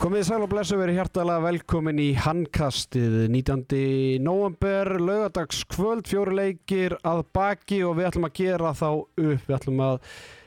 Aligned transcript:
Komið 0.00 0.22
sæl 0.24 0.40
og 0.40 0.48
blessu 0.48 0.78
verið 0.80 0.96
hjartalega 0.96 1.42
velkomin 1.44 1.98
í 2.00 2.06
handkastið 2.16 3.26
19. 3.34 4.22
november, 4.24 4.88
laugadags 4.96 5.58
kvöld, 5.68 6.06
fjóri 6.08 6.38
leikir 6.38 6.94
að 7.04 7.20
baki 7.36 7.82
og 7.84 7.98
við 7.98 8.08
ætlum 8.08 8.24
að 8.30 8.38
gera 8.38 8.70
þá 8.72 8.86
upp, 8.94 9.44
við 9.44 9.52
ætlum 9.58 9.84
að 9.84 9.98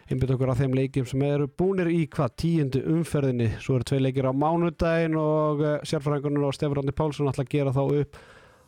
einbita 0.09 0.33
okkur 0.33 0.53
að 0.55 0.63
þeim 0.63 0.73
leikjum 0.79 1.07
sem 1.11 1.25
eru 1.29 1.47
búnir 1.61 1.91
í 1.93 1.99
hvað 2.17 2.33
tíundu 2.41 2.81
umferðinni, 2.95 3.51
svo 3.61 3.77
eru 3.77 3.89
tvei 3.91 4.01
leikir 4.01 4.31
á 4.33 4.33
mánudaginn 4.33 5.21
og 5.21 5.61
uh, 5.61 5.77
sérfræðingunum 5.85 6.49
og 6.49 6.57
Stefán 6.57 6.81
Randi 6.81 6.97
Pálsson 6.97 7.29
ætla 7.29 7.45
að 7.45 7.53
gera 7.53 7.77
þá 7.77 7.83
upp 7.85 8.21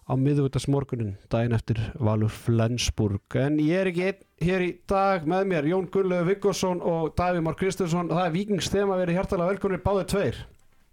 á 0.06 0.14
miðvöldagsmorgunin, 0.22 1.16
daginn 1.34 1.58
eftir 1.58 1.82
Valur 1.98 2.30
Flensburg, 2.30 3.26
en 3.42 3.58
ég 3.58 3.82
er 3.82 3.90
ekki 3.90 4.12
einn 4.12 4.26
hér 4.46 4.70
í 4.70 4.74
dag 4.86 5.26
með 5.26 5.50
mér, 5.50 5.74
Jón 5.74 5.90
Gullöf 5.90 6.30
Viggosson 6.30 6.86
og 6.86 7.16
Daví 7.18 7.42
Már 7.42 7.58
Kristinsson, 7.58 8.14
það 8.14 8.28
er 8.28 8.36
vikingsþema 8.38 9.02
verið 9.02 9.18
hjartalega 9.24 9.56
velkominir 9.56 9.82
báðið 9.82 10.14
tveir. 10.14 10.46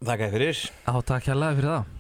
Þakka 0.03 0.27
þér 0.27 0.33
fyrir. 0.35 0.61
Já, 0.83 0.95
takk 1.07 1.27
hérlega 1.31 1.57
fyrir 1.59 1.71
það. 1.71 1.91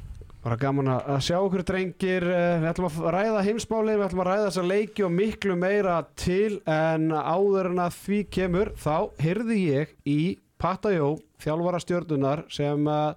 Bara 0.43 0.57
gaman 0.59 0.89
að 0.91 1.21
sjá 1.23 1.37
okkur 1.39 1.63
drengir, 1.63 2.25
eh, 2.27 2.57
við 2.59 2.69
ætlum 2.73 2.89
að 2.89 3.05
ræða 3.15 3.43
heimsmálið, 3.47 3.99
við 4.01 4.07
ætlum 4.09 4.23
að 4.25 4.29
ræða 4.29 4.47
þessa 4.49 4.65
leiki 4.67 5.05
og 5.07 5.13
miklu 5.15 5.55
meira 5.55 5.99
til 6.19 6.61
en 6.67 7.13
áður 7.15 7.71
en 7.71 7.79
að 7.85 7.95
því 8.01 8.19
kemur 8.27 8.73
þá 8.75 8.97
heyrði 9.23 9.59
ég 9.69 9.95
í 10.03 10.39
Patajó, 10.59 11.15
þjálfara 11.43 11.79
stjórnunar 11.83 12.45
sem 12.51 12.87
uh, 12.87 13.15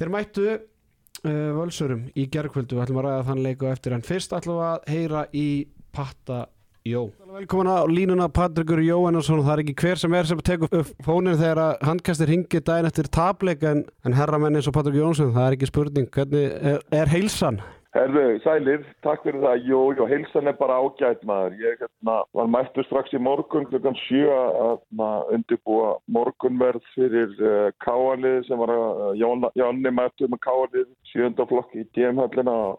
þeir 0.00 0.12
mættu 0.12 0.48
uh, 0.56 1.52
völsurum 1.56 2.08
í 2.16 2.26
gerðkvöldu, 2.32 2.76
við 2.76 2.84
ætlum 2.86 3.00
að 3.02 3.08
ræða 3.10 3.26
þann 3.28 3.44
leiku 3.44 3.68
eftir 3.68 3.92
en 3.96 4.04
fyrst 4.08 4.32
ætlum 4.32 4.64
að 4.64 4.88
heyra 4.88 5.26
í 5.36 5.48
Patajó. 5.92 6.48
Velkomin 6.92 7.70
á 7.70 7.84
línuna 7.86 8.28
Patrikur 8.32 8.80
Jóhannesson, 8.82 9.44
það 9.46 9.54
er 9.54 9.64
ekki 9.64 9.76
hver 9.82 10.00
sem 10.00 10.14
er 10.18 10.28
sem 10.28 10.44
tekur 10.44 10.80
upp 10.80 10.92
fónin 11.06 11.38
þegar 11.38 11.62
að 11.64 11.88
handkastir 11.90 12.32
hingi 12.32 12.62
daginn 12.64 12.88
eftir 12.88 13.10
tableik 13.14 13.64
en, 13.68 13.84
en 14.06 14.16
herramenn 14.16 14.58
eins 14.58 14.70
og 14.70 14.76
Patrikur 14.76 15.04
Jóhannesson, 15.04 15.34
það 15.36 15.48
er 15.48 15.58
ekki 15.58 15.72
spurning, 15.72 16.08
hvernig 16.14 16.54
er, 16.72 16.80
er 17.02 17.12
heilsan? 17.12 17.60
Herðu, 17.96 18.22
sælir, 18.44 18.82
takk 19.02 19.22
fyrir 19.24 19.40
það. 19.40 19.62
Jú, 19.64 19.78
jú, 19.96 20.06
heilsan 20.10 20.50
er 20.50 20.56
bara 20.58 20.76
ágætt 20.76 21.22
maður. 21.26 21.54
Ég 21.62 21.80
hérna, 21.80 22.18
var 22.36 22.50
mættu 22.52 22.84
strax 22.84 23.14
í 23.16 23.20
morgun 23.22 23.64
klukkan 23.70 23.96
7 24.04 24.28
að 24.28 25.32
undirbúa 25.34 25.94
morgunverð 26.12 26.84
fyrir 26.92 27.32
uh, 27.40 27.70
káalið 27.84 28.42
sem 28.46 28.60
var 28.60 28.74
að 28.74 29.00
uh, 29.06 29.48
Jónni 29.56 29.94
mættu 29.94 30.28
með 30.28 30.42
káalið 30.44 30.90
sjöndaflokk 31.14 31.72
í 31.80 31.86
DM-höllina 31.96 32.58
og 32.68 32.76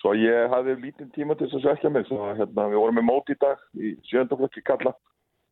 Svo 0.00 0.14
ég 0.16 0.48
hafði 0.48 0.78
lítinn 0.80 1.10
tíma 1.12 1.36
til 1.36 1.50
þess 1.50 1.58
að 1.58 1.64
svekja 1.66 1.90
mig, 1.92 2.06
svo 2.08 2.30
hérna, 2.32 2.68
við 2.72 2.80
vorum 2.80 2.96
með 2.96 3.06
mót 3.10 3.32
í 3.32 3.36
dag 3.40 3.60
í 3.76 3.92
sjöndaflökki 4.08 4.62
kalla, 4.64 4.94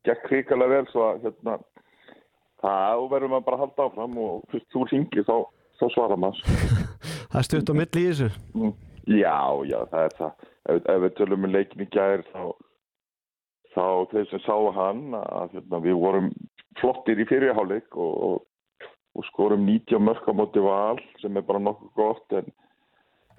gekk 0.08 0.28
hrikalega 0.30 0.78
vel, 0.78 0.86
svo 0.92 1.08
hérna, 1.20 1.56
það 2.64 3.04
verður 3.12 3.32
maður 3.34 3.46
bara 3.48 3.58
að 3.58 3.64
halda 3.66 3.88
áfram 3.90 4.14
og 4.24 4.46
fyrst 4.52 4.70
þú 4.72 4.84
ringir 4.88 5.26
þá, 5.28 5.34
þá 5.80 5.84
svarar 5.92 6.22
maður. 6.22 6.54
það 7.34 7.40
er 7.42 7.48
stutt 7.48 7.72
á 7.72 7.74
milli 7.76 8.04
í 8.04 8.06
þessu? 8.08 8.30
Mm, 8.56 8.72
já, 9.18 9.36
já, 9.68 9.78
það 9.90 10.06
er 10.06 10.16
það. 10.22 10.46
Ef, 10.68 10.80
ef 10.94 11.02
við 11.04 11.12
tölum 11.18 11.44
með 11.44 11.54
leikin 11.56 11.84
í 11.84 11.88
gæðir 11.92 12.24
þá, 12.30 12.42
þá 13.74 13.86
þeir 14.14 14.30
sem 14.30 14.42
sáu 14.46 14.70
hann 14.78 15.02
að 15.18 15.58
hérna, 15.58 15.82
við 15.84 16.00
vorum 16.06 16.30
flottir 16.80 17.20
í 17.20 17.28
fyrirháleik 17.28 18.00
og, 18.00 18.16
og, 18.30 18.88
og 19.12 19.28
skorum 19.28 19.68
90 19.68 20.00
mörg 20.08 20.24
á 20.24 20.32
móti 20.40 20.64
val 20.64 20.96
sem 21.20 21.36
er 21.36 21.44
bara 21.44 21.60
nokkuð 21.60 21.92
gott 22.00 22.36
en 22.40 22.48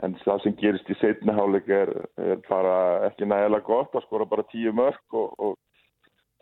En 0.05 0.15
það 0.23 0.43
sem 0.43 0.55
gerist 0.59 0.89
í 0.91 0.95
setni 1.01 1.33
hálik 1.35 1.67
er, 1.67 1.89
er 2.23 2.39
bara 2.47 2.75
ekki 3.09 3.27
nægilega 3.27 3.67
gott 3.67 3.97
að 3.97 4.05
skora 4.05 4.27
bara 4.29 4.45
tíu 4.51 4.71
mörg 4.75 5.17
og, 5.19 5.33
og 5.43 5.57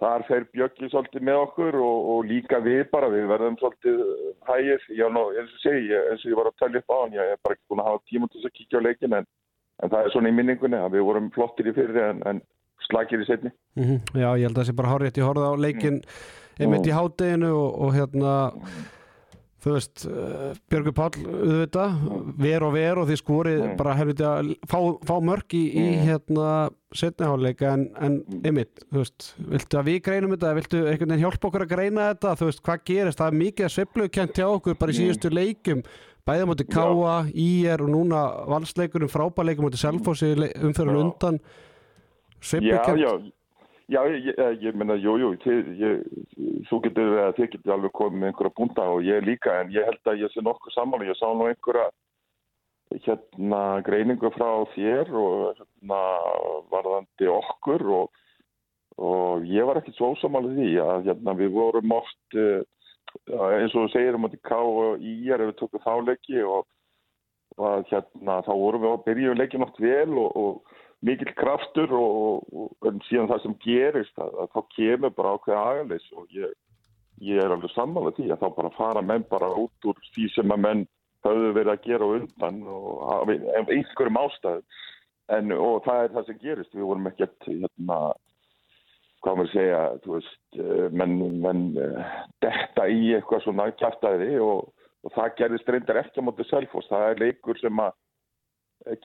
þar 0.01 0.25
fer 0.27 0.45
Bjöggi 0.53 0.91
svolítið 0.91 1.25
með 1.25 1.39
okkur 1.45 1.77
og, 1.81 2.09
og 2.13 2.27
líka 2.29 2.59
við 2.61 2.83
bara, 2.91 3.09
við 3.09 3.25
verðum 3.31 3.57
svolítið 3.61 4.03
hægir. 4.49 4.85
Já, 4.99 5.07
ná, 5.09 5.21
eins 5.33 5.55
og 5.55 5.63
segi, 5.63 5.89
eins 5.97 6.25
og 6.25 6.33
ég 6.33 6.39
var 6.39 6.51
að 6.51 6.59
tala 6.61 6.81
upp 6.81 6.93
á 6.93 6.97
hann, 7.01 7.15
ég 7.17 7.33
er 7.33 7.41
bara 7.41 7.57
ekki 7.57 7.71
búin 7.71 7.81
að 7.81 7.89
hafa 7.89 8.03
tíma 8.11 8.29
til 8.29 8.41
þess 8.41 8.51
að 8.51 8.57
kíkja 8.59 8.81
á 8.83 8.85
leikin 8.85 9.17
en, 9.17 9.29
en 9.81 9.93
það 9.93 10.03
er 10.03 10.13
svona 10.13 10.31
í 10.31 10.37
minningunni 10.37 10.81
að 10.81 10.99
við 10.99 11.07
vorum 11.09 11.31
flottir 11.33 11.71
í 11.71 11.75
fyrir 11.77 12.03
en, 12.03 12.21
en 12.29 12.43
slagir 12.85 13.23
í 13.23 13.29
setni. 13.29 13.53
Mm 13.79 13.87
-hmm. 13.87 14.21
Já, 14.21 14.29
ég 14.37 14.45
held 14.45 14.53
að 14.53 14.61
það 14.61 14.69
sé 14.69 14.77
bara 14.77 14.93
hárið, 14.93 15.17
ég 15.17 15.29
horfði 15.31 15.49
á 15.49 15.55
leikin 15.65 15.97
mm. 15.97 16.61
einmitt 16.61 16.87
í 16.87 16.93
hátteginu 16.93 17.51
og, 17.57 17.81
og 17.87 17.97
hérna 17.97 18.33
þú 19.63 19.71
veist, 19.73 20.03
uh, 20.05 20.51
Björgur 20.69 20.93
Pál 20.93 21.07
auðvitað, 21.17 21.95
ver 22.37 22.65
og 22.67 22.73
ver 22.75 22.99
og 23.01 23.07
því 23.09 23.15
skorið 23.21 23.61
mm. 23.63 23.77
bara 23.79 23.95
hefði 23.97 24.25
að 24.27 24.51
fá, 24.69 24.77
fá 25.09 25.15
mörg 25.25 25.55
í, 25.57 25.63
í 25.73 25.85
Mm. 25.87 26.03
hérna 26.05 26.49
setniháleika 26.93 27.71
en, 27.73 27.87
en 27.99 28.19
ymmit, 28.45 28.83
þú 28.91 29.01
veist 29.01 29.31
viltu 29.37 29.79
að 29.79 29.89
við 29.89 29.97
greinum 30.05 30.35
þetta, 30.35 30.53
viltu 30.59 30.83
einhvern 30.83 31.09
veginn 31.15 31.23
hjálpa 31.25 31.49
okkur 31.49 31.65
að 31.65 31.73
greina 31.73 32.09
þetta, 32.13 32.35
þú 32.39 32.49
veist, 32.51 32.61
hvað 32.67 32.83
gerist? 32.91 33.17
Það 33.17 33.27
er 33.27 33.39
mikið 33.41 34.11
kent 34.11 34.37
hjá 34.37 34.47
okkur 34.47 34.77
bara 34.77 34.91
í 34.91 34.95
Mm. 34.95 34.99
síðustu 35.01 35.33
leikum, 35.33 35.81
bæða 36.27 36.47
mútið 36.51 36.69
Káa 36.75 37.15
IR 37.33 37.81
og 37.81 37.89
núna 37.89 38.21
valsleikunum 38.47 39.09
frábæleikum 39.09 39.65
mútið 39.67 39.83
Selfossi 39.83 40.31
umfyrir 40.61 41.01
undan. 41.01 41.39
Sveiflu 42.39 43.31
Já, 43.87 44.01
ég, 44.11 44.25
ég, 44.27 44.63
ég 44.67 44.75
menna, 44.75 44.97
jú, 44.99 45.13
jú, 45.21 45.29
þið, 45.45 45.67
ég, 45.79 46.01
þú 46.67 46.81
getur, 46.83 47.13
eða 47.21 47.35
þið 47.37 47.49
getur 47.53 47.73
alveg 47.77 47.93
komið 47.95 48.19
með 48.19 48.31
einhverja 48.33 48.55
búnda 48.57 48.87
og 48.91 49.05
ég 49.07 49.23
líka, 49.23 49.53
en 49.61 49.71
ég 49.71 49.87
held 49.87 50.11
að 50.11 50.25
ég 50.25 50.33
sé 50.33 50.43
nokkuð 50.43 50.75
saman 50.75 51.05
og 51.05 51.07
ég 51.07 51.19
sá 51.19 51.27
nú 51.31 51.47
einhverja 51.47 51.87
hérna 53.05 53.61
greiningu 53.87 54.31
frá 54.35 54.49
þér 54.73 55.11
og 55.15 55.59
hérna 55.59 55.99
varðandi 56.71 57.29
okkur 57.31 57.83
og, 57.99 58.23
og 58.99 59.45
ég 59.47 59.67
var 59.67 59.81
ekki 59.81 59.93
svo 59.95 60.13
ósamalið 60.15 60.59
því 60.59 60.71
að 60.83 61.09
hérna 61.09 61.35
við 61.39 61.53
vorum 61.55 61.95
oft 61.97 62.39
uh, 62.39 62.63
eins 63.57 63.75
og 63.75 63.85
þú 63.85 63.91
segir 63.93 64.17
um 64.17 64.27
að 64.27 64.39
K 64.43 64.57
og 64.57 65.03
I 65.03 65.15
er 65.31 65.43
ef 65.43 65.51
við 65.51 65.59
tökum 65.61 65.83
þá 65.83 65.93
leiki 66.07 66.43
og, 66.43 66.67
og 67.57 67.87
hérna 67.91 68.41
þá 68.47 68.53
vorum 68.53 68.85
við 68.85 68.93
að 68.93 69.05
byrja 69.07 69.37
leikin 69.39 69.67
oft 69.67 69.79
vel 69.83 70.11
og, 70.15 70.29
og 70.43 70.75
mikill 71.05 71.33
kraftur 71.37 71.91
og, 71.93 72.45
og, 72.51 72.75
og 72.81 73.01
síðan 73.07 73.29
það 73.31 73.43
sem 73.43 73.57
gerist 73.63 74.21
að, 74.21 74.33
að 74.43 74.53
þá 74.53 74.61
kemur 74.75 75.15
bara 75.17 75.33
ákveða 75.37 75.63
agalis 75.71 76.07
og 76.17 76.35
ég, 76.35 76.53
ég 77.29 77.41
er 77.41 77.53
alveg 77.53 77.73
sammála 77.75 78.13
því 78.17 78.29
að 78.31 78.43
þá 78.43 78.47
bara 78.57 78.75
fara 78.77 79.03
menn 79.05 79.25
bara 79.29 79.51
út 79.61 79.89
úr 79.89 79.99
því 80.15 80.29
sem 80.35 80.55
að 80.55 80.63
menn 80.65 80.85
höfðu 81.27 81.51
verið 81.57 81.73
að 81.73 81.83
gera 81.85 82.11
undan 82.17 82.61
og 82.71 83.33
einhverjum 83.33 84.21
ástæðum. 84.21 84.65
En 85.35 85.51
og 85.51 85.81
það 85.83 86.05
er 86.05 86.13
það 86.15 86.27
sem 86.27 86.39
gerist. 86.39 86.75
Við 86.75 86.87
vorum 86.87 87.09
ekkert 87.09 87.47
hérna 87.49 87.97
hvað 89.25 89.39
maður 89.39 89.53
segja, 89.53 89.79
þú 90.03 90.13
veist 90.13 90.59
eh, 90.61 90.83
menn, 90.93 91.15
menn 91.43 91.63
uh, 91.81 92.17
detta 92.43 92.85
í 92.87 93.13
eitthvað 93.17 93.43
svona 93.43 93.65
kæftæði 93.75 94.37
og, 94.45 94.69
og 95.03 95.15
það 95.15 95.33
gerist 95.41 95.71
reyndar 95.73 95.99
ekki 96.03 96.21
á 96.23 96.27
móti 96.27 96.45
selfos 96.47 96.87
það 96.91 97.07
er 97.09 97.23
leikur 97.25 97.59
sem 97.59 97.81
að 97.81 97.95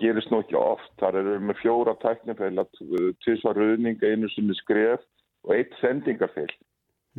gerist 0.01 0.31
nú 0.33 0.43
ekki 0.43 0.59
oft. 0.59 0.91
Þar 1.01 1.21
eru 1.21 1.37
við 1.37 1.47
með 1.49 1.61
fjóra 1.63 1.95
tæknifeila, 2.03 2.67
tvisvar 3.25 3.59
ruðning, 3.59 4.03
einu 4.03 4.31
sem 4.33 4.51
er 4.51 4.61
skref 4.61 5.07
og 5.47 5.55
eitt 5.57 5.75
sendingarfeil 5.81 6.51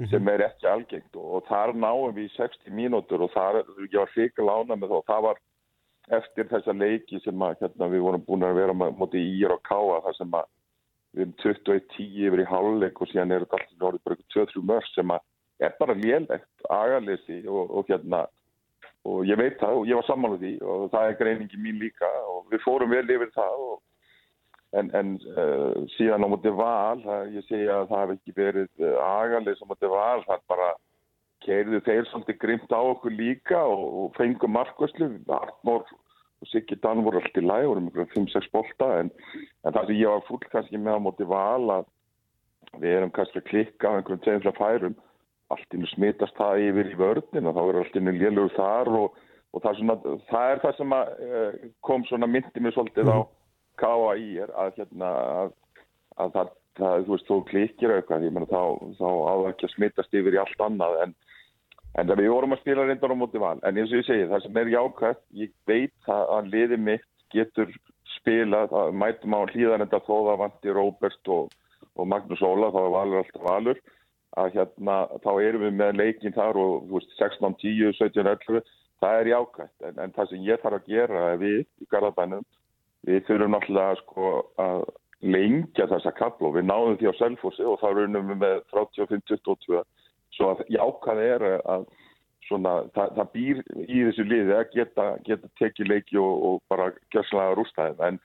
sem 0.09 0.29
er 0.31 0.45
ekki 0.47 0.69
algengt. 0.69 1.17
Og 1.17 1.45
þar 1.49 1.75
náum 1.77 2.13
við 2.15 2.29
í 2.29 2.35
60 2.37 2.73
mínútur 2.73 3.25
og 3.25 3.33
þar, 3.35 3.61
ég 3.83 3.99
var 3.99 4.13
fyrir 4.13 4.47
lána 4.47 4.77
með 4.77 4.93
það 4.93 4.99
og 5.01 5.09
það 5.11 5.25
var 5.27 5.41
eftir 6.19 6.49
þessa 6.49 6.75
leiki 6.75 7.19
sem 7.23 7.45
að, 7.45 7.59
hérna, 7.61 7.89
við 7.91 8.03
vorum 8.03 8.25
búin 8.27 8.45
að 8.47 8.57
vera 8.59 8.75
móti 8.75 9.21
ír 9.21 9.53
og 9.55 9.61
káa 9.67 10.01
þar 10.07 10.17
sem 10.17 10.33
að 10.35 10.49
við 11.13 11.23
erum 11.23 11.35
21-10 11.43 12.17
yfir 12.27 12.41
í 12.41 12.49
háluleik 12.49 13.01
og 13.01 13.11
síðan 13.11 13.35
er 13.35 13.45
þetta 13.45 13.59
alltaf 13.59 13.87
orðið 13.89 14.05
bara 14.07 14.25
2-3 14.35 14.63
mörg 14.71 14.89
sem 14.91 15.13
að 15.13 15.27
er 15.63 15.75
bara 15.79 15.95
lélegt, 15.95 16.49
agalesi 16.73 17.43
og, 17.47 17.69
og 17.69 17.91
hérna 17.91 18.25
og 19.09 19.25
ég 19.27 19.39
veit 19.39 19.57
það 19.59 19.79
og 19.79 19.89
ég 19.89 19.99
var 19.99 20.07
sammála 20.07 20.39
því 20.41 20.53
og 20.63 20.85
það 20.93 21.07
er 21.09 21.17
greiningi 21.19 21.59
mín 21.59 21.81
líka 21.81 22.09
og 22.31 22.45
við 22.53 22.63
fórum 22.63 22.93
vel 22.93 23.03
yfir 23.03 23.33
það 23.35 23.65
og, 23.65 23.81
en, 24.79 24.89
en 24.97 25.11
uh, 25.35 25.83
síðan 25.97 26.25
á 26.25 26.27
móti 26.31 26.53
val, 26.55 27.01
það, 27.03 27.33
ég 27.35 27.47
segja 27.49 27.81
að 27.81 27.91
það 27.91 28.03
hef 28.03 28.13
ekki 28.15 28.35
verið 28.37 28.85
uh, 28.87 28.95
agalis 29.05 29.61
á 29.61 29.69
móti 29.69 29.91
val, 29.91 30.23
það 30.25 30.37
er 30.37 30.45
bara 30.53 30.69
keirðu 31.43 31.81
þeir 31.83 32.07
svolítið 32.09 32.39
grimt 32.41 32.71
á 32.71 32.79
okkur 32.79 33.17
líka 33.17 33.59
og, 33.67 33.83
og 33.99 34.15
fengum 34.17 34.55
markvæslu, 34.55 35.09
Arnór 35.27 35.83
og 36.43 36.49
Siggi 36.51 36.79
Dan 36.83 37.03
voru 37.05 37.19
alltaf 37.19 37.39
í 37.39 37.45
læg, 37.45 37.67
voru 37.69 37.83
mjög 37.85 38.15
5-6 38.15 38.49
bolta 38.55 38.89
en, 39.01 39.11
en 39.63 39.75
það 39.75 39.89
sem 39.89 39.99
ég 39.99 40.15
var 40.15 40.25
full 40.27 40.41
kannski 40.47 40.79
með 40.79 40.99
á 40.99 41.05
móti 41.05 41.27
val 41.27 41.75
að 41.77 41.89
við 42.81 42.97
erum 42.97 43.13
kannski 43.13 43.43
að 43.43 43.49
klikka 43.51 43.91
á 43.91 43.95
einhverjum 43.99 44.23
tegnslega 44.25 44.57
færum 44.59 44.95
allt 45.53 45.77
innu 45.77 45.89
smitast 45.91 46.35
það 46.39 46.65
yfir 46.69 46.91
í 46.91 46.97
vörðin 46.99 47.49
og 47.49 47.55
þá 47.57 47.63
er 47.63 47.79
allt 47.81 47.99
innu 47.99 48.15
lélugur 48.17 48.55
þar 48.57 48.91
og, 48.99 49.21
og 49.53 49.63
það, 49.63 49.79
svona, 49.79 50.17
það 50.31 50.51
er 50.51 50.61
það 50.65 50.75
sem 50.79 50.97
að, 50.97 51.13
uh, 51.29 51.69
kom 51.87 52.05
svona 52.09 52.29
myndi 52.29 52.63
mér 52.63 52.75
svolítið 52.75 53.13
á 53.13 53.19
KAI 53.81 54.43
er 54.43 54.51
að, 54.59 54.75
hérna, 54.77 55.11
að, 55.43 55.53
að 56.21 56.35
það, 56.35 56.51
það, 56.79 57.05
þú 57.05 57.15
veist, 57.15 57.29
þú 57.29 57.37
klikir 57.49 57.93
eitthvað, 57.95 58.27
ég 58.27 58.35
menna 58.35 58.49
þá, 58.51 58.61
þá 58.99 59.07
áður 59.09 59.49
ekki 59.53 59.69
að 59.69 59.73
smitast 59.77 60.19
yfir 60.19 60.37
í 60.37 60.41
allt 60.43 60.67
annað 60.67 60.99
en, 61.05 61.15
en 61.97 62.11
það 62.11 62.21
við 62.21 62.35
vorum 62.35 62.55
að 62.55 62.61
spila 62.61 62.85
reyndar 62.89 63.15
á 63.15 63.17
móti 63.17 63.41
val 63.41 63.57
en 63.61 63.79
eins 63.79 63.93
og 63.93 64.01
ég 64.01 64.07
segi, 64.09 64.29
það 64.29 64.45
sem 64.45 64.61
er 64.61 64.71
jákvæmt 64.75 65.25
ég 65.41 65.55
veit 65.69 66.13
að, 66.13 66.23
að 66.37 66.53
liði 66.53 66.79
mitt 66.89 67.09
getur 67.33 67.73
spilað, 68.19 68.73
að 68.77 68.95
mætum 69.01 69.35
á 69.35 69.41
hlýðan 69.49 69.83
þetta 69.87 70.05
þóða 70.05 70.37
vanti 70.43 70.73
Róbert 70.73 71.33
og, 71.33 71.53
og 71.97 72.09
Magnús 72.09 72.45
Óla, 72.45 72.69
þá 72.73 72.81
er 72.83 72.95
valur 72.97 73.21
alltaf 73.23 73.47
valur 73.47 73.81
að 74.39 74.57
hérna, 74.57 74.97
þá 75.23 75.31
erum 75.43 75.65
við 75.67 75.77
með 75.79 75.99
leikin 75.99 76.35
þar 76.35 76.59
og 76.61 76.89
veist, 76.91 77.13
16, 77.19 77.55
10, 77.61 77.93
17, 77.99 78.27
11 78.33 78.73
það 79.03 79.19
er 79.19 79.31
jákvæmt, 79.33 79.87
en, 79.87 80.01
en 80.03 80.13
það 80.15 80.29
sem 80.31 80.45
ég 80.47 80.61
þarf 80.63 80.79
að 80.79 80.91
gera 80.93 81.23
við 81.41 81.63
í 81.63 81.87
Garðabænum, 81.91 82.45
við 83.07 83.25
þurfum 83.27 83.55
náttúrulega 83.55 83.97
sko 83.99 84.29
að 84.63 84.85
lengja 85.23 85.87
þessa 85.91 86.13
kaplu 86.17 86.49
og 86.49 86.57
við 86.57 86.67
náðum 86.67 86.97
því 86.99 87.11
á 87.11 87.19
selfossi 87.19 87.67
og 87.67 87.79
þá 87.81 87.89
runum 87.95 88.31
við 88.31 88.39
með 88.43 88.57
35-22 88.73 89.83
svo 90.35 90.49
að 90.51 90.63
jákvæð 90.73 91.21
er 91.23 91.45
að 91.61 91.85
svona, 92.47 92.73
það, 92.95 93.13
það 93.17 93.31
býr 93.35 93.61
í 93.85 94.03
þessu 94.07 94.25
liði 94.27 94.55
að 94.57 94.73
geta, 94.73 95.07
geta 95.27 95.51
tekið 95.61 95.91
leiki 95.93 96.19
og, 96.19 96.33
og 96.47 96.61
bara 96.71 96.89
gjössalega 97.13 97.57
rústa 97.59 97.87
þeim 97.89 98.03
en, 98.07 98.19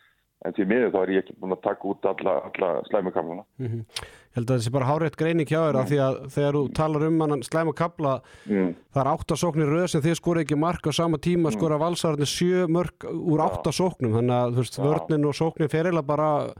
en 0.47 0.55
til 0.55 0.67
miður 0.71 0.93
þá 0.95 0.99
er 1.01 1.13
ég 1.13 1.25
ekki 1.25 1.37
búin 1.41 1.55
að 1.57 1.63
taka 1.67 1.89
út 1.91 2.09
alla, 2.13 2.35
alla 2.49 2.71
slæmukamluna. 2.89 3.45
Mm 3.59 3.69
-hmm. 3.69 3.85
Ég 3.99 4.39
held 4.39 4.51
að 4.55 4.61
sé 4.63 4.71
bara 4.71 4.87
hárétt 4.87 5.17
þér 5.19 5.75
mm. 5.75 5.81
af 5.81 5.89
því 5.91 5.99
að 5.99 6.17
þegar 6.35 6.55
þú 6.55 6.65
talar 6.75 7.07
um 7.09 7.21
hann 7.21 7.43
slæmukamla 7.43 8.21
mm. 8.47 8.75
það 8.95 9.03
er 9.03 9.13
áttasóknir 9.13 9.69
röð 9.69 9.87
sem 9.87 10.03
þið 10.03 10.15
skor 10.15 10.39
ekki 10.39 10.57
mark 10.57 10.87
á 10.87 10.93
sama 10.93 11.19
tíma 11.19 11.49
mm. 11.49 11.57
skora 11.59 11.79
valsarðin 11.79 12.27
sjö 12.27 12.67
mörg 12.69 13.05
úr 13.05 13.41
áttasóknum 13.41 14.15
þannig 14.15 14.37
að 14.37 14.53
þú 14.53 14.63
veist, 14.63 14.79
vörnin 14.79 15.27
og 15.27 15.35
sóknin 15.35 15.71
fer 15.71 15.87
eða 15.87 16.03
bara 16.03 16.53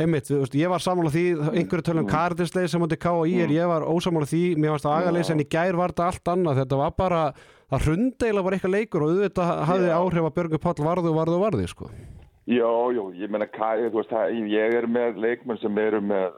Einmitt, 0.00 0.30
veist, 0.30 0.54
ég 0.54 0.70
var 0.70 0.80
samála 0.80 1.10
því, 1.12 1.24
einhverju 1.50 1.84
tölum 1.84 2.04
mm. 2.06 2.10
kardinsleið 2.10 2.68
sem 2.72 2.82
átti 2.86 2.96
ká 2.96 3.10
og 3.10 3.26
ég 3.28 3.42
er, 3.44 3.50
mm. 3.50 3.56
ég 3.58 3.66
var 3.68 3.84
ósamála 3.84 4.28
því 4.30 4.56
mér 4.56 4.70
varst 4.70 4.86
það 4.86 4.96
aðalegis 4.96 5.30
en 5.34 5.42
í 5.42 5.48
gær 5.50 5.76
var 5.76 5.92
þetta 5.92 6.06
allt 6.06 6.30
annað 6.32 6.60
þetta 6.62 6.78
var 6.80 6.94
bara, 6.96 7.20
það 7.68 7.84
hrundeila 7.84 8.44
var 8.46 8.56
eitthvað 8.56 8.76
leikur 8.78 9.04
og 9.04 9.12
auðvitað 9.12 9.52
hafði 9.70 9.92
áhrif 9.98 10.30
að 10.30 10.34
Björgur 10.38 10.62
Páll 10.64 10.86
varðu 10.86 11.12
og 11.12 11.20
varðu 11.20 11.36
og 11.36 11.44
varði 11.44 11.68
sko. 11.68 11.90
Já, 12.48 12.70
já, 12.96 13.02
ég 13.20 13.30
menna 13.30 13.46
ég 14.48 14.76
er 14.80 14.86
með 14.86 15.18
leikmenn 15.20 15.60
sem 15.60 15.78
eru 15.78 16.00
með 16.00 16.32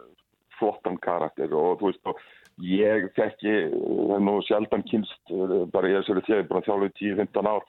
flottan 0.59 0.99
karakter 1.03 1.53
og 1.55 1.79
þú 1.81 1.91
veist, 1.91 2.03
og 2.07 2.19
ég 2.63 3.07
fekki 3.17 3.55
nú 4.21 4.41
sjaldan 4.47 4.83
kynst 4.91 5.31
bara 5.73 5.89
ég 5.89 6.01
er 6.01 6.05
sér 6.07 6.21
að 6.21 6.27
þjáði 6.27 6.49
bara 6.51 6.67
þjálfuð 6.67 6.93
10-15 6.99 7.49
ár 7.49 7.65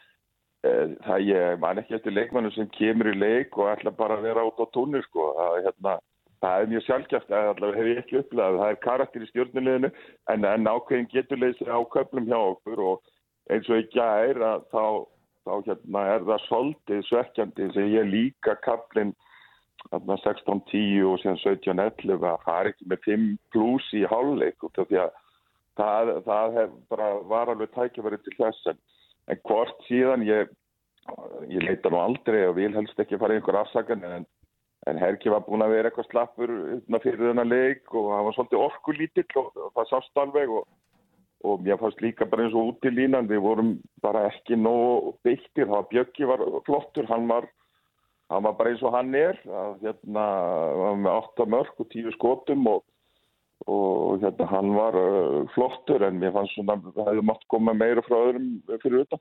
Eh, 0.64 0.92
það 1.04 1.26
ég 1.28 1.58
man 1.60 1.80
ekki 1.82 1.98
eftir 1.98 2.14
leikmannu 2.16 2.50
sem 2.56 2.70
kemur 2.72 3.10
í 3.12 3.18
leik 3.18 3.58
og 3.60 3.68
ætla 3.74 3.92
bara 3.98 4.16
að 4.16 4.30
vera 4.30 4.44
át 4.48 4.62
á 4.64 4.66
tónir 4.72 5.04
sko. 5.04 5.26
það, 5.36 5.56
hérna, 5.66 5.96
það 6.40 6.62
er 6.62 6.70
mjög 6.72 6.86
sjálfgæft 6.86 7.34
að 7.34 7.48
allavega 7.50 7.80
hef 7.82 7.90
ég 7.90 8.00
ekki 8.00 8.20
upplegað 8.22 8.60
það 8.62 8.72
er 8.72 8.80
karakter 8.86 9.26
í 9.26 9.28
stjórnuleginu 9.32 9.90
en, 10.32 10.48
en 10.54 10.70
ákveðin 10.72 11.10
getur 11.12 11.42
leysið 11.42 11.68
á 11.68 11.80
köflum 11.96 12.30
hjá 12.32 12.38
okkur 12.40 12.84
og 12.94 13.12
eins 13.52 13.68
og 13.68 13.82
ekki 13.82 14.00
að 14.06 14.30
er 14.30 14.40
að 14.54 14.64
þá, 14.72 14.86
þá 15.44 15.54
hérna, 15.68 16.06
er 16.16 16.26
það 16.28 16.46
svolítið 16.48 17.06
svekkjandi 17.10 17.70
sem 17.76 17.92
ég 17.94 18.10
líka 18.10 18.56
köflin 18.64 19.14
16-10 19.92 21.04
og 21.10 21.20
17-11 21.24 22.14
að 22.16 22.46
það 22.46 22.60
er 22.60 22.70
ekki 22.72 22.90
með 22.90 23.06
5 23.08 23.26
pluss 23.54 23.90
í 23.98 24.04
háluleik 24.08 24.68
því 24.78 25.00
að 25.04 25.12
það, 25.78 26.12
það 26.28 26.60
var 27.32 27.52
alveg 27.52 27.74
tækjaverið 27.74 28.24
til 28.24 28.36
þess 28.38 28.72
en 28.72 29.42
hvort 29.48 29.84
síðan 29.88 30.24
ég, 30.28 30.52
ég 31.52 31.66
leita 31.66 31.92
nú 31.92 32.00
aldrei 32.00 32.46
og 32.48 32.58
vil 32.60 32.72
helst 32.76 33.00
ekki 33.00 33.20
fara 33.20 33.36
í 33.36 33.42
einhver 33.42 33.60
afsakan 33.60 34.04
en, 34.08 34.26
en 34.88 35.02
Herki 35.02 35.32
var 35.34 35.44
búin 35.48 35.66
að 35.66 35.76
vera 35.76 35.92
eitthvað 35.92 36.10
slappur 36.12 36.56
fyrir 37.04 37.28
þennan 37.30 37.52
leik 37.52 37.92
og 37.92 38.12
hann 38.14 38.28
var 38.30 38.38
svolítið 38.38 38.64
orkulítill 38.64 39.42
og, 39.42 39.52
og 39.68 39.76
það 39.78 39.92
sást 39.92 40.24
alveg 40.24 40.56
og, 40.60 40.68
og 41.44 41.64
mér 41.64 41.80
fannst 41.82 42.02
líka 42.02 42.26
bara 42.30 42.46
eins 42.46 42.56
og 42.56 42.72
út 42.72 42.88
í 42.88 42.94
línan 42.94 43.28
við 43.28 43.44
vorum 43.44 43.74
bara 44.04 44.28
ekki 44.30 44.56
nóg 44.56 45.18
það 45.26 45.68
var 45.74 45.90
Bjöggi 45.92 46.30
var 46.30 46.44
flottur, 46.68 47.08
hann 47.10 47.28
var 47.28 47.50
hann 48.32 48.44
var 48.44 48.56
bara 48.58 48.72
eins 48.72 48.84
og 48.84 48.96
hann 48.96 49.14
er. 49.16 49.38
Að, 49.46 49.76
hérna, 49.84 50.26
með 51.04 51.12
8 51.14 51.48
mörg 51.52 51.84
og 51.84 51.90
10 51.92 52.18
skotum 52.18 52.68
og 52.72 52.84
og 53.64 54.20
hérna 54.20 54.48
hann 54.52 54.74
var 54.76 54.96
uh, 55.00 55.44
flottur. 55.54 56.04
En 56.04 56.18
mér 56.20 56.34
fannst 56.36 56.56
svona 56.58 56.76
að 56.80 56.98
það 56.98 57.10
hefði 57.12 57.28
mátt 57.30 57.46
koma 57.52 57.76
meira 57.78 58.04
frá 58.04 58.18
öðrum 58.18 58.50
fyrir 58.82 59.04
þetta 59.06 59.20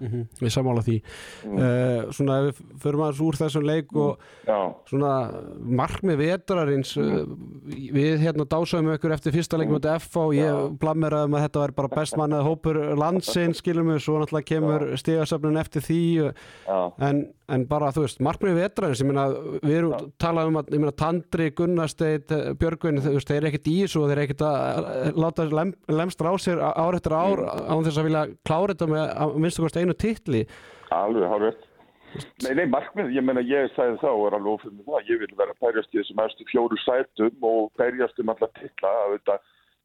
Mm 0.00 0.08
-hmm, 0.08 0.26
við 0.40 0.50
samála 0.50 0.82
því 0.82 0.94
mm. 1.46 1.58
uh, 1.58 2.10
svona 2.10 2.36
ef 2.40 2.46
við 2.48 2.78
förum 2.82 3.02
aðeins 3.04 3.20
úr 3.22 3.36
þessum 3.38 3.66
leik 3.66 3.92
og 3.94 4.18
Já. 4.46 4.74
svona 4.88 5.12
markmið 5.62 6.16
vetrarins 6.18 6.96
mm. 6.96 7.12
uh, 7.12 7.36
við 7.94 8.24
hérna 8.24 8.44
dásaðum 8.44 8.90
ykkur 8.96 9.14
eftir 9.14 9.32
fyrsta 9.36 9.60
leikum 9.60 9.78
mm. 9.78 10.00
F 10.00 10.16
og 10.16 10.34
ég 10.34 10.78
blammeraði 10.82 11.28
um 11.28 11.36
að 11.38 11.44
þetta 11.44 11.62
var 11.62 11.74
bara 11.76 11.92
bestmannað 11.94 12.48
hópur 12.48 12.80
landsinn 12.98 13.54
skilum 13.54 13.92
við, 13.92 14.00
svo 14.02 14.18
náttúrulega 14.18 14.48
kemur 14.50 14.86
stíðasöfnun 14.98 15.60
eftir 15.60 15.86
því 15.86 16.32
en, 16.98 17.22
en 17.46 17.66
bara 17.70 17.92
þú 17.94 18.06
veist, 18.06 18.18
markmið 18.20 18.58
vetrarins 18.58 19.04
ég 19.04 19.06
meina, 19.06 19.28
við 19.62 19.76
erum 19.76 20.10
talað 20.18 20.50
um 20.50 20.58
að 20.58 20.72
ég 20.72 20.82
meina 20.82 20.96
Tandri, 20.98 21.50
Gunnarsteit, 21.54 22.26
Björgvin 22.58 22.98
þeir 22.98 23.36
eru 23.36 23.52
ekkert 23.52 23.70
í 23.70 23.76
þessu 23.84 24.02
og 24.02 24.10
þeir 24.10 24.18
eru 24.18 24.26
ekkert 24.26 24.44
að 24.48 25.14
láta 25.14 25.46
lem, 25.46 25.74
lemstra 25.86 26.32
á 26.32 26.36
sér 26.42 26.58
ár 26.58 26.98
eftir 26.98 27.14
ár 27.14 27.38
mm. 27.38 27.70
án 27.70 27.86
þess 27.86 28.02
að 28.02 28.10
vilja 28.10 28.26
klára 28.42 28.74
þetta 28.74 28.90
með 28.90 29.06
að 29.12 29.38
minnstu 29.38 29.62
kost 29.62 29.81
einu 29.82 29.98
titli. 29.98 30.46
Alveg, 30.92 31.28
hálfveit 31.30 31.68
Nei, 32.44 32.52
nei, 32.58 32.66
markmið, 32.68 33.14
ég 33.16 33.24
menna 33.24 33.40
ég 33.46 33.70
sagði 33.72 33.96
þá 34.02 34.10
og 34.10 34.26
er 34.26 34.34
alveg 34.36 34.52
ofinn 34.52 34.74
með 34.76 34.88
það, 34.90 35.06
ég 35.08 35.20
vil 35.22 35.36
vera 35.38 35.54
berjast 35.64 35.94
í 35.94 35.98
þessum 36.00 36.20
erstu 36.20 36.46
fjóru 36.50 36.78
sætum 36.82 37.46
og 37.48 37.70
berjast 37.80 38.20
um 38.20 38.32
alla 38.34 38.48
titla, 38.58 38.90
þetta, 39.14 39.36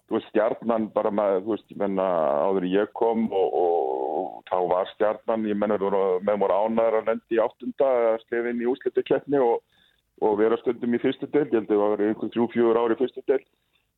þú 0.10 0.18
veist, 0.18 0.28
stjarnan 0.34 0.90
bara 0.96 1.14
með, 1.20 1.38
þú 1.46 1.54
veist, 1.54 1.70
ég 1.72 1.80
menna 1.80 2.08
áður 2.50 2.68
ég 2.74 2.92
kom 3.00 3.24
og, 3.32 3.56
og, 3.62 3.94
og 4.18 4.42
þá 4.50 4.58
var 4.74 4.92
stjarnan, 4.92 5.48
ég 5.48 5.62
menna 5.62 5.80
með 5.80 6.42
voru 6.44 6.60
ánæðar 6.66 7.00
að 7.00 7.14
lendi 7.14 7.40
í 7.40 7.42
áttunda 7.46 7.94
að 8.18 8.52
inn 8.52 8.66
í 8.66 8.70
úslitikleppni 8.74 9.42
og, 9.48 9.64
og 10.20 10.38
vera 10.42 10.60
stundum 10.60 11.00
í 11.00 11.04
fyrstu 11.06 11.32
del, 11.32 11.48
ég 11.48 11.62
held 11.62 11.72
að 11.72 11.78
það 11.78 11.96
var 11.96 12.06
einhvern 12.10 12.36
þrjú, 12.36 12.50
fjóru 12.58 12.84
ári 12.84 13.00
í 13.00 13.02
fyrstu 13.06 13.24
del 13.32 13.44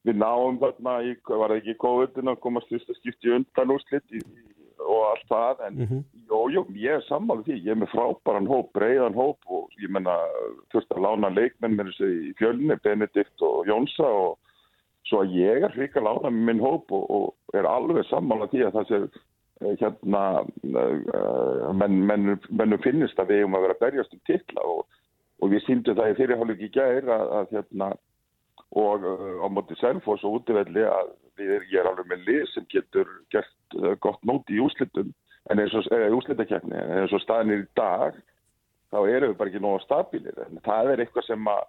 við 0.06 0.22
náum 0.22 0.62
þarna, 0.62 1.00
í, 1.02 1.18
var 1.26 1.58
ekki 1.58 1.74
í 1.74 1.82
COVID-19 1.82 2.30
að 2.32 2.42
komast 2.46 2.70
fyrst 2.70 2.94
að 2.94 3.02
skipti 3.02 3.34
undan 3.36 3.74
úslit 3.74 4.16
í, 4.16 4.22
í 4.22 4.59
og 4.86 5.00
allt 5.10 5.26
það 5.30 5.64
en 5.68 5.74
mm 5.76 5.88
-hmm. 5.88 6.04
jú, 6.30 6.40
jú, 6.54 6.62
ég 6.76 6.92
er 6.96 7.08
sammála 7.08 7.44
því 7.44 7.56
ég 7.64 7.72
er 7.72 7.80
með 7.82 7.92
frábæran 7.94 8.48
hóp, 8.48 8.72
breiðan 8.74 9.14
hóp 9.14 9.40
og 9.48 9.70
ég 9.82 9.90
menna, 9.90 10.16
þurft 10.72 10.92
að 10.92 11.04
lána 11.06 11.30
leikmenn 11.30 11.76
með 11.76 11.86
þessu 11.90 12.08
í 12.30 12.34
fjölni, 12.40 12.76
Benedikt 12.84 13.42
og 13.42 13.68
Jónsa 13.68 14.08
og 14.08 14.38
svo 15.08 15.24
að 15.24 15.34
ég 15.36 15.64
er 15.64 15.74
hrika 15.76 16.02
lána 16.02 16.30
með 16.30 16.46
minn 16.46 16.64
hóp 16.64 16.92
og, 16.92 17.04
og 17.10 17.58
er 17.58 17.66
alveg 17.66 18.06
sammála 18.10 18.48
því 18.48 18.66
að 18.66 18.76
það 18.78 18.88
sé 18.90 19.00
eh, 19.62 19.76
hérna 19.82 20.24
uh, 20.44 21.74
menn, 21.74 22.06
menn, 22.06 22.40
mennum 22.50 22.84
finnist 22.86 23.20
að 23.20 23.34
við 23.34 23.44
erum 23.44 23.58
að 23.58 23.66
vera 23.68 23.82
berjast 23.82 24.14
um 24.14 24.22
tilla 24.30 24.62
og, 24.64 24.86
og 25.40 25.50
við 25.50 25.66
síndum 25.66 25.98
það 25.98 26.12
í 26.12 26.20
fyrirhálig 26.20 26.62
í 26.62 26.72
gæri 26.76 27.10
að, 27.10 27.26
að 27.40 27.56
hérna 27.56 27.90
og 28.70 29.04
uh, 29.04 29.42
á 29.44 29.48
móti 29.50 29.76
Selfos 29.80 30.24
og 30.24 30.40
útvelli 30.40 30.86
að 30.86 31.16
við, 31.40 31.66
ég 31.72 31.80
er 31.82 31.90
alveg 31.90 32.12
með 32.12 32.28
lið 32.28 32.46
sem 32.54 32.68
getur 32.72 33.10
gert 33.34 33.80
uh, 33.80 33.96
gott 34.04 34.22
nóti 34.28 34.58
í 34.58 34.62
úslitum 34.64 35.12
en 35.50 35.64
eins 35.64 35.76
og 35.78 35.88
uh, 35.94 36.08
úslitakefni 36.18 36.78
en 36.78 36.96
eins 37.02 37.16
og 37.16 37.24
staðinir 37.24 37.66
í 37.66 37.70
dag 37.80 38.18
þá 38.90 39.00
erum 39.02 39.34
við 39.34 39.38
bara 39.40 39.52
ekki 39.52 39.64
nóga 39.64 39.84
stabilir 39.86 40.42
en 40.46 40.64
það 40.66 40.94
er 40.94 41.04
eitthvað 41.04 41.30
sem 41.30 41.52
að 41.52 41.68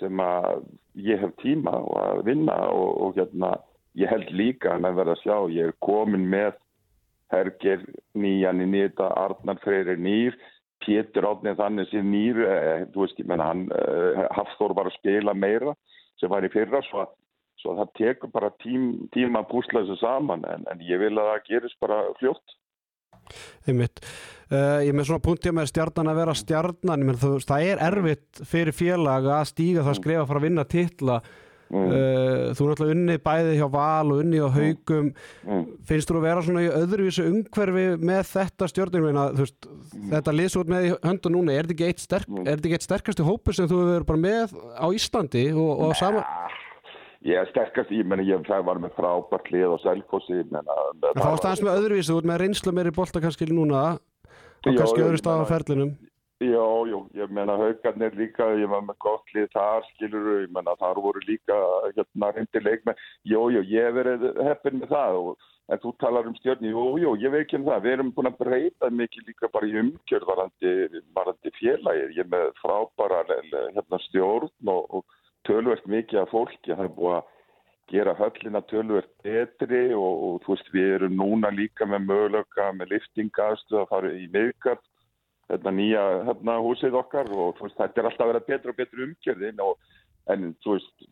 sem 0.00 0.22
að 0.24 0.64
ég 1.06 1.20
hef 1.22 1.34
tíma 1.42 1.74
og 1.78 1.94
að 2.00 2.24
vinna 2.26 2.56
og, 2.72 2.90
og 3.04 3.20
hérna 3.20 3.52
ég 3.98 4.10
held 4.10 4.32
líka 4.34 4.74
að 4.74 4.96
verða 4.98 5.16
að 5.16 5.22
sjá 5.22 5.36
ég 5.52 5.70
er 5.70 5.78
komin 5.84 6.26
með 6.32 6.56
Herger 7.32 7.84
nýjan 8.18 8.60
í 8.60 8.66
nýta, 8.68 9.08
Arnar 9.16 9.60
Freyrir 9.62 10.00
nýr 10.00 10.36
Pétur 10.82 11.28
átnið 11.30 11.60
þannig 11.60 11.90
sem 11.92 12.08
nýr 12.10 12.40
eh, 12.44 12.84
þú 12.92 13.04
veist, 13.04 13.20
ég 13.20 13.28
menna 13.30 13.48
hann 13.52 13.66
eh, 13.76 14.22
Hafþór 14.34 14.74
var 14.76 14.90
að 14.90 14.96
spila 14.98 15.34
meira 15.34 15.76
sem 16.20 16.32
var 16.32 16.44
í 16.44 16.50
fyrra 16.52 16.82
svo 16.88 17.04
að 17.04 17.12
Svo 17.62 17.76
það 17.78 17.92
tekur 18.00 18.32
bara 18.34 18.50
tím, 18.62 18.88
tíma 19.14 19.44
að 19.44 19.52
púsla 19.52 19.84
þessu 19.84 20.00
saman 20.00 20.42
en, 20.50 20.66
en 20.72 20.82
ég 20.82 20.98
vil 20.98 21.14
að 21.14 21.28
það 21.30 21.46
gerist 21.46 21.78
bara 21.82 22.00
fljótt. 22.18 22.56
Einmitt. 23.68 24.02
Uh, 24.52 24.82
ég 24.84 24.92
með 24.96 25.08
svona 25.08 25.24
punktið 25.24 25.54
með 25.56 25.70
stjarnan 25.70 26.10
að 26.10 26.18
vera 26.18 26.34
stjarnan, 26.36 27.06
menn, 27.06 27.20
þú, 27.20 27.30
það 27.46 27.68
er 27.70 27.84
erfitt 27.86 28.42
fyrir 28.50 28.76
félag 28.76 29.30
að 29.30 29.46
stíga 29.52 29.84
það 29.86 29.94
að 29.94 29.98
skrifa 30.00 30.26
fyrir 30.28 30.42
að 30.42 30.46
vinna 30.48 30.64
titla. 30.68 31.20
Mm. 31.72 31.86
Uh, 31.88 32.50
þú 32.52 32.64
er 32.66 32.68
náttúrulega 32.72 32.94
unnið 32.98 33.20
bæðið 33.24 33.54
hjá 33.56 33.68
val 33.72 34.10
og 34.12 34.18
unnið 34.20 34.42
á 34.44 34.48
mm. 34.48 34.56
haugum. 34.58 35.06
Mm. 35.46 35.62
Finnst 35.88 36.10
þú 36.10 36.18
að 36.18 36.26
vera 36.26 36.42
svona 36.44 36.64
í 36.66 36.72
öðruvísu 36.82 37.28
umhverfi 37.30 37.86
með 38.02 38.20
þetta 38.34 38.68
stjórnum? 38.74 39.06
Mm. 39.22 40.10
Þetta 40.10 40.34
liðsótt 40.36 40.74
með 40.74 40.88
í 40.90 40.92
höndu 41.06 41.32
núna, 41.32 41.54
er 41.54 41.70
þetta 41.70 41.78
ekki 41.78 41.88
eitt, 41.88 42.04
sterk, 42.04 42.28
mm. 42.28 42.50
eitt 42.52 42.84
sterkasti 42.90 43.24
hópu 43.24 43.56
sem 43.56 43.70
þú 43.70 43.80
hefur 43.80 43.94
verið 43.94 44.10
bara 44.10 44.24
með 44.26 44.58
á 44.76 44.86
Íslandi 44.98 45.46
og, 45.54 45.72
og 45.86 45.96
sama... 46.02 46.26
Ég 47.22 47.38
er 47.38 47.50
sterkast, 47.52 47.92
ég 47.94 48.06
menna 48.08 48.24
ég 48.26 48.48
var 48.66 48.80
með 48.82 48.96
frábært 48.96 49.50
lið 49.54 49.76
og 49.76 49.82
selfossi 49.84 50.40
Það 50.50 51.20
fást 51.20 51.44
aðeins 51.44 51.62
með 51.62 51.76
öðruvísu, 51.76 52.16
út 52.18 52.26
með 52.26 52.40
reynslu 52.42 52.72
meiri 52.74 52.94
bolta 52.94 53.22
kannski 53.22 53.46
núna 53.46 53.82
og 53.92 54.74
kannski 54.74 55.04
öðru 55.04 55.20
stað 55.20 55.44
á 55.44 55.46
ferlinum. 55.52 55.92
Já, 56.42 56.66
já, 56.90 56.98
ég 57.20 57.30
menna 57.30 57.54
haugarnir 57.54 58.16
líka, 58.18 58.48
ég 58.58 58.66
var 58.66 58.82
með 58.82 58.96
gott 59.04 59.30
lið 59.36 59.46
þar, 59.54 59.84
skilur, 59.92 60.24
ég 60.42 60.50
menna 60.50 60.74
þar 60.80 60.98
voru 61.04 61.22
líka 61.28 61.54
hérna 61.94 62.32
reyndi 62.34 62.62
leikmenn, 62.64 62.98
jú, 63.30 63.44
jú, 63.54 63.62
ég 63.70 63.86
hef 63.86 63.94
verið 64.00 64.24
heppin 64.48 64.80
með 64.80 64.90
það 64.90 65.18
og 65.20 65.46
en 65.70 65.82
þú 65.84 65.92
talar 66.02 66.26
um 66.26 66.34
stjórni, 66.40 66.72
jú, 66.74 66.86
jú, 66.98 67.14
ég 67.22 67.30
veit 67.30 67.44
ekki 67.44 67.60
um 67.60 67.68
það, 67.68 67.84
við 67.86 67.94
erum 67.94 68.12
búin 68.16 68.32
að 68.32 68.40
breyta 68.42 68.90
mikið 68.90 69.30
líka 69.30 69.52
bara 69.54 69.70
í 69.70 69.78
umgjörð 69.84 70.30
varandi, 70.32 70.74
varandi 71.14 71.54
félagir, 71.60 72.14
ég 72.18 72.30
með 72.34 72.50
frábæra 72.58 73.22
hérna, 73.30 74.02
stjórn 74.08 74.74
og, 74.74 74.98
og 74.98 75.21
tölvert 75.48 75.86
mikið 75.90 76.22
af 76.22 76.32
fólki 76.32 76.74
það 76.74 76.84
er 76.86 76.96
búið 76.96 77.16
að 77.18 77.30
gera 77.92 78.14
höllina 78.16 78.62
tölvert 78.70 79.10
betri 79.24 79.82
og, 79.96 80.12
og 80.26 80.38
þú 80.44 80.54
veist 80.54 80.72
við 80.72 80.94
erum 80.96 81.18
núna 81.18 81.50
líka 81.52 81.88
með 81.88 82.06
möguleika 82.08 82.70
með 82.76 82.94
liftingaðstu 82.96 83.82
að 83.82 83.90
fara 83.90 84.12
í 84.16 84.28
miðgard 84.32 84.84
þetta 85.50 85.72
nýja 85.74 86.04
hérna, 86.28 86.60
húsið 86.64 86.96
okkar 87.02 87.32
og 87.34 87.58
veist, 87.60 87.76
þetta 87.80 88.00
er 88.00 88.08
alltaf 88.08 88.26
að 88.26 88.32
vera 88.32 88.46
betra 88.48 88.72
og 88.72 88.78
betra 88.78 89.06
umgjörðin 89.06 89.64
og 89.64 89.90
en 90.30 90.52
þú 90.62 90.76
veist, 90.76 91.06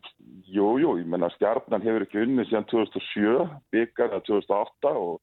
jújú, 0.47 0.77
jú, 0.79 0.93
ég 1.01 1.09
menna 1.11 1.29
stjarnan 1.35 1.83
hefur 1.83 2.05
ekki 2.05 2.21
unni 2.23 2.45
síðan 2.47 2.67
2007 2.71 3.47
byggar 3.75 4.13
það 4.13 4.27
2008 4.29 4.93
og, 5.01 5.17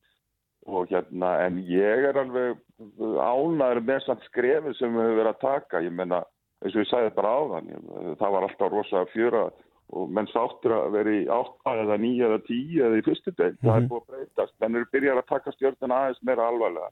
og 0.68 0.90
hérna, 0.92 1.30
en 1.46 1.62
ég 1.64 2.08
er 2.10 2.20
alveg 2.20 2.58
ánæður 3.00 3.80
með 3.88 4.02
samt 4.04 4.26
skrefið 4.28 4.76
sem 4.76 4.92
við 4.92 5.06
höfum 5.06 5.20
verið 5.22 5.32
að 5.32 5.40
taka, 5.46 5.82
ég 5.86 5.96
menna 5.96 6.20
eins 6.64 6.74
og 6.74 6.82
ég 6.82 6.90
sagði 6.90 7.14
bara 7.16 7.32
á 7.34 7.40
þann, 7.52 7.72
það 8.20 8.34
var 8.34 8.46
alltaf 8.46 8.72
rosalega 8.72 9.12
fjöra 9.12 9.42
og 9.88 10.10
menn 10.12 10.28
sáttur 10.28 10.74
að 10.76 10.90
vera 10.98 11.12
í 11.16 11.20
8 11.32 11.74
eða 11.84 11.96
9 12.02 12.24
eða 12.26 12.38
10 12.48 12.80
eða 12.86 12.98
í 12.98 13.04
fyrstu 13.06 13.32
del, 13.32 13.54
mm 13.54 13.56
-hmm. 13.56 13.68
það 13.68 13.76
er 13.76 13.80
mhm. 13.80 13.88
búið 13.88 14.02
að 14.02 14.10
breytast, 14.12 14.54
menn 14.60 14.76
eru 14.76 14.90
byrjað 14.92 15.20
að 15.22 15.30
taka 15.32 15.54
stjórnuna 15.54 16.00
aðeins 16.00 16.22
meira 16.22 16.48
alvarlega 16.48 16.90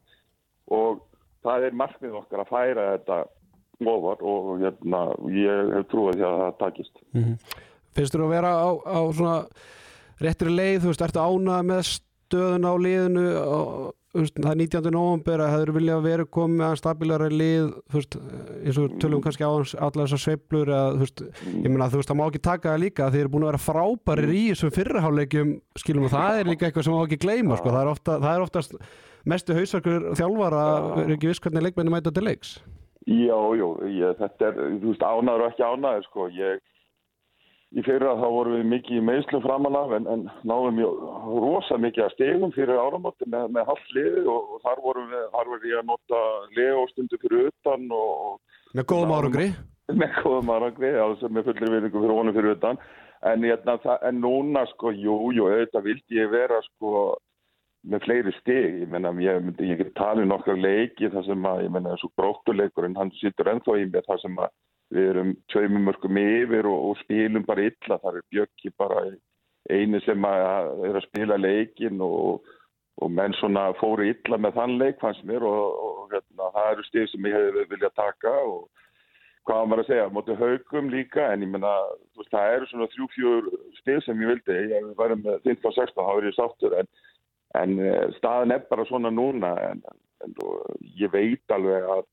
og 0.76 1.02
það 1.46 1.66
er 1.66 1.80
markmið 1.82 2.20
okkar 2.22 2.42
að 2.42 2.52
færa 2.52 2.86
þetta 2.96 3.18
ofar 3.86 4.22
og 4.24 4.46
hérna, 4.62 5.00
ég 5.28 5.74
hef 5.74 5.88
trúið 5.92 6.16
því 6.16 6.24
að 6.24 6.38
það 6.40 6.58
takist. 6.62 7.02
Mm 7.12 7.24
-hmm. 7.24 7.36
Finnst 7.96 8.14
þú 8.14 8.24
að 8.24 8.34
vera 8.34 8.50
á, 8.56 8.68
á 8.72 9.00
svona 9.12 9.38
réttri 10.20 10.50
leið, 10.50 10.80
þú 10.80 10.88
veist, 10.90 11.04
ertu 11.04 11.20
ánað 11.20 11.62
með 11.70 11.82
stöðun 11.92 12.68
á 12.70 12.74
liðinu 12.76 13.26
og 13.36 13.94
það 14.16 14.50
er 14.50 14.60
19. 14.62 14.90
november 14.94 15.42
að 15.44 15.52
það 15.52 15.64
eru 15.64 15.74
viljað 15.76 16.00
að 16.00 16.06
vera 16.08 16.28
komið 16.36 16.60
með 16.62 16.76
stabilari 16.80 17.28
lið 17.32 17.72
veist, 17.94 18.18
eins 18.62 18.80
og 18.82 18.94
tölum 19.02 19.24
kannski 19.24 19.46
á 19.46 19.50
allar 19.50 20.04
þessar 20.04 20.22
sveiblur 20.24 20.72
að 20.76 21.00
veist 21.02 21.24
ég 21.24 21.68
menna 21.68 21.90
þú 21.92 22.00
veist, 22.00 22.12
það 22.12 22.20
má 22.20 22.24
ekki 22.26 22.44
taka 22.46 22.72
það 22.72 22.84
líka 22.84 23.10
þeir 23.14 23.24
eru 23.24 23.34
búin 23.34 23.46
að 23.46 23.52
vera 23.52 23.64
frábærir 23.66 24.32
í 24.36 24.44
þessum 24.52 24.76
fyrraháleikjum 24.76 25.52
skilum 25.82 26.08
og 26.08 26.14
það 26.14 26.40
er 26.40 26.50
líka 26.52 26.68
eitthvað 26.70 26.88
sem 26.88 26.96
má 26.96 27.02
ekki 27.04 27.20
gleyma 27.26 27.60
sko, 27.60 27.74
það 27.74 27.82
er, 27.82 27.92
ofta, 27.92 28.18
það 28.24 28.32
er 28.32 28.46
oftast 28.46 28.80
mestu 29.26 29.56
hausverkur 29.56 30.10
þjálfar 30.16 30.56
að 30.56 30.88
vera 31.00 31.16
ekki 31.16 31.30
viss 31.30 31.42
hvernig 31.42 31.66
leikmenni 31.66 31.94
mæta 31.94 32.14
til 32.14 32.26
leiks? 32.26 32.56
Já, 33.06 33.38
já, 33.54 33.66
ég, 33.86 34.16
þetta 34.18 34.48
er, 34.48 34.56
þú 34.82 34.90
veist, 34.90 35.04
ánaður 35.06 35.44
og 35.44 35.52
ekki 35.52 35.62
ánaður, 35.62 36.06
sko. 36.08 36.24
Ég, 36.34 36.62
í 37.74 37.82
fyrra 37.86 38.14
þá 38.20 38.26
vorum 38.30 38.56
við 38.56 38.68
mikið 38.70 38.98
í 39.00 39.04
meðslum 39.08 39.42
framan 39.44 39.78
af 39.78 39.94
en, 39.96 40.04
en 40.12 40.26
náðum 40.46 40.76
mjög 40.78 41.00
rosa 41.42 41.78
mikið 41.82 42.04
að 42.04 42.12
stegum 42.14 42.52
fyrir 42.54 42.78
áramóti 42.78 43.26
með, 43.32 43.48
með 43.56 43.70
halvt 43.70 43.96
liði 43.96 44.22
og, 44.30 44.52
og 44.54 44.62
þar 44.66 44.82
vorum 44.84 45.08
við, 45.10 45.24
þar 45.32 45.50
vorum 45.50 45.64
við 45.64 45.78
að 45.80 45.88
nota 45.90 46.20
leóstundu 46.58 47.20
fyrir 47.24 47.50
utan 47.50 47.88
og... 47.96 48.38
Með 48.76 48.88
góðum 48.92 49.16
árangri? 49.16 49.48
Með 49.90 50.14
góðum 50.20 50.54
árangri, 50.54 50.94
sem 51.20 51.40
er 51.40 51.46
fullir 51.46 51.74
viðningu 51.74 52.02
fyrir 52.04 52.18
honum 52.20 52.36
fyrir 52.36 52.56
utan. 52.56 52.80
En, 53.26 53.44
ég, 53.48 53.70
en 53.96 54.18
núna, 54.20 54.66
sko, 54.74 54.92
jú, 54.92 55.14
jú, 55.34 55.46
auðvitað 55.48 55.86
vildi 55.86 56.18
ég 56.18 56.28
vera, 56.30 56.58
sko, 56.66 57.14
með 57.90 58.04
fleiri 58.04 58.34
steg, 58.40 58.80
ég 58.82 58.90
menna, 58.92 59.12
ég, 59.22 59.50
ég 59.62 59.80
get 59.80 59.94
talið 59.98 60.28
nokkar 60.28 60.58
leiki 60.58 61.10
þar 61.12 61.24
sem 61.26 61.48
að, 61.48 61.62
ég 61.64 61.72
menna, 61.72 61.94
þessu 61.94 62.10
bróttuleikurinn, 62.18 62.98
hann 62.98 63.12
sittur 63.20 63.50
ennþá 63.52 63.78
í 63.80 63.86
mér 63.88 64.06
þar 64.06 64.20
sem 64.22 64.38
að 64.42 64.52
við 64.94 65.08
erum 65.12 65.32
tveimum 65.52 65.88
mörgum 65.88 66.20
yfir 66.20 66.68
og, 66.70 66.90
og 66.90 67.00
spilum 67.02 67.46
bara 67.46 67.66
illa, 67.70 67.98
þar 68.02 68.20
er 68.20 68.28
Bjöggi 68.32 68.72
bara 68.78 69.02
eini 69.70 70.00
sem 70.04 70.28
að 70.28 70.86
er 70.86 71.00
að 71.00 71.06
spila 71.08 71.38
leikin 71.40 72.02
og, 72.04 72.46
og 73.02 73.12
menn 73.12 73.34
svona 73.40 73.68
fóru 73.80 74.06
illa 74.06 74.38
með 74.38 74.60
þann 74.60 74.78
leik 74.82 75.02
fannst 75.02 75.26
mér 75.26 75.46
og, 75.46 75.82
og 75.88 76.14
hérna, 76.14 76.52
það 76.54 76.72
eru 76.72 76.86
steg 76.86 77.10
sem 77.10 77.28
ég 77.30 77.38
hefði 77.38 77.66
viljað 77.72 77.96
taka 77.98 78.34
og 78.46 78.84
hvað 79.46 79.66
maður 79.70 79.82
að 79.82 79.90
segja, 79.90 80.06
mótið 80.14 80.40
haugum 80.42 80.88
líka 80.90 81.26
en 81.32 81.44
ég 81.46 81.50
menna, 81.50 81.74
það 82.30 82.54
eru 82.54 82.70
svona 82.70 82.88
þrjú-fjúr 82.94 83.52
steg 83.80 84.00
sem 84.06 84.22
ég 84.22 84.32
vildi, 84.32 84.56
ég 84.72 84.88
væri 84.98 85.18
með 85.20 85.44
15-16, 85.46 85.94
þá 85.98 86.14
er 86.16 86.30
ég 86.30 86.38
sáttur 86.38 86.80
en 86.80 86.90
en 87.54 87.78
eh, 87.80 88.06
staðin 88.18 88.54
er 88.56 88.66
bara 88.70 88.86
svona 88.88 89.12
núna 89.14 89.52
en, 89.70 89.82
en 90.24 90.36
ég 90.98 91.12
veit 91.12 91.54
alveg 91.54 91.86
að, 91.94 92.04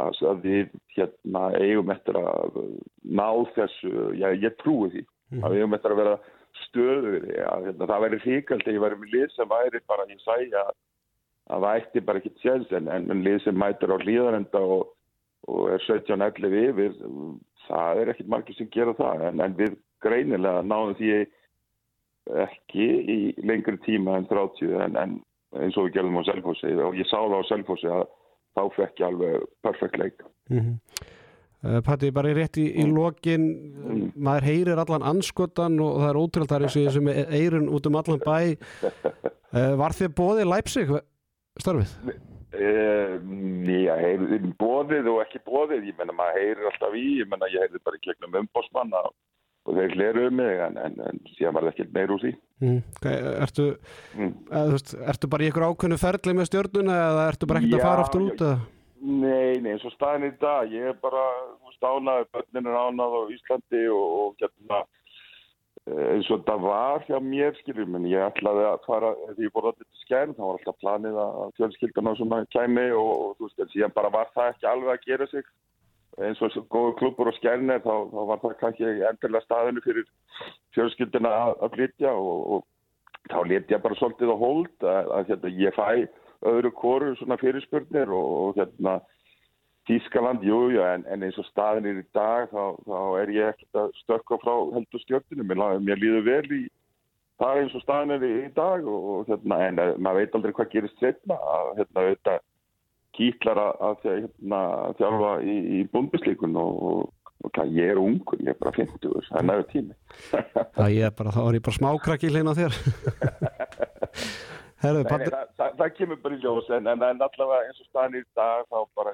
að 0.00 0.44
við 0.46 0.70
hérna, 0.96 1.42
eigum 1.58 1.90
eftir 1.92 2.18
að 2.20 2.60
ná 3.02 3.28
þessu, 3.56 3.92
já, 4.18 4.30
ég 4.32 4.56
trúi 4.62 4.90
því. 4.92 5.04
Mm. 5.32 5.44
að 5.44 5.52
við 5.52 5.62
eigum 5.62 5.76
eftir 5.78 5.92
að 5.94 6.00
vera 6.02 6.16
stöður 6.66 7.28
hérna, 7.32 7.86
það 7.86 8.02
væri 8.04 8.22
hríkald 8.24 8.66
að 8.66 8.74
ég 8.74 8.82
væri 8.82 8.98
með 9.00 9.14
lið 9.14 9.30
sem 9.32 9.48
væri 9.48 9.80
bara, 9.88 10.08
ég 10.10 10.20
sæja 10.20 10.64
að 11.52 11.64
það 11.64 11.78
ætti 11.78 12.02
bara 12.06 12.20
ekki 12.20 12.32
tjens 12.42 12.74
en, 12.76 12.90
en 12.92 13.22
lið 13.24 13.38
sem 13.44 13.56
mætur 13.58 13.94
á 13.96 14.02
hlýðarenda 14.02 14.60
og, 14.76 14.92
og 15.48 15.72
er 15.72 15.86
17-11 15.88 16.58
yfir 16.68 16.98
það 17.66 18.02
er 18.02 18.12
ekkit 18.12 18.30
margir 18.30 18.58
sem 18.58 18.70
gera 18.72 18.94
það. 18.98 19.26
En, 19.28 19.42
en 19.44 19.56
við 19.58 19.76
greinilega 20.04 20.64
náðum 20.66 20.96
því 20.98 21.12
ekki 22.44 22.88
í 23.12 23.18
lengri 23.42 23.78
tíma 23.86 24.18
en 24.18 24.28
30 24.30 24.76
en, 24.86 24.98
en 24.98 25.16
eins 25.58 25.76
og 25.76 25.88
við 25.88 25.98
gerðum 25.98 26.20
á 26.22 26.28
Selfossi. 26.28 26.72
Og 26.78 26.98
ég 26.98 27.08
sá 27.10 27.18
það 27.18 27.40
á 27.42 27.50
Selfossi 27.50 27.90
að 27.90 28.04
þá 28.56 28.62
fekk 28.76 29.02
ég 29.02 29.06
alveg 29.08 29.46
perfekt 29.64 29.98
leik 30.00 30.24
mm 30.50 30.58
-hmm. 30.58 30.74
uh, 31.64 31.80
Patti, 31.86 32.10
bara 32.10 32.32
í 32.32 32.36
rétt 32.38 32.58
í, 32.58 32.66
í 32.72 32.86
mm. 32.86 32.96
lokin 32.96 33.46
mm. 33.46 34.10
maður 34.16 34.48
heyrir 34.50 34.82
allan 34.82 35.06
anskotan 35.12 35.80
og 35.80 36.02
það 36.02 36.10
er 36.10 36.20
ótrúldar 36.24 36.66
eins 36.66 36.76
og 36.76 36.92
sem 36.92 37.08
eirun 37.08 37.68
út 37.68 37.86
um 37.86 37.96
allan 37.96 38.20
bæ 38.20 38.56
uh, 39.52 39.74
Var 39.82 39.92
þið 39.92 40.14
bóðið 40.16 40.46
Leipzig 40.48 40.92
starfið? 41.60 41.90
Uh, 42.52 43.16
já, 43.64 43.94
heyrið 43.96 44.46
bóðið 44.60 45.06
og 45.08 45.22
ekki 45.24 45.40
bóðið, 45.44 45.86
ég 45.88 45.96
menna 45.96 46.12
maður 46.12 46.40
heyrir 46.40 46.68
alltaf 46.68 46.96
í, 46.96 47.06
ég 47.20 47.28
menna 47.28 47.48
ég 47.48 47.64
heyrið 47.64 47.84
bara 47.84 47.96
í 47.96 48.02
gegnum 48.04 48.40
umbósmann 48.42 48.92
að 48.92 49.08
og 49.62 49.78
þeir 49.78 49.96
leruðu 49.98 50.34
mig 50.34 50.60
en, 50.64 50.78
en, 50.80 50.96
en 51.06 51.20
síðan 51.36 51.56
var 51.56 51.66
það 51.66 51.72
ekki 51.72 51.88
meir 51.94 52.12
úr 52.14 52.22
því 52.22 52.32
mm, 52.34 52.78
okay, 52.98 53.18
ertu, 53.44 53.66
mm. 54.18 54.32
eð, 54.50 54.70
veist, 54.74 54.94
ertu 55.14 55.30
bara 55.30 55.44
í 55.44 55.50
ykkur 55.52 55.66
ákveðnu 55.68 55.98
ferli 56.02 56.36
með 56.38 56.48
stjórnuna 56.50 56.96
eða 57.08 57.26
ertu 57.30 57.50
bara 57.50 57.62
ekkert 57.62 57.78
að 57.78 57.84
fara 57.86 58.06
ofta 58.06 58.22
út? 58.22 58.46
Eða? 58.46 58.56
Nei, 59.02 59.58
nei, 59.62 59.72
eins 59.74 59.86
og 59.86 59.94
staðin 59.96 60.28
í 60.28 60.32
dag 60.42 60.74
ég 60.74 60.92
er 60.92 60.98
bara 61.02 61.22
stánaði, 61.76 62.26
bönnin 62.34 62.68
er 62.70 62.76
ánað 62.78 63.16
á 63.18 63.22
Íslandi 63.34 63.86
og, 63.90 64.04
og 64.18 64.42
hérna 64.42 64.82
eh, 65.90 66.04
eins 66.12 66.30
og 66.34 66.44
það 66.46 66.66
var 66.66 67.06
hjá 67.08 67.16
mér 67.22 67.58
skiljum, 67.58 67.96
en 67.98 68.06
ég 68.10 68.28
ætlaði 68.28 68.68
að 68.68 68.86
fara 68.86 69.10
því 69.32 69.48
ég 69.48 69.54
borði 69.54 69.72
allir 69.72 69.88
til 69.88 70.04
skærn, 70.04 70.36
þá 70.36 70.42
var 70.44 70.58
alltaf 70.58 70.78
planið 70.82 71.18
að 71.24 71.42
fjölskyldana 71.58 72.14
svona 72.18 72.40
kæmi 72.54 72.88
og, 72.94 73.10
og 73.10 73.34
þú 73.38 73.48
veist, 73.48 73.64
en 73.64 73.74
síðan 73.74 73.98
bara 73.98 74.14
var 74.14 74.30
það 74.36 74.52
ekki 74.52 74.70
alveg 74.70 74.94
að 74.94 75.10
gera 75.10 75.30
sig 75.32 75.50
eins 76.20 76.42
og 76.44 76.66
góðu 76.72 76.96
klubur 76.98 77.30
og 77.30 77.38
skærnir 77.38 77.80
þá, 77.84 77.94
þá 78.12 78.20
var 78.28 78.42
það 78.42 78.58
kannski 78.60 78.90
endurlega 78.90 79.46
staðinu 79.46 79.84
fyrir 79.84 80.08
fjölskyldina 80.76 81.32
að, 81.44 81.54
að 81.64 81.78
flytja 81.78 82.12
og, 82.12 82.42
og 82.56 83.30
þá 83.30 83.38
leti 83.48 83.76
ég 83.76 83.82
bara 83.84 83.98
svolítið 84.00 84.34
á 84.34 84.36
hold 84.42 84.86
að, 84.92 85.10
að 85.16 85.32
hérna, 85.32 85.54
ég 85.62 85.78
fæ 85.78 85.88
öðru 86.52 86.72
kóru 86.74 87.16
svona 87.16 87.38
fyrirspurnir 87.40 88.12
og, 88.12 88.30
og 88.42 88.60
hérna 88.60 89.00
Tískaland, 89.88 90.44
jújú, 90.46 90.78
en, 90.86 91.02
en 91.10 91.24
eins 91.26 91.38
og 91.42 91.46
staðinir 91.48 91.96
í 91.98 92.04
dag 92.14 92.52
þá, 92.52 92.76
þá 92.86 92.98
er 93.18 93.32
ég 93.34 93.48
ekkert 93.50 93.80
að 93.80 93.96
stökka 94.04 94.38
frá 94.38 94.52
heldur 94.76 95.02
stjórninu, 95.02 95.46
mér, 95.48 95.62
mér 95.82 95.98
líður 95.98 96.26
vel 96.28 96.54
í 96.54 96.60
það 97.42 97.62
eins 97.62 97.74
og 97.74 97.82
staðinir 97.82 98.26
í, 98.28 98.36
dag 98.54 98.86
og, 98.86 99.08
og 99.14 99.32
hérna, 99.32 99.58
en 99.66 99.82
eh, 99.82 99.92
maður 99.98 100.20
veit 100.20 100.36
aldrei 100.38 100.54
hvað 100.58 100.70
gerist 100.76 101.02
setna 101.02 101.38
að 101.54 101.72
hérna, 101.80 102.04
þetta 102.12 102.36
kýtlar 103.16 103.60
að 103.62 104.06
hérna, 104.06 104.62
þjálfa 105.00 105.32
í, 105.44 105.56
í 105.78 105.82
búndislíkun 105.92 106.56
og, 106.60 106.78
og, 106.88 107.34
og 107.46 107.60
ég 107.68 107.92
er 107.92 108.00
ungur, 108.00 108.40
ég 108.40 108.54
er 108.54 108.60
bara 108.60 108.74
50 108.76 109.28
það 109.28 109.38
er 109.40 109.48
næður 109.50 109.68
tími. 109.74 109.98
Er 111.02 111.14
bara, 111.16 111.34
þá 111.34 111.42
er 111.44 111.58
ég 111.58 111.64
bara 111.66 111.78
smákrakki 111.78 112.32
hlýna 112.32 112.56
þér. 112.58 112.76
Herðu, 114.82 115.02
Nei, 115.06 115.26
það, 115.30 115.50
það, 115.58 115.74
það 115.78 115.90
kemur 115.96 116.18
bara 116.24 116.36
í 116.36 116.40
ljós 116.42 116.70
en, 116.74 116.88
en, 116.90 117.02
allavega 117.06 117.68
eins 117.68 117.82
og 117.82 117.86
staðin 117.86 118.18
í 118.18 118.22
dag 118.38 118.64
þá 118.66 118.78
bara 118.98 119.12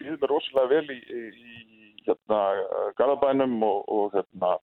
líður 0.00 0.16
mér 0.22 0.32
rosalega 0.32 0.70
vel 0.72 0.96
í, 0.96 0.96
í, 0.98 1.20
í 1.30 1.92
hérna 2.08 2.40
Garabænum 2.98 3.54
og, 3.66 3.84
og 3.86 4.16
hérna 4.16 4.56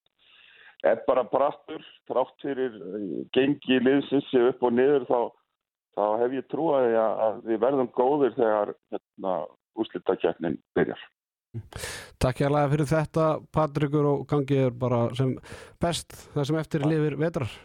er 0.83 0.99
bara 1.07 1.23
brattur 1.31 1.85
trátt 2.11 2.43
fyrir 2.43 2.75
gengi 3.35 3.79
liðsins 3.85 4.33
upp 4.41 4.67
og 4.67 4.75
niður 4.75 5.07
þá 5.07 5.19
þá 5.93 6.05
hef 6.21 6.37
ég 6.37 6.47
trúið 6.51 6.95
að 6.99 7.41
við 7.47 7.59
verðum 7.63 7.91
góðir 7.95 8.37
þegar 8.37 8.73
hérna, 8.93 9.33
úslitakjæknin 9.79 10.59
byrjar. 10.77 11.01
Takk 12.21 12.39
ég 12.41 12.47
alveg 12.49 12.71
fyrir 12.71 12.89
þetta 12.89 13.25
Patrikur 13.53 14.07
og 14.09 14.21
gangið 14.29 14.67
er 14.67 14.77
bara 14.83 15.01
sem 15.17 15.35
best 15.81 16.15
það 16.33 16.47
sem 16.49 16.59
eftir 16.61 16.85
lifir 16.87 17.17
vetrar. 17.19 17.57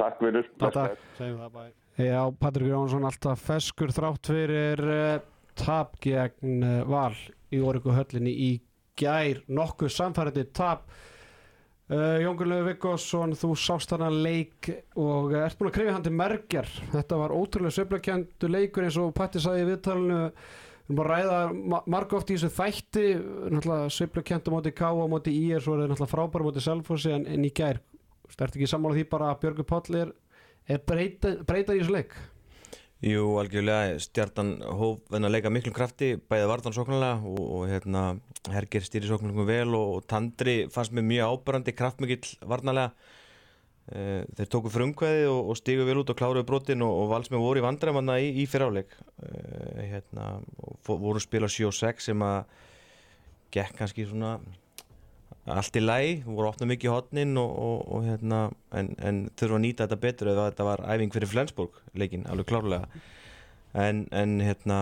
Takk 0.00 0.22
fyrir. 0.22 0.48
Takk, 0.58 0.78
takk. 1.20 1.68
Já, 2.00 2.22
Patrikur 2.40 2.72
Jónsson 2.72 3.06
alltaf 3.06 3.44
feskur 3.44 3.92
þrátt 3.94 4.32
fyrir 4.32 4.82
uh, 4.82 5.20
tap 5.58 5.98
gegn 6.02 6.64
uh, 6.64 6.80
val 6.88 7.14
í 7.52 7.60
orgu 7.62 7.94
höllinni 7.94 8.32
í 8.32 8.50
gær 8.98 9.42
nokkuð 9.50 9.92
samfærandi 9.94 10.46
tap 10.56 10.88
Uh, 11.90 12.20
Jón 12.22 12.36
Gunnlegu 12.38 12.68
Vikkosson, 12.68 13.32
þú 13.34 13.48
sást 13.58 13.90
hana 13.90 14.06
leik 14.14 14.68
og 14.94 15.32
ert 15.34 15.58
búin 15.58 15.72
að 15.72 15.74
krifja 15.74 15.94
hann 15.96 16.04
til 16.06 16.12
merkjar. 16.14 16.68
Þetta 16.92 17.16
var 17.18 17.32
ótrúlega 17.34 17.74
söflakendu 17.74 18.50
leikur 18.50 18.86
eins 18.86 18.98
og 19.02 19.10
Patti 19.16 19.42
sagði 19.42 19.64
í 19.64 19.68
viðtalinu. 19.72 20.20
Við 20.30 20.92
erum 20.92 21.00
bara 21.00 21.16
að 21.16 21.24
ræða 21.24 21.80
marg 21.90 22.14
oft 22.14 22.30
í 22.30 22.36
þessu 22.36 22.52
þætti, 22.54 23.04
náttúrulega 23.56 23.90
söflakendu 23.96 24.54
móti 24.54 24.74
K 24.78 24.86
á 24.86 25.02
móti 25.10 25.34
í 25.34 25.44
er, 25.50 25.64
svo 25.64 25.74
er 25.74 25.82
það 25.82 25.90
náttúrulega 25.96 26.14
frábæra 26.14 26.46
móti 26.46 26.62
Selfossi 26.62 27.14
en, 27.16 27.26
en 27.26 27.46
í 27.46 27.50
gær 27.58 27.82
stert 28.30 28.54
ekki 28.54 28.70
sammála 28.70 29.00
því 29.00 29.06
bara 29.10 29.32
að 29.32 29.40
Björgur 29.42 29.68
Páll 29.72 29.98
er, 30.04 30.12
er 30.70 30.82
breyta, 30.86 31.34
breyta 31.46 31.74
í 31.74 31.82
þessu 31.82 31.96
leik 31.96 32.14
Jú, 33.00 33.38
algjörlega, 33.40 33.94
stjartan 34.04 34.58
hóf 34.76 35.14
en 35.16 35.24
að 35.24 35.32
leika 35.32 35.48
miklum 35.52 35.72
krafti, 35.72 36.18
bæðið 36.28 36.50
varðan 36.50 36.74
sóknarlega 36.76 37.30
og, 37.30 37.38
og 37.40 37.62
hérna, 37.70 38.02
Herger 38.52 38.84
stýri 38.84 39.08
sóknarlega 39.08 39.46
vel 39.48 39.72
og, 39.78 39.94
og 39.94 40.02
Tandri 40.10 40.56
fannst 40.68 40.92
mér 40.92 41.06
mjög 41.08 41.32
ábærandi, 41.32 41.74
kraftmikill 41.78 42.34
varnarlega. 42.50 42.92
E, 43.88 44.02
þeir 44.36 44.50
tóku 44.52 44.72
frumkvæði 44.74 45.24
og, 45.30 45.48
og 45.48 45.56
stígu 45.56 45.88
vel 45.88 46.02
út 46.02 46.12
og 46.12 46.20
kláruðu 46.20 46.44
brotin 46.50 46.84
og, 46.84 47.06
valsmið 47.14 47.40
voru 47.46 47.62
í 47.62 47.64
vandræmanna 47.64 48.18
í, 48.20 48.28
í 48.42 48.44
fyrráleik 48.52 48.92
e, 48.92 49.32
hérna, 49.94 50.28
og 50.60 50.92
voru 50.92 51.24
spila 51.24 51.48
7-6 51.48 52.10
sem 52.10 52.26
að 52.26 52.42
gekk 53.56 53.80
kannski 53.80 54.04
svona 54.12 54.36
allt 55.52 55.76
í 55.76 55.82
læg, 55.82 56.24
voru 56.26 56.50
opnað 56.50 56.72
mikið 56.72 56.88
í 56.88 56.92
hotnin 56.94 57.38
og, 57.40 57.52
og, 57.66 57.78
og 57.96 58.08
hérna 58.08 58.40
en, 58.76 58.90
en 59.02 59.22
þurfa 59.38 59.58
að 59.58 59.64
nýta 59.66 59.86
þetta 59.86 60.02
betur 60.04 60.32
eða 60.32 60.48
þetta 60.50 60.66
var 60.68 60.82
æfing 60.94 61.14
fyrir 61.14 61.30
Flensburg 61.30 61.78
leikin, 61.98 62.26
alveg 62.30 62.50
klárlega. 62.50 63.02
En, 63.78 64.04
en 64.16 64.40
hérna 64.42 64.80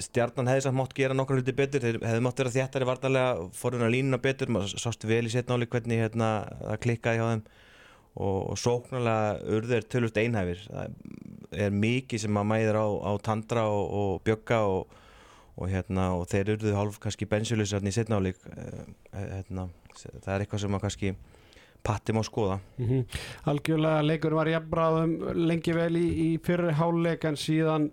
stjarnan 0.00 0.48
hefði 0.48 0.64
samt 0.66 0.78
mátt 0.78 0.94
gera 0.96 1.16
nokkru 1.16 1.40
hluti 1.40 1.54
betur 1.56 1.82
þeir 1.82 1.98
hefði 2.00 2.24
mátt 2.24 2.40
vera 2.40 2.54
þjættari 2.54 2.88
vartanlega 2.88 3.48
forðun 3.56 3.86
að 3.88 3.94
línuna 3.96 4.20
betur, 4.22 4.52
maður 4.52 4.80
sást 4.80 5.04
vel 5.08 5.24
í 5.28 5.32
setnáli 5.32 5.68
hvernig 5.70 6.04
hérna 6.04 6.30
það 6.62 6.80
klikkaði 6.86 7.20
hjá 7.20 7.28
þeim. 7.32 7.44
Og, 8.12 8.40
og 8.52 8.58
sóknarlega 8.60 9.54
urður 9.56 9.86
tölvust 9.88 10.18
einhæfir. 10.20 10.66
Það 10.68 11.62
er 11.64 11.76
mikið 11.76 12.26
sem 12.26 12.40
að 12.40 12.48
mæður 12.50 12.78
á, 12.84 12.86
á 13.08 13.12
tandra 13.24 13.62
og 13.72 14.18
bjögga 14.26 14.58
og 14.68 14.98
og, 15.56 15.68
hérna, 15.68 16.12
og 16.16 16.26
þeir 16.30 16.54
eruðu 16.54 16.74
hálf 16.76 16.98
kannski 17.02 17.28
bensilusarni 17.28 17.92
í 17.92 17.96
setnáleik 17.96 18.40
eh, 18.56 18.82
hérna, 19.12 19.68
það 19.94 20.32
er 20.34 20.44
eitthvað 20.44 20.64
sem 20.64 20.78
að 20.78 20.84
kannski 20.86 21.14
patti 21.82 22.14
má 22.14 22.22
skoða 22.22 22.60
mm 22.78 22.88
-hmm. 22.88 23.04
Algjörlega 23.50 24.02
leikur 24.02 24.34
var 24.34 24.46
jafnbráðum 24.46 25.16
lengi 25.34 25.72
vel 25.72 25.96
í, 25.96 26.08
í 26.08 26.38
fyrri 26.38 26.72
háluleik 26.72 27.24
en 27.24 27.36
síðan 27.36 27.90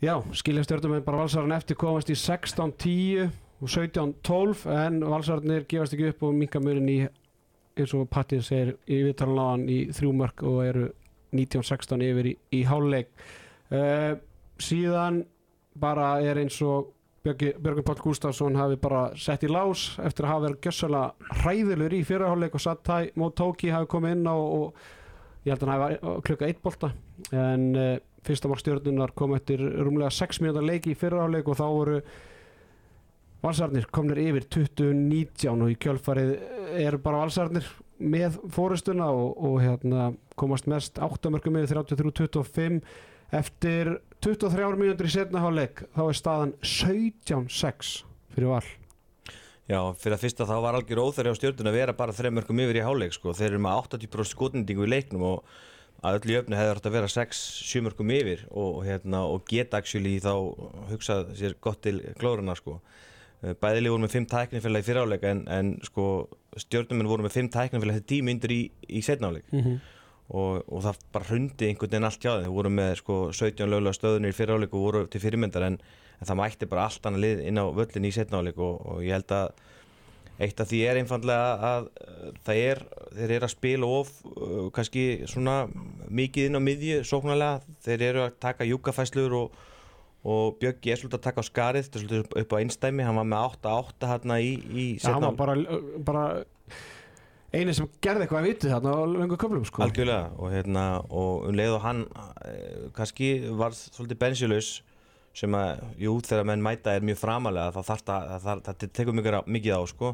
já, 0.00 0.22
skiljastjörnum 0.32 0.96
er 0.96 1.00
bara 1.00 1.18
valsarinn 1.18 1.52
eftir 1.52 1.76
komast 1.76 2.10
í 2.10 2.14
16-10 2.14 3.30
og 3.60 3.68
17-12 3.68 4.66
en 4.86 5.04
valsarnir 5.06 5.66
gefast 5.68 5.94
ekki 5.94 6.08
upp 6.08 6.22
og 6.22 6.34
minkamurin 6.34 6.88
í 6.88 7.08
eins 7.76 7.94
og 7.94 8.08
Patti 8.10 8.40
segir 8.42 8.74
í 8.86 9.02
viðtalanláðan 9.06 9.68
í 9.68 9.78
þrjúmark 9.92 10.42
og 10.42 10.64
eru 10.64 10.88
19-16 11.32 12.02
yfir 12.02 12.26
í, 12.26 12.36
í 12.52 12.62
háluleik 12.68 13.08
uh, 13.72 14.18
síðan 14.60 15.22
bara 15.78 16.16
er 16.24 16.40
eins 16.42 16.58
og 16.64 16.92
Björgur 17.22 17.84
Pál 17.86 18.00
Gustafsson 18.02 18.56
hafi 18.58 18.76
bara 18.82 19.04
sett 19.14 19.44
í 19.46 19.50
lás 19.50 19.92
eftir 20.02 20.26
að 20.26 20.32
hafa 20.32 20.44
verið 20.46 20.64
gjössalega 20.66 21.36
hræðilur 21.42 21.94
í 21.94 22.00
fyrirháleik 22.08 22.56
og 22.58 22.64
Satai 22.64 23.12
Motoki 23.14 23.70
hafi 23.70 23.86
komið 23.92 24.16
inn 24.16 24.26
á 24.26 24.34
og 24.34 24.80
ég 25.46 25.52
held 25.52 25.62
að 25.62 25.70
hann 25.70 25.84
hafi 25.84 26.24
klukka 26.26 26.48
eitt 26.48 26.62
bolta. 26.64 26.90
En 27.30 27.68
uh, 27.78 27.94
fyrsta 28.26 28.50
mál 28.50 28.58
stjórnunar 28.58 29.14
kom 29.14 29.36
eftir 29.36 29.62
rúmlega 29.62 30.10
6 30.10 30.42
minútar 30.42 30.66
leiki 30.66 30.96
í 30.96 30.98
fyrirháleik 30.98 31.46
og 31.46 31.60
þá 31.60 31.64
voru 31.68 32.00
valsarnir 33.42 33.86
komnir 33.94 34.18
yfir 34.22 34.48
2019 34.58 35.62
og 35.62 35.70
í 35.70 35.78
kjölfarið 35.82 36.34
eru 36.82 37.00
bara 37.02 37.22
valsarnir 37.22 37.70
með 38.02 38.38
fórustuna 38.50 39.08
og, 39.14 39.38
og 39.38 39.56
hérna, 39.62 40.10
komast 40.38 40.66
mest 40.70 40.98
8 40.98 41.30
mörgum 41.30 41.58
yfir 41.62 41.82
33-25 41.82 42.82
eftir 43.32 43.96
23 44.22 44.76
mínútur 44.78 45.08
í 45.08 45.12
setna 45.16 45.42
háleik 45.42 45.82
þá 45.96 46.02
er 46.04 46.18
staðan 46.18 46.54
17-6 46.62 47.92
fyrir 48.34 48.52
val 48.52 48.64
Já, 49.70 49.78
fyrir 49.96 50.16
að 50.16 50.24
fyrsta 50.24 50.46
þá 50.48 50.56
var 50.64 50.76
algjör 50.76 51.00
óþæri 51.06 51.32
á 51.32 51.38
stjórnun 51.38 51.70
að 51.70 51.76
vera 51.78 51.94
bara 51.96 52.14
þreim 52.14 52.34
mörgum 52.36 52.60
yfir 52.64 52.80
í 52.80 52.82
háleik 52.84 53.14
sko. 53.14 53.32
þeir 53.36 53.52
eru 53.52 53.60
með 53.62 53.78
80% 53.86 54.34
skotnindingu 54.34 54.84
í 54.84 54.90
leiknum 54.90 55.24
og 55.28 55.52
að 56.02 56.18
öllu 56.18 56.34
jöfnu 56.34 56.58
hefur 56.58 56.80
þetta 56.80 56.90
að 56.90 56.96
vera 56.96 57.10
6-7 57.14 57.84
mörgum 57.86 58.12
yfir 58.12 58.42
og, 58.50 58.82
hérna, 58.86 59.22
og 59.30 59.46
geta 59.48 59.78
actually 59.78 60.16
þá 60.22 60.32
hugsað 60.90 61.32
sér 61.38 61.54
gott 61.62 61.80
til 61.86 62.00
glóðurna 62.18 62.56
sko. 62.58 62.80
bæðileg 63.42 63.94
voru 63.94 64.04
með 64.04 64.16
5 64.18 64.28
tæknifélag 64.34 64.82
í 64.82 64.86
fyriráleika 64.86 65.30
en, 65.30 65.44
en 65.50 65.72
sko, 65.86 66.08
stjórnuminn 66.66 67.10
voru 67.10 67.26
með 67.26 67.38
5 67.38 67.52
tæknifélag 67.54 68.00
þetta 68.00 68.10
tími 68.12 68.34
yndur 68.34 68.54
í, 68.54 68.60
í 68.90 69.02
setna 69.02 69.30
háleik 69.30 69.46
mm 69.50 69.62
-hmm. 69.62 69.78
Og, 70.32 70.62
og 70.66 70.86
það 70.86 71.02
bara 71.12 71.28
hrundi 71.28 71.68
einhvern 71.68 71.92
veginn 71.92 72.08
allt 72.08 72.22
hjá 72.24 72.32
þeim. 72.32 72.46
Þeir 72.46 72.56
voru 72.56 72.72
með 72.72 72.94
sko, 73.02 73.18
17 73.36 73.68
lögulega 73.68 73.98
stöðunir 73.98 74.32
í 74.32 74.36
fyriráleik 74.36 74.72
og 74.76 74.86
voru 74.86 75.04
til 75.12 75.22
fyrirmyndar 75.22 75.68
en 75.68 75.82
en 76.22 76.30
það 76.30 76.38
mætti 76.38 76.70
bara 76.70 76.86
allt 76.86 77.06
annað 77.08 77.24
lið 77.24 77.44
inn 77.50 77.58
á 77.58 77.66
völlin 77.74 78.06
í 78.06 78.14
setnáleik 78.14 78.58
og, 78.62 78.78
og 78.86 79.02
ég 79.02 79.16
held 79.16 79.34
að 79.34 79.50
eitt 80.42 80.62
af 80.62 80.70
því 80.70 80.78
er 80.88 81.00
einfallega 81.00 81.66
að 81.68 81.88
það 82.46 82.60
er, 82.62 82.80
þeir 83.16 83.34
eru 83.36 83.48
að 83.48 83.52
spila 83.52 83.90
of 83.98 84.12
uh, 84.30 84.70
kannski 84.74 85.04
svona 85.30 85.56
mikið 86.08 86.48
inn 86.48 86.58
á 86.58 86.62
miðju, 86.62 87.02
sóknarlega. 87.06 87.74
Þeir 87.84 88.06
eru 88.08 88.24
að 88.24 88.38
taka 88.42 88.66
júkafæslur 88.66 89.36
og, 89.38 89.60
og 90.22 90.56
Björki 90.62 90.94
er 90.94 91.02
svolítið 91.02 91.20
að 91.20 91.26
taka 91.26 91.44
á 91.44 91.50
skarið 91.50 91.86
þetta 91.86 92.00
er 92.00 92.06
svolítið 92.06 92.42
upp 92.42 92.56
á 92.56 92.60
einstæmi, 92.62 93.06
hann 93.06 93.20
var 93.20 93.30
með 93.34 93.46
8-8 93.60 94.10
hérna 94.14 94.40
í, 94.42 94.52
í 94.70 94.86
setnáleik 95.02 95.18
hann 95.18 95.28
var 95.28 95.38
bara, 95.42 95.80
bara 96.06 96.26
eini 97.52 97.74
sem 97.76 97.88
gerði 98.04 98.24
eitthvað 98.24 98.40
að 98.40 98.48
viti 98.48 98.70
þarna 98.70 98.94
á 98.96 99.00
lengur 99.12 99.40
köflum 99.40 99.66
sko. 99.68 99.82
algjörlega 99.84 100.30
og 100.38 100.54
hérna 100.54 100.86
og 101.08 101.48
um 101.48 101.58
leið 101.58 101.76
og 101.76 101.84
hann 101.84 102.06
kannski 102.96 103.34
var 103.58 103.76
svolítið 103.76 104.22
bensilaus 104.22 104.70
sem 105.36 105.54
að, 105.56 105.82
jú, 106.00 106.14
þegar 106.20 106.48
menn 106.48 106.64
mæta 106.64 106.96
er 106.96 107.04
mjög 107.04 107.20
framalega 107.22 107.72
þá 107.72 107.82
þarf 107.88 108.02
það, 108.08 108.32
það, 108.44 108.64
það 108.66 108.88
tekur 108.98 109.16
mikið, 109.16 109.38
mikið 109.56 109.76
á 109.76 109.82
sko 109.88 110.10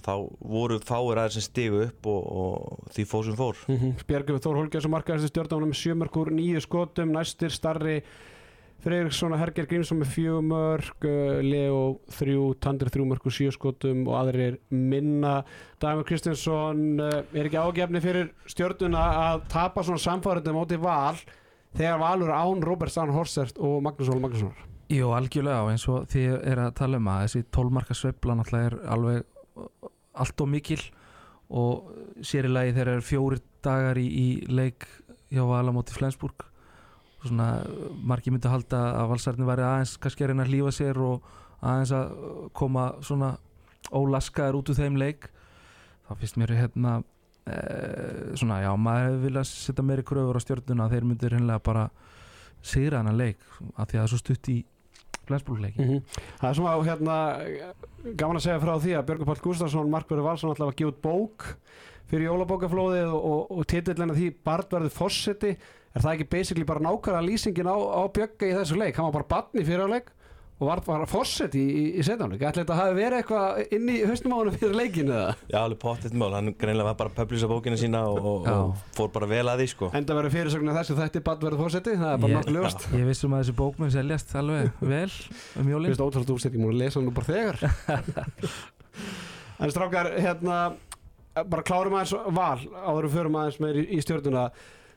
og 0.00 0.06
þá 0.06 0.14
voru 0.54 0.78
fáir 0.82 1.20
aðeins 1.20 1.38
sem 1.38 1.46
stigu 1.46 1.84
upp 1.86 2.08
og, 2.10 2.26
og 2.42 2.90
því 2.94 3.06
fóð 3.10 3.24
sem 3.28 3.38
fór 3.38 3.62
mm 3.66 3.78
-hmm. 3.78 4.04
Björgum 4.08 4.40
Þór 4.40 4.60
Holgersson 4.60 4.94
markaðist 4.94 5.30
stjórnum 5.30 5.70
með 5.70 5.80
sjömörkur, 5.82 6.32
nýju 6.34 6.60
skotum, 6.66 7.12
næstir 7.12 7.50
starri 7.50 8.02
Freiriksson 8.80 9.34
og 9.36 9.40
Herger 9.42 9.66
Grímsson 9.68 9.98
með 10.00 10.12
fjögumörk 10.14 11.04
Leo 11.44 11.80
þrjú, 12.16 12.44
Tandir 12.64 12.88
þrjúmörkur, 12.94 13.34
sjö 13.34 13.52
skotum 13.52 14.06
og 14.08 14.16
aðrir 14.22 14.56
minna. 14.72 15.42
Dagmar 15.82 16.06
Kristinsson 16.08 17.00
er 17.04 17.44
ekki 17.44 17.60
ágefni 17.60 18.00
fyrir 18.00 18.30
stjórnuna 18.48 19.04
að 19.26 19.44
tapa 19.52 19.84
svona 19.84 20.00
samfárundum 20.00 20.62
átti 20.62 20.80
val 20.80 21.20
þegar 21.76 22.00
valur 22.00 22.32
án 22.32 22.64
Robert 22.64 22.94
Stan 22.94 23.12
Horsert 23.12 23.60
og 23.60 23.82
Magnús 23.84 24.08
Óla 24.08 24.24
Magnússonar? 24.24 24.66
Jú, 24.90 25.12
algjörlega 25.14 25.62
og 25.62 25.72
eins 25.74 25.86
og 25.92 26.08
því 26.10 26.24
er 26.40 26.64
að 26.64 26.76
tala 26.80 26.98
um 26.98 27.10
að 27.12 27.24
þessi 27.26 27.46
tólmarka 27.54 27.94
sveifla 27.94 28.38
náttúrulega 28.38 28.70
er 28.72 28.78
alveg 28.96 29.90
allt 30.24 30.42
og 30.42 30.50
mikil 30.50 30.80
og 31.50 31.92
sér 32.26 32.48
í 32.48 32.54
lagi 32.54 32.74
þegar 32.74 32.96
er 32.96 33.06
fjóri 33.06 33.42
dagar 33.62 34.00
í, 34.00 34.06
í 34.08 34.28
leik 34.50 34.88
hjá 35.30 35.44
vala 35.46 35.74
móti 35.74 35.94
Flensburg. 35.94 36.42
og 36.42 36.49
svona 37.28 37.48
margi 38.12 38.32
myndi 38.32 38.48
að 38.48 38.56
halda 38.56 38.80
að 39.02 39.12
valsarni 39.12 39.48
væri 39.48 39.66
aðeins 39.66 39.96
kannski 40.00 40.24
að 40.24 40.32
reyna 40.32 40.46
að 40.46 40.52
hlýfa 40.54 40.72
sér 40.72 41.00
og 41.04 41.30
aðeins 41.60 41.92
að 41.92 42.12
koma 42.56 42.86
svona 43.04 43.34
ólaskaður 43.92 44.60
út 44.60 44.72
úr 44.72 44.78
þeim 44.78 44.98
leik. 45.00 45.28
Þá 46.08 46.12
finnst 46.20 46.38
mér 46.40 46.54
hérna 46.56 46.94
eh, 47.46 48.32
svona 48.38 48.60
já, 48.64 48.70
maður 48.76 49.06
hefur 49.08 49.24
viljað 49.26 49.48
setja 49.50 49.86
meiri 49.86 50.06
kröfur 50.06 50.40
á 50.40 50.44
stjórnuna 50.44 50.86
að 50.86 50.96
þeir 50.96 51.08
myndir 51.10 51.36
hennilega 51.36 51.64
bara 51.70 51.88
sigra 52.62 53.00
hana 53.00 53.14
leik 53.16 53.40
af 53.76 53.88
því 53.88 53.96
að 53.96 54.00
það 54.00 54.04
er 54.04 54.12
svo 54.12 54.20
stutt 54.20 54.52
í 54.52 54.58
Flensburgleikin 55.30 55.84
mm 55.84 55.90
-hmm. 55.90 56.24
Það 56.40 56.48
er 56.50 56.54
svona 56.54 56.74
hérna 56.88 57.16
gaman 58.16 58.36
að 58.36 58.42
segja 58.46 58.60
frá 58.60 58.74
því 58.80 58.92
að 58.96 59.06
Björgur 59.06 59.26
Pál 59.26 59.42
Gustafsson 59.44 59.90
Markverður 59.90 60.26
Valsson 60.26 60.50
alltaf 60.50 60.68
að 60.68 60.76
gefa 60.76 60.92
út 60.92 61.02
bók 61.02 61.56
fyrir 62.10 62.26
jólabókaflóðið 62.26 63.12
og, 63.14 63.24
og, 63.24 63.50
og 63.50 63.66
titillina 63.66 64.14
því 64.14 64.30
Bartverður 64.44 64.90
Fossetti 64.90 65.56
er 65.94 66.04
það 66.04 66.14
ekki 66.14 66.30
basically 66.36 66.68
bara 66.68 66.84
nákvæmlega 66.86 67.26
lýsingin 67.26 67.70
á, 67.70 67.76
á 67.76 68.02
Björga 68.14 68.48
í 68.48 68.56
þessu 68.56 68.80
leik, 68.80 68.96
hann 68.96 69.10
var 69.10 69.20
bara 69.20 69.30
barni 69.34 69.66
fyrir 69.66 69.86
á 69.86 69.88
leik 69.90 70.08
og 70.60 70.68
var 70.68 70.80
bara 70.84 71.06
fórsett 71.08 71.54
í, 71.56 71.62
í, 71.64 71.82
í 71.96 72.02
setjáleik 72.04 72.42
ætla 72.44 72.62
þetta 72.62 72.74
að 72.74 72.80
hafi 72.82 72.96
verið 72.98 73.22
eitthvað 73.22 73.70
inn 73.76 73.86
í 73.88 73.94
höstum 74.04 74.34
á 74.36 74.36
hann 74.36 74.58
fyrir 74.60 74.74
leikinu 74.76 75.14
eða? 75.16 75.30
Já, 75.48 75.56
alveg 75.62 75.80
pottitt 75.80 76.16
mál, 76.20 76.34
hann 76.36 76.52
greinlega 76.60 76.90
var 76.90 76.98
bara 76.98 77.12
að 77.14 77.20
publisa 77.22 77.48
bókinu 77.48 77.78
sína 77.80 78.02
og, 78.10 78.18
og, 78.20 78.50
og 78.52 78.74
fór 78.98 79.08
bara 79.14 79.30
vel 79.30 79.46
að 79.48 79.62
því 79.62 79.68
sko. 79.72 79.88
Enda 79.96 80.18
verið 80.18 80.36
fyrirsögnu 80.36 80.74
þessu 80.76 80.98
þetta 80.98 81.20
er 81.22 81.24
bara 81.30 81.42
verið 81.46 81.62
fórsetti, 81.64 81.96
það 81.96 82.12
er 82.12 82.20
bara 82.26 82.36
nokkuð 82.36 82.56
lögst 82.58 82.84
Ég 82.92 83.08
vissum 83.08 83.38
að 83.38 83.46
þessi 83.46 83.56
bók 83.62 83.80
mun 83.80 83.94
seljast 83.94 84.36
alveg 84.36 84.82
vel 84.92 85.08
um 85.62 85.72
jólinn 85.72 85.96
Þú 85.96 85.96
veist 85.96 86.04
ótrúlega 86.04 86.52
ég 86.52 86.60
múið 86.60 86.74
að 86.74 86.82
lesa 86.84 87.00
hann 87.00 87.08
nú 87.08 87.16
bara 87.16 87.32
þegar. 87.32 87.56
En 89.60 89.68
strákar, 89.68 90.08
hérna 90.16 90.56
bara 91.36 91.64
klárum 91.64 91.96
aðeins 91.98 92.14
val 92.36 92.60
áður 92.80 93.08
við 93.08 93.16
förum 93.18 93.38
aðeins 93.40 93.60
með 93.60 93.80
í, 93.82 93.86
í 93.96 94.04
stjórnuna 94.04 94.46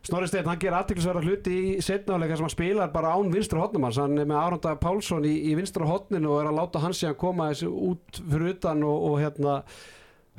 Snorri 0.04 0.28
Steinn, 0.28 0.48
hann 0.52 0.60
ger 0.60 0.76
aðtiklisverða 0.76 1.22
hluti 1.24 1.54
í 1.56 1.76
setnáleika 1.84 2.36
sem 2.36 2.44
hann 2.44 2.52
spilar 2.52 2.90
bara 2.92 3.14
án 3.16 3.30
vinstra 3.32 3.62
hotnum 3.62 3.86
hans, 3.88 4.02
hann 4.02 4.18
er 4.20 4.28
með 4.28 4.40
Arnda 4.42 4.74
Pálsson 4.82 5.24
í, 5.24 5.32
í 5.48 5.54
vinstra 5.56 5.88
hotninu 5.88 6.34
og 6.34 6.42
er 6.42 6.50
að 6.50 6.58
láta 6.58 6.82
hans 6.84 7.00
síðan 7.00 7.20
koma 7.22 7.48
þessi 7.54 7.70
út 7.72 8.20
fyrir 8.20 8.58
utan 8.58 8.84
og, 8.84 9.06
og 9.08 9.16
hérna, 9.22 9.54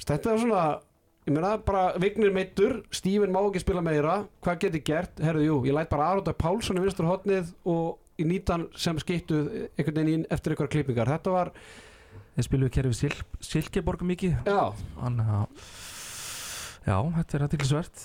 þetta 0.04 0.34
er 0.34 0.42
svona 0.42 0.64
ég 1.24 1.32
meina 1.32 1.54
bara 1.64 1.86
Vignir 1.96 2.34
meittur 2.36 2.82
Stífin 2.92 3.32
má 3.32 3.40
ekki 3.40 3.62
spila 3.64 3.80
meira, 3.84 4.18
hvað 4.44 4.60
getur 4.66 4.84
gert? 4.84 5.24
Herruðu, 5.24 5.48
jú, 5.48 5.56
ég 5.70 5.78
læt 5.78 5.92
bara 5.94 6.10
Arnda 6.12 6.36
Pálsson 6.36 6.76
í 6.76 6.84
vinstra 6.84 7.08
hotnið 7.08 7.54
og 7.64 8.20
í 8.20 8.28
nýtan 8.28 8.68
sem 8.76 9.00
skiptuð 9.00 9.48
einhvern 9.78 10.02
veginn 10.02 10.28
eftir 10.28 10.52
einhverja 10.52 10.74
klippingar, 10.76 11.08
þetta 11.16 11.32
var 11.32 11.54
Þeir 12.34 12.46
spiluðu 12.48 12.74
kerfið 12.74 12.96
Sil 12.98 13.16
Silkeborg 13.46 14.00
mikið. 14.06 14.40
Að 14.50 14.80
Já, 16.84 16.98
þetta 17.14 17.36
er 17.38 17.44
aðtilsvert 17.46 18.02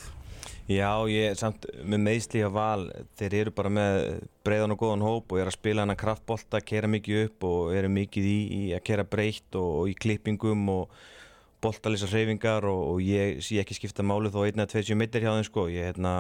Já, 0.70 1.02
ég 1.10 1.34
samt 1.34 1.64
með 1.82 2.02
meðsli 2.06 2.44
á 2.46 2.50
val, 2.54 2.84
þeir 3.18 3.36
eru 3.40 3.54
bara 3.58 3.72
með 3.74 4.20
breiðan 4.46 4.76
og 4.76 4.84
góðan 4.84 5.06
hóp 5.08 5.34
og 5.34 5.40
er 5.42 5.50
að 5.50 5.56
spila 5.56 5.82
hana 5.82 5.96
kraftbolta, 5.98 6.62
kera 6.62 6.90
mikið 6.92 7.24
upp 7.24 7.48
og 7.50 7.72
eru 7.74 7.90
mikið 7.90 8.28
í, 8.30 8.36
í 8.54 8.62
að 8.78 8.84
kera 8.92 9.06
breytt 9.08 9.58
og, 9.58 9.70
og 9.80 9.90
í 9.90 9.96
klippingum 9.98 10.68
og 10.76 11.00
boltalisa 11.64 12.06
hreyfingar 12.12 12.68
og, 12.70 12.84
og 12.94 13.02
ég 13.02 13.42
sé 13.42 13.58
ekki 13.64 13.80
skipta 13.80 14.06
máli 14.06 14.30
þó 14.30 14.44
einna 14.46 14.68
20 14.70 15.00
mittir 15.00 15.26
hjá 15.26 15.34
þeim 15.34 15.48
sko, 15.48 15.66
ég 15.74 15.90
hérna 15.90 16.14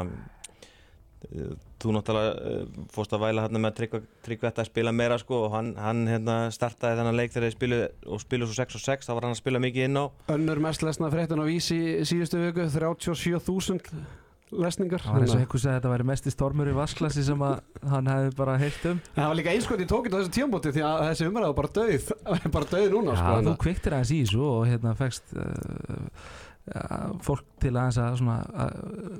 þú 1.79 1.93
náttúrulega 1.93 2.31
uh, 2.31 2.85
fórst 2.93 3.13
að 3.13 3.23
væla 3.25 3.43
hérna 3.43 3.61
með 3.61 3.83
að 3.83 4.05
tryggja 4.23 4.47
þetta 4.47 4.63
að 4.63 4.69
spila 4.69 4.93
meira 4.95 5.17
sko 5.19 5.43
og 5.45 5.53
hann, 5.53 5.73
hann 5.79 6.05
hérna 6.07 6.37
startaði 6.55 6.99
þennan 6.99 7.19
leik 7.19 7.35
þegar 7.35 7.45
þeir 7.45 7.55
spilu 7.57 7.79
og 8.07 8.23
spilu 8.23 8.47
svo 8.47 8.57
6 8.57 8.79
og 8.79 8.83
6 8.85 9.09
þá 9.09 9.13
var 9.13 9.27
hann 9.27 9.35
að 9.35 9.41
spila 9.41 9.61
mikið 9.61 9.89
inn 9.89 9.99
á. 9.99 10.05
Önnur 10.31 10.63
mest 10.63 10.85
lesna 10.87 11.11
fréttin 11.13 11.43
á 11.43 11.45
vísi 11.45 11.79
síðustu 12.07 12.41
viku 12.47 12.65
37.000 12.71 14.28
lesningar. 14.51 15.03
Það 15.03 15.13
var 15.15 15.25
eins 15.25 15.35
og 15.35 15.41
einhvers 15.43 15.65
að 15.67 15.75
þetta 15.77 15.91
væri 15.93 16.07
mest 16.09 16.27
í 16.29 16.33
stormur 16.33 16.71
í 16.71 16.75
vasklasi 16.77 17.23
sem 17.27 17.43
að 17.45 17.59
hann 17.93 18.09
hefði 18.09 18.35
bara 18.39 18.57
heilt 18.61 18.87
um. 18.89 19.01
Það 19.15 19.29
var 19.31 19.39
líka 19.39 19.53
einskot 19.55 19.83
í 19.83 19.87
tókinn 19.89 20.15
á 20.15 20.19
þessu 20.19 20.33
tíambóti 20.39 20.73
því 20.75 20.85
að 20.89 21.05
þessi 21.07 21.29
umræða 21.29 21.51
var 21.51 21.57
bara 21.59 21.73
döið 21.79 22.11
bara 22.55 22.69
döið 22.73 22.95
núna 22.95 23.15
Já, 23.15 23.21
sko, 23.21 23.39
þú 23.49 23.55
kviktir 23.65 23.97
aðeins 23.97 24.13
í 24.15 24.21
þessu 24.25 24.45
og 24.49 24.61
hérna 24.69 24.95
fegst 24.99 25.35
uh, 25.37 26.07
fólk 27.25 27.43
til 27.59 27.71
aðeins 27.73 27.97
að 27.99 28.17
svona 28.19 28.35
að 28.63 28.73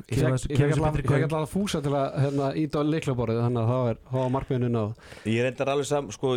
gefa 0.10 0.32
þessu- 0.34 0.50
betri 0.50 1.04
ég 1.04 1.10
fekk 1.10 1.26
alltaf 1.28 1.54
fúsa 1.54 1.82
til 1.84 1.94
að 1.98 2.18
hérna, 2.24 2.50
íta 2.62 2.80
á 2.80 2.84
liklaborðið 2.86 3.42
þannig 3.46 3.62
að 3.64 3.72
það 3.74 4.02
það 4.10 4.20
var 4.20 4.34
markmiðinu 4.36 4.72
náð. 4.76 4.94
Ég 5.26 5.44
reyndar 5.48 5.74
alveg 5.74 5.90
saman, 5.90 6.16
sko, 6.16 6.34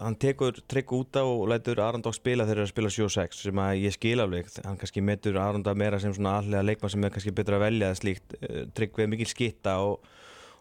hann 0.00 0.18
tekur 0.26 0.60
trygg 0.66 0.96
út 0.96 1.20
á 1.20 1.24
og 1.24 1.46
lætur 1.52 1.82
Arondók 1.84 2.16
spila 2.16 2.44
þegar 2.48 2.54
þeir 2.54 2.62
eru 2.62 2.66
að 2.66 2.74
spila 2.74 2.94
7-6 2.96 3.42
sem 3.46 3.62
að 3.66 3.80
ég 3.84 3.96
skil 3.96 4.18
alveg, 4.24 4.52
hann 4.64 4.80
kannski 4.80 5.04
metur 5.04 5.40
Arondók 5.42 5.76
meira 5.76 6.00
sem 6.00 6.14
svona 6.16 6.38
allega 6.40 6.64
leikmann 6.66 6.90
sem 6.90 7.04
er 7.04 7.10
kannski 7.10 7.34
betur 7.36 7.58
að 7.58 7.66
velja 7.68 7.94
slíkt, 7.94 8.38
trygg 8.74 8.96
við 8.96 9.12
mikil 9.12 9.26
skitta 9.30 9.78
og, 9.84 10.00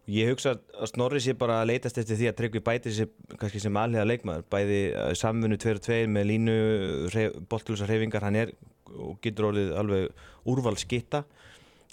ég 0.05 0.29
hugsa 0.29 0.51
að 0.77 0.89
Snorri 0.91 1.17
sé 1.23 1.33
bara 1.33 1.63
að 1.63 1.71
leitast 1.71 1.97
eftir 1.97 2.19
því 2.19 2.27
að 2.29 2.35
trygg 2.37 2.57
við 2.59 2.63
bæti 2.67 2.91
sér 2.93 3.07
kannski 3.41 3.61
sem 3.63 3.77
allega 3.81 4.05
leikmann, 4.05 4.43
bæði 4.53 4.81
eh, 4.93 5.13
samvinnu 5.17 5.57
2-2 5.57 6.03
með 6.13 6.27
línu 6.29 6.57
boltlusa 7.49 7.87
hreyfingar, 7.89 8.21
hann 8.27 8.37
er 8.43 8.51
og 8.93 9.17
getur 9.23 9.49
orðið 9.51 9.73
alveg 9.81 10.25
úrval 10.51 10.75
skitta 10.79 11.25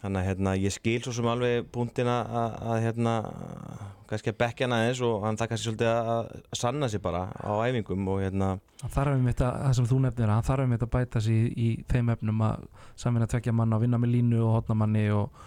Þannig 0.03 0.19
að 0.19 0.27
hérna, 0.27 0.53
ég 0.59 0.73
skil 0.75 0.99
svo 1.05 1.13
sem 1.15 1.27
alveg 1.31 1.67
punktin 1.71 2.09
að, 2.11 2.33
að, 2.35 2.55
að 2.73 2.79
hérna, 2.83 3.13
kannski 4.11 4.33
að 4.33 4.39
bekkja 4.41 4.67
hann 4.67 4.75
aðeins 4.75 5.03
og 5.07 5.23
hann 5.23 5.37
það 5.39 5.51
kannski 5.53 5.67
svolítið 5.69 5.91
að, 5.93 6.09
að 6.43 6.59
sanna 6.59 6.89
sig 6.91 7.03
bara 7.05 7.21
á 7.31 7.53
æfingum 7.69 8.09
og 8.11 8.19
hérna, 8.25 8.49
Hann 8.83 8.95
þarf 8.97 9.15
um 9.15 9.29
þetta, 9.31 9.51
það 9.61 9.77
sem 9.79 9.87
þú 9.93 9.99
nefnir 10.03 10.33
hann 10.35 10.49
þarf 10.49 10.67
um 10.67 10.75
þetta 10.75 10.89
að 10.89 10.95
bæta 10.97 11.23
sig 11.23 11.37
í, 11.39 11.53
í 11.55 11.69
þeim 11.93 12.11
efnum 12.17 12.43
að 12.49 12.65
samvinna 13.05 13.29
tvekja 13.31 13.55
manna 13.55 13.79
og 13.79 13.85
vinna 13.85 14.01
með 14.03 14.15
línu 14.17 14.41
og 14.43 14.57
hotnamanni 14.57 15.05
og, 15.15 15.45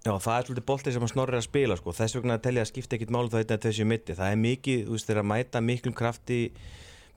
já 0.00 0.14
það 0.14 0.38
er 0.38 0.48
svolítið 0.48 0.66
boltið 0.72 0.96
sem 0.96 1.04
hann 1.04 1.12
snorrir 1.12 1.42
að 1.42 1.44
spila 1.50 1.76
sko, 1.76 1.92
þess 2.00 2.16
vegna 2.16 2.38
að 2.38 2.46
telja 2.48 2.64
að 2.64 2.70
skipta 2.72 2.96
ekkit 2.96 3.12
máli 3.12 3.34
þá 3.34 3.36
þetta 3.42 3.60
þessu 3.68 3.90
mitti, 3.92 4.16
það 4.16 4.32
er 4.32 4.40
mikið, 4.48 4.80
þú 4.88 4.96
veist, 4.96 5.10
þeir 5.12 5.20
að 5.20 5.28
mæta 5.34 5.62
miklum 5.68 5.98
krafti 6.00 6.40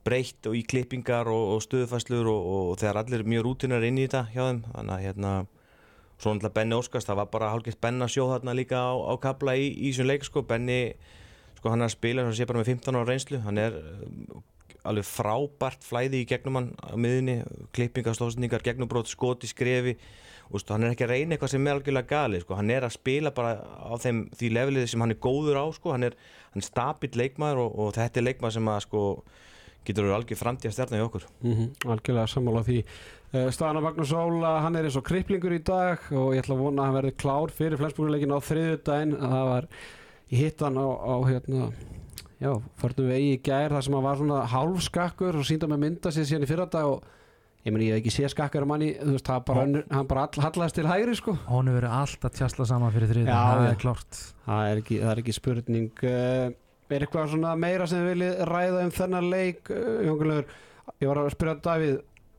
breytt 0.08 0.48
og 0.48 0.56
í 0.56 0.64
klippingar 0.64 1.28
og, 1.30 1.54
og 1.54 1.62
stöðufæslur 1.66 2.32
og, 2.32 2.50
og, 2.56 2.74
þegar 2.80 3.02
allir 3.02 3.22
er 3.22 3.30
mjög 3.34 3.46
rútinar 3.46 3.86
inn 3.86 4.00
í 4.00 4.08
þetta 4.08 4.26
hjá 4.32 4.42
þeim, 4.42 4.64
þannig 4.72 4.96
að 4.96 5.06
hérna 5.06 5.36
svo 6.18 6.34
náttúrulega 6.34 6.54
Benni 6.56 6.78
Óskars, 6.78 7.06
það 7.06 7.20
var 7.20 7.30
bara 7.30 7.52
hálfgeitt 7.52 7.80
Benni 7.82 8.04
að 8.06 8.14
sjóða 8.16 8.38
þarna 8.38 8.58
líka 8.58 8.80
á, 8.82 8.92
á 8.98 9.14
kabla 9.22 9.54
í, 9.54 9.70
þessum 9.86 10.08
leik 10.08 10.26
sko, 10.26 10.42
Benni 10.48 10.78
sko 11.58 11.72
hann 11.72 11.82
er 11.82 11.90
að 11.90 11.96
spila 11.96 12.24
sem 12.26 12.38
sé 12.38 12.46
bara 12.48 12.62
með 12.62 12.72
15 12.74 12.98
ára 12.98 13.08
reynslu. 13.08 13.42
Hann 13.44 13.60
er 13.62 13.76
um, 13.78 14.40
alveg 14.88 15.06
frábært 15.06 15.84
flæði 15.86 16.22
í 16.22 16.28
gegnum 16.30 16.58
hann 16.58 16.72
á 16.82 16.94
miðunni 16.98 17.38
klippingar, 17.76 18.16
slósningar, 18.18 18.64
gegnumbrot, 18.66 19.10
skoti, 19.10 19.50
skrefi. 19.50 19.96
Og 20.48 20.62
stu, 20.62 20.72
hann 20.72 20.86
er 20.86 20.94
ekki 20.94 21.04
að 21.04 21.12
reyna 21.12 21.36
eitthvað 21.36 21.52
sem 21.52 21.66
er 21.66 21.76
algjörlega 21.76 22.08
gali, 22.08 22.38
sko, 22.40 22.56
hann 22.56 22.70
er 22.72 22.86
að 22.86 22.94
spila 22.94 23.34
bara 23.36 23.58
á 23.60 23.92
þeim, 24.00 24.22
því 24.38 24.48
levelið 24.56 24.86
sem 24.88 25.02
hann 25.04 25.12
er 25.12 25.18
góður 25.20 25.58
á 25.60 25.66
sko, 25.76 25.92
hann 25.92 26.08
er, 26.08 26.16
er 26.56 26.64
stabill 26.64 27.12
leikmaður 27.20 27.66
og, 27.66 27.74
og 27.84 27.90
þetta 27.98 28.22
er 28.22 28.26
leikmaður 28.30 28.56
sem 28.56 28.70
að 28.72 28.80
sko 28.86 29.02
getur 29.88 30.06
verið 30.06 30.16
algjör 30.18 30.40
framtíð 30.42 30.70
að 30.70 30.76
stjarna 30.76 31.00
í 31.00 31.04
okkur? 31.06 31.24
Mm 31.42 31.54
-hmm, 31.54 31.88
Algjörlega 31.94 32.30
sammála 32.32 32.62
því. 32.66 32.78
Uh, 33.28 33.50
Stana 33.52 33.80
Magnús 33.84 34.12
Óla, 34.12 34.60
hann 34.64 34.76
er 34.76 34.88
eins 34.88 34.96
og 34.96 35.04
kripplingur 35.04 35.52
í 35.52 35.60
dag 35.60 36.00
og 36.16 36.32
ég 36.32 36.40
ætla 36.40 36.54
að 36.56 36.62
vona 36.64 36.82
að 36.82 36.86
hann 36.86 36.96
verði 36.96 37.16
klár 37.20 37.50
fyrir 37.52 37.76
flensbúruleikin 37.76 38.32
á 38.32 38.40
þriðudaginn 38.40 39.18
það 39.20 39.44
var, 39.50 39.66
ég 40.32 40.38
hitt 40.38 40.64
hann 40.64 40.80
á, 40.80 40.88
á 40.88 41.14
hérna, 41.28 41.68
já, 42.40 42.52
förnum 42.80 43.10
vegi 43.12 43.34
í 43.34 43.42
gær 43.44 43.74
þar 43.74 43.84
sem 43.84 43.96
hann 43.98 44.06
var 44.06 44.16
svona 44.16 44.38
hálfskakkur 44.48 45.36
og 45.36 45.44
sínda 45.44 45.68
með 45.68 45.82
mynda 45.82 46.12
sér 46.14 46.24
síðan 46.24 46.46
í 46.46 46.48
fyrradag 46.48 46.88
og 46.88 47.04
ég 47.66 47.74
meni 47.74 47.90
ég 47.90 47.98
hef 47.98 48.00
ekki 48.00 48.14
séð 48.14 48.32
skakkar 48.32 48.64
um 48.64 48.72
manni 48.72 48.94
þú 48.96 49.12
veist, 49.18 49.26
það 49.28 49.44
bara, 49.50 49.66
önnur, 49.68 49.84
hann 49.92 50.08
bara 50.08 50.24
all, 50.24 50.44
hallaðist 50.46 50.78
til 50.78 50.88
hægri 50.88 51.18
sko. 51.18 51.34
Hún 51.50 51.68
hefur 51.68 51.82
verið 51.82 51.96
alltaf 51.98 52.36
tjastla 52.38 52.68
saman 52.70 52.94
fyrir 52.94 53.12
er 53.74 53.78
klárt. 53.82 54.22
Það 54.46 54.70
er 54.70 54.82
ekki, 54.82 55.00
það 55.02 55.12
er 55.12 55.22
ekki 55.24 55.36
spurning 55.36 56.04
uh, 56.08 56.46
er 56.96 57.04
eitthvað 57.04 57.32
svona 57.32 57.54
meira 57.58 57.86
sem 57.88 58.00
þið 58.02 58.10
viljið 58.12 58.42
ræða 58.48 58.84
um 58.84 58.94
þennan 58.94 59.30
leik 59.32 59.70
uh, 59.74 59.98
Jóngulegur, 60.06 60.54
ég 60.98 61.10
var 61.10 61.20
að 61.22 61.34
spyrja 61.34 61.58
Davíð 61.64 61.98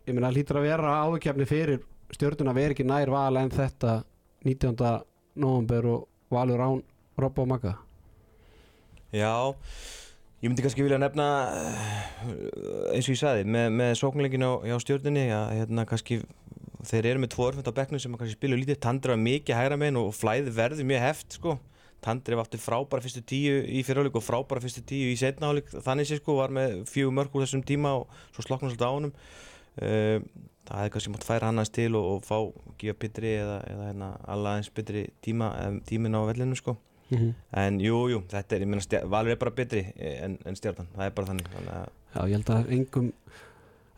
ég 0.10 0.16
meina 0.18 0.32
hlýtur 0.34 0.60
að 0.60 0.68
vera 0.70 0.96
áðurkjafni 1.04 1.48
fyrir 1.50 1.84
stjórnuna 2.16 2.56
veri 2.58 2.74
ekki 2.74 2.88
nær 2.88 3.12
val 3.14 3.38
en 3.38 3.54
þetta 3.54 4.00
19. 4.48 4.74
november 5.40 5.88
og 5.92 6.34
valur 6.34 6.64
án 6.66 6.82
Robba 7.20 7.44
og 7.44 7.52
Magga 7.52 7.76
Já, 9.14 9.54
ég 10.42 10.50
myndi 10.50 10.64
kannski 10.66 10.86
vilja 10.86 11.00
nefna 11.02 11.28
eh, 11.54 12.04
eins 12.96 13.08
og 13.10 13.16
ég 13.16 13.22
sagði 13.22 13.48
með, 13.50 13.72
með 13.82 13.96
sóknleikin 14.02 14.46
á, 14.46 14.52
á 14.66 14.78
stjórninni 14.82 15.28
að 15.34 15.56
hérna 15.60 15.86
kannski 15.90 16.22
þeir 16.90 17.12
eru 17.12 17.24
með 17.24 17.34
tvo 17.36 17.50
örfund 17.50 17.70
á 17.70 17.78
bekknum 17.82 18.02
sem 18.02 18.18
kannski 18.18 18.38
spilu 18.38 18.60
lítið 18.60 18.80
Tandri 18.82 19.14
var 19.14 19.22
mikið 19.22 19.60
hægra 19.60 19.80
megin 19.82 20.00
og 20.00 20.14
flæði 20.16 20.54
verði 20.56 20.86
mjög 20.88 21.06
heft 21.06 21.38
sko 21.40 21.58
Tandri 22.04 22.38
var 22.38 22.46
aftur 22.46 22.62
frábæra 22.64 23.04
fyrstu 23.04 23.24
tíu 23.28 23.60
í 23.64 23.84
fyrirháleik 23.88 24.16
og 24.16 24.26
frábæra 24.26 24.64
fyrstu 24.64 24.84
tíu 24.88 25.12
í 25.12 25.18
setna 25.20 25.52
áleik 25.52 25.72
þannig 25.74 26.10
sé 26.10 26.20
sko 26.20 26.38
var 26.40 26.54
með 26.56 26.84
fjögur 26.90 27.16
mörg 27.18 27.36
úr 27.36 27.46
þessum 27.46 27.64
tíma 27.68 27.96
og 28.00 28.22
svo 28.36 28.46
sloknum 28.46 28.72
svolítið 28.72 28.88
á 28.88 28.96
honum. 28.96 29.16
Uh, 29.80 30.20
það 30.68 30.82
hefði 30.82 30.94
kannski 30.96 31.14
mátt 31.14 31.28
færa 31.28 31.50
hann 31.50 31.62
aðeins 31.62 31.76
til 31.76 31.90
og, 31.96 32.08
og 32.14 32.26
fá 32.28 32.38
gefa 32.82 33.00
bitri 33.04 33.34
eða, 33.40 33.60
eða 33.72 33.90
hérna, 33.90 34.10
alla 34.28 34.56
aðeins 34.56 34.72
bitri 34.76 35.06
tíma, 35.26 35.52
um, 35.66 35.80
tímin 35.88 36.18
á 36.18 36.22
vellinu 36.30 36.56
sko. 36.60 36.78
Mm 37.10 37.18
-hmm. 37.18 37.34
En 37.58 37.80
jú, 37.82 38.08
jú, 38.10 38.24
þetta 38.30 38.56
er, 38.56 38.62
ég 38.62 38.68
meina, 38.68 39.06
Valur 39.10 39.32
er 39.32 39.36
bara 39.36 39.52
betri 39.52 39.86
en, 39.98 40.38
en 40.46 40.56
stjarnan, 40.56 40.88
það 40.96 41.06
er 41.06 41.12
bara 41.12 41.28
þannig, 41.28 41.48
Já, 42.10 42.22
ég 42.26 42.32
held 42.34 42.50
að 42.50 42.72
engum 42.74 43.12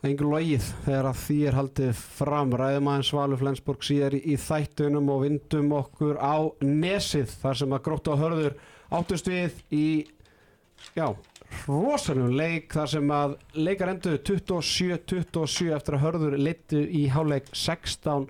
engum 0.02 0.32
logið 0.32 0.68
þegar 0.84 1.08
að 1.10 1.18
því 1.22 1.38
er 1.48 1.56
haldið 1.58 1.90
fram. 2.18 2.54
Ræðum 2.58 2.90
aðeins 2.90 3.12
Valur 3.14 3.40
Flensborg 3.42 3.86
síðar 3.86 4.16
í, 4.18 4.36
þættunum 4.40 5.10
og 5.14 5.24
vindum 5.26 5.74
okkur 5.78 6.18
á 6.18 6.36
nesið 6.64 7.36
þar 7.42 7.60
sem 7.62 7.76
að 7.76 7.84
grótt 7.86 8.10
á 8.10 8.14
hörður 8.18 8.56
áttust 8.92 9.30
við 9.30 9.60
í 9.72 9.86
já, 10.96 11.06
rosalum 11.68 12.32
leik 12.34 12.72
þar 12.74 12.94
sem 12.96 13.12
að 13.14 13.36
leikar 13.54 13.92
endur 13.92 14.18
27-27 14.26 15.70
eftir 15.76 15.98
að 15.98 16.04
hörður 16.06 16.38
leittu 16.40 16.82
í 16.82 17.06
háleik 17.12 17.52
16 17.52 18.26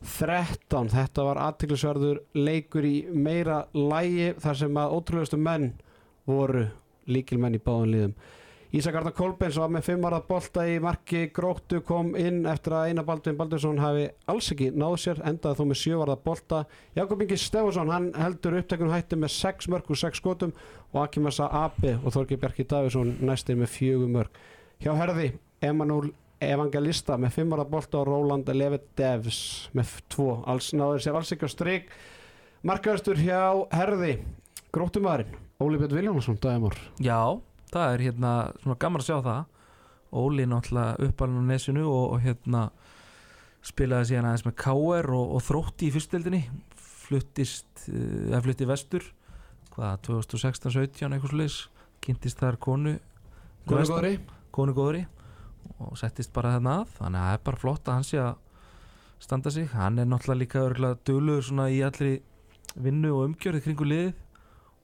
13, 0.00 0.88
þetta 0.88 1.24
var 1.26 1.38
aðtiklisverður 1.44 2.22
leikur 2.32 2.86
í 2.88 2.94
meira 3.12 3.66
lægi 3.76 4.30
þar 4.40 4.60
sem 4.62 4.78
að 4.80 4.94
ótrúlegustu 4.96 5.36
menn 5.36 5.74
voru 6.24 6.64
líkilmenn 7.10 7.58
í 7.58 7.60
báðum 7.60 8.14
liðum 8.70 8.78
Ísak 8.78 8.94
Arnar 8.94 9.14
Kolbens 9.18 9.56
var 9.58 9.70
með 9.74 9.82
fimmarað 9.88 10.26
bolta 10.28 10.62
í 10.70 10.76
marki 10.78 11.24
gróttu 11.34 11.80
kom 11.82 12.12
inn 12.14 12.44
eftir 12.46 12.76
að 12.78 12.92
Einar 12.92 13.06
Baldvin 13.08 13.34
Baldursson 13.34 13.80
hafi 13.82 14.04
alls 14.30 14.52
ekki 14.54 14.68
náð 14.70 14.94
sér 15.02 15.22
endaði 15.26 15.58
þó 15.58 15.64
með 15.66 15.80
sjövarað 15.80 16.22
bolta. 16.22 16.60
Jakob 16.94 17.24
Ingi 17.24 17.38
Stefánsson 17.42 17.90
hann 17.90 18.06
heldur 18.14 18.60
upptekun 18.60 18.92
hætti 18.94 19.18
með 19.18 19.34
6 19.34 19.68
mörg 19.74 19.90
og 19.90 19.98
6 19.98 20.22
skotum 20.22 20.54
og 20.92 21.00
Akimasa 21.02 21.48
Abe 21.50 21.96
og 21.98 22.14
Þorgi 22.14 22.38
Bjarki 22.38 22.68
Davísson 22.70 23.16
næstir 23.26 23.58
með 23.58 23.74
4 23.74 24.06
mörg 24.14 24.40
hjá 24.84 24.94
herði 25.02 25.32
Emanuel 25.66 26.14
Evangelista 26.38 27.18
með 27.18 27.40
fimmarað 27.40 27.74
bolta 27.74 28.04
og 28.04 28.08
Roland 28.12 28.54
Levet 28.54 28.86
Devs 28.94 29.42
með 29.74 29.98
2 30.14 30.30
alls 30.46 30.70
náður 30.78 31.02
sér 31.02 31.18
alls 31.18 31.34
ekki 31.34 31.50
á 31.50 31.56
strik. 31.58 31.90
Markaðustur 32.62 33.18
hjá 33.18 33.66
herði 33.74 34.20
gróttumæðurinn 34.70 35.34
Óli 35.60 35.76
Björn 35.76 35.98
Viljónsson 35.98 36.38
dagimor 36.40 36.78
Já, 37.02 37.42
það 37.74 37.94
er 37.94 38.04
hérna 38.08 38.32
svona 38.62 38.78
gaman 38.82 39.02
að 39.02 39.08
sjá 39.10 39.18
það. 39.26 39.40
Óli 40.20 40.46
náttúrulega 40.50 41.06
uppalinn 41.06 41.44
á 41.46 41.50
nesinu 41.52 41.84
og, 41.86 42.06
og 42.16 42.24
hérna 42.24 42.64
spilaði 43.62 44.08
síðan 44.10 44.26
aðeins 44.30 44.46
með 44.48 44.56
K.R. 44.64 45.10
og, 45.14 45.34
og 45.36 45.44
þrótti 45.46 45.86
í 45.86 45.92
fyrstdeldinni 45.94 46.40
fluttist, 46.80 47.84
uh, 47.90 48.30
eða 48.30 48.42
flutti 48.46 48.68
vestur 48.68 49.06
hvað, 49.74 50.00
2016-17 50.08 51.14
eitthvað 51.14 51.34
sluðis, 51.34 51.58
kynntist 52.02 52.40
þar 52.42 52.58
konu 52.62 52.96
vestur- 53.68 53.94
góðri. 53.94 54.14
konu 54.50 54.74
góðri. 54.74 55.04
Og 55.80 55.94
settist 56.00 56.32
bara 56.34 56.56
þarna 56.56 56.80
að. 56.80 56.94
Þannig 56.98 57.20
að 57.20 57.28
það 57.28 57.36
er 57.36 57.44
bara 57.46 57.60
flott 57.60 57.88
að 57.88 57.94
hann 57.98 58.08
sé 58.08 58.18
að 58.20 58.34
standa 59.20 59.52
sig, 59.52 59.68
hann 59.76 60.00
er 60.00 60.08
náttúrulega 60.08 60.40
líka 60.40 60.64
örgulega 60.64 60.98
döluður 61.06 61.44
svona 61.44 61.66
í 61.70 61.78
allri 61.84 62.14
vinnu 62.80 63.10
og 63.12 63.26
umgjörði 63.28 63.62
kringu 63.66 63.86
liðið 63.86 64.12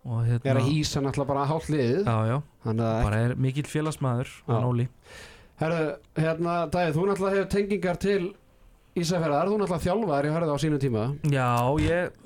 og 0.07 0.21
er 0.25 0.37
hérna 0.39 0.61
að 0.63 0.69
hýsa 0.71 1.03
náttúrulega 1.03 1.31
bara 1.33 1.47
hálft 1.51 1.73
liðið. 1.73 2.03
Já, 2.07 2.17
já, 2.31 2.37
þannig 2.67 2.91
að 2.91 3.01
bara 3.09 3.23
er 3.27 3.35
mikill 3.47 3.67
félagsmaður 3.71 4.31
Já. 4.31 4.53
hann 4.53 4.69
Óli 4.71 4.87
herru, 5.61 5.81
hérna 6.19 6.59
Dæði, 6.73 6.93
þú 6.97 7.07
náttúrulega 7.11 7.41
hefur 7.41 7.51
tengingar 7.55 7.99
til 8.01 8.21
Ísafjörðar, 8.97 9.51
þú 9.51 9.59
náttúrulega 9.61 9.85
þjálfaðar, 9.85 10.29
ég 10.29 10.37
hörði 10.37 10.49
það 10.49 10.57
á 10.57 10.63
sínum 10.65 10.81
tíma. 10.81 11.03
Já, 11.33 11.49
ég 11.85 12.23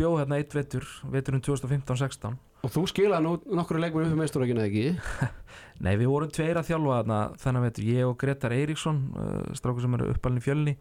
bjó 0.00 0.12
hérna 0.16 0.38
eitt 0.40 0.54
vetur 0.56 0.86
veturinn 1.12 1.44
2015-16 1.44 2.38
og 2.60 2.72
þú 2.72 2.82
skilaði 2.90 3.24
nú 3.24 3.56
nokkru 3.56 3.80
leikmur 3.80 4.04
upp 4.04 4.14
um 4.14 4.18
meisturökinu 4.20 4.60
eða 4.60 4.68
ekki? 4.68 5.28
Nei, 5.84 5.94
við 5.96 6.10
vorum 6.12 6.32
tveir 6.32 6.60
að 6.60 6.66
þjálfa 6.68 6.98
þarna 6.98 7.20
þennan 7.40 7.64
vetur, 7.64 7.86
ég 7.88 8.08
og 8.08 8.18
Gretar 8.20 8.52
Eiríksson 8.52 8.98
uh, 9.16 9.38
strákur 9.56 9.84
sem 9.84 9.96
eru 9.96 10.10
uppalinn 10.12 10.42
í 10.42 10.44
fjölni. 10.44 10.74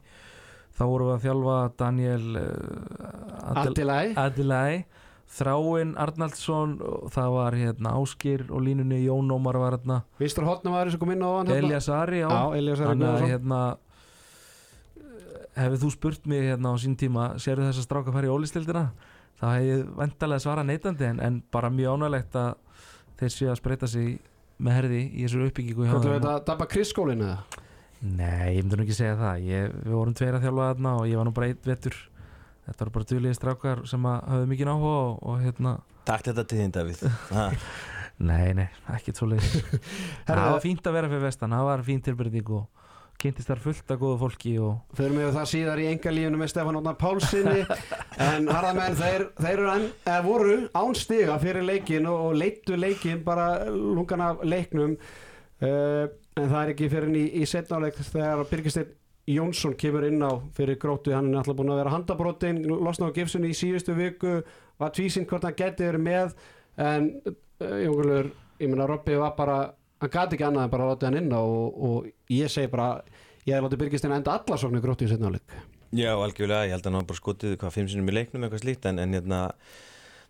Þá 0.76 0.82
vorum 0.92 1.10
við 1.10 1.15
að 1.15 1.24
þjálfa 1.24 1.56
Daniel 1.80 2.39
uh, 2.42 3.62
Adilai 3.63 4.04
Adilai 4.20 4.74
Þráinn 5.30 5.92
Arnaldsson 6.02 6.72
það 7.13 7.34
var 7.36 7.58
hérna 7.60 7.92
Áskir 8.00 8.48
og 8.50 8.63
línunni 8.65 9.04
Jón 9.04 9.30
Ómar 9.30 9.60
var 9.62 9.76
hérna 9.78 10.00
Vistur 10.18 10.48
Hotna 10.48 10.74
var 10.74 10.89
þessu 10.89 11.00
kom 11.02 11.12
inn 11.13 11.22
á 11.22 11.30
hann 11.30 11.52
hérna? 11.52 11.68
Elias 11.68 11.89
Ari, 11.94 12.24
já, 12.24 12.30
Já, 12.34 12.58
Elias 12.58 12.82
Ari 12.82 12.89
Þannig 12.96 13.12
að 13.12 13.28
hérna 13.30 13.60
hefur 15.60 15.82
þú 15.84 15.92
spurt 15.94 16.28
mig 16.30 16.48
hérna 16.50 16.74
á 16.74 16.76
sín 16.82 16.98
tíma 16.98 17.30
sérðu 17.42 17.68
þess 17.70 17.84
að 17.84 17.88
stráka 17.88 18.15
fara 18.15 18.30
í 18.30 18.34
ólistildina 18.34 18.84
þá 19.39 19.46
hef 19.54 19.68
ég 19.68 19.86
vendalega 20.00 20.44
svara 20.44 20.65
neitandi 20.68 21.08
en, 21.08 21.22
en 21.24 21.39
bara 21.54 21.72
mjög 21.74 22.00
ánægilegt 22.00 22.36
að 22.39 22.52
þeir 23.20 23.34
séu 23.36 23.50
að 23.52 23.60
spreita 23.62 23.89
sig 23.92 24.18
með 24.60 24.78
herði 24.80 25.02
í 25.13 25.26
þessu 25.26 25.46
uppbyggingu 25.48 25.88
þeim. 25.88 26.06
veit 26.10 26.30
að 26.34 26.46
dabba 26.50 26.68
Chris 26.72 26.92
skólinu 26.94 27.28
eða? 27.28 27.65
Nei, 28.00 28.56
ég 28.56 28.63
myndi 28.63 28.80
nú 28.80 28.86
ekki 28.86 28.96
segja 28.96 29.15
það 29.20 29.42
ég, 29.44 29.74
Við 29.84 29.96
vorum 29.98 30.15
tveir 30.15 30.38
að 30.38 30.46
þjálfa 30.46 30.68
þarna 30.70 30.92
og 31.02 31.08
ég 31.10 31.20
var 31.20 31.28
nú 31.28 31.34
bara 31.36 31.50
eitt 31.52 31.65
vetur 31.68 31.98
Þetta 32.69 32.86
var 32.86 32.91
bara 32.95 33.10
duðlega 33.10 33.38
strákar 33.38 33.86
sem 33.89 34.10
að 34.10 34.19
hafðu 34.34 34.49
mikið 34.53 34.73
áhuga 34.73 34.97
og, 35.03 35.21
og 35.25 35.39
hérna 35.43 35.77
Takk 36.10 36.27
þetta 36.29 36.43
til 36.49 36.60
þín 36.62 36.75
Davíð. 36.79 37.08
Ha, 37.36 37.47
Nei, 38.19 38.51
nei, 38.51 38.65
ekkert 38.91 39.19
svo 39.19 39.29
leið 39.32 39.45
Það 40.27 40.41
var 40.43 40.60
fínt 40.63 40.88
að 40.89 40.97
vera 40.97 41.10
fyrir 41.12 41.23
vestan, 41.23 41.55
það 41.55 41.69
var 41.69 41.84
fín 41.88 42.01
tilbyrðing 42.03 42.51
og 42.58 42.67
kynntist 43.19 43.49
þar 43.51 43.62
fullt 43.63 43.93
af 43.93 43.99
góðu 43.99 44.17
fólki 44.21 44.51
og 44.63 44.95
Förum 44.95 45.17
við 45.19 45.34
það 45.36 45.47
síðar 45.51 45.82
í 45.84 45.88
engalífinu 45.91 46.39
með 46.39 46.51
Stefán 46.53 46.79
Ótnar 46.79 46.99
Pálssinni 46.99 47.63
en 48.29 48.47
harðamenn 48.51 48.99
þeir, 48.99 49.25
þeir 49.39 49.53
eru 49.55 49.71
enn, 49.73 49.88
eða 50.05 50.19
voru 50.27 50.55
án 50.71 50.95
stiga 50.95 51.39
fyrir 51.43 51.67
leikin 51.67 52.08
og, 52.12 52.29
og 52.29 52.38
leittu 52.39 52.79
leikin 52.79 53.23
bara 53.25 53.49
lungan 53.71 54.23
af 54.23 54.45
leiknum. 54.47 54.95
Uh, 55.60 56.05
en 56.39 56.47
það 56.47 56.62
er 56.62 56.71
ekki 56.71 56.88
fyrir 56.91 57.12
í, 57.19 57.25
í 57.41 57.47
setnáleik 57.51 57.99
þegar 57.99 58.45
Birgisteinn 58.47 58.95
Jónsson 59.30 59.76
kemur 59.78 60.08
inn 60.08 60.24
á 60.26 60.32
fyrir 60.58 60.80
grótu, 60.82 61.13
hann 61.13 61.32
er 61.34 61.42
alltaf 61.42 61.58
búin 61.58 61.72
að 61.74 61.82
vera 61.84 61.94
handabrótin, 61.94 62.63
losna 62.65 63.12
á 63.12 63.15
gifsunni 63.15 63.52
í 63.54 63.58
síðustu 63.58 63.96
viku 63.98 64.39
var 64.80 64.94
tvísinn 64.96 65.28
hvort 65.30 65.46
hann 65.46 65.58
geti 65.58 65.86
verið 65.86 66.06
með 66.06 66.38
en 66.80 67.10
uh, 67.30 67.76
Jóngulur, 67.84 68.32
ég 68.60 68.72
meina 68.72 68.88
Robby 68.89 69.18
var 69.20 69.36
bara 69.38 69.60
hann 70.00 70.13
gati 70.13 70.38
ekki 70.38 70.48
annað 70.48 70.70
en 70.70 70.74
bara 70.74 70.88
láta 70.94 71.10
hann 71.10 71.20
inn 71.20 71.36
á 71.36 71.42
og, 71.42 71.82
og 71.89 72.32
ég 72.34 72.52
segi 72.52 72.72
bara 72.72 73.04
ég 73.46 73.54
hef 73.54 73.65
látið 73.65 73.84
Birgisteinn 73.84 74.15
enda 74.15 74.39
alla 74.39 74.58
sóknir 74.60 74.84
grótu 74.84 75.08
í 75.08 75.12
setnáleik 75.12 75.60
Já, 75.89 76.13
algjörlega, 76.13 76.68
ég 76.70 76.76
held 76.76 76.86
að 76.86 77.00
hann 77.00 77.08
bara 77.10 77.18
skotið 77.18 77.56
hvað 77.58 77.74
fimm 77.74 77.88
sinum 77.89 78.10
í 78.12 78.13
leiknum 78.13 78.44
eitthvað 78.46 78.62
slíkt 78.62 78.84
en, 78.86 79.00
en 79.02 79.15
hérna, 79.18 79.39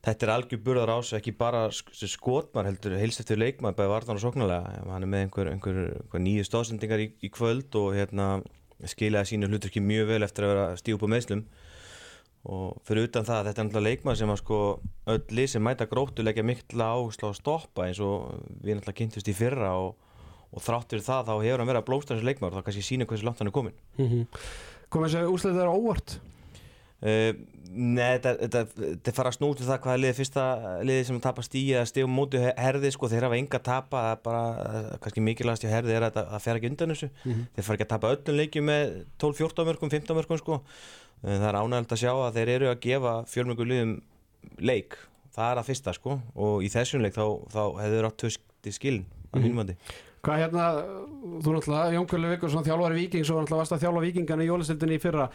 þetta 0.07 0.25
er 0.25 0.31
algjör 0.37 0.61
burðar 0.63 0.93
ás 0.93 1.09
ekki 1.17 1.33
bara 1.35 1.65
skotmar 1.73 2.69
heldur 2.69 2.95
heilst 2.95 3.19
eftir 3.19 3.41
leikmar, 3.41 3.75
bæði 3.75 3.91
vartan 3.91 4.15
og 4.15 4.23
sóknarlega. 4.23 4.85
Hann 4.87 5.03
er 5.03 5.11
með 5.11 5.25
einhver, 5.25 5.49
einhver, 5.51 5.81
einhver 5.97 6.23
nýju 6.23 6.47
stóðsendingar 6.47 7.03
í, 7.03 7.09
í 7.19 7.31
kvöld 7.35 7.75
og 7.75 7.91
hérna 7.97 8.29
skilaði 8.87 9.33
sínu 9.33 9.49
hlutur 9.49 9.71
ekki 9.71 9.83
mjög 9.83 10.07
vel 10.13 10.23
eftir 10.23 10.45
að 10.45 10.53
vera 10.53 10.67
stíu 10.79 10.95
upp 10.95 11.03
á 11.03 11.13
meðslum 11.15 11.43
og 12.49 12.77
fyrir 12.87 13.09
utan 13.09 13.25
það, 13.27 13.49
þetta 13.49 13.61
er 13.61 13.67
náttúrulega 13.67 13.89
leikmar 13.89 14.15
sem 14.15 14.31
að 14.31 14.39
sko 14.39 14.59
öll 15.11 15.35
lið 15.35 15.49
sem 15.51 15.65
mæta 15.65 15.89
gróttu 15.91 16.23
leggja 16.23 16.45
mikla 16.47 16.93
áherslu 16.95 17.27
á 17.27 17.29
að 17.33 17.39
stoppa 17.41 17.87
eins 17.89 17.99
og 17.99 18.29
við 18.63 18.77
náttúrulega 18.77 18.99
kynntust 19.01 19.27
í 19.27 19.35
fyrra 19.35 19.73
og, 19.75 19.97
og 20.55 20.63
þráttur 20.63 21.03
það 21.03 21.27
þá 21.27 21.33
hefur 21.43 21.59
hann 21.59 21.71
verið 21.73 21.81
að 21.81 21.89
blósta 21.89 22.15
þessu 22.15 22.29
leikmar 22.29 22.53
og 22.53 22.61
þá 22.61 22.69
kannski 22.69 22.85
sína 22.87 23.09
hversu 23.09 23.27
langt 23.27 23.43
hann 23.43 23.51
er 23.51 23.57
komin 23.59 23.75
komið 24.89 25.17
þessi 25.17 25.33
úslega 25.33 25.59
þeirra 25.59 25.75
óvart 25.75 26.15
nei, 26.99 28.17
þetta, 28.19 28.63
fara 29.15 29.31
að 29.31 29.37
snúti 29.37 29.65
það 29.67 29.81
hvaða 29.83 30.01
liði 30.01 30.15
fyrsta 30.17 30.45
liði 30.87 31.03
sem 31.07 31.19
tapar 31.23 31.45
stíi 31.45 31.75
að 31.77 31.89
stíum 31.91 32.15
móti 32.15 32.41
herði 32.41 32.91
sko, 32.95 33.09
þeir 33.11 33.27
hafa 33.27 33.37
enga 33.39 33.61
tapa 33.63 34.01
það 34.05 34.15
er 34.15 34.23
bara, 34.25 34.41
eh, 34.65 34.87
kannski 35.03 35.23
mikilvægast 35.25 35.65
hjá 35.65 35.73
herði 35.73 35.95
er 35.95 36.07
að 36.09 36.17
það 36.19 36.45
fer 36.45 36.59
ekki 36.59 36.71
undan 36.73 36.95
þessu. 36.95 37.11
Þeir 37.23 37.67
fara 37.67 37.77
ekki 37.77 37.87
að 37.87 37.93
tapa 37.93 38.13
öllum 38.15 38.39
leikjum 38.41 38.67
með 38.71 38.97
12-14 39.21 39.69
mörgum, 39.69 39.93
15 39.93 40.19
mörgum 40.19 40.41
sko. 40.41 40.59
Eh, 41.23 41.37
það 41.37 41.47
er 41.51 41.59
ánægilegt 41.61 41.95
að 41.95 42.03
sjá 42.03 42.11
að 42.15 42.35
þeir 42.39 42.53
eru 42.57 42.73
að 42.73 42.83
gefa 42.87 43.15
fjölmörgum 43.29 43.71
liðum 43.71 43.95
leik. 44.59 44.99
Það 45.35 45.53
er 45.53 45.61
að 45.61 45.69
fyrsta 45.69 45.95
sko 45.95 46.19
og 46.35 46.63
í 46.65 46.69
þessum 46.73 47.05
leik 47.05 47.15
þá, 47.15 47.25
þá 47.53 47.63
hefur 47.79 47.95
þeir 47.95 48.07
átt 48.09 48.21
tösti 48.25 48.75
skilin 48.75 49.09
að 49.29 49.43
mínum 49.45 49.63
andi 49.63 49.75
Hvað 50.19 50.41
hérna, 50.41 50.63
þú 51.39 51.51
náttúrulega, 51.55 51.91
Jón 51.95 52.07
Kvölu 52.11 52.31
Vikursson 52.33 52.65
þjálfari 52.65 52.97
Víkings 52.97 53.29
og 53.31 53.37
náttúrulega 53.39 53.61
varst 53.61 53.75
að 53.77 53.83
þjálfa 53.85 54.01
Víkingan 54.03 54.41
í 54.43 54.47
jólistildinni 54.49 54.97
í 54.97 54.99
fyrra 54.99 55.27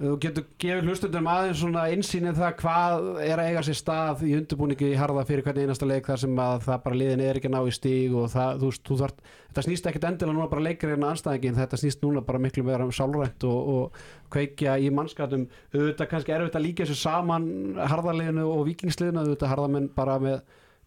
þú 0.00 0.14
getur 0.22 0.44
gefið 0.62 0.86
hlustundum 0.88 1.26
aðeins 1.28 1.58
svona 1.60 1.82
insýnið 1.92 2.38
það 2.38 2.54
hvað 2.62 3.08
er 3.26 3.40
að 3.42 3.48
eiga 3.50 3.62
sér 3.66 3.76
stað 3.76 4.22
í 4.24 4.30
undirbúningi 4.38 4.86
í 4.88 4.96
harða 4.96 5.24
fyrir 5.28 5.44
hvernig 5.44 5.66
einasta 5.68 5.88
leik 5.88 6.08
þar 6.08 6.22
sem 6.22 6.38
að 6.40 6.62
það 6.64 6.78
bara 6.86 7.00
liðin 7.02 7.22
er 7.24 7.40
ekki 7.40 7.50
að 7.50 7.54
ná 7.56 7.60
í 7.60 7.74
stíg 7.76 8.14
og 8.16 8.30
það, 8.32 8.62
þú 8.62 8.70
þú 8.88 8.96
þart 9.02 9.20
þetta 9.50 9.64
snýst 9.66 9.90
ekkit 9.90 10.06
endilega 10.08 10.36
núna 10.38 10.48
bara 10.54 10.64
leikir 10.64 10.94
hérna 10.94 11.10
anstæðingin 11.12 11.58
þetta 11.58 11.80
snýst 11.82 12.06
núna 12.06 12.24
bara 12.24 12.40
miklu 12.40 12.64
meira 12.64 12.86
um 12.86 12.94
sálrænt 12.96 13.44
og, 13.50 13.74
og 13.74 14.00
kveikja 14.32 14.78
í 14.80 14.88
mannskatum 14.94 15.44
auðvitað 15.74 16.10
kannski 16.14 16.36
erfitt 16.38 16.56
að 16.56 16.64
líka 16.64 16.86
þessu 16.86 17.02
saman 17.02 17.50
harðarliðinu 17.76 18.46
og 18.48 18.64
vikingsliðinu 18.70 19.26
auðvitað 19.26 19.52
harðamenn 19.52 19.90
bara 19.98 20.16
með 20.22 20.40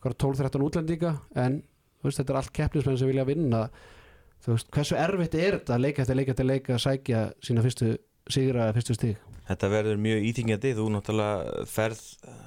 12-13 0.04 0.66
útlendinga 0.66 1.14
en 1.40 1.62
veist, 2.04 2.20
þetta 2.20 2.34
er 2.34 2.40
allt 2.42 2.56
keppnismenn 2.56 2.98
sem 3.00 3.10
vilja 3.10 3.28
vinna. 3.28 3.68
Þú 4.44 4.58
veist, 4.58 4.72
hversu 4.76 4.98
erfitt 5.00 5.38
er 5.40 5.60
þetta 5.60 5.78
leika 5.80 6.04
eftir 6.04 6.20
leika 6.20 6.34
eftir 6.34 6.50
leika 6.50 6.76
að 6.76 6.84
sækja 6.84 7.22
sína 7.44 7.64
fyrstu 7.64 7.94
sigra 8.32 8.72
fyrstu 8.76 8.98
stig? 8.98 9.22
Þetta 9.48 9.70
verður 9.74 10.00
mjög 10.00 10.28
íþingjandi, 10.30 10.76
þú 10.78 10.86
náttúrulega 10.94 11.66
ferð 11.68 12.04
uh, 12.30 12.38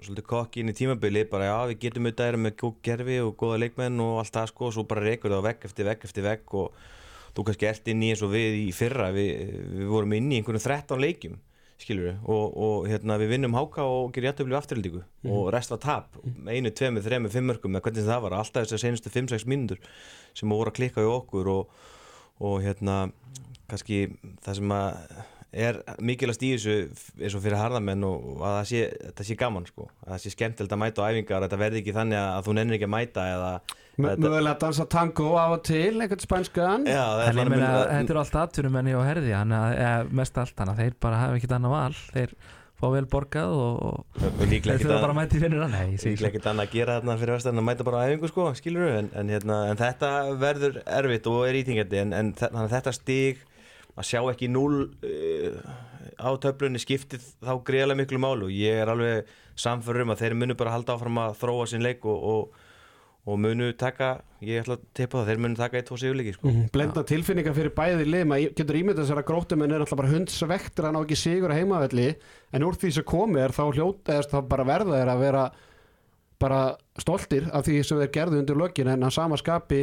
svolítið 0.00 0.26
kokki 0.30 0.62
inn 0.62 0.72
í 0.72 0.76
tímabili 0.76 1.26
bara 1.28 1.50
já 1.50 1.56
við 1.70 1.82
getum 1.84 2.08
auðvitað 2.08 2.32
erum 2.32 2.46
með 2.46 2.56
góð 2.62 2.78
gerfi 2.86 3.18
og 3.24 3.34
góða 3.40 3.60
leikmenn 3.64 4.00
og 4.04 4.22
allt 4.22 4.34
það 4.36 4.48
sko 4.52 4.66
og 4.68 4.74
svo 4.76 4.86
bara 4.88 5.04
reykur 5.04 5.34
það 5.34 5.46
vegg 5.48 5.68
eftir 5.68 5.88
vegg 5.90 6.08
eftir 6.08 6.26
vegg 6.26 6.56
og 6.62 6.80
þú 7.36 7.44
kannski 7.46 7.68
ert 7.70 7.92
inn 7.92 8.02
í 8.02 8.10
eins 8.14 8.24
og 8.24 8.32
við 8.32 8.58
í 8.64 8.66
fyrra 8.74 9.10
við, 9.14 9.30
við 9.76 9.92
vorum 9.92 10.16
inn 10.16 10.32
í 10.32 10.40
einhvern 10.40 10.62
13 10.62 11.04
leikjum 11.04 11.36
skilur 11.80 12.08
við 12.08 12.24
og, 12.28 12.56
og 12.64 12.88
hérna 12.90 13.16
við 13.20 13.34
vinnum 13.34 13.56
háka 13.56 13.84
og 13.88 14.10
gerum 14.14 14.30
jættöfli 14.30 14.56
afturhaldíku 14.58 15.04
og 15.32 15.46
rest 15.54 15.72
var 15.72 15.80
tap, 15.84 16.18
einu, 16.48 16.72
tveimu, 16.76 17.04
þreimu, 17.04 17.30
fimmörkum 17.32 17.76
eða 17.76 17.86
hvernig 17.86 18.08
það 18.08 18.24
var, 18.26 18.36
alltaf 18.40 18.66
þessar 18.66 18.82
senustu 18.84 19.12
5-6 19.12 19.46
mínútur 19.48 19.80
sem 20.36 20.52
voru 20.52 20.72
að 20.72 20.76
klikka 20.80 21.04
í 21.04 21.08
okkur 21.08 21.52
og, 21.54 21.78
og 22.44 22.60
hérna 22.64 22.98
kannski 23.74 24.00
það 24.44 24.58
sem 24.60 24.74
að 24.76 25.20
er 25.50 25.80
mikilvægast 25.98 26.44
í 26.46 26.52
þessu 26.54 26.74
eins 27.18 27.34
og 27.34 27.42
fyrir 27.42 27.58
harðamenn 27.58 28.06
og 28.06 28.42
að 28.46 28.52
það 28.54 28.68
sé, 28.70 28.82
sé 29.26 29.36
gaman 29.38 29.66
sko, 29.66 29.88
að 30.04 30.12
það 30.12 30.20
sé 30.22 30.32
skemmtilegt 30.36 30.74
að 30.76 30.82
mæta 30.84 31.02
á 31.02 31.10
æfingar 31.10 31.46
þetta 31.46 31.58
verði 31.58 31.80
ekki 31.82 31.94
þannig 31.96 32.20
að 32.20 32.46
þú 32.46 32.54
nennir 32.58 32.78
ekki 32.78 32.86
að 32.86 32.94
mæta 32.94 33.24
eða 33.34 33.50
mögulega 34.00 34.54
að 34.54 34.62
dansa 34.62 34.86
tango 34.90 35.32
af 35.40 35.56
og 35.56 35.66
til 35.66 35.98
einhvern 35.98 36.22
spænskan. 36.22 36.86
Já, 36.88 37.02
það 37.18 37.42
er 37.42 37.50
meina, 37.50 37.74
þetta 37.90 38.14
eru 38.14 38.22
alltaf 38.22 38.46
atvinnumenni 38.46 38.96
og 38.96 39.04
herði 39.08 39.34
mest 40.22 40.40
allt 40.40 40.62
hann 40.62 40.72
að 40.72 40.82
þeir 40.84 40.96
bara 41.02 41.20
hafa 41.24 41.36
ekkert 41.40 41.58
annað 41.58 41.76
val. 41.76 42.00
Þeir 42.14 42.34
fá 42.80 42.86
vel 42.94 43.04
borgað 43.12 43.54
og, 43.60 44.20
þeir 44.40 44.62
þurfa 44.80 45.00
bara 45.02 45.12
að 45.12 45.18
mæta 45.18 45.36
í 45.36 45.42
vinnuna. 45.42 45.68
Nei, 45.68 45.82
ég 45.92 46.06
líklega 46.06 46.30
ekkert 46.30 46.48
annað 46.48 46.70
að 46.70 46.76
gera 46.78 46.96
þarna 46.96 47.16
fyrir 47.20 47.36
vestan 47.36 47.60
að 47.60 47.66
mæta 47.66 47.86
bara 47.90 48.00
á 48.00 48.04
æfingu 48.08 48.30
sko, 48.30 48.46
skilur 48.56 48.94
en, 48.94 49.10
en, 49.20 49.32
hérna, 49.34 49.58
en 49.68 49.80
þetta 49.80 50.12
verður 50.40 50.80
erfitt 50.86 51.28
og 51.28 51.42
er 51.50 51.60
íþingjandi 51.60 52.00
en, 52.06 52.16
en 52.16 52.32
þannig 52.40 52.72
þetta 52.72 52.94
stig 52.96 53.44
að 54.00 54.08
sjá 54.08 54.20
ekki 54.32 54.48
núl 54.50 54.72
uh, 54.88 55.60
á 56.20 56.30
töflunni 56.40 56.80
skiptið 56.80 57.22
þá 57.40 57.52
greiðlega 57.66 58.00
miklu 58.00 58.20
málu 58.22 58.48
og 58.48 58.56
ég 58.56 58.80
er 58.82 58.90
alveg 58.92 59.30
samförur 59.60 60.06
um 60.06 60.14
að 60.14 60.24
þeir 60.24 60.36
munu 60.40 60.56
bara 60.58 60.74
halda 60.74 60.96
áfram 60.96 61.20
að 61.20 61.38
þróa 61.40 61.68
sinn 61.70 61.84
leik 61.84 62.04
og, 62.08 62.26
og, 62.32 62.66
og 63.28 63.40
munu 63.40 63.70
taka, 63.78 64.12
ég 64.44 64.62
ætla 64.62 64.78
að 64.78 64.84
teipa 64.96 65.20
það 65.20 65.30
þeir 65.30 65.42
munu 65.44 65.60
taka 65.60 65.80
eitt 65.80 65.92
og 65.92 66.02
sigurleiki 66.02 66.36
sko. 66.36 66.52
blenda 66.74 67.04
tilfinningar 67.08 67.56
fyrir 67.56 67.74
bæði 67.76 68.06
lið 68.08 68.28
maður 68.30 68.54
getur 68.60 68.80
ímyndað 68.80 69.10
sér 69.10 69.22
að 69.22 69.28
gróttumenn 69.30 69.74
er 69.76 69.84
alltaf 69.84 70.00
bara 70.00 70.12
hundsvektur 70.12 70.88
að 70.88 70.96
ná 70.96 71.00
ekki 71.02 71.20
sigur 71.20 71.52
að 71.52 71.60
heimavelli 71.60 72.12
en 72.56 72.68
úr 72.68 72.78
því 72.80 72.94
sem 72.96 73.08
komið 73.12 73.46
er 73.46 73.56
þá 73.56 73.64
hljóta 73.68 74.16
eða 74.16 74.30
þá 74.34 74.38
bara 74.54 74.70
verða 74.72 75.00
þeir 75.00 75.14
að 75.14 75.26
vera 75.26 75.48
bara 76.40 76.60
stoltir 77.00 77.50
af 77.52 77.66
því 77.66 77.82
sem 77.84 78.00
þeir 78.00 78.14
gerðu 78.14 78.40
undir 78.40 78.56
lögin 78.56 78.88
en 78.88 79.04
að 79.04 79.18
sama 79.18 79.36
skapi 79.40 79.82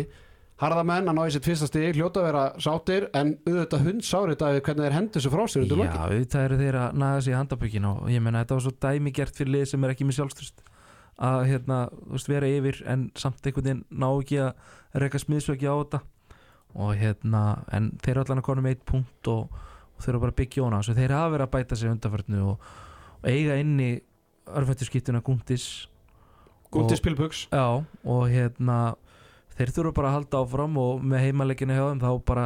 harðamenn 0.62 1.12
að 1.12 1.18
ná 1.18 1.24
í 1.28 1.34
sitt 1.36 1.46
fyrsta 1.46 1.68
stig 1.70 1.98
hljóta 1.98 2.24
að 2.24 2.28
vera 2.32 2.46
sátir 2.64 3.10
en 3.18 3.36
auðvitað 3.46 3.84
hundsárið 3.88 4.46
að 4.48 4.62
hvernig 4.66 4.88
þeir 4.88 4.96
hendur 4.98 5.22
þessu 5.22 5.34
frá 5.34 5.44
sér 5.46 5.66
undir 5.66 5.78
Já, 5.78 5.84
lögin 5.84 6.02
auðvitað 6.02 6.48
eru 6.48 6.58
þeir 6.64 6.80
að 6.82 6.98
naga 7.04 7.20
sig 7.22 7.34
í 7.34 7.38
handabökin 7.38 7.90
og 7.92 8.10
ég 8.10 8.24
meina 8.26 8.42
þetta 8.42 8.58
var 8.58 8.66
svo 8.66 8.74
dæmi 8.88 9.14
gert 9.14 9.38
fyrir 9.38 9.54
lið 9.54 9.70
sem 9.70 9.86
er 9.86 9.94
ekki 9.94 10.08
með 10.08 10.18
sjálfstrust 10.18 10.66
að 11.18 11.40
hérna, 11.50 11.80
þú 11.90 12.14
veist, 12.14 12.30
vera 12.30 12.50
yfir 12.52 12.82
en 12.90 13.08
samt 13.18 13.46
einhvern 13.46 13.66
veginn 13.66 13.84
ná 13.90 14.08
ekki 14.12 14.38
að 14.44 15.02
reyka 15.02 15.22
smiðsvöki 15.22 15.66
á 15.70 15.74
þetta. 15.74 16.02
Og 16.78 16.92
hérna, 17.00 17.44
en 17.74 17.90
þeir 18.04 18.14
eru 18.14 18.26
allan 18.26 18.42
að 18.44 18.46
konu 18.46 18.64
með 18.66 18.76
eitt 18.76 18.84
punkt 18.86 19.30
og, 19.32 19.56
og 19.96 20.04
þeir 20.04 20.14
eru 20.14 20.24
bara 20.28 20.38
byggja 20.38 20.68
óna 20.68 20.82
svo 20.86 20.94
þeir 20.98 21.16
hafa 21.16 21.34
verið 21.34 21.48
að 21.48 21.54
bæta 21.56 21.80
sig 21.80 21.94
undanförnu 21.94 22.44
og, 22.52 22.68
og 23.18 23.30
eiga 23.32 23.58
inni 23.58 23.90
örfættuskiptuna 24.48 25.24
Gundis 25.26 25.88
Gundi 26.72 26.98
Spilbugs 27.00 27.48
Já, 27.50 27.82
og 27.82 28.24
hérna 28.30 28.78
þeir 29.58 29.74
þurfa 29.76 29.96
bara 30.00 30.12
að 30.12 30.18
halda 30.20 30.42
áfram 30.44 30.78
og 30.82 31.04
með 31.06 31.26
heimaleikinu 31.28 31.78
hjá 31.78 31.86
þeim 31.90 32.04
þá 32.04 32.12
bara 32.32 32.46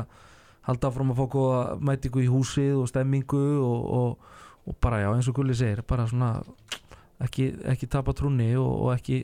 halda 0.67 0.91
áfram 0.91 1.13
að 1.13 1.21
fá 1.21 1.25
góða 1.35 1.61
mætingu 1.89 2.23
í 2.23 2.31
húsið 2.31 2.79
og 2.81 2.89
stemmingu 2.91 3.43
og, 3.65 3.85
og, 3.99 4.33
og 4.67 4.79
bara 4.83 5.01
já 5.03 5.09
eins 5.11 5.29
og 5.31 5.37
Gulli 5.37 5.57
segir 5.57 5.83
bara 5.87 6.07
svona 6.09 6.33
ekki, 7.21 7.51
ekki 7.73 7.89
tapa 7.91 8.13
trúni 8.17 8.51
og, 8.59 8.71
og 8.71 8.93
ekki 8.95 9.23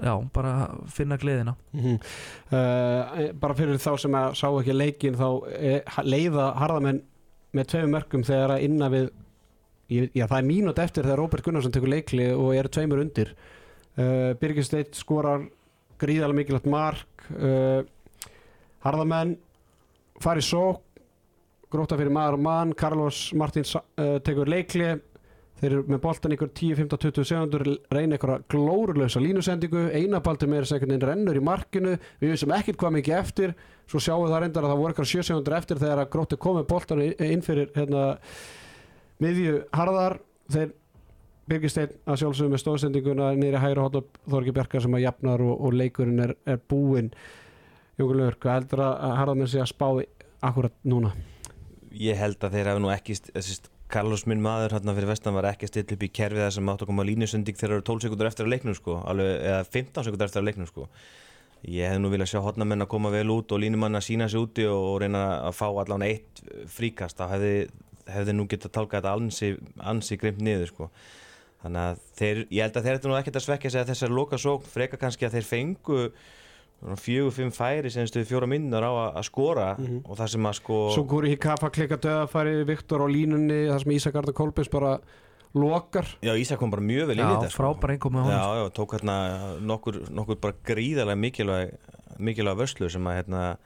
já 0.00 0.12
bara 0.32 0.70
finna 0.88 1.18
gleðina. 1.20 1.56
Mm 1.72 1.98
bara 3.40 3.56
fyrir 3.56 3.80
þá 3.80 3.96
sem 4.00 4.14
að 4.16 4.36
sá 4.40 4.46
ekki 4.48 4.76
leikin 4.76 5.16
þá 5.18 5.26
eh, 5.56 5.98
leiða 6.04 6.52
harðamenn 6.60 7.02
með 7.52 7.68
tveimur 7.72 7.92
mörgum 7.96 8.24
þegar 8.24 8.54
að 8.56 8.64
inna 8.68 8.88
við 8.92 9.10
já 9.92 10.26
það 10.26 10.38
er 10.38 10.46
mínútt 10.48 10.80
eftir 10.80 11.04
þegar 11.04 11.20
Róbert 11.20 11.44
Gunnarsson 11.44 11.74
tekur 11.74 11.92
leikli 11.92 12.30
og 12.32 12.54
eru 12.56 12.70
tveimur 12.72 13.02
undir. 13.02 13.34
Uh, 13.92 14.32
Birgir 14.40 14.64
Steit 14.64 14.96
skorar 14.96 15.44
gríðalega 16.02 16.38
mikilvægt 16.38 16.70
mark 16.70 17.26
uh, 17.38 17.82
harðamenn 18.82 19.36
fari 20.22 20.42
sók 20.44 20.82
gróta 21.72 21.96
fyrir 21.96 22.12
maður 22.12 22.36
og 22.36 22.44
mann. 22.44 22.76
Carlos 22.76 23.30
Martins 23.38 23.72
uh, 23.76 24.18
tekur 24.24 24.50
leikli 24.50 24.92
þeir 25.62 25.76
eru 25.76 25.82
með 25.92 26.00
boltan 26.02 26.34
ykkur 26.34 26.50
10, 26.50 26.74
15, 26.80 26.98
20 27.04 27.28
segundur 27.28 27.64
reyna 27.94 28.18
ykkur 28.18 28.32
glórulösa 28.50 29.22
línusendingu. 29.22 29.86
Einabaldur 29.94 30.50
með 30.50 30.66
þess 30.66 30.76
að 30.82 31.06
rennur 31.06 31.38
í 31.38 31.44
markinu. 31.46 31.94
Við 32.20 32.34
vissum 32.34 32.54
ekkert 32.56 32.80
hvað 32.80 32.96
mikið 32.98 33.18
eftir. 33.20 33.54
Svo 33.86 34.02
sjáum 34.02 34.26
við 34.26 34.34
það 34.34 34.44
reyndar 34.44 34.66
að 34.66 34.74
það 34.74 34.82
voru 34.82 34.96
ykkur 34.96 35.10
7 35.12 35.26
segundur 35.30 35.56
eftir 35.60 35.80
þegar 35.80 36.02
að 36.02 36.12
gróti 36.16 36.40
komið 36.42 36.68
boltan 36.72 37.04
inn 37.06 37.46
fyrir 37.46 37.70
hérna, 37.78 38.04
miðju 39.22 39.62
harðar. 39.78 40.18
Þeir 40.52 40.74
Birgisteinn 41.52 41.94
að 42.08 42.22
sjálfsögum 42.22 42.54
með 42.56 42.62
stóðsendinguna 42.64 43.30
nýri 43.36 43.60
hægra 43.60 43.84
hótt 43.84 44.00
og 44.00 44.20
Þorgi 44.24 44.56
Bjarkar 44.56 44.84
sem 44.84 44.96
að 44.96 45.04
jafnar 45.04 45.44
og, 45.44 45.52
og 45.60 45.76
leikurinn 45.76 46.24
er, 46.24 46.34
er 46.48 46.60
búinn 46.70 47.12
Jókulur, 48.00 48.38
hvað 48.40 48.56
heldur 48.56 48.82
að 48.86 49.12
harðamenn 49.18 49.50
sé 49.52 49.60
að 49.60 49.68
spá 49.74 49.86
akkurat 50.42 50.74
núna? 50.88 51.12
Ég 51.92 52.16
held 52.16 52.40
að 52.40 52.56
þeir 52.56 52.70
hafa 52.72 52.82
nú 52.82 52.90
ekki 52.94 53.18
Carlos 53.92 54.24
minn 54.24 54.40
maður 54.40 54.78
hérna 54.78 54.94
fyrir 54.96 55.10
vestan 55.10 55.36
var 55.36 55.50
ekki 55.50 55.68
að 55.68 55.72
stilla 55.74 55.96
upp 55.96 56.04
í 56.06 56.08
kerfið 56.16 56.46
að 56.46 56.58
maður 56.64 56.78
átt 56.78 56.84
að 56.86 56.90
koma 56.92 57.04
línusunding 57.04 57.58
þegar 57.58 57.74
það 57.74 57.76
eru 57.76 57.86
12 57.90 58.04
sekundur 58.06 58.28
eftir 58.30 58.46
að 58.46 58.52
leiknum 58.54 58.76
sko, 58.78 58.94
alveg, 59.12 59.32
eða 59.50 59.66
15 59.68 60.06
sekundur 60.06 60.30
eftir 60.30 60.40
að 60.40 60.46
leiknum 60.48 60.70
sko. 60.70 60.86
Ég 61.68 61.92
hef 61.92 62.00
nú 62.00 62.10
viljað 62.10 62.30
sjá 62.32 62.40
hotnamenn 62.42 62.82
að 62.82 62.90
koma 62.94 63.12
vel 63.12 63.28
út 63.34 63.52
og 63.52 63.60
línumann 63.62 63.98
að 64.00 64.06
sína 64.08 64.30
sig 64.32 64.40
úti 64.40 64.64
og, 64.66 64.96
reyna 65.04 65.26
að 65.44 65.58
fá 65.60 65.66
allan 65.68 66.06
eitt 66.06 66.40
fríkast, 66.72 67.20
þá 67.20 67.36
hefði, 67.36 67.52
hefði 68.16 68.36
nú 68.38 68.48
getað 68.50 68.74
tálkað 68.78 69.02
þetta 69.02 69.12
ansi, 69.20 69.52
ansi 69.92 70.18
grimt 70.18 70.40
niður 70.42 70.72
sko. 70.72 70.88
Þannig 71.62 71.82
að 71.88 72.04
þeir, 72.18 72.44
ég 72.50 72.62
held 72.66 72.76
að 72.76 72.86
þeir 72.86 72.98
ættu 72.98 73.10
nú 73.10 73.18
ekkert 73.18 73.38
að 73.38 73.44
svekja 73.46 73.70
sig 73.70 73.82
að 73.82 73.90
þessar 73.92 74.14
loka 74.16 74.38
sókn 74.40 74.70
freka 74.72 74.98
kannski 75.00 75.28
að 75.28 75.36
þeir 75.38 75.48
fengu 75.48 75.98
fjögur, 76.98 77.34
fimm 77.34 77.52
færi 77.54 77.90
sem 77.94 78.06
stuði 78.10 78.26
fjóra 78.26 78.48
minnar 78.50 78.82
á 78.82 78.92
að 79.14 79.26
skora 79.28 79.68
mm 79.78 79.86
-hmm. 79.86 80.00
og 80.04 80.18
það 80.18 80.32
sem 80.32 80.46
að 80.46 80.56
sko 80.58 80.78
Svo 80.94 81.04
Guri 81.06 81.30
Hikafa 81.30 81.70
klikka 81.70 81.96
döðafæri 81.96 82.64
Viktor 82.66 83.04
á 83.04 83.06
línunni, 83.06 83.68
það 83.70 83.82
sem 83.82 83.92
Ísak 83.92 84.16
Arda 84.16 84.32
Kolbins 84.32 84.68
bara 84.68 84.98
lokar 85.54 86.06
Já, 86.22 86.34
Ísak 86.34 86.58
kom 86.58 86.70
bara 86.70 86.82
mjög 86.82 87.06
vel 87.06 87.18
inn 87.18 87.26
í 87.26 87.34
þetta 87.36 87.46
Já, 87.46 87.50
sko. 87.50 87.62
frábæra 87.62 87.92
einkom 87.92 88.12
með 88.12 88.22
honum 88.22 88.38
Já, 88.38 88.46
já, 88.58 88.70
tók 88.74 88.92
hérna 88.92 89.16
nokkur, 89.60 90.00
nokkur 90.10 90.36
bara 90.40 90.54
gríðarlega 90.64 91.16
mikilvæg 91.16 91.72
mikilvæg 92.18 92.56
vörslu 92.56 92.90
sem 92.90 93.06
að 93.06 93.16
hérna 93.20 93.56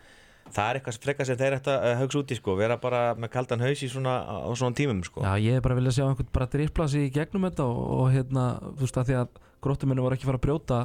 það 0.54 0.68
er 0.68 0.78
eitthvað 0.78 0.98
frekka 1.06 1.26
sem 1.28 1.38
þeir 1.40 1.56
ætti 1.59 1.72
að 1.74 1.96
hugsa 2.02 2.20
út 2.22 2.35
í 2.35 2.38
sko, 2.38 2.56
vera 2.59 2.76
bara 2.82 3.02
með 3.18 3.32
kaldan 3.35 3.64
haus 3.64 3.82
í 3.82 3.90
svona, 3.92 4.18
á 4.24 4.50
svona 4.54 4.76
tímum 4.78 5.02
sko. 5.06 5.24
Já, 5.24 5.32
ég 5.42 5.59
er 5.59 5.64
bara 5.64 5.78
viljað 5.78 5.98
sjá 5.98 6.04
einhvern 6.06 6.32
bara 6.35 6.50
dripplas 6.52 6.96
í 6.98 7.06
gegnum 7.14 7.48
þetta 7.48 7.66
og, 7.66 7.82
og 7.96 8.12
hérna, 8.14 8.46
þú 8.76 8.87
veist 8.87 9.00
að 9.00 9.11
því 9.11 9.18
að 9.22 9.42
gróttuminu 9.66 10.04
voru 10.04 10.18
ekki 10.18 10.28
fara 10.28 10.40
að 10.40 10.46
brjóta 10.46 10.80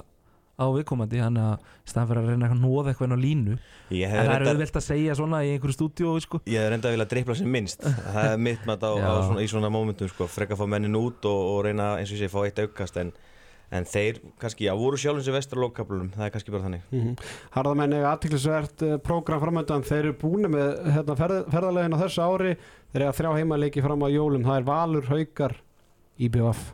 á 0.62 0.66
viðkomandi 0.70 1.22
þannig 1.22 1.48
að 1.48 1.70
staðan 1.90 2.10
fyrir 2.10 2.22
að 2.22 2.30
reyna 2.32 2.50
að 2.52 2.62
nóða 2.62 2.92
eitthvað 2.92 3.08
inn 3.08 3.16
á 3.16 3.20
línu 3.22 3.56
en 3.56 4.12
það 4.12 4.34
er 4.36 4.46
auðvelt 4.52 4.78
að 4.78 4.86
segja 4.86 5.16
svona 5.18 5.42
í 5.46 5.52
einhverju 5.56 5.76
stúdíu 5.78 6.14
sko. 6.22 6.42
Ég 6.52 6.62
hef 6.62 6.72
reynda 6.74 6.90
að 6.90 6.96
vilja 6.98 7.08
drippla 7.14 7.38
sem 7.40 7.52
minnst 7.56 7.86
það 7.88 8.28
er 8.28 8.42
mitt 8.46 8.62
svona, 8.68 9.42
í 9.42 9.50
svona 9.50 9.72
mómentum 9.74 10.12
sko. 10.12 10.28
frekka 10.30 10.58
að 10.58 10.62
fá 10.62 10.72
mennin 10.76 11.00
út 11.00 11.26
og, 11.30 11.42
og 11.56 11.60
reyna 11.66 11.96
eins 11.98 12.12
og 12.12 12.20
ég 12.20 12.26
segi 12.26 12.34
fá 12.34 12.44
eitt 12.46 12.62
aukast 12.62 13.00
en, 13.02 13.14
en 13.72 13.88
þeir 13.88 14.20
kannski, 14.42 14.68
já, 14.68 14.74
voru 14.76 15.00
sjálfins 15.00 15.30
í 15.32 15.36
vestur 15.36 15.62
lókkaplunum, 15.64 16.12
það 16.16 16.28
er 16.28 16.34
kannski 16.36 16.54
bara 16.54 16.66
þannig. 16.68 16.84
Mm 16.92 17.02
-hmm. 17.06 17.32
Harðamenn 17.56 17.96
er 17.96 18.10
aðtiklisvert 18.10 18.86
uh, 18.88 18.98
prógram 19.00 19.42
framöndan, 19.42 19.88
þeir 19.88 20.04
eru 20.04 20.14
búin 20.22 20.52
með 20.52 20.70
hérna, 20.92 21.16
ferð, 21.16 21.42
ferðarlegin 21.54 21.96
á 21.96 22.04
þessu 22.04 22.22
ári. 22.28 22.54
Þeir 22.92 23.02
eru 23.02 23.10
að 23.10 23.18
þrjá 23.20 23.32
heimaleiki 23.40 23.82
fram 23.82 24.04
á 24.04 24.08
jólum. 24.12 24.44
Það 24.44 24.58
er 24.58 24.70
Valur, 24.70 25.10
Haukar, 25.12 25.58
IBF 26.20 26.74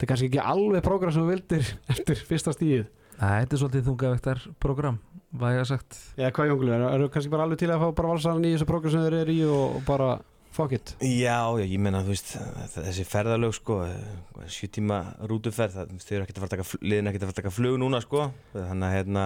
Þetta 0.00 0.06
er 0.06 0.08
kannski 0.14 0.28
ekki 0.30 0.40
alveg 0.40 0.84
prógram 0.84 1.12
sem 1.12 1.20
þú 1.20 1.28
vildir 1.28 1.66
eftir 1.92 2.20
fyrsta 2.24 2.54
stíð 2.56 2.86
Það 3.20 3.42
er 3.42 3.58
svolítið 3.60 3.82
þungavektar 3.84 4.38
program, 4.64 4.94
hvað 5.36 5.50
ég 5.52 5.58
haf 5.60 5.68
sagt. 5.68 5.96
Já, 6.16 6.30
hvað 6.32 6.46
Jónglu, 6.54 6.70
eru 6.72 7.04
er 7.04 7.10
kannski 7.12 7.32
bara 7.34 7.44
alveg 7.44 7.60
til 7.60 7.68
að 7.68 7.82
fá 7.82 7.90
bara 7.98 8.12
valsaðan 8.14 8.46
í 8.48 8.52
þessu 8.54 8.68
program 8.70 8.94
sem 8.94 9.02
þeir 9.04 9.16
eru 9.18 9.34
í 9.34 9.42
og, 9.44 9.74
og 9.76 9.82
bara 9.84 10.06
fuck 10.54 10.74
it. 10.76 10.94
Já, 11.00 11.38
já, 11.60 11.64
ég 11.64 11.80
menna, 11.82 12.02
þessi 12.04 13.06
ferðalög 13.08 13.54
sko, 13.56 13.80
sjú 14.50 14.70
tíma 14.74 15.00
rútuferð 15.30 15.78
þau 15.78 16.14
eru 16.16 16.24
ekkert 16.24 16.40
að 16.40 16.44
fara 16.44 16.50
að 16.50 16.56
taka, 16.56 16.82
liðin 16.84 17.10
ekkert 17.10 17.24
að 17.24 17.30
fara 17.30 17.36
að 17.36 17.40
taka 17.42 17.54
flug 17.54 17.80
núna 17.80 18.02
sko, 18.04 18.28
þannig 18.56 18.86
að 18.88 18.94
hérna, 18.96 19.24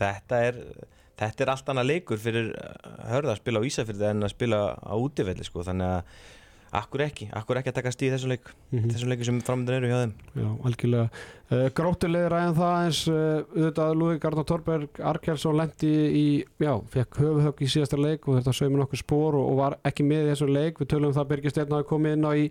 þetta 0.00 0.42
er, 0.48 0.60
þetta 1.22 1.44
er 1.44 1.54
allt 1.54 1.72
annað 1.72 1.90
leikur 1.90 2.22
fyrir 2.22 2.52
hörða 3.12 3.34
að 3.34 3.42
spila 3.42 3.62
á 3.62 3.68
Ísafjörði 3.68 4.08
en 4.10 4.28
að 4.28 4.34
spila 4.34 4.62
á 4.80 4.94
útifelli 4.96 5.48
sko, 5.48 5.66
þannig 5.68 5.96
að 5.98 6.14
Akkur 6.72 7.02
ekki, 7.04 7.26
akkur 7.36 7.58
ekki 7.60 7.68
að 7.68 7.76
taka 7.76 7.90
stíð 7.92 8.14
þessum 8.14 8.30
leik 8.32 8.46
mm 8.48 8.78
-hmm. 8.78 8.92
þessum 8.94 9.10
leiku 9.12 9.24
sem 9.28 9.40
framöndan 9.44 9.76
eru 9.76 9.88
hjá 9.90 9.98
þeim. 10.02 10.12
Já, 10.40 10.48
algjörlega. 10.64 11.08
Uh, 11.50 11.56
eh, 11.58 11.70
Gróttilegir 11.76 12.32
aðeins 12.32 12.56
það 12.58 12.76
eins 12.84 13.00
uh, 13.08 13.44
auðvitað 13.56 13.96
Lúi 14.00 14.18
Gardner 14.18 14.46
Torberg 14.48 15.00
Arkelsson 15.12 15.56
lendi 15.56 15.92
í, 15.92 16.26
já, 16.56 16.72
fekk 16.94 17.18
höfuhögg 17.20 17.60
í 17.60 17.68
síðasta 17.68 18.00
leik 18.00 18.28
og 18.28 18.38
þetta 18.38 18.56
sögum 18.56 18.80
nokkur 18.80 19.02
spór 19.02 19.36
og, 19.36 19.50
og 19.50 19.58
var 19.58 19.78
ekki 19.84 20.02
með 20.02 20.24
í 20.24 20.30
þessum 20.32 20.54
leik. 20.56 20.80
Við 20.80 20.88
tölum 20.94 21.12
um 21.12 21.12
það 21.12 21.26
að 21.26 21.28
Birgir 21.34 21.50
Steinn 21.50 21.76
hafi 21.76 21.90
komið 21.92 22.16
inn 22.16 22.24
á 22.24 22.32
í 22.32 22.46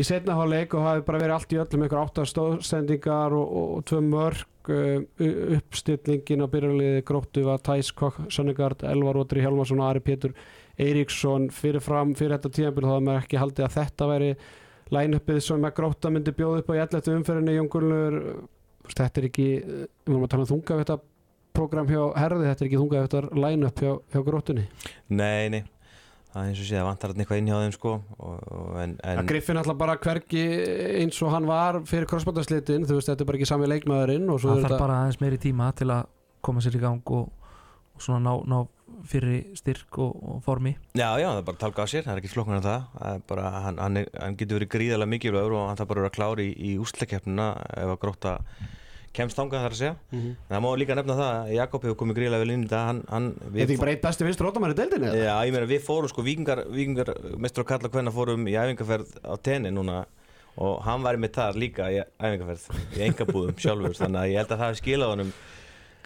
í 0.00 0.06
setnaháleik 0.06 0.74
og 0.76 0.86
hafi 0.86 1.04
bara 1.06 1.20
verið 1.20 1.36
allt 1.36 1.52
í 1.54 1.58
öllum 1.60 1.84
ykkur 1.86 2.02
áttastóðsendingar 2.04 3.34
og, 3.36 3.52
og, 3.60 3.68
og 3.76 3.84
tvö 3.88 4.00
mörg 4.06 4.70
uh, 4.70 5.58
uppstillingin 5.58 6.44
á 6.44 6.52
byrjarliði 6.52 7.04
Gróttu 7.08 7.44
var 7.46 7.62
Thijs 7.66 7.92
Kokk, 7.96 8.20
Sönnegard, 8.32 8.84
Elvar 8.86 9.18
Rótri 9.18 9.44
Hjalmarsson 9.44 9.82
og 9.82 9.90
Ari 9.90 10.04
Pétur 10.04 10.36
Eiríksson 10.80 11.50
fyrirfram 11.54 12.14
fyrir 12.18 12.36
þetta 12.36 12.52
tíðanbíl 12.56 12.86
þá 12.86 12.92
hefði 12.94 13.06
maður 13.08 13.22
ekki 13.24 13.40
haldið 13.40 13.66
að 13.66 13.76
þetta 13.76 14.10
væri 14.10 14.30
line-upið 14.94 15.42
sem 15.44 15.66
að 15.68 15.76
gróta 15.76 16.12
myndi 16.12 16.34
bjóða 16.34 16.62
upp 16.62 16.70
á 16.70 16.74
í 16.74 16.82
allættu 16.84 17.14
umferðinni 17.14 17.56
Jóngulur 17.56 18.20
þetta 18.90 19.20
er 19.20 19.26
ekki, 19.28 19.48
við 19.64 20.14
vorum 20.14 20.26
að 20.26 20.32
tala 20.34 20.46
um 20.46 20.50
þungafettar 20.50 21.02
program 21.56 21.90
hjá 21.90 22.00
herði, 22.18 22.46
þetta 22.48 22.64
er 22.64 22.70
ekki 22.70 22.80
þungafettar 22.80 23.28
line-up 23.36 23.84
hjá, 23.84 23.92
hjá 24.14 24.24
grótunni 24.26 24.64
Nei, 25.10 25.50
nei, 25.52 25.60
það 26.32 26.42
er 26.42 26.50
eins 26.50 26.62
og 26.62 26.68
sé 26.70 26.78
að 26.80 26.88
vantar 26.88 27.12
hann 27.12 27.24
eitthvað 27.24 27.42
inn 27.42 27.50
hjá 27.50 27.58
þeim 27.58 27.74
sko 27.76 27.96
og, 27.98 28.46
og 28.60 28.78
en, 28.82 28.94
en... 29.12 29.24
Griffin 29.30 29.60
alltaf 29.60 29.78
bara 29.80 29.98
hverki 30.00 30.46
eins 31.02 31.20
og 31.22 31.34
hann 31.34 31.50
var 31.50 31.82
fyrir 31.90 32.08
crossbátaslitin, 32.10 32.88
þú 32.88 32.98
veist 32.98 33.12
þetta 33.12 33.26
er 33.26 33.30
bara 33.30 33.40
ekki 33.40 33.50
sami 33.50 33.70
leikmaðurinn 33.70 34.30
Það 34.30 34.64
þarf 34.66 34.78
bara 34.78 35.02
aðeins 35.04 35.20
meiri 35.22 35.42
tíma 35.42 35.70
til 35.78 35.90
að 35.94 36.08
koma 36.44 36.64
sér 36.64 36.78
í 36.78 36.82
gang 36.82 37.14
og, 37.14 37.28
og 38.00 38.06
svona 38.06 38.22
ná, 38.24 38.32
ná 38.48 38.58
fyrir 39.08 39.54
styrk 39.58 40.00
og, 40.02 40.16
og 40.16 40.42
formi 40.44 40.74
Já, 40.96 41.08
já, 41.20 41.28
það 41.28 41.38
er 41.40 41.46
bara 41.46 41.56
að 41.56 41.62
talka 41.62 41.86
á 41.86 41.92
sér, 41.92 42.04
það 42.06 42.16
er 42.16 42.22
ekki 42.22 42.32
flokkun 42.34 42.58
en 42.58 42.66
það, 42.66 42.90
það 42.96 43.22
bara, 43.30 43.54
hann, 43.66 43.80
hann, 43.80 44.02
er, 44.02 44.10
hann 44.16 44.36
getur 44.40 44.60
verið 44.60 44.74
gríðarlega 44.74 45.14
mikilvægur 45.14 45.56
og 45.56 45.70
hann 45.70 45.80
þarf 45.80 45.92
bara 45.92 46.02
að 46.02 46.08
vera 46.08 46.16
klári 46.18 46.50
í, 46.50 46.52
í 46.70 46.76
úsleikeppnuna 46.82 47.48
ef 47.76 47.94
að 47.94 47.98
gróta 48.04 48.36
kemst 49.16 49.38
þangað 49.38 49.64
þar 49.64 49.74
að 49.74 49.80
segja 49.80 49.94
mm 49.96 50.20
-hmm. 50.20 50.34
en 50.36 50.54
það 50.54 50.62
má 50.62 50.70
líka 50.78 50.96
nefna 50.98 51.16
það, 51.18 51.52
Jakob 51.56 51.84
hefur 51.86 51.98
komið 52.02 52.18
gríðarlega 52.20 52.44
vel 52.44 52.54
inn 52.54 52.64
í 52.64 52.70
það 52.70 53.00
Þetta 53.10 53.58
er 53.58 53.64
ekki 53.64 53.80
bara 53.80 53.94
eitt 53.94 54.04
besti 54.04 54.26
vinstur 54.26 54.50
ótamæri 54.50 54.76
deildinni? 54.78 55.10
Já, 55.18 55.34
ég 55.46 55.52
meina 55.52 55.66
við 55.66 55.82
fórum 55.82 56.12
sko, 56.12 56.22
vikingar, 56.22 56.64
vikingar 56.70 57.10
mestur 57.36 57.64
og 57.64 57.70
kalla 57.72 57.90
hvenna 57.90 58.14
fórum 58.14 58.46
í 58.46 58.54
æfingarferð 58.54 59.16
á 59.26 59.34
tenni 59.42 59.74
núna 59.74 60.04
og 60.56 60.82
hann 60.84 61.02
var 61.02 61.18
með 61.18 61.34
það 61.40 61.58
líka 61.58 61.90
í 61.90 61.98
æfingarferð 62.20 62.70
í 62.98 63.02
engabúðum 63.08 63.58
sjálfur, 63.64 63.98
þannig 63.98 64.20
að 64.20 64.30
ég 64.30 64.38
held 64.38 64.52
að 64.52 64.58
það 64.58 64.66
hefði 64.68 64.82
skilað 64.84 65.12
honum 65.14 65.32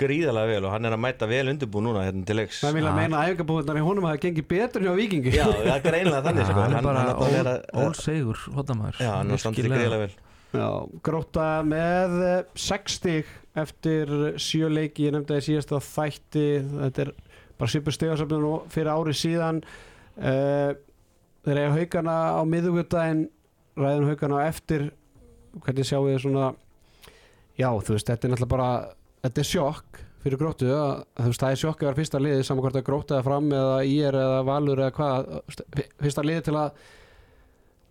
gríðalega 0.00 0.50
vel 0.50 0.66
og 0.66 0.72
hann 0.74 0.88
er 0.88 0.94
að 0.96 1.02
mæta 1.04 1.28
vel 1.30 1.44
undirbúið 1.52 1.86
núna 1.86 2.04
hérna 2.06 2.26
til 2.28 2.36
leiks. 2.38 2.60
Það 2.64 2.76
vil 2.78 2.84
að 2.90 2.98
meina? 2.98 3.20
Að 3.20 3.32
æfingabúðunar 3.32 3.80
í 3.80 3.84
honum 3.86 4.06
hafa 4.08 4.20
gengið 4.24 4.46
betur 4.50 4.86
hjá 4.86 4.92
vikingi 4.98 5.34
Já, 5.34 5.44
það 5.50 5.72
er 5.74 5.84
greinlega 5.84 6.22
þannig 6.28 6.48
sko. 6.48 6.60
Hann 6.60 6.76
er 6.78 6.88
bara 6.88 7.56
ólsegur 7.84 8.40
hóttamæður 8.56 9.02
Já, 9.02 9.10
hann 9.14 9.34
er 9.34 9.42
standið 9.42 9.68
gríðalega 9.68 10.00
vel. 10.04 10.16
Já, 10.54 10.68
gróta 11.08 11.48
með 11.66 12.16
60 12.64 13.14
eh, 13.14 13.36
eftir 13.64 14.16
sjö 14.42 14.70
leiki. 14.70 15.08
Ég 15.08 15.14
nefndi 15.14 15.32
að 15.32 15.36
það 15.36 15.40
er 15.40 15.46
síðast 15.48 15.74
að 15.74 15.86
þætti 15.90 16.48
þetta 16.72 17.04
er 17.04 17.14
bara 17.58 17.70
svipur 17.70 17.96
stegarsöfnum 17.96 18.68
fyrir 18.74 18.92
ári 18.94 19.14
síðan. 19.18 19.62
Uh, 20.14 20.74
þeir 21.46 21.60
eiga 21.60 21.72
haugana 21.74 22.18
á 22.38 22.42
miðugutæðin 22.46 23.24
ræðin 23.78 24.10
haugana 24.12 24.42
á 24.42 24.46
eftir. 24.46 24.92
Hvernig 25.54 25.86
sjáu 25.86 26.06
þið 26.06 26.22
svona 26.22 26.52
já, 27.58 27.68
þú 27.70 27.96
veist, 27.96 28.08
þetta 28.08 28.26
er 28.26 28.32
náttúrulega 28.32 28.52
bara 28.54 28.70
þetta 29.24 29.42
er 29.42 29.48
sjokk 29.50 30.02
fyrir 30.24 30.40
gróttu 30.40 30.68
það 30.68 31.48
er 31.50 31.60
sjokk 31.60 31.82
að 31.82 31.88
vera 31.88 31.98
fyrsta 31.98 32.20
liði 32.22 32.44
saman 32.46 32.64
hvort 32.64 32.78
að 32.80 32.86
gróta 32.86 33.18
eða 33.18 33.26
fram 33.26 33.48
eða 33.52 33.80
í 33.84 33.96
er 34.08 34.16
eða 34.16 34.44
valur 34.48 34.80
eða 34.84 34.94
hvað 34.96 35.32
fyrsta 36.00 36.24
liði 36.24 36.44
til 36.46 36.54
að 36.60 36.84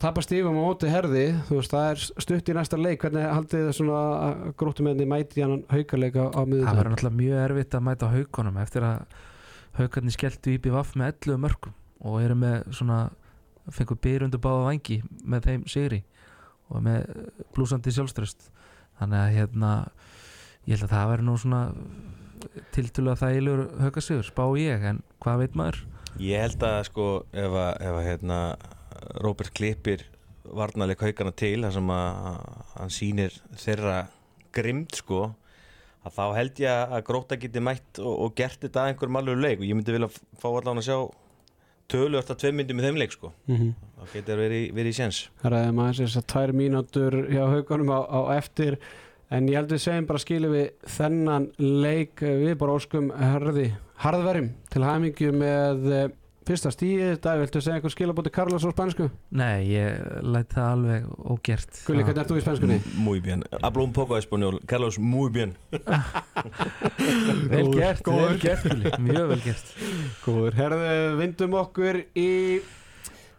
tapa 0.03 0.23
stífum 0.25 0.57
á 0.59 0.63
móti 0.65 0.89
herði 0.91 1.27
veist 1.47 1.71
það 1.71 1.89
er 1.91 2.01
stutt 2.25 2.49
í 2.51 2.55
næsta 2.57 2.79
leik. 2.79 3.03
Hvernig 3.05 3.23
haldið 3.23 3.67
þið 3.69 3.77
svona 3.77 4.31
gróttumenni 4.59 5.05
mæti 5.07 5.45
hann 5.45 5.61
haukarleika 5.71 6.25
á 6.27 6.41
miður 6.43 6.65
það 6.67 6.79
verður 6.79 6.95
náttúrulega 6.95 7.19
mjög 7.21 7.43
erfitt 7.43 7.77
að 7.77 7.85
mæta 7.87 8.09
haukonum 8.11 8.59
eftir 8.63 8.87
að 8.87 9.21
haugarnir 9.77 10.15
skelltu 10.17 10.55
í 10.55 10.59
BVF 10.65 10.97
með 10.99 11.13
11 11.13 11.43
mörgum 11.45 11.77
og 12.03 12.17
eru 12.19 12.35
með 12.41 12.65
svona 12.75 12.99
fengur 13.71 14.01
byrjundu 14.03 14.41
báða 14.43 14.65
vangi 14.67 14.99
með 15.23 15.47
þeim 15.47 15.63
sigri 15.71 16.01
og 16.67 16.83
með 16.83 17.07
blúsandi 17.55 17.93
sjálfströst 17.95 18.49
þannig 18.99 19.21
að 19.21 19.37
hérna 19.37 19.71
ég 20.67 20.75
held 20.75 20.87
að 20.87 20.95
það 20.95 21.11
væri 21.11 21.27
nú 21.27 21.35
svona 21.41 21.61
tiltölulega 22.75 23.21
þægilegur 23.21 23.67
haugasigur 23.83 24.27
spá 24.27 24.45
ég 24.59 24.87
en 24.89 25.03
hvað 25.23 25.43
veit 25.43 25.59
maður? 25.59 25.83
Ég 26.21 26.43
held 26.43 26.65
að 26.67 26.79
sko 26.89 27.07
ef 27.31 27.53
að, 27.57 27.71
ef 27.81 27.99
að 27.99 28.07
hérna, 28.07 28.39
Róbert 29.23 29.53
klippir 29.57 30.05
varnarleik 30.43 31.01
haugana 31.03 31.33
til 31.35 31.57
þar 31.63 31.73
sem 31.75 31.89
að 31.95 32.35
hann 32.75 32.93
sýnir 32.93 33.39
þeirra 33.59 34.03
grimd 34.53 34.93
sko 34.99 35.31
að 36.03 36.15
þá 36.17 36.23
held 36.37 36.61
ég 36.63 36.93
að 36.95 37.03
Gróta 37.07 37.39
geti 37.39 37.63
mætt 37.63 37.99
og, 38.03 38.13
og 38.25 38.33
gert 38.37 38.63
þetta 38.63 38.83
að 38.83 38.91
einhverjum 38.91 39.19
alveg 39.21 39.43
leik. 39.43 39.61
Og 39.61 39.67
ég 39.67 39.77
myndi 39.77 39.95
vilja 39.95 40.09
fá 40.11 40.47
allan 40.49 40.81
að 40.81 40.87
sjá 40.89 40.97
tölu 41.91 42.19
eftir 42.19 42.39
tvei 42.41 42.51
myndi 42.57 42.75
með 42.75 42.89
þeim 42.89 42.99
leik 42.99 43.15
sko. 43.15 43.31
Mm 43.47 43.57
-hmm. 43.59 43.71
þá 43.99 44.15
getur 44.17 44.41
verið, 44.43 44.65
verið 44.75 44.91
í 44.91 44.97
séns. 44.99 45.21
Ræðum 45.43 45.81
aðeins 45.83 46.01
þess 46.03 46.19
að 46.21 46.29
tvær 46.33 46.53
mínútur 46.59 47.19
hjá 47.29 47.43
haugunum 47.53 47.93
á, 47.95 47.99
á 48.03 48.19
eftir 48.37 48.79
en 49.33 49.47
ég 49.49 49.57
held 49.57 49.71
við 49.73 49.85
segjum 49.85 50.09
bara 50.09 50.21
skilu 50.21 50.51
við 50.53 50.89
þennan 50.97 51.49
leik. 51.59 52.21
Við 52.21 52.57
bara 52.61 52.75
óskum 52.77 53.09
herði 53.17 53.71
harðverjum 54.03 54.51
til 54.73 54.83
hæmingju 54.83 55.31
með 55.37 55.89
eh, 55.93 56.11
fyrsta 56.43 56.71
stíði, 56.73 57.13
það 57.23 57.41
viltu 57.43 57.61
segja 57.63 57.79
eitthvað 57.79 57.93
skilabóti 57.93 58.31
Carlos 58.33 58.65
á 58.67 58.69
spænsku? 58.73 59.07
Nei, 59.39 59.63
ég 59.69 60.19
læt 60.27 60.53
það 60.53 60.69
alveg 60.73 61.07
ógert. 61.31 61.81
Gulli, 61.87 62.03
hvernig 62.03 62.21
ert 62.23 62.31
þú 62.33 62.39
í 62.39 62.43
spænskunni? 62.43 62.77
Muy 62.99 63.23
bien, 63.23 63.45
hablo 63.63 63.87
un 63.87 63.95
poco 63.95 64.17
español. 64.19 64.59
Carlos, 64.67 64.99
muy 64.99 65.31
bien. 65.33 65.55
Vel 67.53 67.67
gert, 67.73 68.07
vel 68.07 68.39
gert 68.43 68.67
Gulli, 68.67 68.93
mjög 69.07 69.33
vel 69.33 69.41
gert. 69.45 69.75
Góður, 70.25 70.57
herðu, 70.59 70.95
vindum 71.21 71.59
okkur 71.63 72.03
í 72.19 72.31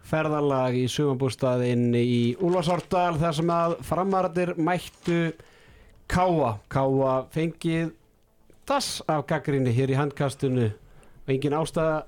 ferðarlag 0.04 0.76
í 0.76 0.84
sumabústaðinn 0.92 1.90
í 1.96 2.36
Úlfarsárdal 2.44 3.16
þar 3.20 3.36
sem 3.36 3.52
að 3.52 3.76
framarðir 3.88 4.54
mættu 4.60 5.20
Káa, 6.10 6.56
Káa 6.70 7.14
fengið 7.34 7.92
das 8.68 9.02
af 9.10 9.26
gaggrinni 9.28 9.72
hér 9.76 9.90
í 9.92 9.96
handkastinu. 9.98 10.70
Og 11.24 11.28
engin 11.32 11.56
ástæða 11.56 12.02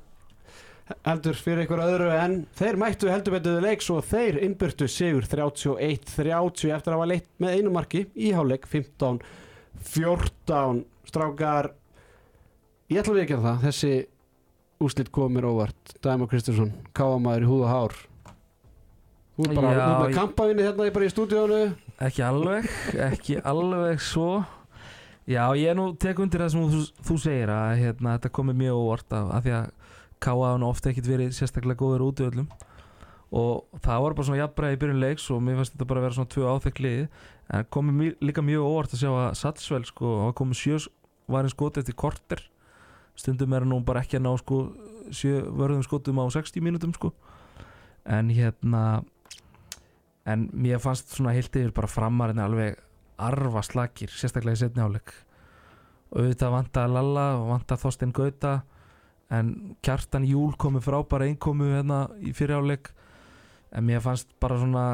heldur 1.07 1.35
fyrir 1.35 1.61
einhver 1.65 1.81
öðru 1.83 2.11
en 2.15 2.35
þeir 2.57 2.77
mættu 2.79 3.09
heldur 3.11 3.35
betuðu 3.39 3.61
leiks 3.65 3.89
og 3.91 4.05
þeir 4.07 4.37
innbyrtu 4.47 4.87
sigur 4.91 5.25
31-30 5.27 6.71
eftir 6.77 6.93
að 6.93 6.95
hafa 6.95 7.09
leitt 7.11 7.27
með 7.43 7.57
einu 7.59 7.71
marki 7.75 8.05
í 8.15 8.31
háleik 8.37 8.65
15-14 8.71 10.85
strákar 11.11 11.73
ég 12.93 13.01
ætla 13.03 13.15
að 13.17 13.21
vikja 13.25 13.41
það. 13.43 13.57
Þessi 13.67 13.93
úslit 14.87 15.11
komir 15.11 15.45
óvart. 15.49 15.83
Dæma 16.05 16.29
Kristinsson, 16.31 16.71
káamæður 16.95 17.45
í 17.47 17.49
húð 17.51 17.63
og 17.65 17.71
hár. 17.73 17.95
Þú 19.37 19.43
er 19.51 19.55
bara 19.57 19.73
þú 19.73 19.75
er 19.75 19.79
með 19.89 20.11
ég- 20.13 20.19
kampavinni 20.21 20.63
hérna 20.69 20.91
bara 20.95 21.09
í 21.09 21.13
stúdíónu 21.13 21.61
Ekki 21.97 22.21
alveg, 22.21 22.67
ekki 23.01 23.39
alveg 23.41 24.03
svo. 24.05 24.43
Já, 25.25 25.49
ég 25.57 25.73
nú 25.79 25.89
tek 25.97 26.19
undir 26.21 26.43
það 26.45 26.51
sem 26.53 26.67
þú, 26.69 26.81
þú 27.09 27.15
segir 27.23 27.53
að 27.55 27.71
hérna, 27.81 28.19
þetta 28.19 28.31
komið 28.37 28.59
mjög 28.61 28.81
óvart 28.83 29.15
af, 29.17 29.31
af 29.33 29.47
því 29.47 29.55
að 29.57 29.71
K.A. 30.27 30.35
hann 30.51 30.67
ofta 30.67 30.91
ekkit 30.91 31.09
verið 31.09 31.33
sérstaklega 31.39 31.81
góður 31.81 32.05
út 32.11 32.21
í 32.21 32.27
öllum. 32.29 32.51
Og 33.37 33.81
það 33.81 34.05
var 34.05 34.17
bara 34.19 34.29
svona 34.29 34.43
jafnbræði 34.43 34.77
í 34.77 34.81
byrjun 34.85 35.03
leiks 35.07 35.31
og 35.33 35.41
mér 35.47 35.57
fannst 35.59 35.75
þetta 35.75 35.89
bara 35.89 36.03
að 36.03 36.07
vera 36.07 36.19
svona 36.19 36.33
tvö 36.37 36.53
áþekk 36.53 36.85
lið. 36.85 37.01
En 37.57 37.67
komið 37.79 37.99
mjög, 38.03 38.21
líka 38.29 38.47
mjög 38.51 38.69
óvart 38.69 38.93
að 38.93 39.03
sjá 39.03 39.11
að 39.15 39.41
Satsvel 39.41 39.83
sko, 39.89 40.13
var 40.27 40.37
komið 40.37 40.61
sjö 40.61 40.79
varinn 41.33 41.57
skoti 41.57 41.81
eftir 41.81 41.97
korter. 42.05 42.45
Stundum 43.17 43.57
er 43.57 43.65
nú 43.65 43.81
bara 43.89 44.05
ekki 44.05 44.21
að 44.21 44.27
ná 44.29 44.35
sko 44.45 44.63
sjö 45.17 45.47
vörðum 45.49 45.85
skotum 45.89 46.21
á 46.21 46.29
60 46.29 46.61
mínútum 46.61 46.93
sko. 46.93 47.17
En 48.05 48.29
hérna 48.29 49.01
en 50.27 50.49
mér 50.53 50.83
fannst 50.83 51.15
svona 51.15 51.35
heilt 51.37 51.55
yfir 51.55 51.73
bara 51.77 51.91
framarinn 51.91 52.43
alveg 52.43 52.81
arfa 53.17 53.63
slakir, 53.65 54.13
sérstaklega 54.13 54.59
í 54.59 54.63
setni 54.65 54.85
áleik 54.85 55.15
auðvitað 56.13 56.55
vantaði 56.55 56.95
Lalla 56.95 57.27
og 57.39 57.49
vantaði 57.51 57.83
Þorstein 57.83 58.15
Gauta 58.17 58.57
en 59.33 59.55
Kjartan 59.85 60.27
Júl 60.27 60.53
komi 60.59 60.83
frábæra 60.85 61.27
innkomu 61.31 61.73
hérna 61.73 62.05
í 62.21 62.35
fyrir 62.37 62.61
áleik 62.61 62.93
en 63.77 63.87
mér 63.87 64.03
fannst 64.05 64.29
bara 64.41 64.59
svona 64.61 64.85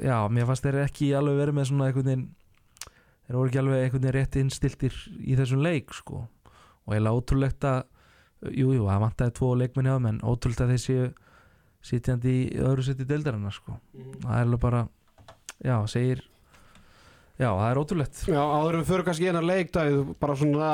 já, 0.00 0.16
mér 0.28 0.48
fannst 0.48 0.64
þeir 0.64 0.84
ekki 0.86 1.12
alveg 1.16 1.42
verið 1.42 1.58
með 1.58 1.68
svona 1.70 1.88
einhvern 1.90 2.08
veginn 2.08 2.30
þeir 3.26 3.38
voru 3.38 3.50
ekki 3.50 3.60
alveg 3.62 3.82
einhvern 3.82 4.02
veginn 4.02 4.16
rétt 4.16 4.38
innstiltir 4.40 4.96
í 5.20 5.36
þessum 5.38 5.62
leik 5.64 5.92
sko. 5.96 6.24
Og 6.86 6.96
ég 6.96 7.04
lág 7.04 7.18
ótrúlegt 7.20 7.64
að 7.64 7.84
jújú, 8.50 8.80
jú, 8.80 8.86
það 8.88 9.04
vantaði 9.06 9.34
tvo 9.38 9.52
leikmenn 9.60 9.88
hjá 9.88 9.94
þeim 9.94 10.08
en 10.10 10.22
ótrúlegt 10.26 10.64
að 10.64 10.72
þeir 10.72 10.82
séu 10.82 11.04
sitjandi 11.82 12.34
í 12.42 12.60
öðru 12.62 12.84
seti 12.86 13.06
deildarinnar 13.08 13.54
sko. 13.54 13.78
Það 14.22 14.36
er 14.36 14.44
alveg 14.46 14.62
bara 14.62 14.84
já, 15.62 15.76
segir 15.90 16.22
já, 17.40 17.48
það 17.48 17.66
er 17.68 17.80
ótrúlegt. 17.80 18.22
Já, 18.28 18.38
áður 18.38 18.76
en 18.76 18.82
við 18.82 18.92
fyrir 18.92 19.06
kannski 19.08 19.26
í 19.26 19.32
eina 19.32 19.42
leikdag 19.42 19.98
bara 20.22 20.38
svona 20.38 20.70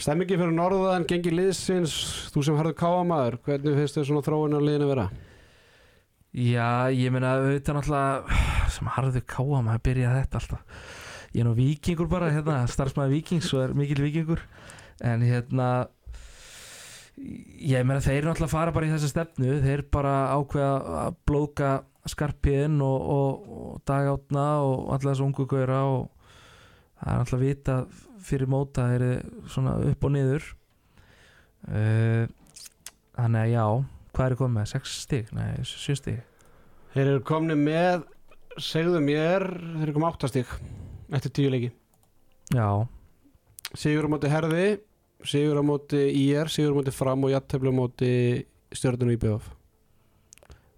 stemmingi 0.00 0.38
fyrir 0.40 0.56
norðan, 0.56 1.06
gengi 1.10 1.34
liðsins 1.34 1.94
þú 2.32 2.46
sem 2.48 2.58
harðu 2.58 2.74
káamaður, 2.80 3.38
hvernig 3.44 3.78
finnst 3.80 4.00
þið 4.00 4.10
svona 4.10 4.26
þróun 4.26 4.56
á 4.56 4.60
liðinu 4.64 4.90
vera? 4.94 5.08
já, 6.34 6.90
ég 6.90 7.12
meina 7.14 7.36
auðvitað 7.38 7.76
náttúrulega 7.78 8.38
sem 8.74 8.88
harðu 8.96 9.22
káa 9.30 9.60
maður 9.62 9.82
byrja 9.86 10.14
þetta 10.16 10.40
alltaf. 10.40 10.80
Ég 11.34 11.42
er 11.42 11.48
nú 11.48 11.54
vikingur 11.58 12.08
bara, 12.10 12.30
hérna, 12.34 12.62
starfsmæði 12.70 13.18
vikings 13.18 13.50
og 13.54 13.62
er 13.64 13.74
mikill 13.78 14.02
vikingur 14.02 14.42
en 15.02 15.22
hérna 15.26 15.68
ég 17.16 17.84
meina 17.86 18.02
þeir 18.02 18.26
náttúrulega 18.26 18.52
fara 18.52 18.74
bara 18.74 18.88
í 18.88 18.92
þessa 18.92 19.10
stefnu. 19.10 19.58
Þeir 19.64 19.84
bara 19.94 20.14
ákveða 20.34 20.72
að 21.04 21.18
blóka 21.28 21.70
skarpiðin 22.10 22.80
og, 22.84 23.06
og, 23.14 23.52
og 23.58 23.76
dagátna 23.88 24.46
og 24.66 24.90
alla 24.96 25.12
þessu 25.12 25.26
ungu 25.28 25.46
gauðra 25.48 25.80
og 25.88 26.08
það 27.00 27.12
er 27.12 27.20
náttúrulega 27.20 27.48
vita 27.48 27.78
fyrir 28.24 28.50
móta 28.50 28.88
þeir 28.90 29.06
eru 29.08 29.48
svona 29.52 29.76
upp 29.92 30.08
og 30.08 30.14
niður. 30.14 30.48
Uh, 31.64 32.24
þannig 33.16 33.40
að 33.40 33.52
já 33.54 33.66
hvað 34.14 34.26
er 34.26 34.36
komið 34.40 34.58
með? 34.58 34.66
6 34.74 34.96
stig? 35.04 35.30
Nei, 35.34 35.46
7 35.64 35.96
stig. 36.00 36.18
Þeir 36.94 37.06
eru 37.06 37.22
komni 37.26 37.56
með 37.58 38.04
segðu 38.62 39.00
mér, 39.02 39.46
þeir 39.78 39.86
eru 39.88 39.96
komið 39.96 40.10
áttastík 40.10 40.52
eftir 41.14 41.32
tíu 41.34 41.50
leiki. 41.50 41.72
Já, 42.54 42.84
Sigur 43.74 44.06
á 44.06 44.12
móti 44.12 44.30
herði 44.30 44.66
Sigur 45.24 45.60
á 45.60 45.64
móti 45.64 46.00
IR, 46.24 46.50
Sigur 46.52 46.74
á 46.74 46.78
móti 46.80 46.94
fram 46.94 47.24
og 47.24 47.32
jætteflu 47.32 47.72
á 47.72 47.74
móti 47.74 48.10
stjórnum 48.74 49.14
IBF 49.14 49.52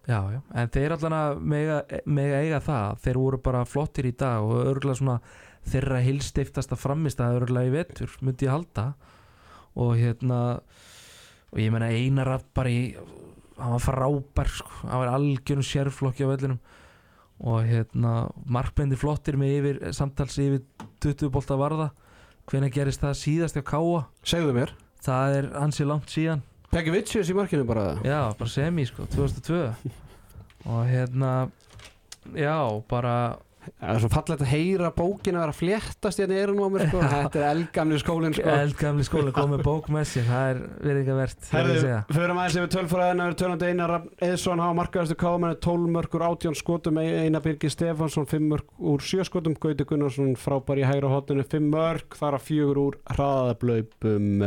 já, 0.07 0.21
já 0.31 0.41
en 0.55 0.71
þeir 0.71 0.95
allan 0.95 1.17
að 1.17 1.41
mega, 1.43 1.81
mega 2.07 2.39
eiga 2.45 2.61
það 2.63 3.01
þeir 3.03 3.19
voru 3.19 3.41
bara 3.43 3.65
flottir 3.67 4.07
í 4.07 4.15
dag 4.15 4.45
og 4.47 4.69
örgulega 4.71 5.01
svona 5.01 5.19
þeirra 5.67 6.01
hilstiftasta 6.05 6.79
framist 6.79 7.21
að 7.23 7.41
örgulega 7.41 7.71
í 7.71 7.75
vetur 7.75 8.17
myndi 8.23 8.47
ég 8.47 8.55
halda. 8.55 8.87
Og 9.77 9.97
hérna 9.99 10.41
og 11.53 11.61
ég 11.61 11.73
meina 11.73 11.91
einar 11.93 12.37
að 12.37 12.47
bara 12.57 12.73
í 12.73 12.81
hann 13.57 13.73
var 13.75 13.83
frábær 13.83 14.51
sko, 14.53 14.73
hann 14.85 15.03
var 15.03 15.15
algjörnum 15.17 15.67
sérflokki 15.67 16.27
á 16.27 16.33
vellinum. 16.33 16.61
Og 17.47 17.67
hérna 17.69 18.31
markbendi 18.49 18.97
flottir 18.97 19.37
með 19.41 19.57
yfir 19.59 19.81
samtals 19.97 20.39
yfir 20.41 20.63
20 21.05 21.33
bolta 21.35 21.59
varða 21.61 21.91
hvenær 22.51 22.73
gerist 22.75 23.03
það 23.03 23.17
síðast 23.21 23.59
hjá 23.59 23.65
Káa 23.67 24.03
Segðu 24.27 24.53
mér, 24.57 24.73
það 25.03 25.39
er 25.41 25.49
ansi 25.61 25.87
langt 25.87 26.13
síðan. 26.13 26.45
Peggi 26.73 26.93
Vitsjus 26.95 27.31
í 27.31 27.37
markinu 27.37 27.67
bara 27.67 27.87
já, 28.05 28.21
bara 28.39 28.51
semi 28.51 28.87
sko, 28.89 29.07
2002 29.15 29.61
og 30.71 30.81
hérna 30.91 31.33
já, 32.35 32.59
bara 32.91 33.17
Það 33.77 33.93
er 33.93 34.03
svo 34.03 34.11
fallegt 34.12 34.45
að 34.45 34.51
heyra 34.53 34.91
bókina 34.97 35.43
vera 35.43 35.55
að 35.55 35.59
fléttast 35.61 36.21
hérna 36.23 36.37
í 36.37 36.41
eirun 36.43 36.61
á 36.62 36.69
mér 36.73 36.85
sko. 36.87 37.03
Þetta 37.14 37.41
er 37.41 37.47
eldgamli 37.51 38.01
skólinn 38.03 38.37
sko. 38.37 38.55
eldgamli 38.62 39.07
skóla 39.07 39.35
komið 39.37 39.64
bók 39.67 39.91
með 39.95 40.09
sér 40.12 40.27
það 40.31 40.51
er 40.53 40.62
verið 40.87 41.11
verðt 41.21 41.51
Herðu, 41.53 41.97
förum 42.17 42.41
aðeins 42.43 42.59
yfir 42.61 42.73
tölfræðina 42.77 43.27
við 43.27 43.33
erum 43.33 43.41
tölandi 43.43 43.71
Einar 43.73 43.93
Rafn 43.95 44.27
Eðsson 44.29 44.64
hafa 44.64 44.79
markaðastu 44.81 45.19
káamenni 45.21 45.61
12 45.67 45.93
mörgur 45.97 46.27
18 46.31 46.59
skotum 46.62 47.03
Einar 47.03 47.45
Birgir 47.45 47.75
Stefansson 47.75 48.31
5 48.31 48.49
mörg 48.55 48.89
úr 48.95 49.05
7 49.05 49.29
skotum 49.29 49.59
Gauti 49.61 49.87
Gunnarsson 49.89 50.35
frábær 50.41 50.83
í 50.83 50.89
hægra 50.89 51.12
hotinu 51.12 51.47
5 51.47 51.71
mörg 51.75 52.19
þar 52.19 52.39
að 52.39 52.49
fjögur 52.51 52.83
úr 52.87 52.99
hraðablöpum 53.17 54.45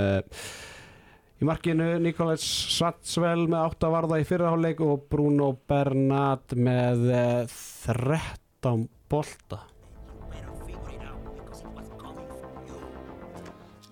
í 1.39 1.47
markinu 1.47 1.93
Nikolaj 2.03 2.41
Satsvel 2.43 3.47
með 3.47 3.61
8 3.77 3.91
varða 3.93 4.19
í 4.19 4.27
fyrraháleik 4.27 4.81
og 4.83 5.05
Bruno 5.11 5.53
Bernat 5.69 6.55
með 6.59 7.05
eh, 7.15 7.59
13 7.87 8.89
bolta 9.09 9.59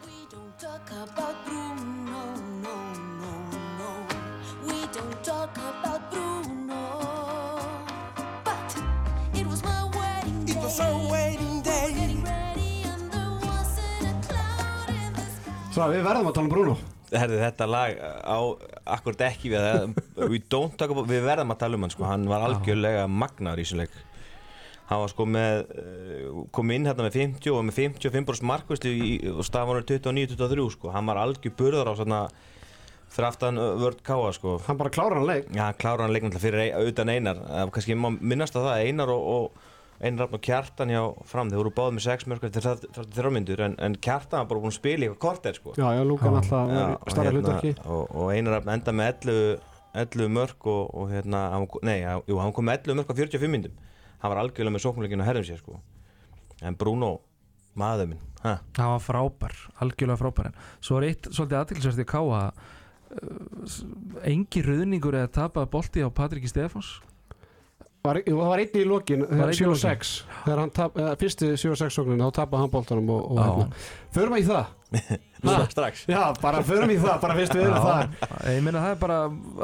We 0.06 0.14
don't 0.32 0.54
talk 0.60 0.90
about 0.92 1.36
Bruno, 1.46 2.22
no, 2.64 2.76
no, 3.22 3.32
no. 3.80 3.90
We 4.68 4.78
don't 4.96 5.18
talk 5.24 5.58
about 5.58 6.12
Bruno. 6.12 6.82
But 8.46 8.70
it 9.34 9.46
was 9.48 9.62
my 9.64 9.84
wedding 9.98 10.46
day. 10.46 10.54
It 10.54 10.58
was 10.64 10.80
our 10.80 11.12
wedding 11.12 11.62
day. 11.62 11.88
Getting 11.98 12.24
ready 12.24 12.84
and 12.86 13.12
there 13.12 13.34
wasn't 13.42 14.06
a 14.08 14.14
cloud 14.28 14.90
in 14.90 15.14
the 15.18 15.26
sky. 15.26 15.74
Svo 15.74 15.90
við 15.94 16.06
verðum 16.08 16.30
að 16.32 16.38
tala 16.38 16.48
um 16.48 16.54
Bruno 16.54 16.78
Herði, 17.08 17.38
þetta 17.40 17.66
lag 17.72 18.00
á 18.04 18.38
akkurat 18.98 19.22
ekki 19.30 19.54
við 19.54 19.64
það 19.64 20.30
We 20.34 20.42
don't 20.52 20.76
talk 20.78 20.92
about, 20.92 21.08
við 21.10 21.24
verðum 21.28 21.54
að 21.56 21.62
tala 21.64 21.80
um 21.80 21.86
hann 21.88 21.94
sko. 21.96 22.04
hann 22.10 22.28
var 22.30 22.44
algjörlega 22.50 23.08
magnar 23.08 23.60
í 23.60 23.66
þessum 23.66 23.84
leik 23.86 23.96
hann 24.88 25.02
var 25.04 25.12
sko 25.12 25.26
með 25.28 25.64
eh, 25.82 26.28
kom 26.56 26.72
inn 26.72 26.88
hérna 26.88 27.08
með 27.08 27.18
50 27.20 27.52
og 27.54 27.66
með 27.68 27.80
55% 27.82 28.48
markvistu 28.48 28.94
og 29.34 29.44
stafanur 29.48 29.84
29-23 29.84 30.68
sko. 30.78 30.92
hann 30.96 31.10
var 31.10 31.20
algjör 31.24 31.56
burðar 31.60 31.92
á 31.92 31.94
svona 32.00 32.22
fyrir 33.08 33.30
aftan 33.30 33.56
vörd 33.80 34.02
káa 34.04 34.34
sko. 34.36 34.58
Hann 34.68 34.78
bara 34.80 34.92
klárar 34.92 35.20
hann 35.20 35.28
leik 35.28 35.48
Já, 35.56 35.64
hann 35.70 35.80
klárar 35.80 36.06
hann 36.06 36.14
leiknum 36.16 36.34
fyrir 36.36 36.60
ein, 36.66 36.88
utan 36.92 37.10
einar 37.10 37.40
Eh, 37.48 37.66
kannski 37.72 37.96
má 37.96 38.12
minnast 38.20 38.56
að 38.56 38.68
það 38.68 38.84
einar 38.88 39.12
og, 39.14 39.28
og 39.36 40.04
einar 40.04 40.26
rafn 40.26 40.38
og 40.38 40.44
kjartan 40.46 40.92
hjá 40.94 41.02
fram 41.26 41.50
þeir 41.50 41.62
voru 41.64 41.72
báð 41.74 41.94
með 41.96 42.04
6 42.06 42.28
mörg 42.30 42.44
eftir 42.48 42.68
þrjármyndur 43.16 43.64
en, 43.66 43.78
en 43.82 43.96
kjartan 43.96 44.44
var 44.44 44.50
bara 44.52 44.62
búin 44.62 44.74
að 44.76 44.78
spila 44.78 45.08
í 45.08 45.08
eitthvað 45.08 45.24
korter 45.24 45.58
sko. 45.58 45.74
Já, 45.80 45.88
já, 45.98 46.04
Lúkan 46.06 46.38
alltaf 46.38 46.70
starra 47.10 47.32
hérna, 47.32 47.40
hlutverki 47.40 47.72
og, 47.88 48.04
og 48.12 48.30
einar 48.36 48.60
rafn 48.60 48.76
enda 48.76 48.94
með 48.94 49.10
11, 49.32 49.58
11 50.04 50.34
mörg 50.38 50.70
og, 50.70 50.84
og 50.94 51.10
hérna 51.16 51.42
hann, 51.56 51.66
nei, 51.88 51.98
já, 52.04 52.12
jú, 52.30 52.38
hann 52.44 52.54
kom 52.54 52.70
með 52.70 52.84
11 52.92 53.00
mörg 53.02 53.10
á 53.10 53.20
45 53.24 53.54
myndum 53.56 53.80
hann 54.22 54.34
var 54.34 54.42
algjörlega 54.44 54.76
með 54.76 54.86
sóknuleikinu 54.86 55.26
að 55.26 55.32
herðum 55.32 55.48
sér 55.50 55.62
sko. 55.62 55.80
en 56.66 56.78
Bruno, 56.80 57.12
maður 57.78 58.14
minn 58.14 58.26
ha? 58.44 58.58
hann 58.78 58.94
var 58.96 59.04
frábær, 59.04 59.56
algjörlega 59.84 60.22
frábær. 60.22 60.52
En 60.52 60.58
svo 60.82 61.00
er 61.00 61.12
eitt 61.12 61.30
svolítið 61.32 61.62
aðtilsvært 61.62 62.04
í 62.04 62.10
káa 62.10 62.42
engi 64.28 64.64
ruðningur 64.66 65.16
eða 65.18 65.30
tapaði 65.42 65.70
bolti 65.72 66.04
á 66.04 66.10
Patriki 66.12 66.50
Stefáns? 66.52 66.98
Var, 68.06 68.20
Það 68.24 68.38
var 68.40 68.62
einni 68.62 68.82
í 68.84 68.88
lokin 68.88 69.24
Var 69.26 69.50
einn 69.50 69.56
í 69.56 69.58
7-6 69.58 70.12
Þegar 70.46 70.60
hann 70.62 70.74
tap, 70.76 71.00
eða, 71.00 71.16
fyrsti 71.20 71.50
7-6 71.60 71.96
sóknin 71.98 72.22
þá 72.24 72.30
tapaði 72.42 72.64
hann 72.64 72.74
boltanum 72.76 73.10
og, 73.16 73.26
og 73.34 73.42
hérna. 73.42 73.82
Förum 74.16 74.36
við 74.38 74.44
í 74.44 74.48
það. 74.48 74.76
Strax. 75.74 76.06
Já, 76.08 76.22
bara 76.42 76.62
förum 76.68 76.94
í 76.94 77.00
það, 77.02 77.18
bara 77.24 77.36
fyrst 77.40 77.58
við 77.58 77.66
erum 77.68 77.84
það 77.84 78.54
ég 78.54 78.64
meina 78.64 78.84
það 78.86 78.94
er 78.94 79.02
bara 79.02 79.18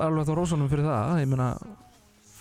alveg 0.08 0.32
á 0.32 0.34
rósunum 0.39 0.72
fyrir 0.72 0.89
það. 0.89 1.14
Ég 1.24 1.32
meina 1.32 1.47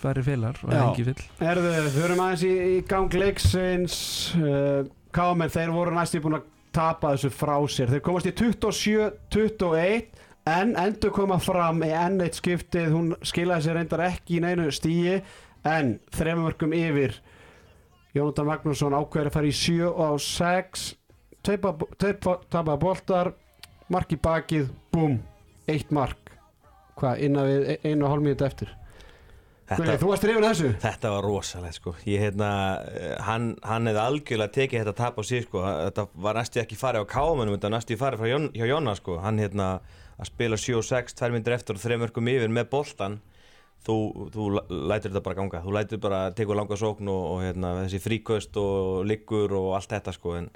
færri 0.03 0.23
félar 0.25 0.59
og 0.63 0.73
Já. 0.73 0.81
engi 0.83 1.05
fyll 1.07 1.23
Erðu, 1.51 1.71
förum 1.95 2.23
aðeins 2.25 2.43
í, 2.47 2.53
í 2.77 2.81
gang 2.87 3.15
leiksins. 3.17 3.95
Uh, 4.37 4.83
Kámen, 5.13 5.51
þeir 5.53 5.71
voru 5.75 5.93
næst 5.93 6.17
í 6.17 6.21
búin 6.23 6.39
að 6.39 6.49
tapa 6.73 7.13
þessu 7.13 7.29
frá 7.33 7.55
sér. 7.69 7.91
Þeir 7.93 8.03
komast 8.05 8.29
í 8.29 8.33
27-21 8.39 10.21
En 10.43 10.73
endur 10.75 11.13
koma 11.15 11.37
fram 11.39 11.77
í 11.85 11.91
enn 11.95 12.17
eitt 12.25 12.35
skiptið. 12.35 12.89
Hún 12.91 13.13
skilaði 13.23 13.63
sér 13.67 13.77
reyndar 13.79 14.03
ekki 14.09 14.39
í 14.39 14.41
neinu 14.43 14.65
stíi 14.75 15.21
En 15.63 15.93
þremur 16.11 16.49
mörgum 16.49 16.73
yfir. 16.75 17.15
Jónatan 18.13 18.49
Magnússon 18.49 18.97
ákveður 18.97 19.29
að 19.29 19.37
fara 19.37 19.49
í 19.49 19.55
7 19.55 19.87
og 19.87 20.19
6 20.21 20.89
Tveir 21.43 22.19
tapaða 22.51 22.77
boltar. 22.79 23.33
Mark 23.91 24.13
í 24.15 24.19
bakið, 24.19 24.69
búm 24.91 25.17
Eitt 25.67 25.91
mark. 25.95 26.31
Hvað, 26.99 27.19
innan 27.25 27.47
við 27.47 27.69
e- 27.73 27.79
einu 27.87 28.05
og 28.05 28.13
hálf 28.13 28.23
mínúti 28.23 28.45
eftir 28.47 28.71
Þetta, 29.63 29.93
þú 30.01 30.07
varst 30.09 30.25
reyfin 30.27 30.43
þessu 30.43 30.69
þetta 30.83 31.09
var 31.13 31.23
rosalegt 31.23 31.77
sko. 31.79 31.93
ég 32.05 32.19
hérna, 32.19 32.47
eh, 32.83 33.15
hann, 33.23 33.55
hann 33.63 33.87
hefði 33.87 34.01
algjörlega 34.03 34.51
tekið 34.57 34.81
þetta 34.83 34.95
tap 34.97 35.19
á 35.19 35.23
sig 35.23 35.45
sko. 35.45 35.61
þetta 35.63 36.07
var 36.15 36.35
næstu 36.35 36.59
ekki 36.59 36.75
farið 36.79 37.05
á 37.07 37.13
kámanum 37.13 37.55
þetta 37.55 37.69
var 37.69 37.75
næstu 37.77 37.97
farið 38.01 38.19
frá 38.19 38.27
Jón, 38.33 38.49
hjá 38.51 38.65
Jóna 38.67 38.95
sko. 38.99 39.19
hann 39.23 39.39
hérna 39.39 39.67
að 40.19 40.25
spila 40.27 40.59
7-6 40.59 41.15
tvær 41.15 41.31
myndir 41.31 41.55
eftir 41.55 41.75
og 41.77 41.81
þreim 41.81 42.03
mörgum 42.03 42.27
yfir 42.33 42.51
með 42.51 42.67
boltan 42.73 43.15
þú, 43.87 43.95
þú 44.35 44.49
læ- 44.57 44.67
lætur 44.91 45.11
þetta 45.13 45.23
bara 45.23 45.35
ganga 45.39 45.61
þú 45.63 45.73
lætur 45.77 46.01
bara 46.03 46.19
að 46.27 46.35
teka 46.35 46.55
langa 46.59 46.75
sókn 46.75 47.07
og, 47.07 47.23
og 47.31 47.39
hérna, 47.43 47.71
þessi 47.85 48.01
fríköst 48.03 48.59
og 48.59 49.05
liggur 49.07 49.55
og 49.59 49.73
allt 49.79 49.89
þetta 49.95 50.13
sko. 50.13 50.35
en, 50.41 50.49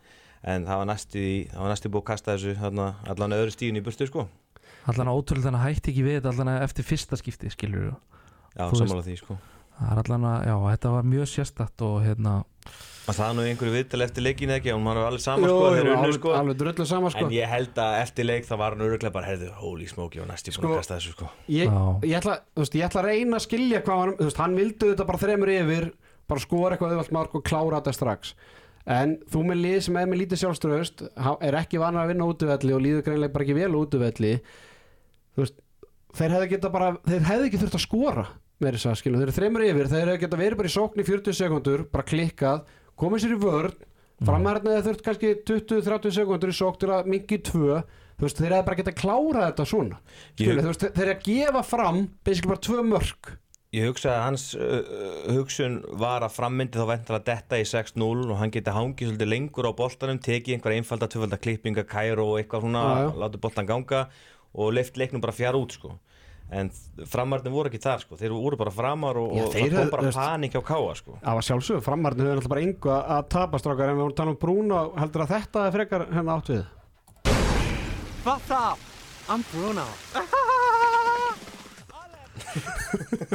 en 0.43 0.67
það 0.67 0.83
var 0.83 0.91
næstu 0.91 1.23
það 1.53 1.63
var 1.63 1.73
næstu 1.73 1.89
búið 1.95 2.03
að 2.03 2.09
kasta 2.11 2.35
þessu 2.35 2.57
hérna, 2.59 2.91
allan 3.07 3.35
öðru 3.39 3.55
stíðin 3.55 3.79
í 3.79 3.83
burtu 3.87 4.07
sko. 4.07 4.27
allan 4.87 5.11
ótrúlega 5.15 5.55
að 5.55 5.63
hætti 5.63 5.91
ekki 5.95 6.03
við 6.05 6.19
þetta 6.19 6.35
allan 6.35 6.53
eftir 6.61 6.83
fyrsta 6.91 7.15
skipti 7.19 7.49
skilur 7.55 7.95
já, 8.55 8.67
sammála 8.79 9.03
því 9.05 9.15
sko. 9.19 9.37
það 9.77 9.89
er 9.93 10.03
allan 10.03 10.27
að, 10.31 10.37
já, 10.47 10.55
þetta 10.71 10.91
var 10.97 11.09
mjög 11.15 11.27
sérstætt 11.33 11.83
og 11.87 11.97
hérna, 12.05 12.35
og 13.07 13.15
það 13.15 13.27
er 13.29 13.35
nú 13.37 13.43
einhverju 13.47 13.73
viðtal 13.77 14.01
eftir 14.03 14.23
leikin 14.25 14.49
ekki? 14.51 14.71
Og 14.75 14.81
maður 14.83 15.03
var 15.05 15.11
alveg 15.13 15.21
sama 15.23 15.47
Jú, 15.47 15.53
sko, 15.53 15.67
unnu, 15.71 15.91
alveg, 15.95 16.15
sko. 16.17 16.31
alveg 16.35 16.57
drullu 16.59 16.85
sama 16.89 17.11
sko. 17.13 17.21
En 17.23 17.31
ég 17.31 17.47
held 17.47 17.77
að 17.79 17.93
eftir 18.01 18.27
leik 18.27 18.43
þá 18.49 18.55
var 18.59 18.75
hann 18.75 18.83
öruglega 18.83 19.13
bara 19.15 19.29
heyrðu, 19.29 19.51
holy 19.61 19.87
smoke, 19.87 20.17
ég 20.19 20.25
var 20.25 20.31
næst 20.33 20.49
í 20.49 20.51
búin 20.51 20.57
Sko- 20.59 20.73
að 20.73 20.81
kasta 20.81 20.97
þessu 20.97 21.13
sko. 21.15 21.29
ég, 21.47 21.71
ég, 22.03 22.17
ætla, 22.19 22.35
þú 22.51 22.65
veist, 22.65 22.75
ég 22.75 22.89
ætla 22.89 23.01
að 23.03 23.07
reyna 23.07 23.39
að 23.39 23.45
skilja 23.47 23.81
hvað 23.85 24.01
hann, 24.03 24.13
þú 24.19 24.27
veist, 24.27 24.41
hann 24.43 24.57
vildi 24.59 24.89
þetta 24.91 25.07
bara 25.07 25.21
þremur 25.23 25.53
yfir 25.55 25.87
bara 26.27 26.43
skora 26.43 26.75
eitthvað 26.75 26.91
auðvalt 26.97 27.11
mark 27.15 27.35
og 27.39 27.43
klára 27.47 27.79
þetta 27.79 27.93
strax. 27.95 28.33
En 28.87 29.15
þú 29.31 29.45
með 29.47 29.61
lið 29.63 29.77
sem 29.87 29.97
er 29.99 30.05
með 30.11 30.19
lítið 30.25 30.41
sjálfströðust 30.43 31.05
er 31.47 31.55
ekki 31.61 31.79
vanar 31.79 32.03
að 32.03 32.11
vinna 32.11 32.27
útuvelli 32.27 32.75
og 32.75 32.83
líður 32.83 33.05
greinlega 33.07 33.33
bara 33.33 33.43
ekki 33.47 33.55
vel 33.55 33.71
á 33.71 33.79
útuvelli 33.79 34.33
þú 35.35 35.43
veist, 35.43 35.57
þeir 36.17 36.35
hefði 36.35 36.49
geta 36.55 36.71
bara 36.73 36.91
þeir 37.07 37.27
hefði 37.29 37.49
ekki 37.49 37.61
þurft 37.63 37.77
að 37.79 37.85
skora 37.85 38.25
með 38.57 38.77
þess 38.77 38.89
að 38.89 38.97
skilja, 39.01 39.19
þeir 39.21 39.27
eru 39.27 39.35
þremur 39.37 39.65
yfir, 39.67 39.89
þeir 39.91 40.07
hefði 40.09 40.21
geta 40.23 40.39
verið 40.41 40.59
bara 40.61 40.69
í 40.71 40.73
sókn 40.73 41.01
í 41.03 41.07
40 41.07 41.37
sekundur, 41.37 41.83
bara 41.93 42.07
klikkað 42.09 42.63
komið 42.97 43.23
sér 43.23 43.35
í 43.35 43.39
vörn, 43.43 43.75
framhærni 44.25 44.71
eða 44.73 44.85
þurft 44.87 45.03
kannski 45.05 45.33
20-30 45.45 46.15
sekundur 46.17 46.49
í 46.53 46.57
sókn 46.57 46.79
til 46.81 46.93
að 46.95 47.09
mingi 47.13 47.37
tvö, 47.45 47.81
þú 48.17 48.25
veist, 48.25 48.39
þeir 48.41 48.55
hefði 48.55 48.67
bara 48.71 48.79
geta 48.79 48.95
klárað 48.97 49.45
þetta 49.51 49.65
svona, 49.69 49.99
skilja, 50.31 50.55
Ég- 50.57 50.69
veist, 50.71 50.87
þeir 50.87 51.11
hefði 51.11 51.17
að 51.19 51.27
gefa 51.27 51.61
fram 51.69 51.99
basically 52.25 52.53
bara 52.55 52.65
tvö 52.65 52.87
mörk. 52.87 53.35
Ég 53.75 53.89
hugsa 53.91 54.13
að 54.15 54.21
hans 54.23 54.43
uh, 54.55 54.77
hugsun 55.35 55.73
var 55.99 56.23
að 56.23 56.37
frammyndi 56.37 56.79
þá 56.79 56.85
ventur 56.87 57.17
að 57.17 57.25
detta 57.27 57.57
í 57.59 57.65
6-0 57.67 58.07
og 58.31 58.37
hann 58.39 58.53
geti 58.55 58.73
hangið 58.73 59.09
svolítið 59.11 59.29
lengur 59.29 59.67
á 59.67 59.71
boltanum, 59.75 60.21
tekið 60.23 60.55
einhver 60.55 60.77
einfalda, 60.77 61.09
tvöfalda 61.11 61.37
klippinga, 61.43 61.83
kæru 61.85 62.23
og 62.23 62.37
eitthvað 62.39 62.63
svona, 62.63 62.83
já. 63.03 63.09
látið 63.21 63.43
boltan 63.43 63.67
ganga 63.67 64.05
og 64.55 64.71
leift 64.73 64.97
leiknum 64.97 65.21
bara 65.21 65.35
fjara 65.35 65.59
út 65.59 65.75
sko. 65.75 65.97
En 66.49 66.69
framarnir 67.11 67.51
voru 67.51 67.67
ekki 67.67 67.81
þar 67.83 67.99
sko, 68.05 68.15
þeir 68.15 68.31
voru 68.31 68.55
bara 68.59 68.71
framar 68.71 69.17
og, 69.19 69.33
Já, 69.35 69.43
og 69.43 69.51
það 69.51 69.73
kom 69.75 69.89
bara 69.91 70.05
veist- 70.05 70.19
panik 70.21 70.53
á 70.55 70.61
káa 70.63 70.93
sko. 70.95 71.17
Það 71.19 71.35
var 71.39 71.47
sjálfsögur, 71.49 71.83
framarni 71.83 72.23
höfðu 72.23 72.35
náttúrulega 72.37 72.53
bara 72.53 72.61
engu 72.67 72.93
að, 72.95 73.01
að 73.17 73.27
tapa 73.35 73.59
strákar 73.59 73.89
en 73.91 73.97
við 73.97 74.03
vorum 74.05 74.13
að 74.13 74.19
tala 74.21 74.31
um 74.31 74.39
Bruno, 74.45 74.79
heldur 75.01 75.25
að 75.25 75.33
þetta 75.35 75.65
er 75.67 75.75
frekar 75.75 76.07
hérna 76.15 76.37
átt 76.39 76.53
við 76.53 76.63
What's 78.23 78.51
up? 78.51 78.79
I'm 79.27 79.43
Bruno. 79.51 79.83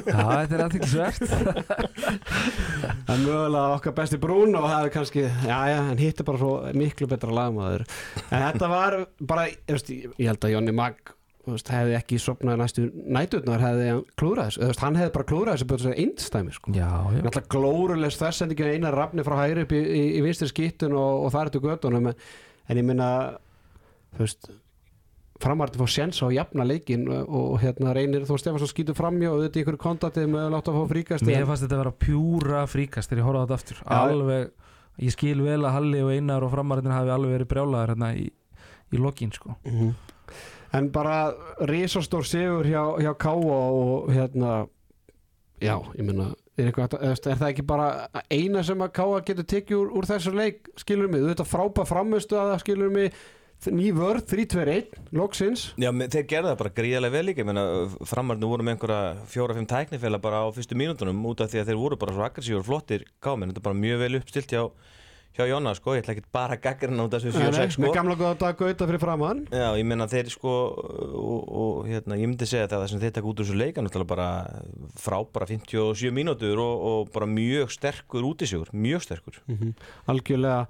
já, 0.06 0.18
þetta 0.24 0.54
er 0.56 0.62
aðtilsvert 0.66 1.22
En 3.12 3.24
mögulega 3.26 3.74
okkar 3.76 3.94
besti 3.96 4.18
Bruno 4.22 4.62
það 4.64 4.86
er 4.86 4.92
kannski, 4.94 5.24
já 5.46 5.58
já, 5.72 5.78
en 5.92 6.00
hitt 6.00 6.20
er 6.22 6.28
bara 6.28 6.40
svo 6.40 6.52
miklu 6.78 7.08
betra 7.10 7.34
lagmaður 7.34 7.84
En 8.30 8.46
þetta 8.48 8.70
var 8.72 8.96
bara, 9.20 9.48
ég, 9.50 9.58
veist, 9.74 9.90
ég 9.92 10.30
held 10.30 10.46
að 10.48 10.54
Jónni 10.56 10.74
Mag 10.76 10.96
þú 11.04 11.21
veist, 11.46 11.70
hefði 11.74 11.96
ekki 11.98 12.18
sopnað 12.22 12.60
næstu 12.60 12.84
næturnar 12.92 13.62
hefði 13.64 13.86
hann 13.90 14.02
klúrað 14.20 14.50
þessu, 14.50 14.64
veist, 14.68 14.82
hann 14.84 14.98
hefði 15.00 15.14
bara 15.16 15.28
klúrað 15.32 15.56
þessu 15.56 15.68
búið 15.70 15.84
þessu 15.86 16.04
einstæmi 16.04 16.56
sko. 16.56 16.74
Já, 16.76 16.90
já, 17.16 17.20
Náttúrulega 17.26 17.52
glórulegs 17.56 18.18
þessendingin 18.20 18.74
einar 18.76 18.94
rafni 18.98 19.24
frá 19.26 19.38
hægri 19.42 19.64
upp 19.66 19.74
í, 19.74 19.80
í, 19.82 20.02
í 20.18 20.24
vinstri 20.24 20.50
skýttun 20.52 20.94
og, 20.94 21.26
og 21.26 21.32
það 21.34 21.46
er 21.48 21.52
til 21.56 21.64
göttunum 21.66 22.10
en, 22.12 22.20
en 22.68 22.82
ég 22.82 22.86
minna 22.86 23.08
framarti 25.42 25.80
fór 25.80 25.90
séns 25.90 26.20
á 26.22 26.28
að 26.28 26.36
jafna 26.36 26.66
leikin 26.68 27.06
og, 27.10 27.26
og 27.26 27.54
hérna 27.62 27.94
reynir 27.96 28.26
þú 28.28 28.38
Stefansson 28.38 28.70
skýtur 28.70 28.96
framjá 28.98 29.32
og 29.32 29.42
þetta 29.42 29.58
í 29.58 29.64
ykkur 29.64 29.78
kontaktið 29.80 30.28
með 30.30 30.44
að 30.46 30.54
láta 30.54 30.72
að 30.72 30.78
fá 30.78 30.92
fríkast 30.92 31.26
mér 31.26 31.46
fannst 31.48 31.64
þetta 31.66 31.78
að 31.78 31.82
vera 31.82 31.94
pjúra 32.04 32.60
fríkast 32.70 33.10
þegar 33.10 33.22
ég 33.22 33.28
horfði 33.28 33.42
á 33.42 33.44
þetta 33.48 33.58
aftur. 33.58 33.82
Alveg, 33.98 34.52
ég 35.02 35.16
skil 35.16 35.42
vel 35.42 35.58
að 35.64 35.74
Halli 35.78 36.04
og 36.04 36.12
Einar 36.14 36.46
og 36.46 36.54
framarinn 36.54 36.94
hafi 36.94 37.14
alveg 37.16 37.34
verið 37.38 37.50
brjálaðar 37.50 37.94
hérna 37.94 38.12
í, 38.14 38.28
í 38.92 39.02
lokin 39.02 39.34
sko. 39.34 39.56
Mhm. 39.66 39.92
En 40.72 40.88
bara 40.94 41.16
risastór 41.68 42.24
sigur 42.28 42.64
hjá, 42.68 42.82
hjá 43.02 43.12
Káa 43.20 43.58
og 43.72 44.08
hérna 44.14 44.54
já, 45.62 45.76
ég 45.98 46.02
minna 46.06 46.30
er, 46.56 46.70
eitthvað, 46.70 46.96
að- 46.98 47.28
er 47.32 47.36
það 47.40 47.50
ekki 47.52 47.66
bara 47.66 48.08
eina 48.30 48.62
sem 48.64 48.78
að 48.84 48.92
Káa 48.98 49.20
getur 49.28 49.44
tekið 49.52 49.76
úr, 49.78 49.92
úr 50.00 50.08
þessu 50.08 50.34
leik 50.36 50.68
skilur 50.80 51.08
mig, 51.12 51.22
þetta 51.32 51.46
frápa 51.48 51.84
framustu 51.88 52.36
að 52.36 52.54
það 52.54 52.64
skilur 52.66 52.90
mig 52.92 53.12
ný 53.70 53.92
vörð, 53.94 54.24
3-2-1 54.26 54.96
loksins. 55.14 55.68
Já, 55.78 55.92
þeir 55.94 56.24
gerðu 56.26 56.48
það 56.50 56.56
bara 56.58 56.72
gríðarlega 56.74 57.14
vel 57.14 57.26
líka, 57.28 57.42
ég 57.44 57.46
meina 57.46 57.62
framarnir 58.10 58.48
voru 58.50 58.64
með 58.66 58.74
einhverja 58.74 59.26
fjóra-fimm 59.30 59.68
tæknifela 59.70 60.18
bara 60.18 60.40
á 60.42 60.50
fyrstu 60.50 60.74
mínútonum 60.74 61.20
út 61.30 61.44
af 61.44 61.52
því 61.52 61.60
að 61.62 61.68
þeir 61.70 61.78
voru 61.78 61.98
bara 62.00 62.16
svo 62.16 62.24
aggressífur 62.26 62.58
og 62.58 62.66
flottir 62.66 63.04
káminn, 63.22 63.52
þetta 63.52 63.62
er 63.62 63.66
bara 63.68 63.78
mjög 63.84 64.02
vel 64.02 64.18
uppstilt 64.18 64.50
hjá, 64.56 64.64
hjá 65.36 65.46
Jonna, 65.48 65.72
sko, 65.76 65.94
ég 65.96 66.02
ætla 66.04 66.14
ekki 66.16 66.24
bara 66.34 66.56
að 66.58 66.64
gaggrina 66.66 67.06
út 67.06 67.14
af 67.16 67.22
þessu 67.24 67.40
Nei, 67.40 67.48
nei, 67.48 67.58
4-6, 67.58 67.76
sko. 67.76 67.82
með 67.84 67.94
gamla 67.96 68.16
góða 68.20 68.38
dag 68.42 68.58
gauta 68.60 68.88
fyrir 68.90 69.02
framann 69.02 69.44
Já, 69.48 69.68
ég 69.80 69.86
meina 69.88 70.08
þeir 70.12 70.32
sko 70.34 70.56
og, 71.18 71.52
og 71.62 71.78
hérna, 71.88 72.18
ég 72.20 72.28
myndi 72.28 72.48
segja 72.48 72.68
það 72.72 72.88
sem 72.92 73.02
þeir 73.02 73.14
taka 73.16 73.30
út 73.30 73.40
úr 73.40 73.48
þessu 73.48 73.60
leika 73.60 73.84
náttúrulega 73.84 74.12
bara 74.12 74.28
frábara 75.00 75.48
57 75.48 76.12
mínútur 76.12 76.60
og, 76.60 76.84
og 76.90 77.14
bara 77.14 77.30
mjög 77.30 77.72
sterkur 77.72 78.28
útisjóður, 78.32 78.74
mjög 78.76 79.06
sterkur. 79.06 79.40
Algjörlega. 80.12 80.66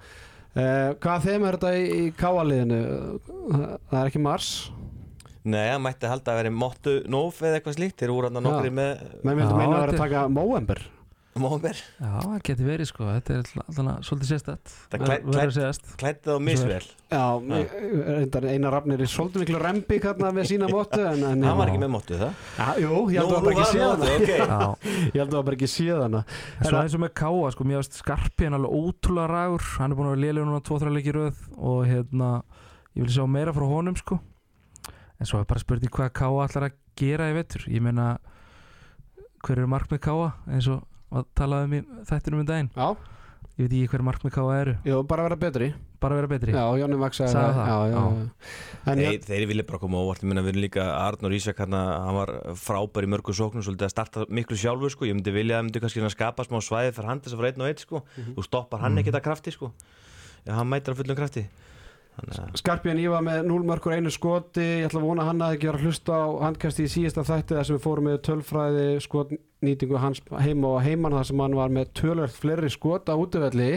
Uh, 0.53 0.93
hvað 1.01 1.23
þeim 1.27 1.45
er 1.49 1.55
þetta 1.57 1.69
í, 1.73 1.85
í 1.97 2.09
Káa-liðinu 2.13 2.81
það 3.89 3.99
er 3.99 4.09
ekki 4.11 4.21
Mars? 4.21 4.49
Nei, 5.43 5.65
það 5.65 5.79
mætti 5.83 6.07
halda 6.11 6.31
að 6.31 6.37
vera 6.39 6.51
Mottu 6.55 6.91
Nóf 7.11 7.39
eða 7.43 7.57
eitthvað 7.57 7.75
slíkt, 7.79 7.97
þeir 7.99 8.13
voru 8.13 8.29
hann 8.29 8.37
Já. 8.39 8.43
nokkri 8.45 8.69
með 8.71 9.01
menn 9.25 9.39
myndum 9.41 9.57
meina 9.59 9.73
að 9.75 9.81
vera 9.81 9.95
að 9.95 10.03
taka 10.05 10.21
Móember 10.31 10.83
Móber 11.41 11.73
Já, 11.73 12.09
það 12.21 12.41
getur 12.45 12.67
verið 12.67 12.87
sko, 12.91 13.05
þetta 13.09 13.33
er 13.33 13.39
alltaf 13.63 14.03
svolítið 14.05 14.27
sérstætt 14.29 14.73
Það 14.91 14.93
Ver- 14.93 15.07
klædd- 15.07 15.23
verður 15.23 15.33
klædd- 15.33 15.47
að 15.47 15.55
segjast 15.55 15.87
Klætti 15.97 16.29
þá 16.29 16.35
misvel. 16.45 16.85
Já, 17.13 17.23
einar 18.53 18.73
rafnir 18.75 19.01
í 19.01 19.07
svolítið 19.09 19.41
miklu 19.43 19.61
rembi 19.63 19.97
hérna 20.03 20.29
með 20.37 20.47
sína 20.51 20.69
móttu 20.69 21.01
en, 21.01 21.23
en 21.31 21.43
Hann 21.47 21.57
var 21.57 21.71
ekki 21.71 21.81
með 21.81 21.91
móttu 21.95 22.19
það? 22.21 22.35
Já, 22.59 22.67
jú, 22.83 22.99
ég 23.09 23.17
held 23.17 23.31
að 23.31 23.33
það 23.33 23.47
bara 23.47 23.55
ekki 23.55 23.69
séð 23.73 23.89
hana. 23.89 24.69
Ég 24.93 25.17
held 25.17 25.33
að 25.33 25.37
það 25.37 25.45
bara 25.49 25.57
ekki 25.57 25.69
séð 25.73 26.01
hana. 26.03 26.21
En 26.59 26.69
svo 26.69 26.81
eins 26.83 26.97
og 26.97 27.03
með 27.03 27.13
Káa 27.23 27.51
sko, 27.55 27.67
mér 27.69 27.81
veist 27.81 27.97
Skarpi 27.97 28.47
hann 28.49 28.57
alveg 28.59 28.77
ótrúlega 28.77 29.27
ragur. 29.33 29.65
Hann 29.79 29.91
er 29.93 29.97
búin 29.99 30.09
að 30.11 30.15
vera 30.15 30.23
lélega 30.27 30.47
núna 30.49 30.61
2-3 30.69 30.93
leiki 30.93 31.11
í 31.13 31.17
röð 31.17 31.41
og 31.57 31.81
hérna, 31.89 32.29
ég 32.93 33.05
vil 33.07 33.13
sjá 33.17 33.25
meira 33.29 33.53
frá 33.57 33.65
honum 33.73 33.97
sko. 33.97 34.19
En 35.19 35.29
svo 35.29 35.41
er 35.41 35.49
bara 35.49 35.61
spurning 35.65 35.89
hvað 35.93 36.13
Káa 36.17 36.45
ætlar 36.47 36.69
að 36.69 36.77
gera 36.99 37.29
í 37.31 37.37
vetur. 37.37 37.65
Ég 37.73 37.81
meina 37.85 38.17
hver 39.43 39.57
eru 39.59 39.69
markmið 39.73 40.01
Káa 40.05 40.31
eins 40.53 40.69
og 40.71 40.83
að 41.13 41.25
talaði 41.37 41.81
um 41.83 42.03
þættinum 42.09 42.43
um 42.43 42.47
daginn. 42.49 42.69
Já, 42.75 42.87
ég 43.53 43.65
veit 43.67 43.73
ekki 43.77 43.89
hver 43.93 44.03
markmið 44.09 44.33
Káa 44.35 44.53
eru. 44.61 44.75
Jú, 44.87 44.99
bara 45.07 45.25
vera 45.27 45.37
betri. 45.39 45.67
Bara 46.03 46.17
vera 46.19 46.27
betri. 46.27 46.51
Já, 46.51 46.63
Jónni 46.81 46.97
Max 46.99 47.15
sagði 47.21 47.31
Sagði 47.31 47.53
það? 47.55 47.67
Já, 47.69 47.77
já, 47.87 47.93
Já. 47.93 48.01
já. 48.83 48.91
En 48.91 49.01
Þeir, 49.23 49.45
vilja 49.47 49.63
bara 49.69 49.79
koma 49.79 49.99
á 49.99 50.03
óvart, 50.03 50.23
ég 50.25 50.27
minna 50.27 50.41
við 50.43 50.51
erum 50.51 50.63
líka 50.65 50.87
Arnur 50.99 51.35
Ísak 51.37 51.61
hann, 51.63 51.75
hann 51.77 52.17
var 52.17 52.31
frábær 52.59 53.07
í 53.07 53.11
mörgum 53.13 53.37
sóknum 53.37 53.63
svolítið 53.63 53.87
að 53.87 53.93
starta 53.93 54.25
miklu 54.27 54.57
sjálfur 54.59 54.91
sko, 54.91 55.07
ég 55.07 55.15
myndi 55.15 55.31
vilja 55.31 55.61
að 55.61 55.69
myndi 55.69 55.79
kannski 55.79 56.03
að 56.03 56.11
skapa 56.11 56.43
smá 56.43 56.59
svæði 56.59 56.91
fyrir 56.97 57.07
hann 57.07 57.21
þess 57.23 57.37
að 57.37 57.39
fara 57.39 57.53
einn 57.53 57.63
og 57.63 57.69
einn 57.71 57.79
sko, 57.85 58.01
þú 58.35 58.43
stoppar 58.49 58.83
hann 58.83 58.99
ekkert 58.99 59.19
að 59.21 59.23
krafti 59.29 59.53
sko, 59.55 59.71
já 60.43 60.51
hann 60.57 60.67
mætir 60.73 60.91
að 60.91 60.99
fullum 60.99 61.19
krafti 61.21 61.45
Skarpján 62.59 62.99
Íva 63.01 63.19
með 63.25 63.47
0 63.49 63.65
mörkur 63.67 63.95
einu 63.95 64.11
skoti. 64.13 64.63
Ég 64.83 64.87
ætla 64.87 65.01
að 65.01 65.07
vona 65.07 65.25
hann 65.27 65.41
að 65.41 65.55
ekki 65.55 65.69
vera 65.69 65.79
að 65.79 65.87
hlusta 65.87 66.19
á 66.21 66.27
handkasti 66.45 66.85
í 66.85 66.91
síðasta 66.93 67.25
þætti 67.25 67.57
þar 67.57 67.67
sem 67.67 67.77
við 67.77 67.85
fórum 67.87 68.07
með 68.09 68.19
tölfræði 68.27 68.85
skotnýtingu 69.03 70.01
hans 70.01 70.21
heima 70.45 70.75
og 70.75 70.83
heiman 70.85 71.17
þar 71.17 71.29
sem 71.29 71.43
hann 71.43 71.57
var 71.57 71.73
með 71.73 71.89
tölvert 71.99 72.37
fleiri 72.37 72.69
skot 72.73 73.09
á 73.09 73.17
útöfelli 73.17 73.71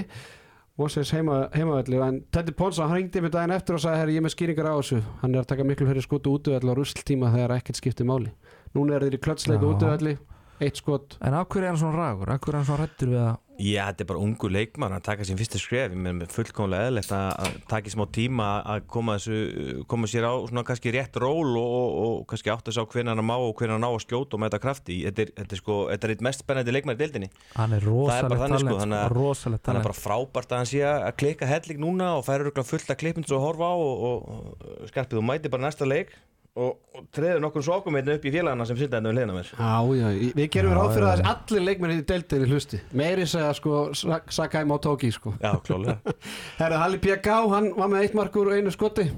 og 0.77 0.93
sérs 0.93 1.15
heima, 1.17 1.47
heimavelli. 1.57 2.01
En 2.05 2.23
Teddy 2.29 2.53
Ponsa, 2.53 2.85
hann 2.85 3.01
ringdi 3.01 3.25
mig 3.25 3.33
daginn 3.33 3.57
eftir 3.57 3.79
og 3.79 3.83
sagði 3.83 4.03
herri, 4.03 4.17
ég 4.19 4.21
er 4.21 4.27
með 4.29 4.37
skýringar 4.37 4.69
á 4.69 4.77
þessu, 4.77 5.01
hann 5.23 5.35
er 5.35 5.41
að 5.41 5.51
taka 5.55 5.65
miklu 5.65 5.89
fyrir 5.89 6.05
skot 6.05 6.29
og 6.29 6.41
útöfelli 6.43 6.77
á 6.77 6.77
rusltíma 6.77 7.33
þegar 7.33 7.57
ekkert 7.57 7.81
skipti 7.81 8.05
máli. 8.05 8.35
Núna 8.77 8.99
er 8.99 9.07
þeir 9.07 9.17
í 9.17 9.23
klötsleika 9.25 9.71
útöfelli 9.73 10.19
eitt 10.61 10.81
skot. 10.81 11.19
En 11.21 11.37
af 11.37 11.49
hverju 11.51 11.65
er 11.65 11.73
hann 11.73 11.81
svona 11.81 11.99
ragur, 12.01 12.33
af 12.33 12.41
hverju 12.41 12.55
er 12.55 12.61
hann 12.61 12.71
svona 12.71 12.85
rættur 12.85 13.13
við 13.13 13.25
að 13.25 13.35
Já, 13.57 13.87
þetta 13.89 14.03
er 14.05 14.09
bara 14.11 14.21
ungu 14.21 14.49
leikmann 14.53 14.93
að 14.93 15.05
taka 15.07 15.25
sín 15.25 15.39
fyrsta 15.41 15.57
skref, 15.57 15.95
ég 15.95 15.97
meðan 15.97 16.29
fullkomlega 16.29 16.91
eðlegt 16.91 17.13
að, 17.17 17.29
að 17.41 17.55
taka 17.71 17.89
í 17.89 17.93
smá 17.95 18.03
tíma 18.13 18.49
að 18.69 18.83
koma, 18.93 19.15
þessu, 19.17 19.85
koma 19.89 20.11
sér 20.13 20.27
á 20.29 20.33
svona 20.45 20.65
kannski 20.69 20.93
rétt 20.93 21.17
ról 21.23 21.55
og, 21.57 21.65
og, 21.79 21.95
og 22.03 22.19
kannski 22.29 22.53
átt 22.53 22.69
að 22.69 22.77
sá 22.77 22.83
hvernig 22.85 23.15
hann 23.15 23.25
má 23.25 23.33
og 23.39 23.55
hvernig 23.57 23.79
hann 23.79 23.85
ná 23.87 23.89
að 23.89 24.03
skjóta 24.05 24.37
og 24.37 24.43
með 24.43 24.53
þetta 24.53 24.63
krafti, 24.67 24.99
þetta 25.07 25.25
er, 25.25 25.33
þetta 25.41 25.57
er 25.57 25.63
sko, 25.63 25.79
þetta 25.95 26.09
er 26.09 26.15
eitt 26.15 26.27
mest 26.29 26.45
spennandi 26.45 26.77
leikmann 26.77 26.99
í 26.99 27.01
deildinni, 27.01 27.33
hann 27.57 27.79
er 27.79 27.89
er 27.89 27.89
þannig, 27.89 28.61
sko, 28.61 28.77
talent 28.77 28.99
sko, 29.01 29.17
rosalegt 29.17 29.65
þannig 29.65 29.65
að 29.65 29.67
talent. 29.73 29.89
bara 29.89 30.01
frábært 30.03 30.53
að 30.53 30.63
hann 30.63 30.73
sé 30.75 30.85
að 30.93 31.11
klikka 31.25 31.49
helling 31.49 31.85
núna 31.87 32.13
og 32.21 32.29
færa 32.29 32.69
fullt 32.75 32.93
að 32.93 33.01
klippin 33.07 33.25
svo 33.25 33.41
að 33.41 33.47
horfa 33.49 33.73
á 33.73 33.77
og, 33.81 34.07
og, 34.11 34.55
og 34.77 34.93
skarpið 34.93 35.25
og 35.25 35.29
mæti 35.33 35.53
bara 35.53 35.71
næsta 35.71 35.89
leik 35.89 36.13
og, 36.57 36.73
og 36.97 37.07
treður 37.15 37.43
nokkur 37.45 37.65
sokum 37.67 37.97
hérna 37.99 38.17
upp 38.17 38.27
í 38.27 38.33
félagana 38.33 38.67
sem 38.69 38.79
synda 38.81 38.99
hérna 38.99 39.13
við 39.13 39.19
hliðina 39.19 39.35
á 39.35 39.39
mér. 39.39 39.51
Já, 39.53 40.01
já, 40.01 40.35
við 40.41 40.51
gerum 40.57 40.75
ráð 40.77 40.93
fyrir 40.97 41.07
já, 41.07 41.13
að 41.13 41.31
allir 41.33 41.65
leikmenn 41.69 41.95
í 41.95 42.03
deildinni 42.11 42.51
hlusti. 42.51 42.81
Meiri 42.97 43.27
segja 43.29 43.53
sko 43.59 43.81
Sakai 43.95 44.65
Motoki 44.69 45.13
sko. 45.15 45.35
Já, 45.43 45.53
klálega 45.67 46.17
Herra, 46.61 46.83
Halli 46.85 47.01
PK, 47.03 47.41
hann 47.53 47.73
var 47.77 47.93
með 47.93 48.07
eitt 48.07 48.17
markur 48.19 48.51
og 48.51 48.57
einu 48.57 48.73
skoti. 48.75 49.09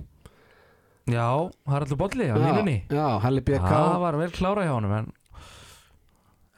Já, 1.09 1.29
Haraldur 1.71 2.01
Bolli 2.01 2.27
á 2.29 2.37
Já, 2.37 2.43
línunni. 2.43 2.81
Já, 2.93 3.07
Halli 3.23 3.45
PK 3.47 3.63
það 3.65 4.01
var 4.03 4.19
vel 4.21 4.33
klára 4.35 4.67
hjá 4.67 4.75
honum 4.75 4.97
en 4.99 5.07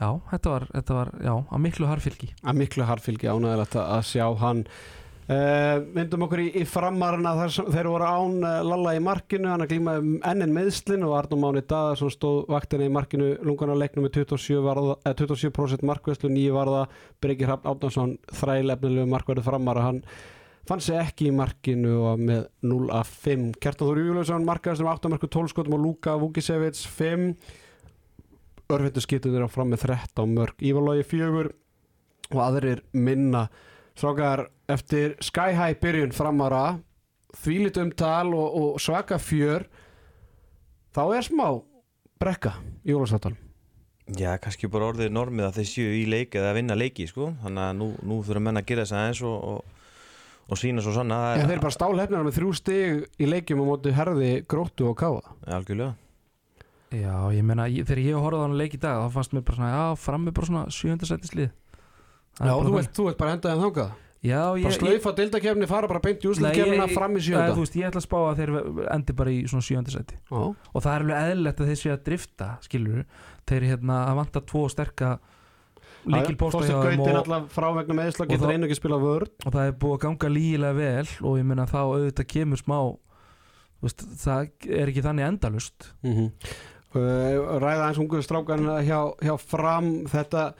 já, 0.00 0.08
þetta 0.32 0.54
var, 0.54 0.66
þetta 0.72 0.96
var 0.96 1.12
já, 1.20 1.34
að 1.36 1.62
miklu 1.66 1.90
harfylgi 1.90 2.30
að 2.40 2.58
miklu 2.64 2.88
harfylgi 2.88 3.28
ánægilegt 3.30 3.76
að 3.84 4.02
sjá 4.08 4.24
hann 4.40 4.64
uh, 5.30 5.76
myndum 5.94 6.24
okkur 6.26 6.42
í, 6.42 6.48
í 6.60 6.64
framarna 6.68 7.32
sem 7.52 7.68
þeir 7.70 7.88
voru 7.92 8.08
án 8.08 8.34
uh, 8.42 8.56
Lalla 8.66 8.96
í 8.96 9.02
markinu 9.04 9.52
hann 9.52 9.64
að 9.64 9.72
glíma 9.74 9.96
um 10.00 10.10
ennin 10.26 10.54
meðslin 10.56 11.06
og 11.06 11.14
Arnum 11.18 11.44
Máni 11.44 11.62
Daðarsson 11.62 12.12
stóð 12.14 12.42
vaktina 12.50 12.88
í 12.88 12.92
markinu 12.92 13.30
lungan 13.46 13.72
á 13.72 13.80
leiknum 13.80 14.08
með 14.08 14.20
27%, 14.24 14.64
varða, 14.66 14.98
eh, 15.04 15.16
27 15.22 15.86
markvæslu, 15.90 16.32
nýju 16.32 16.58
varða. 16.58 16.84
Birgir 17.22 17.50
Hrafn 17.50 17.70
Átnarsson 17.70 18.18
þrælefnilegu 18.40 19.08
markvæðu 19.14 19.46
framara 19.46 19.86
hann 19.86 20.04
fann 20.68 20.82
sig 20.84 21.00
ekki 21.00 21.30
í 21.30 21.34
markinu 21.34 21.96
og 22.10 22.20
með 22.22 22.44
0 22.62 22.92
af 22.94 23.08
5 23.24 23.48
Kjartan 23.62 23.88
Þór 23.88 24.02
Júliusson 24.04 24.46
markaðist 24.46 24.84
um 24.84 24.92
8 24.92 25.10
marku 25.10 25.26
12 25.26 25.54
skotum 25.54 25.74
og 25.78 25.82
Luka 25.82 26.14
Vukisevic 26.20 26.78
5 26.98 27.32
örfindu 28.70 29.02
skiptum 29.02 29.34
þeirra 29.34 29.50
fram 29.50 29.72
með 29.72 29.88
13 29.88 30.36
mörg 30.36 30.62
Ívalógi 30.62 31.06
4 31.10 31.48
og 32.30 32.42
aðrir 32.44 32.84
minna 32.94 33.48
Strákar, 34.00 34.46
eftir 34.64 35.12
Sky 35.20 35.52
High 35.52 35.76
byrjun 35.76 36.14
framara 36.16 36.78
þvílit 37.36 37.76
umtal 37.82 38.30
og, 38.32 38.54
og 38.56 38.78
svaka 38.80 39.18
fjör 39.20 39.66
þá 40.96 41.02
er 41.18 41.26
smá 41.26 41.44
brekka 42.16 42.54
í 42.80 42.94
jólasáttan 42.94 43.36
Já, 44.16 44.32
kannski 44.40 44.70
bara 44.72 44.88
orðið 44.88 45.12
normið 45.12 45.50
að 45.50 45.58
þeir 45.58 45.68
séu 45.68 45.92
í 45.98 46.06
leik 46.08 46.32
eða 46.32 46.48
að 46.50 46.56
vinna 46.58 46.78
leiki, 46.80 47.04
sko. 47.06 47.28
Þannig 47.44 47.62
að 47.62 47.76
nú, 47.78 47.90
nú 48.10 48.16
þurfa 48.26 48.42
menn 48.42 48.58
að 48.58 48.66
gera 48.66 48.86
þess 48.88 48.96
aðeins 48.98 49.20
og, 49.28 49.36
og, 49.52 49.92
og 50.48 50.58
sína 50.58 50.82
svo 50.82 50.96
sanna. 50.96 51.20
En 51.36 51.46
þeir 51.46 51.62
bara 51.62 51.76
stálhefnar 51.76 52.26
með 52.26 52.38
þrjú 52.40 52.50
stig 52.58 53.22
í 53.22 53.28
leikjum 53.28 53.62
á 53.62 53.64
móti 53.68 53.92
herði, 53.94 54.32
gróttu 54.50 54.88
og 54.90 54.96
káa. 54.98 55.20
Algjörlega. 55.46 55.92
Já, 56.90 57.14
ég 57.36 57.46
meina, 57.46 57.68
ég, 57.70 57.86
þegar 57.86 58.02
ég 58.02 58.24
horfði 58.24 58.42
á 58.42 58.44
hann 58.48 58.58
leik 58.58 58.74
í 58.74 58.82
dag 58.82 59.04
þá 59.04 59.14
fannst 59.20 59.36
mér 59.36 59.46
bara 59.46 59.60
svona, 59.60 59.70
já, 59.76 60.02
frammi 60.08 60.34
bara 60.34 60.50
svona 60.50 60.64
sjöndasættislið 60.74 61.52
Já, 62.38 62.52
þú 62.52 62.76
vilt, 62.76 62.92
þú 62.96 63.08
vilt 63.08 63.18
bara 63.20 63.34
henda 63.34 63.52
þeim 63.52 63.64
þangað? 63.66 63.98
Já, 64.20 64.40
bara 64.52 64.60
ég, 64.60 64.66
ég, 64.66 64.76
slaufa 64.76 65.14
dildakefni, 65.16 65.66
fara 65.68 65.88
bara 65.88 66.02
beint 66.04 66.24
í 66.24 66.28
úslutkefnina 66.28 66.86
fram 66.92 67.16
í 67.16 67.22
sjönda 67.24 67.54
þú 67.56 67.64
veist, 67.64 67.76
ég 67.80 67.88
ætla 67.88 68.02
að 68.02 68.04
spá 68.04 68.16
að 68.20 68.40
þeir 68.42 68.50
endi 68.92 69.14
bara 69.16 69.32
í 69.32 69.38
svona 69.48 69.64
sjöndasæti 69.64 70.18
og 70.28 70.76
það 70.76 70.90
er 70.92 71.04
alveg 71.06 71.28
eðlilegt 71.30 71.62
að 71.64 71.70
þeir 71.70 71.80
séu 71.80 71.92
að 71.94 72.02
drifta 72.08 72.48
skilur 72.66 73.04
þeir 73.48 73.66
hérna 73.70 74.00
að 74.10 74.18
vanta 74.20 74.42
tvo 74.52 74.66
sterka 74.68 75.14
líkilposta 76.04 76.60
hjá 76.66 76.74
Þorsteinn 76.74 77.00
þeim 77.00 77.06
Gautin 77.06 78.96
og, 78.98 79.30
og 79.46 79.54
það 79.56 79.62
er 79.64 79.78
búið 79.80 79.96
að 79.96 80.02
ganga 80.04 80.32
lígilega 80.36 80.78
vel 80.80 81.14
og 81.30 81.40
ég 81.40 81.48
meina 81.48 81.66
þá 81.70 81.80
auðvitað 81.80 82.28
kemur 82.34 82.60
smá 82.60 82.76
veist, 83.84 84.04
það 84.20 84.50
er 84.68 84.92
ekki 84.92 85.04
þannig 85.04 85.28
endalust 85.28 85.88
mm 86.04 86.12
-hmm. 86.12 86.28
uh, 87.00 87.56
ræða 87.62 87.88
eins 87.88 88.00
ungu 88.02 88.22
strákan 88.22 88.68
hjá, 88.84 89.00
hjá 89.24 89.34
fram. 89.40 89.90
Þetta 90.10 90.52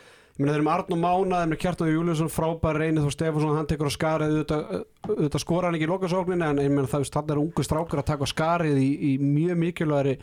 þeir 0.49 0.57
eru 0.61 0.66
með 0.66 0.74
Arnum 0.76 1.03
Mána, 1.05 1.41
þeir 1.41 1.43
eru 1.45 1.53
með 1.53 1.61
Kjartan 1.64 1.91
Júliusson 1.91 2.30
frábær 2.32 2.78
reynið 2.80 3.09
og 3.09 3.12
Stefánsson, 3.14 3.57
hann 3.59 3.68
tekur 3.68 3.91
á 3.91 3.93
skarið 3.93 4.36
auðvitað, 4.36 4.70
auðvitað 5.09 5.43
skora 5.45 5.68
hann 5.68 5.76
ekki 5.76 5.88
í 5.88 5.91
lokasókninni 5.91 6.47
en 6.47 6.62
ég 6.62 6.70
meina 6.72 6.91
það 6.91 7.05
er 7.05 7.12
þannig 7.16 7.43
ungu 7.43 7.66
strákar 7.66 8.01
að 8.01 8.09
taka 8.12 8.24
á 8.24 8.32
skarið 8.32 8.80
í, 8.80 8.88
í 9.11 9.12
mjög 9.20 9.61
mikilvægri 9.64 10.14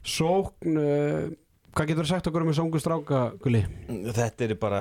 sókn 0.00 0.80
uh, 0.80 1.30
hvað 1.70 1.90
getur 1.90 2.06
þú 2.06 2.10
sagt 2.10 2.30
okkur 2.30 2.44
um 2.44 2.50
þessu 2.50 2.64
ungu 2.64 2.80
stráka 2.82 3.20
Gulli? 3.44 3.60
Þetta 4.16 4.46
er 4.46 4.54
bara 4.58 4.80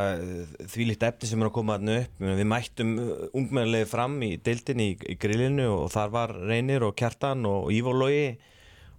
þvílíkt 0.72 1.06
efni 1.10 1.30
sem 1.30 1.44
er 1.44 1.50
að 1.52 1.56
koma 1.60 1.76
þarna 1.78 1.98
upp 2.04 2.24
Við 2.40 2.48
mættum 2.50 2.96
ungmennilegi 3.30 3.90
fram 3.92 4.16
í 4.26 4.32
deildinni 4.42 4.88
í, 4.94 4.96
í 5.14 5.18
grillinu 5.22 5.68
og 5.76 5.92
þar 5.94 6.16
var 6.16 6.34
Reynir 6.50 6.88
og 6.88 6.96
Kjartan 6.98 7.46
og 7.50 7.70
Ívólógi 7.76 8.32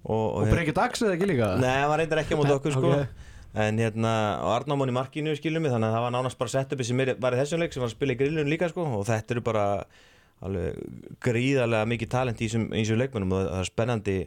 og, 0.05 0.45
og 0.45 0.53
Breykir 0.53 0.77
Dags 0.77 1.03
eða 1.03 1.17
ekki 1.17 1.33
líka? 1.33 1.51
Nei, 1.59 1.73
það 1.83 1.91
var 1.91 2.03
reyndar 2.05 2.23
ekki 2.23 2.39
á 2.39 2.41
móti 2.41 2.57
okkur 2.61 2.79
sko 2.79 2.95
Ok. 2.95 3.27
En 3.55 3.81
hérna, 3.83 4.13
og 4.45 4.53
Arnámon 4.61 4.93
í 4.93 4.95
markinu 4.95 5.35
skilum 5.35 5.65
við 5.67 5.75
Þannig 5.75 5.91
að 5.91 5.97
það 5.97 6.05
var 6.05 6.13
nánast 6.15 6.39
bara 6.39 6.53
sett 6.53 6.75
uppi 6.75 6.87
sem 6.87 7.01
var 7.01 7.35
í 7.35 7.41
þessum 7.41 7.63
leik 7.63 7.73
sem 7.75 7.83
var 7.83 7.91
að 7.91 7.97
spila 7.97 8.15
í 8.15 8.19
grillinu 8.21 8.51
líka 8.51 8.69
sko 8.71 8.85
Og 8.95 9.03
þetta 9.09 9.35
eru 9.35 9.43
bara 9.49 9.65
alveg 10.41 10.77
gríðarlega 11.25 11.89
mikið 11.91 12.13
talent 12.13 12.41
í 12.41 12.47
þessum, 12.47 12.69
leikmennum 13.01 13.35
og 13.37 13.49
það 13.49 13.59
er 13.59 13.69
spennandi 13.69 14.19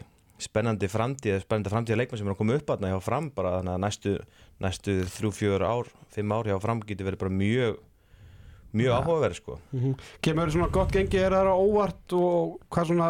spennandi 0.44 0.90
framtíð, 0.90 1.40
spennandi 1.44 1.72
framtíð 1.72 2.00
leikmenn 2.02 2.20
sem 2.20 2.28
er 2.28 2.34
að 2.34 2.40
koma 2.42 2.58
upp 2.58 2.72
hjá 2.84 3.00
fram 3.06 3.30
bara 3.34 3.56
þannig 3.60 3.74
að 3.74 3.82
næstu, 3.84 4.14
næstu 4.60 4.96
þrjú, 5.14 5.32
fjör 5.38 5.66
ár, 5.66 5.90
fimm 6.12 6.34
ár 6.36 6.50
hjá 6.50 6.58
fram 6.62 6.82
getur 6.84 7.08
verið 7.08 7.22
bara 7.22 7.38
mjög 7.38 7.78
mjög 8.74 8.96
áhugaverð 8.98 9.40
sko 9.40 9.60
Mm 9.72 9.96
Kemur 10.22 10.52
svona 10.52 10.70
gott 10.74 10.92
gengi 10.92 11.18
er 11.22 11.32
það 11.32 11.54
óvart 11.54 12.14
og 12.18 12.60
hvað 12.70 12.88
svona 12.88 13.10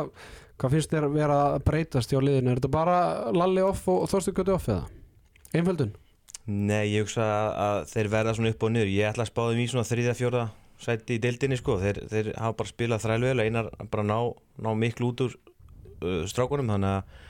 hvað 0.58 0.76
finnst 0.76 0.94
þér 0.94 1.08
að 1.08 1.18
vera 1.18 1.38
að 1.54 1.64
breytast 1.68 2.12
hjá 2.12 2.20
liðinu? 2.22 2.52
Er 2.52 2.60
þetta 2.60 2.72
bara 2.72 3.32
Lalli 3.32 3.62
off 3.62 3.88
og 3.88 4.06
Þorstu 4.12 4.34
Götu 4.36 4.54
off 4.54 4.70
eða? 4.70 4.86
Einföldun? 5.54 5.94
Nei, 6.52 6.90
ég 6.92 7.06
hugsa 7.06 7.24
að, 7.56 7.86
þeir 7.94 8.10
verða 8.12 8.34
svona 8.36 8.52
upp 8.52 8.64
og 8.68 8.72
niður. 8.76 8.90
Ég 8.92 9.10
ætla 9.14 9.24
að 9.24 9.32
spá 9.32 9.42
þeim 9.48 9.62
í 9.64 9.68
svona 9.72 9.88
þriðja, 9.88 10.16
fjórða 10.20 10.46
sæti 10.84 11.16
í 11.16 11.22
deildinni 11.24 11.56
sko, 11.56 11.78
þeir, 11.80 12.02
þeir 12.12 12.32
hafa 12.36 12.58
bara 12.60 12.72
spilað 12.74 13.04
þrælvel 13.06 13.44
einar 13.46 13.70
bara 13.94 14.04
ná, 14.04 14.18
ná 14.60 14.74
miklu 14.76 15.14
út 15.14 15.22
úr 15.24 15.38
uh, 15.38 16.26
strákunum 16.28 16.74
þannig 16.74 16.98
að 16.98 17.22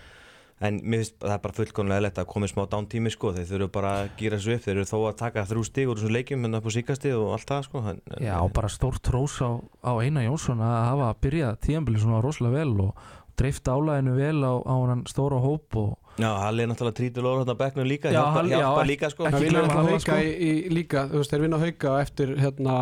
en 0.64 0.78
mér 0.88 1.02
finnst 1.04 1.16
að 1.20 1.28
það 1.34 1.40
bara 1.44 1.56
fullkomlega 1.58 2.00
eðlegt 2.00 2.20
að 2.24 2.28
komið 2.32 2.52
smá 2.54 2.62
dántími 2.72 3.12
sko, 3.12 3.32
þeir 3.36 3.48
þurfu 3.50 3.68
bara 3.76 3.90
að 4.00 4.12
gýra 4.22 4.38
svo 4.40 4.54
upp. 4.56 4.62
Þeir 4.64 4.74
eru 4.78 4.86
þó 4.88 4.98
að 5.10 5.16
taka 5.20 5.44
þrjú 5.50 5.64
stig 5.68 5.90
úr 5.92 6.00
þessum 6.00 6.14
leikjum 6.16 6.46
en 6.48 6.58
upp 6.60 6.70
á 6.70 6.72
síkasti 6.78 7.12
og 7.18 7.34
allt 7.36 7.50
það 7.52 7.66
sko 7.68 7.82
en, 7.92 8.00
en- 8.16 8.24
Já, 8.24 8.38
bara 8.56 8.70
stórt 8.72 9.04
trós 9.04 9.36
á, 9.44 9.50
á 9.84 9.92
Einar 10.00 10.24
Jónsson 10.30 10.64
að 10.64 10.78
hafa 10.88 11.10
byrjað 11.26 11.60
tíðanbili 11.68 12.00
svona 12.06 12.22
rosalega 12.24 12.64
vel 12.64 12.86
og 12.88 13.04
dreift 13.40 13.68
álæðinu 13.68 14.14
vel 14.18 14.40
á, 14.46 14.54
á 14.64 14.74
hann 14.90 15.04
stóra 15.10 15.40
hóp 15.44 15.78
og 15.82 15.92
Já, 16.22 16.30
Halli 16.44 16.62
er 16.62 16.68
náttúrulega 16.70 16.94
trítur 17.00 17.24
lóður 17.26 17.40
hérna 17.42 17.54
á 17.58 17.62
bekknum 17.64 17.88
líka 17.90 18.12
Já, 18.14 18.20
hjálpa, 18.22 18.44
hjálpa 18.54 18.82
líka 18.86 19.10
sko. 19.10 19.26
Það 19.34 19.46
vinna 19.48 19.62
alltaf 19.64 19.78
Halla, 19.80 19.94
hauka 19.96 20.04
sko. 20.04 20.18
í, 20.22 20.34
í 20.46 20.70
líka, 20.70 21.06
þú 21.10 21.22
veist, 21.24 21.32
þeir 21.34 21.42
vinna 21.48 21.60
hauka 21.64 21.94
eftir 22.04 22.34
hérna 22.38 22.76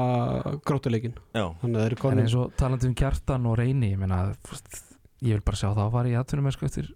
grótuleikin 0.68 1.14
Já, 1.32 1.46
Þannig 1.62 1.78
að 1.78 1.86
þeir 1.86 1.88
eru 1.94 1.96
en 1.96 2.02
konum 2.04 2.24
eins 2.26 2.36
og 2.42 2.52
talandi 2.60 2.90
um 2.92 2.98
kjartan 3.00 3.48
og 3.48 3.56
reyni 3.62 3.94
ég 3.94 4.02
meina, 4.04 4.20
ég 5.24 5.38
vil 5.38 5.46
bara 5.48 5.62
sjá 5.62 5.70
það 5.72 5.86
að 5.86 5.96
fara 5.96 6.12
í 6.12 6.18
atvinnum 6.20 6.52
eftir 6.52 6.92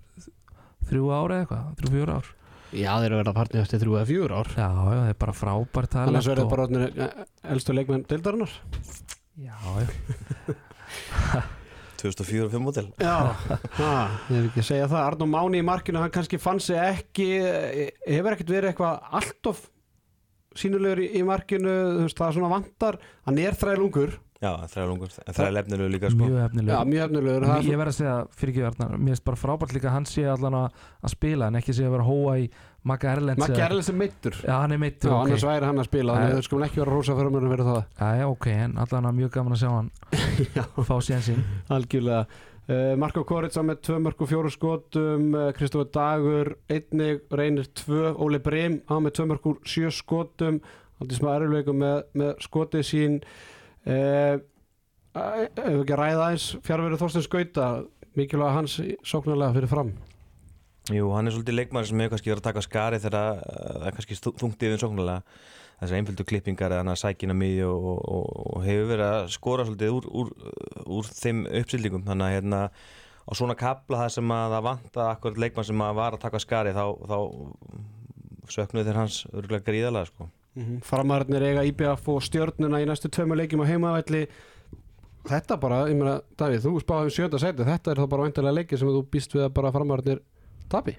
þrjú 0.89 1.07
ára 1.15 1.39
eða 1.39 1.45
eitthvað, 1.45 1.71
þrjú 1.79 1.93
fjúra 1.95 2.19
ár. 2.19 2.31
Já, 2.75 2.91
þeir 2.99 3.07
eru 3.07 3.19
verið 3.21 3.31
að 3.31 3.37
partni 3.39 3.61
eftir 3.63 3.79
þrjú 3.85 3.95
eða 3.95 4.07
fjúr 4.11 4.33
ár. 4.35 4.49
Já, 4.59 4.67
já, 4.67 4.99
það 4.99 5.09
er 5.13 5.19
bara 5.23 5.33
frábært 5.39 5.93
talent 5.95 6.11
Annars 6.11 6.27
verður 6.27 6.43
og- 6.43 6.51
bara 6.51 6.65
orðnir, 6.67 6.97
eh, 6.99 7.27
elstu 7.55 7.73
leikmenn 7.77 8.03
deildarinnar. 8.11 8.51
Já, 9.39 9.55
já, 9.79 9.87
2004-5 12.05 12.63
mótel 12.63 12.89
Já, 13.01 13.15
ha, 13.79 13.93
ég 14.29 14.35
hef 14.35 14.49
ekki 14.49 14.63
að 14.63 14.69
segja 14.69 14.89
það. 14.91 15.05
Arnó 15.05 15.29
Máni 15.31 15.61
í 15.63 15.65
markinu, 15.65 16.01
hann 16.03 16.13
kannski 16.13 16.41
fann 16.41 16.61
sig 16.63 16.77
ekki 16.81 17.29
hefur 18.05 18.35
ekkert 18.35 18.53
verið 18.55 18.73
eitthvað 18.73 19.17
allt 19.21 19.51
of 19.51 19.63
sínulegur 20.55 21.03
í, 21.03 21.09
í 21.19 21.25
markinu 21.27 21.73
veist, 22.03 22.19
það 22.19 22.29
er 22.29 22.37
svona 22.37 22.53
vantar. 22.53 22.99
Hann 23.27 23.41
er 23.43 23.57
þrælungur, 23.59 24.15
Já, 24.43 24.51
þræða 24.67 24.85
lungur, 24.89 25.13
en 25.23 25.35
þræða 25.35 25.53
lefninu 25.55 25.85
líka 25.89 26.09
sko. 26.11 26.25
Mjög 26.27 26.35
já, 26.35 26.45
efnilegur 26.49 26.89
mjög 26.91 27.03
efnilegur 27.05 27.45
það 27.47 27.55
er 27.55 27.67
ég 27.69 27.79
verð 27.79 27.91
að 27.91 27.97
segja 27.97 28.15
fyrir 28.35 28.51
ekki 28.51 28.63
verðnar 28.65 28.95
mér 28.97 29.13
finnst 29.13 29.25
bara 29.29 29.39
frábært 29.39 29.75
líka 29.75 29.87
að 29.89 29.95
hann 29.95 30.07
sé 30.11 30.25
allan 30.27 30.57
að, 30.59 30.81
spila 31.13 31.47
en 31.47 31.59
ekki 31.61 31.75
sé 31.77 31.85
að 31.87 31.95
vera 31.95 32.07
hóa 32.09 32.33
í 32.41 32.49
Magga 32.85 33.11
Erlends 33.15 33.39
Maggi 33.41 33.55
eða- 33.59 33.67
Erlens 33.69 33.89
er 33.89 33.95
meittur 33.97 34.35
já, 34.45 34.51
hann 34.61 34.71
er 34.71 34.77
Já, 34.77 34.81
meittur, 34.85 35.11
ok. 35.11 35.21
annars 35.25 35.45
væri 35.47 35.65
hann 35.65 35.81
að 35.81 35.87
spila 35.89 36.15
þannig 36.17 36.33
að 36.33 36.39
þau 36.39 36.47
skulum 36.49 36.65
ekki 36.67 36.81
vera 36.83 36.91
rosa 36.93 37.15
fyrir 37.17 37.31
mér 37.35 37.47
fyrir 37.49 37.69
það. 37.69 37.79
Já, 37.99 38.09
já, 38.19 38.25
ok, 38.29 38.47
en 38.65 38.75
allan 38.83 39.07
að 39.09 39.15
mjög 39.19 39.31
gaman 39.37 39.55
að 39.55 39.61
sjá 39.63 39.71
hann 39.73 39.89
Já. 40.57 40.63
fá 40.85 40.95
síðan 41.01 41.25
sín 41.25 41.41
Algjörlega. 41.73 42.25
Uh, 42.65 42.95
Marko 42.97 43.21
Koritsa 43.29 43.61
með 43.61 43.81
tvö 43.85 43.99
mörg 44.01 44.21
og 44.25 44.29
fjóru 44.31 44.49
skotum 44.49 45.25
uh, 45.37 45.51
Kristofur 45.53 45.85
Dagur 45.93 46.55
einnig 46.69 47.19
reynir 47.29 47.67
tvö 47.77 48.15
Óli 48.17 48.39
Breim 48.41 48.79
á 48.89 48.97
með 48.97 49.13
tvö 49.19 49.27
mörg 49.29 49.45
og 49.51 49.59
sjö 49.69 49.91
skotum 49.93 50.57
aldrei 51.01 51.17
smá 51.19 51.35
erfleikum 51.37 51.77
með, 51.77 51.99
með 52.17 52.31
skotið 52.41 52.85
sín. 52.89 53.19
Uh, 53.85 54.39
ef 55.15 55.61
við 55.61 55.83
ekki 55.83 55.97
ræða 55.99 56.25
aðeins 56.25 56.47
fjárverið 56.65 57.01
Þorstein 57.03 57.25
Skauta 57.27 57.67
mikilvæg 58.17 58.55
hans 58.57 58.79
sóknarlega 59.05 59.53
fyrir 59.59 59.69
fram 59.71 59.91
Jú, 60.93 61.07
hann 61.15 61.25
er 61.25 61.33
svolítið 61.33 61.55
leikmaður 61.57 61.87
sem 61.89 62.01
hefur 62.03 62.13
kannski 62.13 62.29
verið 62.29 62.41
að 62.43 62.47
taka 62.49 62.61
skari 62.61 62.97
þegar 63.01 63.15
uh, 63.21 63.39
það 63.79 63.85
er 63.89 63.95
kannski 63.95 64.17
þungt 64.21 64.65
yfir 64.67 64.81
sóknulega 64.83 65.23
þessar 65.79 65.97
einföldu 65.97 66.25
klippingar 66.29 66.75
eða 66.75 66.93
að 66.93 66.99
sækina 67.01 67.35
miði 67.35 67.65
og, 67.67 67.87
og, 67.89 68.27
og, 68.45 68.59
hefur 68.63 68.91
verið 68.93 69.07
að 69.07 69.31
skora 69.33 69.65
svolítið 69.65 69.95
úr, 69.97 70.07
úr, 70.21 70.29
úr 70.97 71.09
þeim 71.09 71.41
uppsildingum 71.49 72.05
þannig 72.05 72.27
að 72.27 72.35
hérna 72.37 72.61
á 73.25 73.31
svona 73.33 73.57
kapla 73.57 74.03
það 74.03 74.13
sem 74.15 74.33
að 74.37 74.55
það 74.55 74.65
vanta 74.69 75.09
akkur 75.09 75.41
leikmann 75.41 75.67
sem 75.71 75.83
að 75.83 75.99
var 75.99 76.15
að 76.15 76.23
taka 76.27 76.41
skari 76.43 76.75
þá, 76.75 76.85
þá 77.09 77.17
söknuð 78.55 78.89
þeir 78.89 78.99
hans 79.01 79.19
örgulega 79.33 79.65
gríðalega 79.65 80.11
sko. 80.11 80.29
mm 80.29 80.63
-hmm. 80.63 80.81
Framararnir 80.85 81.43
eiga 81.43 81.65
IBF 81.65 82.09
og 82.13 82.21
stjörnuna 82.21 82.81
í 82.81 82.85
næstu 82.85 83.09
tvömu 83.09 83.35
leikjum 83.35 83.65
á 83.65 83.69
heimavelli 83.71 84.27
Þetta 85.25 85.57
bara, 85.57 85.87
ég 85.89 85.97
meina, 85.97 86.19
Davíð, 86.37 86.67
þú 86.67 86.79
spáðum 86.83 87.09
sjönda 87.09 87.39
sæti, 87.41 87.65
þetta 87.65 87.91
er 87.91 87.97
þá 87.97 88.09
bara 88.09 88.25
væntalega 88.27 88.57
leiki 88.59 88.77
sem 88.77 88.87
þú 88.87 88.99
býst 89.09 89.33
við 89.33 89.47
að 89.47 89.53
bara 89.53 89.71
framararnir 89.71 90.19
tapi? 90.71 90.95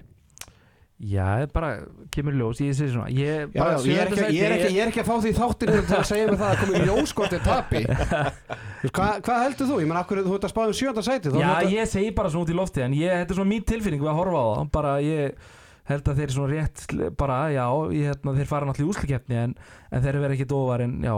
Já, 0.97 1.25
er 1.43 1.49
bara, 1.53 1.83
kemur 2.09 2.33
ljós 2.33 2.57
ég 2.63 2.71
sé 2.73 2.87
svona, 2.89 3.05
ég, 3.13 3.51
Já, 3.53 3.65
já, 3.69 3.75
ég, 3.85 3.99
er 4.01 4.07
ekki, 4.09 4.29
ég, 4.33 4.45
er 4.47 4.53
ekki, 4.55 4.69
ég 4.73 4.81
er 4.81 4.89
ekki 4.89 5.01
að 5.03 5.09
fá 5.11 5.17
því 5.21 5.33
þáttinu 5.37 5.75
til 5.85 5.97
að 5.99 6.07
segja 6.09 6.29
mig 6.31 6.39
það 6.39 6.53
að 6.55 6.61
komið 6.63 6.87
ljóskotið 6.87 7.43
tapi 7.45 7.81
Þú 7.87 8.87
veist, 8.87 8.95
Hvað 8.97 9.19
hvað 9.27 9.43
heldur 9.43 9.69
þú? 9.69 9.77
Ég 9.83 9.91
menn, 9.91 9.99
akkur 10.01 10.21
þú 10.25 10.33
ert 10.39 10.47
að 10.47 10.53
spáða 10.55 10.71
um 10.73 10.77
sjönda 10.79 11.03
sæti 11.05 11.29
Já, 11.29 11.37
þetta- 11.51 11.69
ég 11.75 11.91
segi 11.91 12.09
bara 12.17 12.31
svona 12.33 12.47
út 12.47 12.53
í 12.53 12.57
lofti 12.57 12.81
en 12.87 12.95
ég, 12.97 13.13
þetta 13.13 13.35
er 13.35 13.39
svona 13.43 13.51
mín 13.53 13.67
tilfinning 13.69 14.01
við 14.01 14.09
að 14.09 14.17
horfa 14.23 14.41
á 14.41 14.47
það. 14.57 14.71
Bara 14.79 14.95
ég 15.05 15.45
held 15.91 16.09
að 16.11 16.17
þeir 16.23 16.33
svona 16.33 16.49
rétt 16.55 16.85
bara, 17.21 17.37
já, 17.53 17.65
ég, 17.93 18.09
hérna, 18.09 18.33
þeir 18.41 18.49
fara 18.49 18.65
náttúrulega 18.71 18.89
í 18.89 18.95
úslikefni 18.97 19.37
en, 19.43 19.53
en 19.93 20.01
þeir 20.07 20.17
verða 20.25 20.35
ekki 20.39 20.49
dóvar 20.49 20.81
en 20.87 20.97
já, 21.05 21.13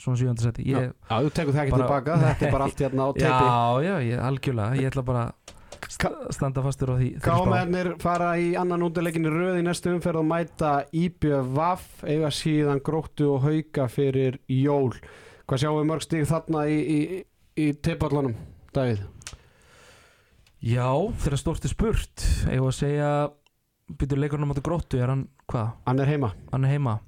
svona 0.00 0.16
sjönda 0.22 0.46
seti 0.48 0.64
Já, 0.72 0.78
ég, 0.80 0.88
já, 0.96 1.16
þú 1.20 1.34
tekur 1.36 1.52
það 1.58 1.66
ekki 1.66 1.76
tilbaka 1.82 2.16
Þetta 2.24 2.48
er 2.48 2.56
bara 2.56 2.64
allt 2.70 2.80
hérna 2.86 3.04
á 3.04 3.10
teipi. 3.20 3.28
Já, 3.28 3.84
já, 3.84 3.94
ég, 4.08 4.24
algjörlega, 4.32 4.80
ég 4.80 4.88
ætla 4.94 5.04
bara 5.12 5.26
að 5.28 5.58
standa 5.92 6.64
fastur 6.64 6.92
á 6.92 6.96
því. 6.96 7.08
Kámennir 7.24 7.92
fara 8.02 8.32
í 8.40 8.52
annan 8.58 8.84
útileikin 8.86 9.28
í 9.28 9.32
röð 9.32 9.60
í 9.60 9.66
næstu 9.66 9.92
umferð 9.92 10.22
og 10.22 10.28
mæta 10.30 10.72
IBVF 10.92 12.06
eiga 12.08 12.32
síðan 12.32 12.82
gróttu 12.84 13.28
og 13.34 13.46
hauka 13.46 13.88
fyrir 13.92 14.40
jól 14.48 14.94
Hvað 15.42 15.58
sjáum 15.58 15.80
við 15.80 15.88
mörg 15.90 16.04
stíg 16.06 16.26
þarna 16.30 16.64
í, 16.70 16.76
í, 16.78 16.98
í 17.60 17.70
teipallunum, 17.82 18.36
Davíð? 18.72 19.02
Já, 20.62 20.88
þegar 21.24 21.40
stórt 21.40 21.66
er 21.66 21.72
spurt 21.74 22.26
var 22.46 22.68
að 22.70 22.76
segja 22.78 23.14
Býtur 23.92 24.20
leikurinn 24.22 24.48
á 24.48 24.56
gróttu, 24.62 25.00
er 25.02 25.10
hann, 25.10 25.26
hvað? 25.50 25.74
Hann 25.88 26.00
er 26.00 26.12
heima 26.14 26.30
Hann 26.52 26.68
er 26.68 26.76
heima 26.76 27.00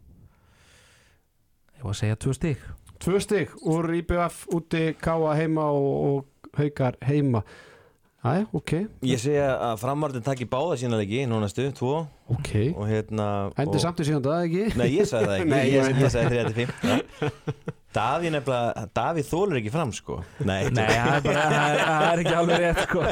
var 1.84 1.92
að 1.92 2.00
segja 2.00 2.18
tvö 2.20 2.34
stík 2.36 2.64
Tvö 3.02 3.20
stíg 3.20 3.54
úr 3.68 3.90
IBVF 3.98 4.44
úti 4.56 4.84
Káa 5.00 5.34
heima 5.36 5.66
og, 5.74 5.92
og 6.08 6.58
haukar 6.58 6.96
heima 7.04 7.44
Æ, 8.24 8.46
ok, 8.56 8.70
Ég 9.04 9.20
segja 9.20 9.50
að 9.60 9.82
framarðin 9.82 10.24
taki 10.24 10.46
báða 10.48 10.78
sína 10.80 10.96
leiki 10.96 11.26
núna 11.28 11.44
stu, 11.52 11.66
tvo. 11.76 12.06
Ok. 12.32 12.52
Og 12.72 12.86
hérna 12.88 13.26
Endi 13.52 13.76
og, 13.76 13.82
samt 13.82 14.00
í 14.00 14.06
síðan 14.08 14.24
það 14.24 14.44
ekki? 14.46 14.62
Nei, 14.80 14.86
ég 14.94 15.10
sagði 15.10 15.28
það 15.28 15.36
ekki, 15.36 15.50
Nei, 15.52 15.64
ég 15.68 15.74
ég, 15.76 15.98
ég, 16.00 16.14
sagði 16.14 16.38
35 16.40 17.74
Davíð 17.94 18.32
nefnilega, 18.34 18.82
Davíð 18.98 19.26
þólur 19.30 19.58
ekki 19.60 19.70
fram 19.74 19.90
sko 19.94 20.16
Nei, 20.44 20.64
Nei, 20.74 20.86
það 20.90 21.10
er, 21.14 21.20
bara, 21.24 21.42
það 21.54 21.74
er, 21.74 21.82
er 22.08 22.22
ekki 22.24 22.34
alveg 22.40 22.62
rétt 22.64 22.80
sko. 22.88 23.02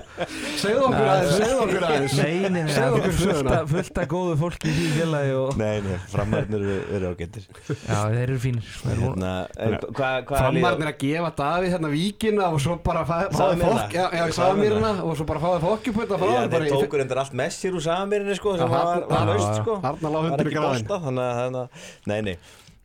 Segðu 0.63 0.83
okkur 0.89 1.11
aðeins, 1.13 1.35
segðu 1.39 1.59
okkur 1.67 1.87
aðeins 1.89 2.17
Nei, 2.19 2.51
nei, 2.57 2.63
það 2.73 2.97
okkur 2.97 3.07
er 3.07 3.15
fullt 3.19 3.37
söguna. 3.37 3.53
af- 3.63 3.71
fullt 3.73 4.01
af 4.03 4.09
góðu 4.13 4.37
fólki 4.43 4.71
í 4.71 4.75
því 4.79 4.89
félagi 4.97 5.35
og, 5.43 5.53
nei, 5.61 5.75
nei 5.87 5.99
framarðin 6.13 6.57
eru, 6.59 6.77
eru 6.99 7.13
ágættir 7.13 7.47
Já, 7.71 7.99
þeir 8.13 8.23
eru 8.25 8.39
fínir 8.43 8.73
eru- 8.93 9.05
hérna, 9.07 9.33
en 9.67 9.77
Hvað 9.93 10.17
hva 10.33 10.41
Framarnir 10.43 10.91
að 10.93 10.99
gefa 11.05 11.31
Davíð 11.43 11.77
hérna 11.77 11.93
víkina 11.93 12.49
og 12.53 12.59
svo 12.67 12.79
bara 12.87 13.05
fá- 13.07 13.29
Sagði 13.29 13.39
fáið 13.39 13.61
mér 13.63 13.71
fólk. 13.73 13.95
Já, 13.95 14.03
já, 14.03 14.25
ég 14.27 14.33
Sagði 14.33 14.39
sagði 14.41 14.59
mér 14.63 14.73
mér 14.73 14.77
hérna 14.81 15.07
og 15.13 15.17
svo 15.21 15.29
bara 15.31 15.45
fáið 15.47 15.67
fokkjupötta 15.69 16.19
frá 16.23 16.33
Já, 16.33 16.41
þér 16.43 16.53
bara 16.57 16.67
þeir 16.67 16.83
tókur 16.83 17.05
endur 17.07 17.23
allt 17.23 17.37
messir 17.43 17.77
úr 17.79 17.85
saminni 17.87 18.37
sko 18.39 18.57
sem 18.59 18.67
Já, 18.67 18.73
var, 18.73 19.07
já, 19.07 19.23
laust 19.31 19.47
já. 19.47 19.63
sko 19.63 19.79
Þarna 19.87 20.13
lá 20.13 20.19
var 20.19 20.29
hundur 20.33 20.51
í 20.51 20.53
ekki 20.53 20.59
gráðin 20.59 21.63
nei, 22.11 22.21
nei 22.33 22.37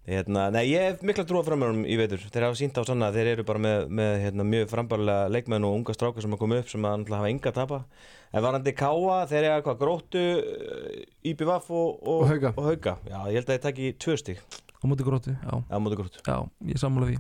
Hérna, 0.08 0.46
nei, 0.56 0.62
ég 0.72 0.86
hef 0.86 1.02
mikla 1.04 1.26
trúa 1.28 1.44
framörum 1.44 1.82
í 1.84 1.98
veitur 2.00 2.22
þeir 2.32 2.46
hafa 2.48 2.56
sínt 2.56 2.78
á 2.80 2.84
sanna 2.88 3.10
að 3.10 3.18
þeir 3.20 3.30
eru 3.34 3.44
bara 3.50 3.60
með, 3.60 3.82
með 3.92 4.14
hérna, 4.24 4.46
mjög 4.48 4.70
frambærulega 4.72 5.26
leikmenn 5.36 5.66
og 5.68 5.74
unga 5.82 5.96
strákar 5.98 6.24
sem 6.24 6.32
að 6.38 6.40
koma 6.46 6.60
upp 6.62 6.70
sem 6.72 6.88
að 6.88 6.94
náttúrulega 7.02 7.20
hafa 7.20 7.32
enga 7.34 7.52
að 7.52 7.58
tapa. 7.58 7.80
En 8.32 8.46
varandi 8.46 8.74
Káa, 8.80 9.18
þeir 9.28 9.48
eru 9.50 9.66
hvað 9.66 9.82
gróttu 9.82 10.24
IBVF 11.28 11.68
og, 11.76 11.90
og, 12.08 12.22
Og 12.22 12.28
Hauka. 12.32 12.54
og 12.56 12.70
Hauka. 12.70 12.96
Já, 13.04 13.18
ég 13.28 13.36
held 13.42 13.50
að 13.50 13.54
þeir 13.58 13.66
taki 13.68 13.92
tvö 14.06 14.16
stík 14.24 14.40
Á 14.78 14.84
móti 14.88 15.04
gróttu, 15.04 15.34
já, 15.36 15.54
á 15.68 15.76
móti 15.82 15.98
gróttu. 16.00 16.24
Já, 16.24 16.38
ég 16.72 16.80
sammála 16.80 17.10
því. 17.12 17.20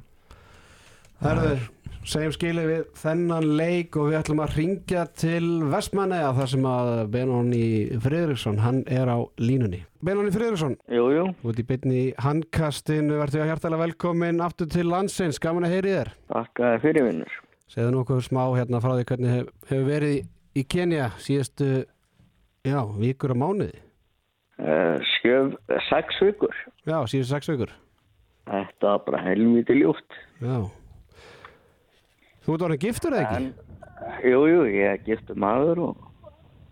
Herður, 1.18 1.64
segjum 2.08 2.34
skilið 2.36 2.68
við 2.72 2.84
þennan 3.02 3.46
leik 3.60 3.98
og 4.00 4.10
við 4.10 4.18
ætlum 4.22 4.42
að 4.44 4.54
ringja 4.58 5.04
til 5.20 5.48
Vestmanneja 5.72 6.30
þar 6.38 6.50
sem 6.54 6.68
að 6.72 6.92
Benóni 7.14 7.64
Friðriksson, 8.04 8.62
hann 8.64 8.80
er 8.88 9.12
á 9.12 9.18
línunni. 9.42 9.82
Benóni 10.06 10.32
Friðriksson, 10.32 10.78
Jú, 10.94 11.08
jú, 11.12 11.26
þú 11.42 11.52
ert 11.52 11.60
í 11.64 11.66
beinni 11.68 11.98
í 12.06 12.14
handkastinu, 12.24 13.18
verður 13.20 13.44
að 13.44 13.52
hjartalega 13.52 13.84
velkomin 13.84 14.40
aftur 14.46 14.70
til 14.72 14.86
landsins, 14.88 15.42
gaman 15.44 15.68
að 15.68 15.76
heyri 15.76 15.96
þér. 15.98 16.14
þakkaði 16.32 16.80
fyrir 16.86 17.08
vinnur. 17.10 17.36
Segðu 17.68 17.92
nú 17.92 18.02
okkur 18.06 18.24
smá 18.24 18.44
hérna 18.56 18.80
frá 18.84 18.94
því 18.96 19.08
hvernig 19.12 19.34
hef, 19.36 19.52
hefur 19.68 19.88
verið 19.92 20.16
í, 20.56 20.64
Kenya 20.72 21.10
síðustu, 21.20 21.68
já, 22.64 22.80
vikur 22.98 23.36
og 23.36 23.42
mánuði. 23.44 23.82
Uh, 24.58 24.96
skjöf 25.18 25.54
sex 25.90 26.18
vikur. 26.24 26.56
Já, 26.88 26.98
síðustu 27.06 27.34
sex 27.36 27.52
vikur. 27.52 27.76
Þetta 28.48 28.94
var 28.94 29.04
bara 29.06 29.20
helviti 29.28 29.76
ljúft. 29.82 30.08
Já. 30.40 30.64
Þú 32.48 32.54
ert 32.56 32.64
orðin 32.64 32.80
giftur 32.80 33.12
eða 33.12 33.24
ekki? 33.28 33.40
En, 33.44 34.20
jú, 34.24 34.42
ég 34.72 34.94
er 34.94 35.02
giftur 35.04 35.40
maður 35.44 35.82
og 35.90 36.04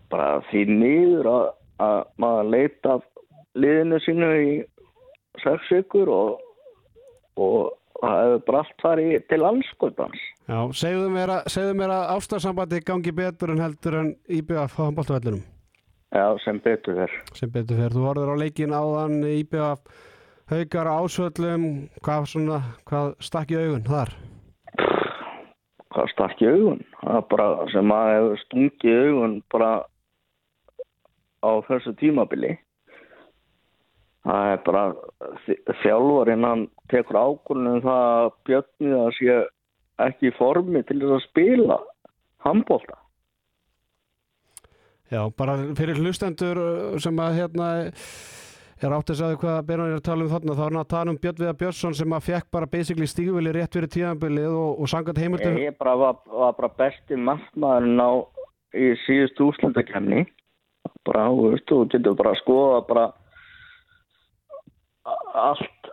bara 0.08 0.38
því 0.48 0.62
nýður 0.70 1.26
að, 1.28 1.48
að 1.84 1.98
maður 2.22 2.46
leita 2.54 2.94
liðinu 3.60 3.98
sínu 4.00 4.30
í 4.40 4.54
sex 5.42 5.66
vikur 5.74 6.08
og, 6.08 6.38
og 7.36 7.74
það 8.00 8.22
hefur 8.22 8.58
allt 8.62 8.80
farið 8.80 9.26
til 9.28 9.40
anskotans. 9.50 10.22
Já, 10.48 10.58
segðu 10.80 11.10
mér 11.12 11.34
að, 11.34 11.50
að 11.84 12.14
ástarsambandi 12.14 12.80
gangi 12.86 13.12
betur 13.20 13.52
en 13.52 13.60
heldur 13.60 13.98
en 14.00 14.10
IBF 14.38 14.78
á 14.80 14.86
handbóltavellinum. 14.86 15.42
Já, 16.16 16.26
sem 16.40 16.60
betur 16.64 17.02
þér. 17.02 17.18
sem 17.36 17.52
betur 17.52 17.82
fer. 17.82 17.92
Þú 17.92 18.06
horfður 18.06 18.32
á 18.32 18.36
leikin 18.40 18.72
áðan 18.72 19.18
IBF 19.28 19.84
haukar 20.48 20.88
á 20.88 20.94
ásvöllum 21.02 21.68
hvað, 22.00 22.32
hvað 22.88 23.12
stakk 23.28 23.52
í 23.52 23.60
augun 23.60 23.84
þar? 23.84 24.14
Hvað 25.96 26.12
stakk 26.12 26.42
í 26.44 26.48
augun? 26.52 26.82
Það 27.00 27.18
er 27.18 27.26
bara 27.32 27.48
sem 27.72 27.86
maður 27.88 28.16
hefur 28.16 28.40
stungið 28.44 28.90
í 28.90 28.96
augun 29.06 29.36
bara 29.54 29.70
á 31.40 31.50
þessu 31.70 31.94
tímabili. 31.96 32.52
Það 34.26 34.52
er 34.52 34.62
bara 34.66 34.84
þjálfarinn 35.80 36.44
hann 36.44 36.64
tekur 36.92 37.20
ákvörðunum 37.22 37.84
það 37.84 38.06
að 38.12 38.30
Björnið 38.48 38.96
að 39.00 39.10
sé 39.16 39.36
ekki 40.06 40.28
í 40.28 40.36
formi 40.36 40.82
til 40.84 40.98
þess 41.00 41.16
að 41.16 41.26
spila 41.30 41.78
handbólta. 42.44 42.98
Já, 45.06 45.22
bara 45.38 45.54
fyrir 45.78 46.00
hlustendur 46.02 46.58
uh, 46.58 46.96
sem 46.98 47.18
að 47.22 47.38
hérna 47.38 47.68
er 48.84 48.92
átt 48.96 49.10
að 49.10 49.16
segja 49.20 49.36
hvað 49.40 49.58
Björn 49.68 49.84
er 49.86 49.94
að 49.96 50.02
tala 50.04 50.24
um 50.26 50.30
þarna 50.34 50.54
þá 50.56 50.60
er 50.60 50.66
hann 50.70 50.80
að 50.82 50.88
tala 50.92 51.10
um 51.14 51.18
Björn 51.22 51.38
Viðar 51.40 51.56
Björnsson 51.62 51.94
sem 51.96 52.12
að 52.16 52.24
fekk 52.26 52.48
bara 52.52 52.66
basically 52.68 53.06
stígvili 53.08 53.52
rétt 53.56 53.72
fyrir 53.78 53.88
tíðanbilið 53.94 54.48
og, 54.52 54.80
og 54.84 54.90
sangat 54.92 55.20
heimildum 55.22 55.56
Ég 55.62 55.78
bara 55.80 55.94
var, 55.96 56.18
var 56.28 56.56
bara 56.58 56.72
besti 56.82 57.16
markmaðurinn 57.16 58.02
á 58.04 58.10
í 58.76 58.90
síðust 59.06 59.40
úrslutakemni 59.40 60.26
bara, 61.06 61.28
þú 61.32 61.52
veist, 61.54 61.64
þú 61.70 61.78
getur 61.94 62.18
bara 62.18 62.34
að 62.34 62.40
skoða 62.42 62.80
bara 62.90 63.06
allt 65.46 65.90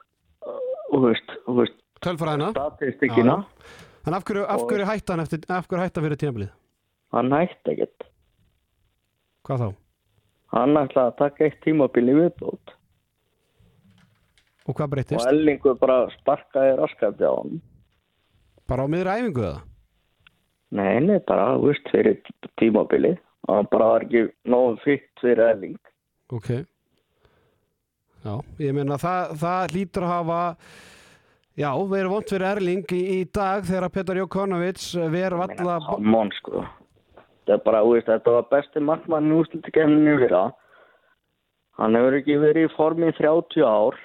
þú 0.92 1.02
veist, 1.08 1.34
veist 1.48 1.80
tölfræðina. 2.04 2.52
statistikina, 2.52 3.38
En 4.04 4.14
af 4.18 4.26
hverju, 4.28 4.44
af 4.52 4.66
hverju 4.68 4.86
hætta 4.90 5.14
hann 5.16 5.24
eftir, 5.24 5.40
af 5.48 5.68
hverju 5.72 5.84
hætta 5.86 6.02
fyrir 6.04 6.20
tíðanbilið? 6.20 6.50
hann 7.14 7.32
hætti 7.32 7.72
ekkert. 7.72 8.04
Hvað 9.48 9.62
þá? 9.62 9.68
Hann 10.54 10.78
ætlaði 10.80 11.12
að 11.12 11.20
taka 11.22 11.48
eitt 11.48 11.60
tímabil 11.66 12.08
í 12.10 12.18
viðbót 12.22 12.74
Og 14.64 14.78
hvað 14.78 14.86
og 14.86 14.92
breytist? 14.94 15.28
Ellingur 15.28 15.76
bara 15.80 16.06
sparkaði 16.20 16.76
raskandi 16.80 17.28
á 17.28 17.34
hann 17.34 17.62
Bara 18.70 18.86
á 18.86 18.92
miður 18.92 19.12
æfingu 19.18 19.48
eða? 19.50 19.62
nei, 20.74 20.98
nei, 21.06 21.20
bara, 21.28 21.52
þú 21.60 21.70
veist, 21.70 21.90
fyrir 21.94 22.16
tímabili 22.58 23.12
hann 23.50 23.68
bara 23.70 23.90
var 23.92 24.06
ekki 24.08 24.24
nógu 24.50 24.80
fyrt 24.86 25.22
fyrir 25.22 25.50
Elling 25.52 25.78
Ok 26.34 26.50
Já, 28.24 28.38
ég 28.64 28.72
meina 28.72 28.96
það, 28.96 29.36
það 29.42 29.74
lítur 29.76 30.08
að 30.08 30.14
hafa 30.16 30.42
Já, 31.54 31.70
við 31.78 32.00
erum 32.00 32.16
vont 32.16 32.32
fyrir 32.34 32.48
Erling 32.50 32.94
í, 32.98 33.02
í 33.20 33.26
dag 33.30 33.66
þegar 33.68 33.92
Petar 33.94 34.20
Jókonovits 34.24 34.88
ver 35.14 35.36
valla 35.38 35.76
on, 35.94 36.32
sko. 36.40 36.64
Það 37.44 37.56
er 37.58 37.64
bara, 37.66 37.84
veist, 37.88 38.08
þetta 38.08 38.36
var 38.38 38.50
besti 38.52 38.84
markmann 38.84 39.32
í 39.32 39.38
úrslutikefninu 39.42 40.18
fyrir 40.22 40.36
það. 40.36 40.54
Hann 41.82 41.98
hefur 41.98 42.18
ekki 42.20 42.38
verið 42.40 42.68
í 42.70 42.74
formi 42.76 43.10
í 43.10 43.16
30 43.18 43.66
ár. 43.68 43.98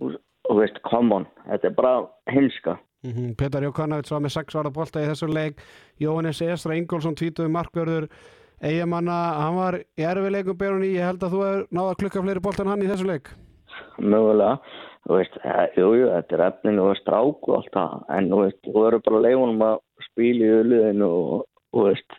Og, 0.00 0.14
veist, 0.60 0.78
come 0.86 1.20
on, 1.20 1.26
þetta 1.48 1.70
er 1.70 1.76
bara 1.76 1.94
hinska. 2.30 2.76
Mhm, 3.06 3.32
Petar 3.40 3.64
Jókonovits 3.64 4.12
var 4.12 4.20
með 4.20 4.34
6 4.36 4.58
ára 4.60 4.70
bolta 4.76 5.00
í 5.00 5.08
þessu 5.08 5.30
leik 5.32 5.62
Jóhannes 6.02 6.42
Esra 6.44 6.76
Ingólfsson 6.76 7.16
tvítuði 7.16 7.48
markverður 7.48 8.10
Eyjamanna, 8.60 9.14
hann 9.40 9.56
var 9.56 9.78
í 9.80 10.04
erfileikum 10.04 10.58
byrjun 10.60 10.84
í, 10.84 10.90
ég 10.98 11.06
held 11.08 11.22
að 11.24 11.32
þú 11.32 11.40
hefur 11.46 11.62
náða 11.72 11.94
klukka 12.02 12.24
fleiri 12.26 12.42
bolta 12.44 12.66
en 12.66 12.68
hann 12.74 12.84
í 12.84 12.90
þessu 12.90 13.08
leik 13.08 13.30
Mögulega, 14.00 14.58
þú 15.06 15.16
veist, 15.16 15.38
eh, 15.40 15.78
jú, 15.80 15.88
þetta 16.10 16.36
er 16.36 16.44
efninu 16.50 16.84
og 16.90 16.98
strák 17.00 17.48
og 17.48 17.56
allt 17.56 17.72
það. 17.72 17.96
En, 18.16 18.28
þú 18.28 18.40
veist, 18.44 18.60
þú 18.66 18.84
verður 18.84 19.02
bara 19.06 19.22
leifunum 19.24 19.64
að 19.64 19.80
spila 20.08 20.46
í 20.46 20.54
öluðinu 20.60 21.08
og, 21.08 21.44
þú 21.74 21.86
veist, 21.88 22.16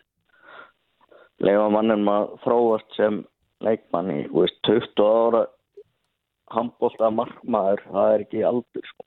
leifa 1.42 1.66
mannum 1.74 2.12
að 2.12 2.36
þróast 2.44 2.96
sem 2.98 3.22
leikmanni, 3.62 4.26
þú 4.30 4.44
veist, 4.44 4.60
20 4.68 5.04
ára 5.06 5.42
handbólta 6.52 7.10
markmaður, 7.14 7.84
það 7.88 8.14
er 8.14 8.24
ekki 8.26 8.46
aldur, 8.46 8.88
sko. 8.92 9.06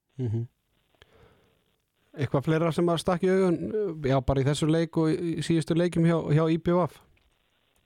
Eitthvað 2.15 2.45
fleira 2.45 2.71
sem 2.71 2.89
að 2.89 3.01
stakki 3.03 3.28
augun 3.30 3.57
já, 4.07 4.15
bara 4.23 4.41
í 4.41 4.47
þessu 4.47 4.69
leik 4.71 4.97
og 4.97 5.11
í 5.11 5.41
síðustu 5.43 5.76
leikum 5.76 6.07
hjá, 6.07 6.15
hjá 6.32 6.45
IBF 6.53 7.01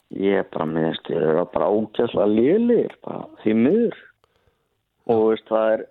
Ég 0.10 0.48
bara 0.50 0.66
minnst, 0.66 1.06
ég 1.14 1.22
er 1.22 1.44
bara 1.54 1.70
ákjæslega 1.70 2.26
lélir, 2.34 2.94
bara 3.06 3.28
því 3.44 3.54
miður. 3.54 3.98
Og 5.06 5.20
veist, 5.30 5.46
það 5.50 5.74
er 5.74 5.84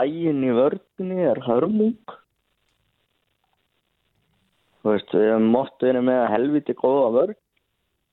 ægin 0.00 0.44
í 0.44 0.52
vördinni 0.56 1.26
er 1.28 1.40
hörmung. 1.44 2.14
Þú 4.84 4.92
veist, 4.92 5.14
við 5.16 5.30
hefum 5.30 5.46
mótt 5.54 5.80
verið 5.80 6.04
með 6.04 6.22
helviti 6.28 6.74
góða 6.76 7.06
vörd, 7.14 7.38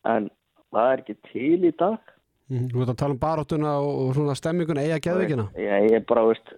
en 0.07 0.29
það 0.71 0.91
er 0.93 1.01
ekki 1.03 1.15
til 1.27 1.65
í 1.67 1.71
dag. 1.81 2.13
Mhm, 2.51 2.69
Þú 2.71 2.79
veit 2.81 2.91
að 2.93 2.99
tala 3.01 3.15
um 3.15 3.19
baráttuna 3.21 3.73
og, 3.83 3.91
og 4.05 4.13
svona 4.15 4.35
stemmingun 4.39 4.79
eiga 4.79 4.99
geðveikina 5.03 5.45
Ég, 5.59 5.85
ég 5.91 5.97
er 5.99 6.05
bara, 6.07 6.23
veist, 6.27 6.53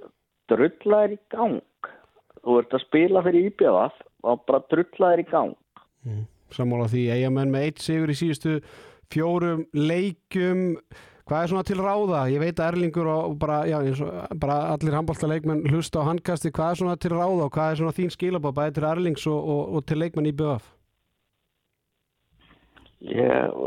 drullaðir 0.50 1.16
í 1.16 1.20
gang. 1.34 1.60
Þú 2.44 2.60
ert 2.60 2.74
að 2.78 2.84
spila 2.86 3.22
fyrir 3.26 3.50
IBF 3.50 4.00
og 4.30 4.46
bara 4.48 4.64
drullaðir 4.74 5.24
í 5.24 5.28
gang. 5.32 5.54
Sammála 6.54 6.90
því 6.92 7.04
eigamenn 7.16 7.54
með 7.54 7.68
eitt 7.68 7.82
sigur 7.82 8.12
í 8.14 8.18
síðustu 8.18 8.60
fjórum 9.14 9.66
leikum 9.74 10.78
hvað 11.28 11.44
er 11.44 11.52
svona 11.52 11.66
til 11.68 11.80
ráða? 11.80 12.22
Ég 12.34 12.42
veit 12.44 12.60
að 12.60 12.70
Erlingur 12.74 13.10
og 13.12 13.36
bara, 13.42 13.64
já, 13.70 13.78
og 13.80 14.38
bara 14.40 14.58
allir 14.74 14.98
handbólta 14.98 15.30
leikmenn 15.30 15.66
hlusta 15.72 16.04
á 16.04 16.10
handkasti 16.10 16.52
hvað 16.52 16.72
er 16.72 16.82
svona 16.82 16.96
til 17.00 17.14
ráða 17.16 17.48
og 17.48 17.54
hvað 17.56 17.72
er 17.72 17.82
svona 17.82 17.98
þín 17.98 18.14
skilabá 18.14 18.54
bæði 18.56 18.78
til 18.78 18.88
Erlings 18.90 19.28
og, 19.32 19.50
og, 19.56 19.62
og 19.78 19.86
til 19.88 20.02
leikmenn 20.04 20.32
í 20.32 20.36
BF? 20.40 20.70
Ég, 23.04 23.58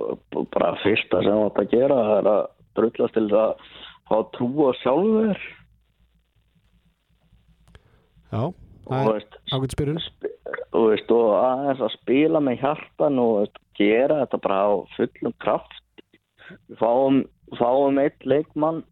bara 0.54 0.76
fyrsta 0.84 1.20
sem 1.24 1.42
átt 1.44 1.60
að 1.60 1.72
gera 1.74 1.98
er 2.16 2.30
að 2.32 2.42
drullast 2.78 3.16
til 3.16 3.26
að 3.36 3.66
fá 4.08 4.16
trú 4.36 4.48
á 4.64 4.70
sjálfur. 4.80 5.42
Já, 8.32 8.42
það 8.88 9.12
er 9.12 9.28
ágætt 9.52 9.76
spyrun 9.76 10.00
þú 10.76 10.82
veist, 10.90 11.12
og 11.14 11.32
aðeins 11.40 11.82
að 11.84 11.94
spila 11.96 12.42
með 12.44 12.60
hjartan 12.62 13.20
og 13.22 13.32
veist, 13.40 13.60
gera 13.78 14.20
þetta 14.22 14.40
bara 14.44 14.58
á 14.64 14.72
fullum 14.96 15.34
kraft 15.42 15.82
við 16.68 16.78
fáum, 16.80 17.22
fáum 17.54 17.98
eitt 18.02 18.26
leikmann 18.26 18.82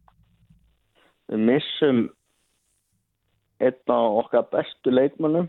við 1.32 1.40
missum 1.48 2.04
einn 3.64 3.94
af 3.94 4.18
okkar 4.22 4.46
bestu 4.52 4.92
leikmannum 4.94 5.48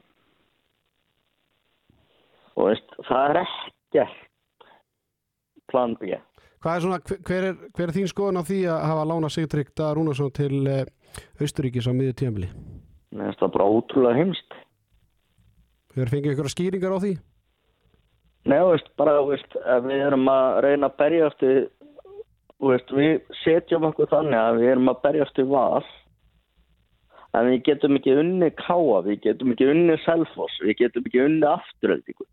og 2.55 2.69
veist, 2.69 2.95
það 3.09 3.25
er 3.33 3.41
ekkert 3.43 4.69
plan 5.71 5.95
B 5.99 6.15
Hvað 6.65 6.75
er 6.79 6.81
svona, 6.81 6.97
hver- 7.27 7.45
er, 7.51 7.57
hver 7.77 7.89
er 7.91 7.93
þín 7.93 8.07
skoðun 8.09 8.39
á 8.41 8.43
því 8.47 8.59
að 8.73 8.85
hafa 8.89 9.03
lána 9.11 9.29
Sigtrygg 9.29 9.67
Daða 9.77 9.97
Rúnarsson 9.99 10.31
til 10.33 10.63
uh, 10.65 10.81
Austuríkis 11.41 11.85
á 11.85 11.93
miður 11.93 12.15
tíðanbili? 12.21 12.49
mér 13.15 13.29
finnst 13.29 13.43
það 13.43 13.53
bara 13.57 13.67
ótrúlega 13.75 14.17
heimst 14.21 14.55
Hefur 15.95 16.11
fengið 16.11 16.33
ykkur 16.33 16.49
skýringar 16.51 16.95
á 16.97 16.99
því? 16.99 17.13
Nei, 18.45 18.59
veist, 18.69 18.89
bara, 18.99 19.13
veist, 19.25 19.53
við 19.85 20.01
erum 20.05 20.25
að 20.29 20.57
reyna 20.65 20.89
að 20.89 20.97
berjast 20.99 21.39
við, 21.45 21.59
þú 21.79 21.84
veist, 22.71 22.91
við 22.91 23.21
setjum 23.43 23.87
okkur 23.89 24.09
þannig 24.11 24.39
að 24.39 24.59
við 24.61 24.71
erum 24.73 24.91
að 24.91 25.01
berjast 25.03 25.39
við 25.41 25.51
val, 25.53 25.85
en 27.35 27.49
við 27.51 27.61
getum 27.67 27.99
ekki 27.99 28.15
unni 28.21 28.49
káa, 28.57 29.01
við 29.05 29.21
getum 29.27 29.53
ekki 29.53 29.69
unni 29.71 29.97
selfoss, 30.05 30.57
við 30.63 30.79
getum 30.83 31.07
ekki 31.09 31.23
unni 31.25 31.47
afturöldingu. 31.51 32.27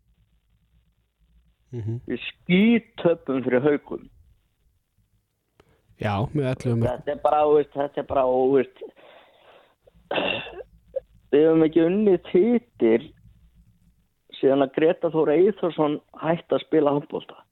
Mm 1.73 1.99
Við 2.07 2.19
skítöpum 2.27 3.41
fyrir 3.43 3.63
haugum. 3.65 4.09
Já, 6.01 6.13
með 6.33 6.49
11 6.51 6.77
mörg 6.77 6.89
Þetta 6.89 7.11
er 7.11 7.19
bara, 7.23 7.41
veist, 7.49 7.73
þetta 7.73 8.01
er 8.01 8.07
bara, 8.09 8.23
veist, 8.53 8.83
við 11.33 11.45
höfum 11.47 11.65
ekki 11.67 11.85
unni 11.85 12.17
titil 12.29 13.11
síðan 14.39 14.65
að 14.65 14.73
Greta 14.77 15.11
Þóra 15.13 15.37
Eithvarsson 15.39 15.99
hætti 16.21 16.57
að 16.57 16.65
spila 16.65 16.95
handbólta. 16.97 17.42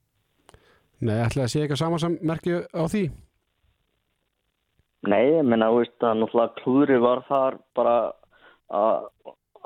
Nei, 1.02 1.18
ætlaði 1.18 1.46
að 1.48 1.52
sé 1.52 1.62
eitthvað 1.64 1.82
samansammerki 1.82 2.58
á 2.78 2.84
því? 2.86 3.04
Nei, 5.10 5.22
ég 5.34 5.48
menna, 5.50 5.72
þú 5.74 5.82
að 5.82 6.20
náttúrulega 6.20 6.58
klúðri 6.60 6.98
var 7.02 7.24
þar 7.26 7.58
bara 7.78 7.96
að, 8.70 9.08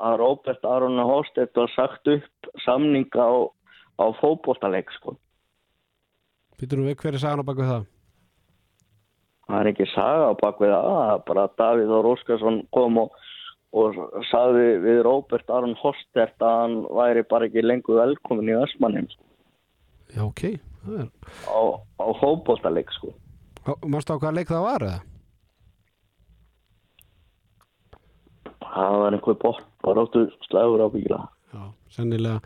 að 0.00 0.16
Róbert 0.22 0.64
Aron 0.64 1.02
Hóstedt 1.04 1.60
var 1.60 1.68
sagt 1.74 2.08
upp 2.08 2.48
samninga 2.64 3.26
á, 3.28 3.52
á 4.00 4.06
fótboltaleik, 4.22 4.88
sko. 4.96 5.18
Býtur 6.56 6.80
nú 6.80 6.88
við 6.88 6.96
hver 7.02 7.18
er 7.18 7.20
sagan 7.20 7.44
á 7.44 7.48
baku 7.48 7.68
það? 7.68 7.84
Það 9.46 9.60
er 9.60 9.70
ekki 9.70 9.86
saga 9.92 10.30
á 10.32 10.34
bakvið 10.40 10.72
það, 10.72 10.86
það 10.96 11.10
er 11.12 11.24
bara 11.28 11.44
Davíð 11.60 11.92
Þór 11.92 12.08
Óskarsson 12.14 12.56
kom 12.74 13.02
og, 13.02 13.20
og 13.76 13.98
sagði 14.30 14.70
við 14.86 15.02
Róbert 15.06 15.52
Aron 15.52 15.76
Hóstedt 15.82 16.40
að 16.42 16.56
hann 16.62 16.78
væri 16.96 17.26
bara 17.28 17.50
ekki 17.50 17.66
lengur 17.66 18.00
velkomin 18.00 18.50
í 18.50 18.56
Ösmannum 18.58 19.10
sko, 19.12 19.28
Já, 20.16 20.22
ok 20.24 20.42
er- 20.86 21.12
á, 21.50 21.60
á 22.00 22.06
fótboltaleik, 22.20 22.90
sko. 22.98 23.12
Manstu 23.86 24.14
á 24.14 24.20
hvaða 24.22 24.34
leik 24.38 24.48
það 24.52 24.66
var 24.68 24.86
eða? 24.88 25.00
Það 28.66 28.98
var 29.02 29.14
einhver 29.16 29.38
bort, 29.40 29.64
bara 29.84 30.04
áttu 30.04 30.26
slagur 30.48 30.82
á 30.84 30.88
bíla. 30.92 31.20
Já, 31.54 31.62
sennilega 31.94 32.40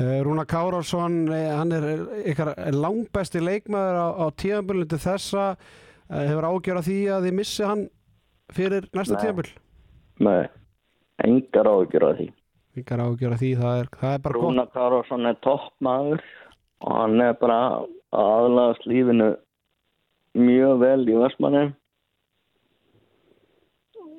uh, 0.00 0.20
Rúna 0.24 0.44
Kárásson, 0.48 1.18
eh, 1.34 1.50
hann 1.52 1.72
er 1.74 1.86
ykkar 2.30 2.52
langbesti 2.72 3.42
leikmaður 3.42 3.98
á, 3.98 4.06
á 4.22 4.26
tíðanbölinu 4.38 4.88
til 4.88 5.00
þessa 5.02 5.44
uh, 5.58 6.22
hefur 6.22 6.46
ágjör 6.48 6.80
því 6.86 6.98
að 7.16 7.26
þið 7.28 7.36
missi 7.40 7.66
hann 7.66 7.86
fyrir 8.54 8.86
næsta 8.96 9.18
tíðanböl 9.20 9.50
Nei, 10.24 10.48
engar 11.26 11.68
af 11.70 11.92
því. 11.92 12.28
ykkar 12.78 13.02
ágjör 13.04 13.36
því, 13.42 13.50
það 13.58 13.82
er, 13.82 13.90
það 13.98 14.14
er 14.14 14.22
bara 14.24 14.38
gott 14.38 14.46
Rúna 14.48 14.66
Karlsson 14.72 15.26
er 15.28 15.40
toppmaður 15.44 16.24
og 16.84 16.94
hann 16.94 17.20
er 17.24 17.36
bara 17.40 17.58
að 17.78 17.88
aðlagast 18.18 18.86
lífinu 18.88 19.28
mjög 20.38 20.80
vel 20.82 21.02
í 21.08 21.18
Vestmanni 21.18 21.64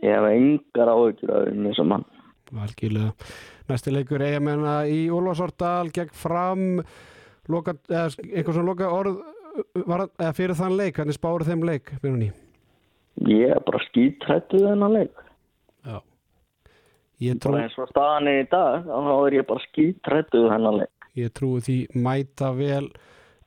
ég 0.03 0.15
hef 0.15 0.29
engar 0.31 0.93
áhyggjur 0.93 1.35
af 1.35 1.47
henni 1.51 1.75
sem 1.77 1.95
hann 1.95 2.07
Algjörlega. 2.49 3.13
Næsti 3.69 3.91
leikur 3.93 4.23
eigamenna 4.25 4.79
í 4.89 5.03
Úlfarsordal 5.13 5.91
gegn 5.93 6.15
fram 6.17 6.63
loka, 7.45 7.75
eða 7.89 8.07
einhver 8.23 8.55
svona 8.55 8.69
loka 8.71 8.89
orð 8.89 9.19
var, 9.85 10.07
eða 10.17 10.35
fyrir 10.37 10.57
þann 10.57 10.77
leik, 10.79 10.95
hvernig 10.97 11.17
spáru 11.17 11.45
þeim 11.45 11.65
leik 11.67 11.91
Björnni? 12.01 12.31
Ég 13.29 13.53
er 13.53 13.61
bara 13.67 13.81
skítrættuð 13.89 14.65
þennan 14.65 14.95
leik. 14.95 15.25
Já 15.85 15.99
Ég, 17.19 17.35
trú, 17.43 17.51
eins 17.59 17.75
og 17.75 17.89
staðan 17.91 18.29
er 18.31 18.45
í 18.45 18.47
dag, 18.47 18.85
þá 18.87 19.13
er 19.27 19.35
ég 19.35 19.47
bara 19.49 19.63
skítrættuð 19.67 20.45
þennan 20.53 20.77
leik. 20.79 20.98
Ég 21.17 21.33
trúi 21.33 21.63
því 21.65 21.77
mæta 21.95 22.51
vel. 22.57 22.89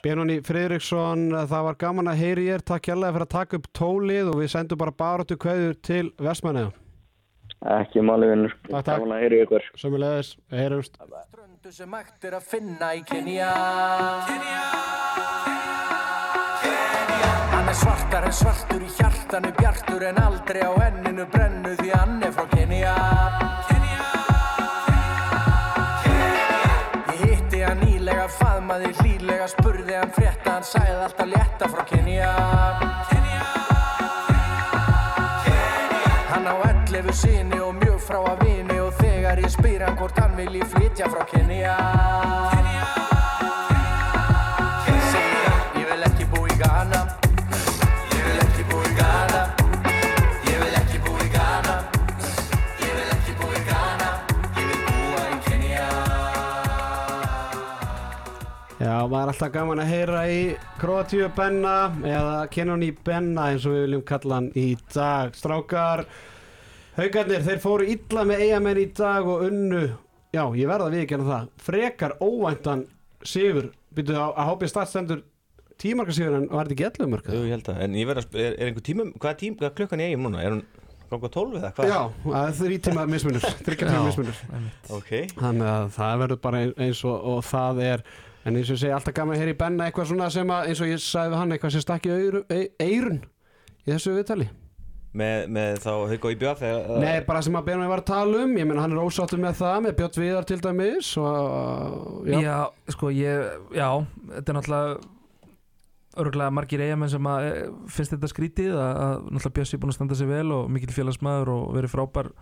Benóni 0.03 0.41
Friðriksson, 0.43 1.29
það 1.47 1.67
var 1.69 1.77
gaman 1.79 2.11
að 2.11 2.23
heyri 2.25 2.49
ég 2.49 2.65
Takk 2.67 2.89
hérlega 2.91 3.15
fyrir 3.15 3.27
að 3.29 3.35
taka 3.37 3.59
upp 3.61 3.69
tólið 3.79 4.33
og 4.33 4.41
við 4.41 4.49
sendum 4.51 4.81
bara 4.81 4.95
baráttu 4.99 5.37
kveður 5.39 5.77
til 5.79 6.09
Vestmanneða 6.19 6.73
Ekki 7.63 8.03
máli 8.03 8.27
vinnur. 8.27 8.55
Takk, 8.67 8.83
takk. 8.83 8.97
Gaman 8.99 9.15
að 9.15 9.21
heyri 9.23 9.39
ykkur. 9.45 9.67
Sömulegis, 9.79 10.33
heyrumst. 10.51 10.99
Ströndu 10.99 11.71
sem 11.71 11.95
hægt 11.95 12.25
er 12.27 12.35
að 12.35 12.49
finna 12.51 12.89
í 12.99 13.05
Kenya 13.07 13.53
Hann 17.53 17.71
er 17.71 17.79
svartar 17.79 18.27
en 18.27 18.35
svartur 18.35 18.83
í 18.83 18.91
hjartanu 18.97 19.55
bjartur 19.61 20.07
en 20.11 20.19
aldrei 20.25 20.65
á 20.67 20.73
enninu 20.89 21.29
brennu 21.31 21.77
því 21.79 21.95
hann 21.95 22.19
er 22.27 22.35
frá 22.35 22.49
Kenya 22.51 22.97
faðmaði 28.73 28.93
hlýlega, 29.03 29.47
spurði 29.53 29.97
hann 29.99 30.13
frétta, 30.17 30.53
hann 30.55 30.65
sagði 30.65 30.95
alltaf 31.05 31.29
létta 31.29 31.69
frá 31.69 31.83
Kenya. 31.91 32.31
Hann 36.31 36.49
á 36.49 36.55
11 36.71 37.13
sinni 37.13 37.61
og 37.61 37.77
mjög 37.83 38.01
frá 38.01 38.23
að 38.23 38.47
vini 38.47 38.79
og 38.81 38.95
þegar 39.03 39.45
ég 39.45 39.53
spyr 39.53 39.85
hann 39.85 39.99
hvort 40.01 40.23
hann 40.25 40.39
vilji 40.41 40.65
flytja 40.73 41.13
frá 41.13 41.27
Kenya 41.29 42.42
Maður 59.23 59.29
er 59.31 59.37
alltaf 59.37 59.51
gaman 59.55 59.79
að 59.79 59.91
heyra 59.93 60.21
í 60.27 60.39
Kroatíu 60.81 61.27
Benna 61.37 61.73
eða 62.11 62.39
Kenoni 62.51 62.89
Benna 63.07 63.45
eins 63.53 63.63
og 63.71 63.77
við 63.77 63.85
viljum 63.85 64.01
kalla 64.09 64.39
hann 64.41 64.49
í 64.59 64.65
dag. 64.91 65.37
Strákar, 65.39 66.01
haugarnir, 66.97 67.45
þeir 67.47 67.61
fóru 67.63 67.87
illa 67.93 68.25
með 68.27 68.43
eigamenn 68.49 68.81
í 68.83 68.89
dag 68.99 69.29
og 69.31 69.45
unnu, 69.47 69.83
já, 70.35 70.43
ég 70.59 70.67
verða 70.73 70.89
að 70.89 70.97
viðkjanna 70.97 71.29
það, 71.29 71.45
frekar 71.69 72.17
óvæntan 72.19 72.83
sigur, 73.23 73.69
byrjuðu 73.95 74.25
að, 74.25 74.41
hópið 74.49 74.73
startstendur 74.73 75.23
tímarkasigur 75.85 76.41
en 76.41 76.49
var 76.51 76.73
þetta 76.73 76.77
ekki 76.81 76.89
11 76.91 77.15
mörg? 77.15 77.31
Jú, 77.31 77.45
ég 77.47 77.55
held 77.55 77.71
að, 77.71 77.81
en 77.87 77.97
ég 78.01 78.11
verð 78.11 78.25
að, 78.25 78.41
er, 78.43 78.59
er 78.59 78.73
einhver 78.73 78.87
tíma, 78.91 79.07
hvað 79.23 79.39
tím, 79.45 79.57
hvað 79.63 79.73
klukkan 79.79 80.03
í 80.03 80.09
eigum 80.09 80.27
núna? 80.27 80.43
Er 80.43 80.57
hún 80.57 80.65
ganga 81.15 81.33
12 81.39 81.63
eða 81.63 81.73
hvað? 81.79 81.95
Já, 81.95 82.03
það 82.27 82.43
er 82.43 82.59
þrý 82.65 82.83
tíma 82.89 83.07
mismunur, 83.15 83.49
þryggja 83.71 83.95
tíma 83.95 84.05
mismunur. 84.11 84.45
Ok, 84.99 85.15
Þannig 85.39 85.73
að 85.77 85.89
það 86.01 86.21
verður 86.27 86.45
bara 86.51 86.67
eins 86.67 87.07
og, 87.07 87.33
og 87.37 87.43
það 87.47 87.83
er 87.93 88.07
en 88.43 88.57
eins 88.57 88.71
og 88.71 88.77
ég 88.77 88.83
segi 88.83 88.97
alltaf 88.97 89.15
gaman 89.17 89.37
að 89.37 89.45
heyra 89.45 89.55
í 89.55 89.61
Benna 89.61 89.87
eitthvað 89.87 90.11
svona 90.11 90.31
sem 90.35 90.51
að 90.55 90.73
eins 90.73 90.83
og 90.83 90.91
ég 90.91 91.05
sagði 91.05 91.33
við 91.33 91.41
hann 91.43 91.55
eitthvað 91.57 91.75
sem 91.77 91.85
stakki 91.85 92.13
eirun, 92.17 92.45
eirun 92.83 93.23
í 93.87 93.93
þessu 93.93 94.17
viðtali. 94.17 94.49
Með, 95.13 95.49
með 95.53 95.75
þá 95.85 95.91
Hauko 96.09 96.31
í 96.33 96.37
þegar 96.41 96.87
Nei, 97.03 97.17
bara 97.27 97.41
sem 97.45 97.57
að 97.59 97.67
Benna 97.67 97.89
var 97.91 98.01
að 98.01 98.09
tala 98.09 98.45
um. 98.47 98.55
Ég 98.57 98.65
meina 98.65 98.81
hann 98.81 98.95
er 98.95 99.03
ósáttur 99.03 99.43
með 99.43 99.59
það 99.59 99.83
með 99.85 99.97
Björn 99.99 100.23
Viðar 100.23 100.47
til 100.49 100.61
dæmis 100.65 101.11
og 101.21 102.31
já, 102.31 102.39
Já, 102.41 102.55
sko 102.95 103.11
ég, 103.13 103.51
já, 103.77 103.89
þetta 104.31 104.55
er 104.55 104.57
náttúrulega 104.57 105.03
örgulega 106.23 106.53
margir 106.53 106.83
eigamenn 106.85 107.13
sem 107.13 107.29
að 107.29 107.47
eh, 107.49 107.61
finnst 107.93 108.15
þetta 108.15 108.31
skrítið 108.33 108.73
að, 108.77 108.91
að 109.05 109.15
náttúrulega 109.29 109.57
Bjössi 109.59 109.77
er 109.77 109.83
búin 109.83 109.93
að 109.93 109.99
standa 109.99 110.19
sig 110.19 110.29
vel 110.29 110.47
og 110.57 110.73
mikil 110.73 110.97
félagsmaður 110.97 111.53
og 111.55 111.63
verið 111.77 111.93
frábær 111.93 112.33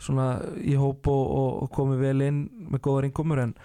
svona 0.00 0.28
í 0.64 0.76
hóp 0.80 1.08
og, 1.12 1.24
og, 1.40 1.50
og 1.64 1.72
komið 1.76 2.04
vel 2.04 2.26
inn 2.28 2.40
með 2.72 2.84
góðar 2.86 3.08
innkomur 3.08 3.42
en, 3.42 3.56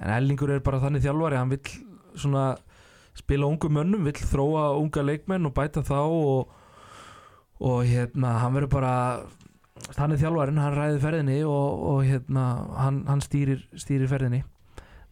en 0.00 0.14
Ellingur 0.16 0.52
er 0.54 0.64
bara 0.64 0.80
þannig 0.82 1.04
þjálfari 1.04 1.38
hann 1.38 1.52
vill 1.52 1.76
svona 2.16 2.44
spila 3.16 3.48
ungum 3.50 3.76
mönnum, 3.76 4.06
vill 4.08 4.16
þróa 4.16 4.70
unga 4.80 5.04
leikmenn 5.04 5.48
og 5.48 5.54
bæta 5.56 5.84
þá 5.84 6.00
og, 6.00 6.54
og 7.60 7.84
hérna, 7.84 8.38
hann 8.44 8.56
verður 8.56 8.74
bara 8.78 8.94
hann 9.96 10.14
er 10.14 10.20
þjálfarinn, 10.20 10.60
hann 10.60 10.76
ræði 10.76 11.02
ferðinni 11.02 11.40
og, 11.48 11.82
og 11.90 12.00
hérna, 12.06 12.46
hann, 12.78 13.02
hann 13.08 13.22
stýrir, 13.24 13.62
stýrir 13.78 14.10
ferðinni. 14.10 14.42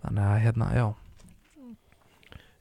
Þannig 0.05 0.24
að 0.28 0.41
hérna, 0.45 0.70
já. 0.76 0.86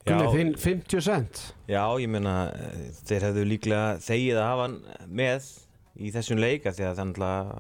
Þinn 0.08 0.54
50 0.56 1.04
cent. 1.04 1.42
Já, 1.68 1.84
ég 2.00 2.08
meina, 2.10 2.36
eh, 2.56 2.92
þeir 3.10 3.26
hefðu 3.28 3.48
líklega 3.50 3.98
þegið 4.00 4.40
að 4.40 4.48
hafa 4.48 4.68
hann 4.68 4.78
með 5.20 5.50
í 5.98 6.12
þessum 6.14 6.40
leika 6.40 6.72
því 6.72 6.86
að 6.88 7.02
þannig 7.02 7.26
að 7.28 7.52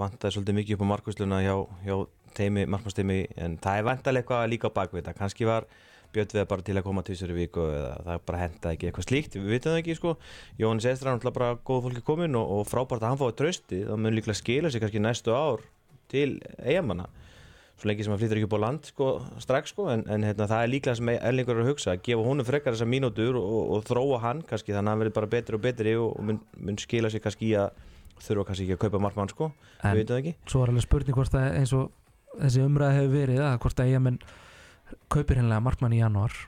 vantaði 0.00 0.34
svolítið 0.36 0.58
mikið 0.60 0.76
upp 0.76 0.84
á 0.88 0.90
markvæsluna 0.94 1.40
hjá, 1.44 1.54
hjá 1.84 1.96
teimi, 2.36 2.66
markmannsteimi 2.70 3.20
en 3.36 3.56
það 3.62 3.78
er 3.80 3.86
vantalega 3.88 4.22
eitthvað 4.24 4.50
líka 4.52 4.70
á 4.70 4.76
bakvita 4.80 5.14
kannski 5.16 5.48
var 5.48 5.66
Björn 6.10 6.32
við 6.34 6.46
bara 6.50 6.64
til 6.66 6.74
að 6.74 6.82
koma 6.82 7.02
tvisur 7.06 7.30
í 7.30 7.34
viku 7.36 7.62
eða 7.70 7.90
það 8.02 8.22
bara 8.26 8.38
hentaði 8.40 8.74
ekki 8.74 8.86
eitthvað 8.88 9.04
slíkt 9.06 9.36
við 9.38 9.44
vitum 9.52 9.70
það 9.70 9.76
ekki 9.78 9.94
sko. 9.94 10.14
Jóhannes 10.58 10.86
Estra 10.90 11.12
er 11.12 11.14
náttúrulega 11.20 11.36
bara 11.36 11.58
góð 11.68 11.84
fólki 11.84 12.02
komin 12.02 12.34
og, 12.34 12.48
og 12.56 12.64
frábært 12.66 13.04
að 13.06 13.12
hann 13.12 13.20
fái 13.20 13.36
trösti 13.38 13.78
þá 13.86 13.92
mun 13.94 14.16
líklega 14.16 14.40
skila 14.40 14.72
sig 14.74 14.82
kannski 14.82 15.02
næstu 15.04 15.30
ár 15.30 15.62
til 16.10 16.40
eigamanna 16.66 17.06
svo 17.78 17.88
lengi 17.92 18.02
sem 18.02 18.10
hann 18.12 18.18
flyttur 18.20 18.40
ekki 18.40 18.48
upp 18.50 18.56
á 18.58 18.64
land 18.64 18.88
sko, 18.90 19.06
strax 19.40 19.70
sko, 19.72 19.86
en, 19.94 20.02
en 20.10 20.26
hérna, 20.26 20.48
það 20.50 20.64
er 20.66 20.72
líklega 20.74 20.98
sem 20.98 21.12
Erlingur 21.14 21.56
er 21.56 21.62
að 21.62 21.70
hugsa 21.70 21.94
að 21.94 22.02
gefa 22.10 22.26
honum 22.26 22.44
frekar 22.50 22.74
þessar 22.74 22.90
mínútur 22.90 23.38
og, 23.38 23.62
og 23.78 23.86
þróa 23.88 24.18
hann 24.26 24.42
kannski 24.50 24.74
þannig 24.74 24.90
að 24.90 24.92
hann 24.96 25.04
verður 25.04 25.16
bara 25.20 25.30
betri 25.38 25.56
og 25.56 25.62
betri 25.64 25.94
og, 25.96 26.10
og 26.18 26.26
mun, 26.26 26.42
mun 26.58 26.82
skila 26.82 27.08
sig 27.14 27.22
kannski 27.24 27.52
í 27.52 27.54
að 27.62 27.70
þurfa 28.20 28.50
kannski 28.50 28.66
ekki 28.66 28.76
að 28.76 28.82
kaupa 28.82 29.00
markmann 29.06 29.30
sko, 29.32 29.52
En- 29.80 29.94
við 29.94 30.02
veitum 30.02 30.16
það 30.18 30.20
ekki. 30.24 30.34
svo 30.50 30.66
er 30.66 30.74
alveg 30.74 30.84
spurning 30.90 31.16
hvort 31.22 31.32
það 31.38 31.56
eins 31.62 31.72
og 31.78 31.86
þessi 32.36 32.64
umræði 32.64 32.98
hefur 32.98 33.12
verið 33.16 33.42
að 33.46 33.58
hvort 33.64 33.82
að 33.82 33.90
eigamenn 33.90 34.22
kaupir 35.10 35.40
hennilega 35.40 35.66
markmann 35.66 35.96
í 35.96 36.00
janúar 36.00 36.38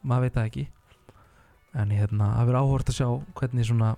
maður 0.00 0.26
veit 0.26 0.36
það 0.38 0.48
ekki. 0.50 0.66
En 1.80 1.92
hérna, 1.94 2.32
það 2.38 2.48
verður 2.48 2.60
áhort 2.64 2.90
að 2.90 2.98
sjá 2.98 3.08
hvernig 3.38 3.68
svona 3.68 3.90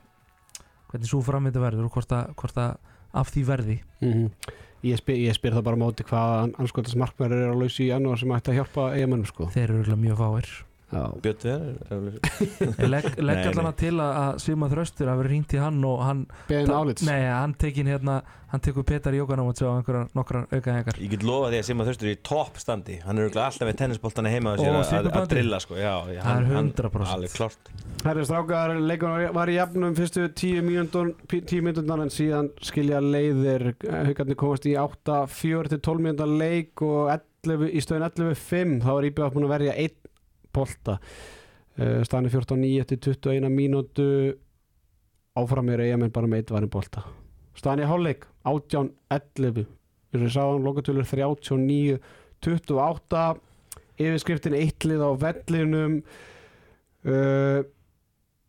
hvernig 0.91 1.09
svo 1.09 1.23
framvindu 1.25 1.63
verður 1.63 1.89
og 1.89 1.95
hvort 1.95 2.13
að, 2.13 2.35
hvort 2.37 2.59
að 2.61 2.75
af 3.23 3.31
því 3.33 3.47
verði. 3.49 3.79
Mm 4.05 4.29
ég, 4.83 4.99
spyr, 4.99 5.19
ég 5.29 5.37
spyr 5.37 5.57
það 5.57 5.67
bara 5.69 5.79
á 5.79 5.83
móti 5.83 6.07
hvað 6.07 6.59
anskotas 6.61 6.99
markverður 6.99 7.47
er 7.47 7.55
að 7.55 7.63
lausa 7.63 7.83
í 7.85 7.89
janúar 7.91 8.21
sem 8.21 8.35
ætti 8.35 8.53
að 8.53 8.61
hjálpa 8.61 8.91
eigamennum 8.97 9.29
sko. 9.29 9.49
Þeir 9.55 9.75
eru 9.79 9.99
mjög 10.01 10.21
fáir 10.21 10.53
Björn 10.93 11.40
þegar 11.40 12.93
Legg 13.22 13.49
allan 13.49 13.70
að 13.70 13.78
til 13.80 13.95
að 14.03 14.36
Svima 14.45 14.68
Þraustur 14.72 15.11
hafi 15.12 15.28
ringt 15.30 15.55
í 15.57 15.61
hann 15.62 15.80
og 15.88 16.03
hann 16.05 16.22
Beðin 16.51 16.74
álits. 16.76 17.05
Nei, 17.09 17.22
hann 17.32 17.55
tekin 17.59 17.88
hérna 17.90 18.20
Hann 18.53 18.61
tekur 18.61 18.84
Petar 18.84 19.14
Jókan 19.16 19.40
á 19.40 19.45
að 19.49 19.61
sjá 19.62 19.68
einhverja 19.70 20.03
nokkra 20.12 20.43
aukaðhengar 20.53 20.99
Ég 21.01 21.09
get 21.14 21.22
lofa 21.24 21.49
því 21.49 21.61
að 21.62 21.66
Svima 21.70 21.86
Þraustur 21.86 22.09
er 22.11 22.12
í 22.12 22.18
toppstandi 22.28 22.97
Hann 23.07 23.20
er 23.22 23.30
alltaf 23.30 23.64
með 23.64 23.78
tennisbóltana 23.80 24.32
heima 24.34 24.53
að 24.59 25.28
drilla 25.30 25.61
sko. 25.64 25.78
Já, 25.80 25.95
hann, 26.05 26.20
Það 26.20 26.43
er 26.43 26.59
100% 26.59 27.14
Allir 27.14 27.32
klart 27.32 27.72
Herri 28.05 28.26
Strákar, 28.28 28.74
leikun 28.82 29.16
var 29.38 29.49
í 29.49 29.57
jafnum 29.57 29.97
fyrstu 29.97 30.26
tíu 30.36 30.61
mjöndunar 30.66 32.05
En 32.05 32.12
síðan 32.12 32.51
skilja 32.61 33.01
leiðir. 33.01 33.70
Haukarnir 33.80 34.36
komast 34.45 34.68
í 34.68 34.76
8-4 34.76 35.72
til 35.72 35.80
12 35.80 36.07
mjöndar 36.11 36.28
leik 36.28 36.84
Og 36.84 37.09
11, 37.49 37.72
í 37.72 37.80
stöðin 37.80 38.09
11-5 38.11 38.78
Þá 38.84 38.93
er 38.99 39.09
Íbjáð 39.09 39.32
búin 39.38 39.49
að 39.49 39.55
verja 39.57 39.78
1 39.88 40.02
polta 40.53 40.99
uh, 41.01 42.01
staðin 42.07 42.33
14.9 42.33 42.85
eftir 42.85 43.03
21 43.09 43.53
mínútu. 43.53 44.07
Áfram 45.39 45.73
er 45.73 45.87
eigamenn 45.87 46.13
bara 46.13 46.29
með 46.29 46.43
eitt 46.43 46.55
varin 46.55 46.73
polta 46.73 47.07
staðin 47.59 47.85
í 47.85 47.89
hálfleik 47.89 48.27
18.11 48.49 49.67
við 50.13 50.29
sáum 50.33 50.65
lokatölur 50.65 51.07
39.28 51.09 53.23
yfirskriftin 54.03 54.59
eittlið 54.59 55.01
á 55.05 55.11
vellinum. 55.21 55.95
Eh, 57.03 57.13
uh, 57.13 57.61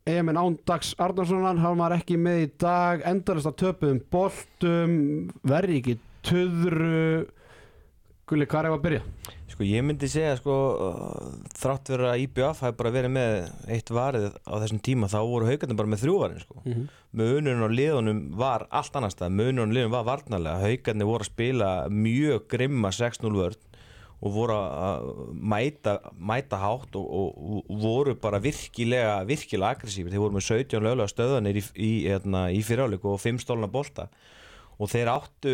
eigamenn 0.04 0.40
ándags 0.40 0.90
Arnarssonan 1.00 1.62
hafa 1.62 1.76
maður 1.78 1.98
ekki 2.00 2.16
með 2.20 2.38
í 2.42 2.48
dag. 2.60 2.96
Endalist 3.08 3.48
að 3.48 3.60
töpuðum 3.62 4.00
boltum. 4.12 4.92
Verði 5.46 5.74
ekki 5.80 5.94
töðru 6.24 7.26
Gulli, 8.24 8.46
hvað 8.48 8.60
er 8.60 8.66
það 8.70 8.78
að 8.78 8.84
byrja? 8.86 9.02
Sko 9.54 9.62
ég 9.62 9.84
myndi 9.86 10.08
segja 10.10 10.34
sko 10.34 10.54
þrátt 11.54 11.92
verið 11.92 12.08
að 12.10 12.22
IBF 12.24 12.62
hafi 12.64 12.74
bara 12.80 12.90
verið 12.96 13.12
með 13.14 13.34
eitt 13.70 13.92
varið 13.94 14.32
á 14.50 14.54
þessum 14.64 14.80
tíma 14.82 15.06
þá 15.12 15.20
voru 15.30 15.46
haugarnir 15.46 15.78
bara 15.78 15.92
með 15.92 16.02
þrjú 16.02 16.14
varin 16.18 16.42
sko. 16.42 16.56
Mm 16.64 16.72
-hmm. 16.72 16.88
Munurinn 17.20 17.62
á 17.62 17.70
liðunum 17.70 18.22
var 18.34 18.66
allt 18.70 18.98
annars 18.98 19.14
stað, 19.14 19.36
munurinn 19.38 19.70
á 19.70 19.74
liðunum 19.76 19.94
var 19.94 20.08
varnarlega 20.10 20.64
haugarnir 20.64 21.06
voru 21.06 21.22
að 21.22 21.30
spila 21.30 21.70
mjög 21.88 22.48
grimma 22.50 22.90
6-0 22.90 23.30
vörn 23.38 23.62
og 24.24 24.32
voru 24.32 24.56
að 24.58 25.06
mæta, 25.38 25.98
mæta 26.18 26.58
hátt 26.58 26.96
og, 26.96 27.06
og, 27.06 27.64
og 27.70 27.80
voru 27.82 28.14
bara 28.14 28.40
virkilega, 28.42 29.22
virkilega 29.28 29.70
aggressífir 29.76 30.10
þeir 30.10 30.22
voru 30.24 30.34
með 30.34 30.48
17 30.48 30.82
lögulega 30.82 31.12
stöðanir 31.12 31.60
í, 31.60 31.64
í, 31.76 31.90
í, 32.08 32.38
í 32.58 32.62
fyriráleiku 32.64 33.12
og 33.12 33.20
5 33.20 33.42
stólna 33.44 33.70
bolta 33.70 34.08
og 34.74 34.90
þeir 34.90 35.10
áttu, 35.12 35.52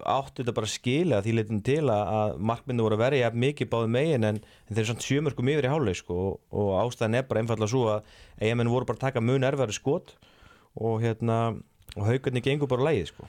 áttu 0.00 0.40
þetta 0.40 0.54
bara 0.56 0.68
að 0.68 0.74
skila 0.74 1.20
því 1.24 1.34
leitum 1.36 1.60
til 1.64 1.82
að, 1.92 2.38
markmyndu 2.40 2.86
voru 2.86 2.96
að 2.96 3.04
verja 3.04 3.32
mikið 3.34 3.70
báði 3.72 3.92
megin 3.96 4.28
en, 4.28 4.40
en 4.40 4.72
þeir 4.72 4.82
eru 4.82 4.90
samt 4.92 5.06
sjömörkum 5.06 5.52
yfir 5.52 5.68
í 5.68 5.72
háleik 5.72 6.00
sko, 6.00 6.16
og, 6.30 6.40
og 6.56 6.72
ástæðan 6.80 7.18
er 7.20 7.28
bara 7.28 7.42
einfallega 7.42 7.72
svo 7.74 7.84
að 7.92 8.16
eigamenn 8.40 8.72
voru 8.72 8.88
bara 8.88 9.00
að 9.00 9.06
taka 9.08 9.24
mun 9.24 9.46
erfæri 9.48 9.76
skot 9.76 10.16
og 10.80 11.02
hérna 11.04 11.38
og 11.96 12.08
haugarnir 12.08 12.44
gengur 12.44 12.70
bara 12.70 12.88
lægið 12.88 13.10
sko. 13.12 13.28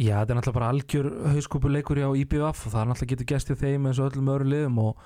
Já, 0.00 0.14
þetta 0.22 0.32
er 0.32 0.38
náttúrulega 0.38 0.56
bara 0.56 0.68
algjör 0.72 1.08
hauskúpuleikur 1.34 1.98
hjá 2.00 2.08
IBF 2.22 2.62
og 2.64 2.72
það 2.72 2.80
er 2.80 2.88
náttúrulega 2.88 3.10
getur 3.12 3.28
gæst 3.34 3.50
í 3.52 3.56
þeim 3.60 3.88
eins 3.90 4.00
og 4.00 4.08
öllum 4.08 4.30
öðrum 4.32 4.52
liðum 4.54 4.78
og 4.80 5.02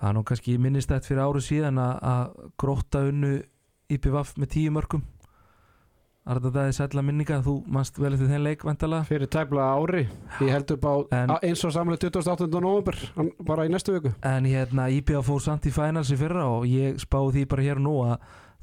það 0.00 0.08
er 0.08 0.14
nú 0.16 0.22
kannski 0.30 0.54
minnistætt 0.56 1.08
fyrir 1.08 1.26
árið 1.26 1.44
síðan 1.50 1.80
að, 1.82 2.38
gróta 2.56 3.04
unnu 3.10 3.34
IBF 3.92 4.32
með 4.40 4.50
tíu 4.56 4.72
mörgum 4.72 5.04
Arða 6.24 6.48
það 6.54 6.66
er 6.70 6.72
sætla 6.72 7.02
minninga 7.04 7.36
þú 7.44 7.52
mannst 7.68 7.98
vel 8.00 8.14
eftir 8.16 8.30
þeim 8.30 8.44
leik 8.46 8.62
vantala 8.64 9.02
fyrir 9.04 9.28
tæpla 9.28 9.66
ári. 9.76 10.06
Ég 10.40 10.52
held 10.54 10.70
upp 10.72 10.84
á 10.88 10.94
En- 11.12 11.32
eins 11.42 11.64
og 11.68 11.72
samlega 11.74 12.08
28. 12.08 12.60
november 12.64 12.96
bara 13.44 13.66
í 13.66 13.72
næstu 13.72 13.92
viku. 13.92 14.14
En 14.24 14.44
hérna 14.48 14.86
IBF 14.88 15.26
fór 15.28 15.42
samt 15.44 15.66
í 15.68 15.72
finals 15.74 16.08
í 16.14 16.16
fyrra 16.16 16.46
og 16.48 16.64
ég 16.64 16.96
spáði 17.02 17.34
því 17.34 17.48
bara 17.50 17.62
hér 17.66 17.76
og 17.76 17.84
nú 17.84 17.96
að 18.06 18.14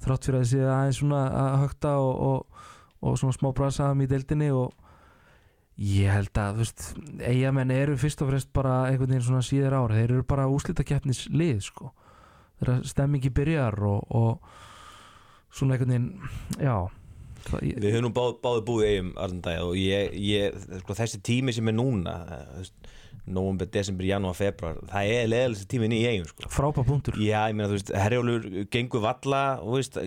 þrátt 0.02 0.26
fyrir 0.26 0.40
að 0.40 0.46
þessi 0.48 0.62
aðeins 0.66 0.98
svona 1.04 1.20
að 1.30 1.58
högta 1.62 1.92
og, 2.02 2.24
og, 2.32 2.64
og 3.02 3.20
svona 3.22 3.38
smá 3.38 3.52
brasaðum 3.54 4.02
í 4.02 4.08
deildinni 4.10 4.50
og 4.58 4.74
ég 5.78 6.10
held 6.14 6.34
að 6.42 6.56
þú 6.58 6.64
veist, 6.64 6.88
eigamenn 7.22 7.72
eru 7.72 7.98
fyrst 7.98 8.22
og 8.26 8.32
fremst 8.32 8.50
bara 8.54 8.88
einhvern 8.90 9.14
veginn 9.14 9.28
svona 9.28 9.46
síðar 9.46 9.78
ára 9.78 10.00
þeir 10.00 10.16
eru 10.18 10.24
bara 10.34 10.50
úslitakeppnis 10.50 11.28
lið 11.30 11.62
sko. 11.70 11.92
Þeirra 12.58 12.80
stemmingi 12.90 13.30
byrjar 13.30 13.78
og, 13.86 14.02
og 14.10 14.42
svona 15.54 15.78
einhvern 15.78 15.94
veginn 15.94 16.10
já. 16.58 16.74
það, 16.74 16.98
ég, 17.66 17.78
Við 17.82 17.90
höfum 17.96 18.08
nú 18.08 18.14
báð, 18.16 18.34
báði 18.44 18.64
búið 18.68 18.88
eigum 18.90 19.12
Arndæð 19.26 19.68
og 19.68 19.78
ég, 19.80 20.18
ég, 20.22 20.58
sko, 20.84 20.98
þessi 20.98 21.22
tími 21.26 21.56
sem 21.56 21.72
er 21.72 21.78
núna 21.78 22.16
november, 23.32 23.68
desember, 23.70 24.06
janúar, 24.08 24.36
februar 24.38 24.80
það 24.90 25.12
er 25.14 25.28
leðalega 25.30 25.68
tímin 25.70 25.94
í 25.94 26.00
eigum 26.10 26.30
sko. 26.30 26.50
frábær 26.52 26.88
punktur 26.88 27.20
Já, 27.22 27.44
ég 27.52 27.58
meina, 27.58 27.70
þú 27.70 27.78
veist, 27.78 27.92
herjólur 28.04 28.48
gengur 28.74 29.04
valla 29.04 29.44
og 29.62 29.78
veist, 29.78 30.00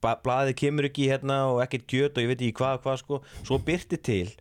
blaðið 0.00 0.56
kemur 0.62 0.88
ekki 0.88 1.10
hérna 1.10 1.40
og 1.52 1.60
ekkert 1.64 1.86
gjöt 1.92 2.16
og 2.16 2.24
ég 2.24 2.32
veit 2.32 2.40
ekki 2.40 2.56
hvað, 2.62 2.80
hvað 2.86 3.00
sko, 3.02 3.20
svo 3.44 3.60
byrti 3.68 4.00
til 4.00 4.32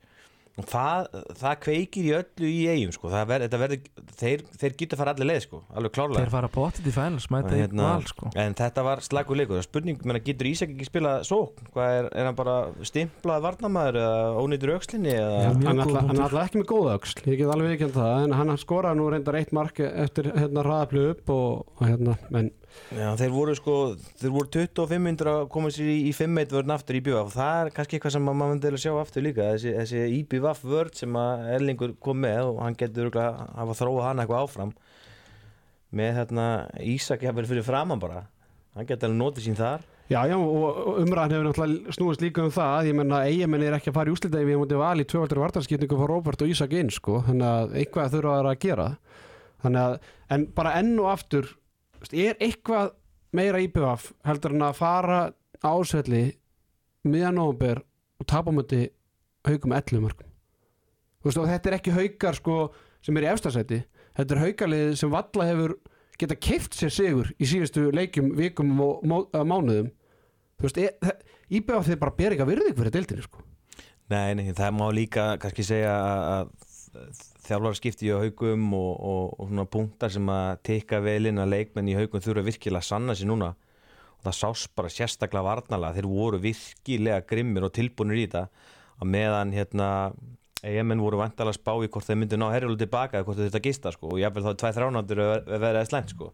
og 0.54 0.68
það, 0.70 1.08
það 1.40 1.56
kveikir 1.66 2.06
í 2.06 2.12
öllu 2.14 2.50
í 2.50 2.58
eigum 2.70 2.92
sko, 2.94 3.10
það 3.10 3.24
ver, 3.32 3.44
þetta 3.48 3.60
verður 3.64 4.10
þeir, 4.20 4.44
þeir 4.62 4.76
geta 4.84 5.00
fara 5.00 5.14
allir 5.16 5.30
leið 5.32 5.40
sko, 5.48 5.62
alveg 5.74 5.94
klárlega. 5.96 6.22
Þeir 6.22 6.34
fara 6.36 6.50
bóttið 6.54 6.90
í 6.92 6.94
finals 6.94 7.26
mæta 7.34 7.56
í 7.58 7.62
Hérna, 7.64 7.88
val 7.88 8.06
sko. 8.12 8.30
En 8.44 8.54
þetta 8.60 8.84
var 8.86 9.02
slagur 9.08 9.40
leikur. 9.40 9.64
Spurning, 9.66 9.98
menna, 10.06 10.22
getur 10.22 10.52
Ísak 10.52 10.76
ekki 10.76 10.86
spilað 10.92 11.26
sókn? 11.26 11.72
Hvað 11.74 11.98
er, 11.98 12.10
er 12.22 12.30
hann 12.30 12.38
bara 12.38 12.58
stimplað 12.86 13.46
varnamæður 13.48 14.00
eða 14.04 14.44
ónýtur 14.44 14.76
aukslinni? 14.76 15.16
Mjög 15.18 15.66
hann 15.66 15.82
er 15.82 16.26
alltaf- 16.28 16.42
ekki 16.46 16.62
með 16.62 16.70
góða 16.70 16.98
öxl 17.00 17.26
ég 17.34 17.40
get 17.42 17.54
alveg 17.56 17.74
ekki 17.78 17.90
um 17.90 17.96
það 17.98 18.24
en 18.28 18.38
hann 18.44 18.58
skoraði 18.62 19.00
nú 19.02 19.10
reyndar 19.14 19.40
eitt 19.42 19.54
mark 19.58 19.80
eftir 19.90 20.30
hérna 20.38 20.62
hraðaplu 20.68 21.08
upp 21.16 21.34
og, 21.34 21.66
og 21.80 21.88
hérna 21.90 22.18
en 22.38 22.52
Já, 22.94 23.08
þeir 23.18 23.32
voru 23.34 23.54
sko 23.58 23.76
Þeir 24.20 24.34
voru 24.34 24.50
25 24.54 25.02
myndur 25.02 25.30
að 25.32 25.44
koma 25.54 25.72
sér 25.74 25.90
í, 25.90 25.96
í 26.10 26.14
5-1 26.16 26.54
vörn 26.54 26.74
aftur 26.76 26.98
í 27.00 27.02
BVF 27.06 27.32
og 27.32 27.34
það 27.34 27.62
er 27.62 27.72
kannski 27.78 27.98
eitthvað 27.98 28.16
sem 28.16 28.28
maður 28.28 28.52
myndi 28.54 28.70
að 28.70 28.82
sjá 28.84 28.92
aftur 29.00 29.26
líka 29.26 29.48
þessi, 29.54 29.74
þessi 29.80 30.04
IBVF 30.20 30.62
vörn 30.74 30.98
sem 30.98 31.18
að 31.20 31.48
Erlingur 31.56 31.96
kom 32.04 32.22
með 32.26 32.52
og 32.52 32.62
hann 32.66 32.78
getur 32.80 33.10
að 33.14 33.42
hafa 33.58 33.78
þróað 33.82 34.08
hann 34.10 34.24
eitthvað 34.24 34.46
áfram. 34.46 34.76
Með 35.94 36.14
hérna 36.20 36.46
Ísak 36.94 37.26
jafnvel 37.26 37.50
fyrir 37.50 37.66
framann 37.66 38.02
bara. 38.02 38.28
Hann 38.78 38.90
getur 38.90 39.10
alveg 39.10 39.20
notið 39.22 39.48
sín 39.48 39.58
þar. 39.58 39.84
Já, 40.12 40.20
já, 40.28 40.36
og 40.36 40.98
umræðan 41.00 41.32
hefur 41.34 41.46
náttúrulega 41.48 41.94
snúist 41.96 42.22
líka 42.22 42.44
um 42.44 42.52
það. 42.54 42.90
Ég 42.90 42.98
menna 42.98 43.24
eigamenn 43.24 43.64
er 43.64 43.78
ekki 43.78 43.90
að 43.94 43.98
fara 43.98 44.12
í 44.12 44.14
úslita 44.14 44.42
ef 44.42 44.50
ég 44.52 44.60
múti 44.60 44.78
val 44.78 45.00
í 45.00 45.06
tvöfaldur 45.08 45.42
vartarskipningu 45.46 45.98
fyrir 45.98 46.12
Róbert 46.12 46.44
og 46.44 46.52
Ísak 46.52 46.76
inn 46.78 46.92
sko, 46.94 47.22
þannig 47.30 47.48
að 47.48 47.78
eitthvað 47.80 48.18
þurfa 48.18 48.36
þær 48.40 48.50
að 48.52 48.60
gera. 48.66 48.88
Þannig 49.64 49.84
að, 49.86 50.10
en 50.36 50.46
bara 50.58 50.74
enn 50.82 50.92
og 51.00 51.10
aftur 51.14 51.54
er 52.12 52.36
eitthvað 52.44 52.92
meira 53.34 53.62
íbjöf 53.64 54.12
heldur 54.28 54.52
en 54.54 54.68
að 54.68 54.76
fara 54.82 55.22
ásvelli 55.64 56.26
miðan 57.08 57.40
nóvumber 57.40 57.82
og 58.20 58.28
tapa 58.28 58.52
á 58.52 58.54
möti 58.54 58.82
haugum 59.48 59.72
11 59.74 60.04
mörgum 60.04 60.30
þetta 61.24 61.70
er 61.70 61.78
ekki 61.80 61.96
haugar 61.96 62.36
sko 62.36 62.58
sem 63.04 63.18
er 63.18 63.24
í 63.24 63.32
efstasæti 63.32 63.84
þetta 64.18 64.36
er 64.36 64.44
haugalið 64.44 64.96
sem 65.00 65.12
valla 65.14 65.48
hefur 65.48 65.78
geta 66.20 66.36
keift 66.38 66.76
sér 66.78 66.92
sigur 66.94 67.32
í 67.42 67.48
síðustu 67.50 67.88
leikjum, 67.96 68.34
vikum 68.38 68.70
og 68.84 69.02
mó- 69.08 69.26
mánuðum. 69.34 69.90
Veist, 70.62 70.78
íbjöf 71.52 71.88
þeir 71.90 72.00
bara 72.00 72.16
ber 72.16 72.36
ekki 72.36 72.46
að 72.46 72.52
virðing 72.54 72.78
fyrir 72.78 72.94
deildinni 72.94 73.26
sko. 73.26 73.42
Nei, 74.14 74.34
nei, 74.38 74.52
það 74.54 74.76
má 74.78 74.86
líka 74.94 75.26
kannski 75.42 75.66
segja 75.66 75.96
að 75.96 76.52
þjálfara 77.46 77.78
skipti 77.78 78.10
í 78.10 78.14
haugum 78.14 78.70
og, 78.78 78.92
og, 79.00 79.36
og 79.38 79.50
svona 79.50 79.66
punktar 79.70 80.14
sem 80.14 80.30
að 80.30 80.62
tekka 80.70 81.02
vel 81.04 81.30
inn 81.30 81.42
að 81.42 81.54
leikmenn 81.56 81.92
í 81.92 81.98
haugum 81.98 82.24
þurfa 82.24 82.46
virkilega 82.48 82.84
að 82.84 82.90
sanna 82.90 83.18
sér 83.18 83.32
núna. 83.32 83.54
Og 84.20 84.28
það 84.28 84.38
sást 84.40 84.74
bara 84.78 84.94
sérstaklega 84.94 85.48
varnalega 85.48 85.98
þeir 85.98 86.10
voru 86.12 86.40
virkilega 86.44 87.26
grimmir 87.30 87.68
og 87.68 87.74
tilbúinir 87.76 88.22
í 88.22 88.28
þetta. 88.28 88.46
Að 89.02 89.14
meðan 89.16 89.56
hérna 89.56 89.88
EMN 90.64 91.02
voru 91.04 91.20
vantalega 91.20 91.52
að 91.52 91.60
spá 91.60 91.74
í 91.84 91.90
hvort 91.92 92.08
þeir 92.08 92.22
myndi 92.22 92.40
ná 92.40 92.48
herjulega 92.54 92.86
tilbaka 92.86 93.20
eða 93.20 93.28
hvort 93.28 93.42
þeir 93.42 93.50
þetta 93.50 93.66
gista 93.68 93.96
sko. 93.96 94.14
Og 94.14 94.22
jáfnvel 94.22 94.46
þá 94.46 94.54
tvæ 94.62 94.70
þránandur 94.78 95.24
að 95.26 95.50
vera 95.58 95.80
eða 95.82 95.90
slæmt 95.90 96.14
sko. 96.14 96.30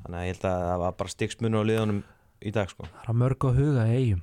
Þannig 0.00 0.16
að 0.16 0.24
ég 0.24 0.34
held 0.34 0.48
að 0.48 0.64
það 0.64 0.80
var 0.82 0.96
bara 1.02 1.14
stigsmunur 1.14 1.62
á 1.62 1.68
liðunum 1.68 2.02
í 2.40 2.52
dag 2.54 2.70
sko, 2.72 2.86
það 3.02 3.12
er 3.12 3.18
mörg 3.20 3.44
á 3.44 3.50
huga 3.52 3.84
í 3.90 3.96
eigum 3.98 4.22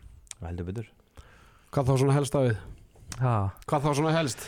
hvað 1.74 1.90
þá 1.90 1.94
svona 2.02 2.16
helst 2.16 2.38
að 2.38 2.48
við? 2.48 2.58
ha. 3.22 3.34
hvað 3.70 3.86
þá 3.86 3.90
svona 4.00 4.14
helst? 4.16 4.48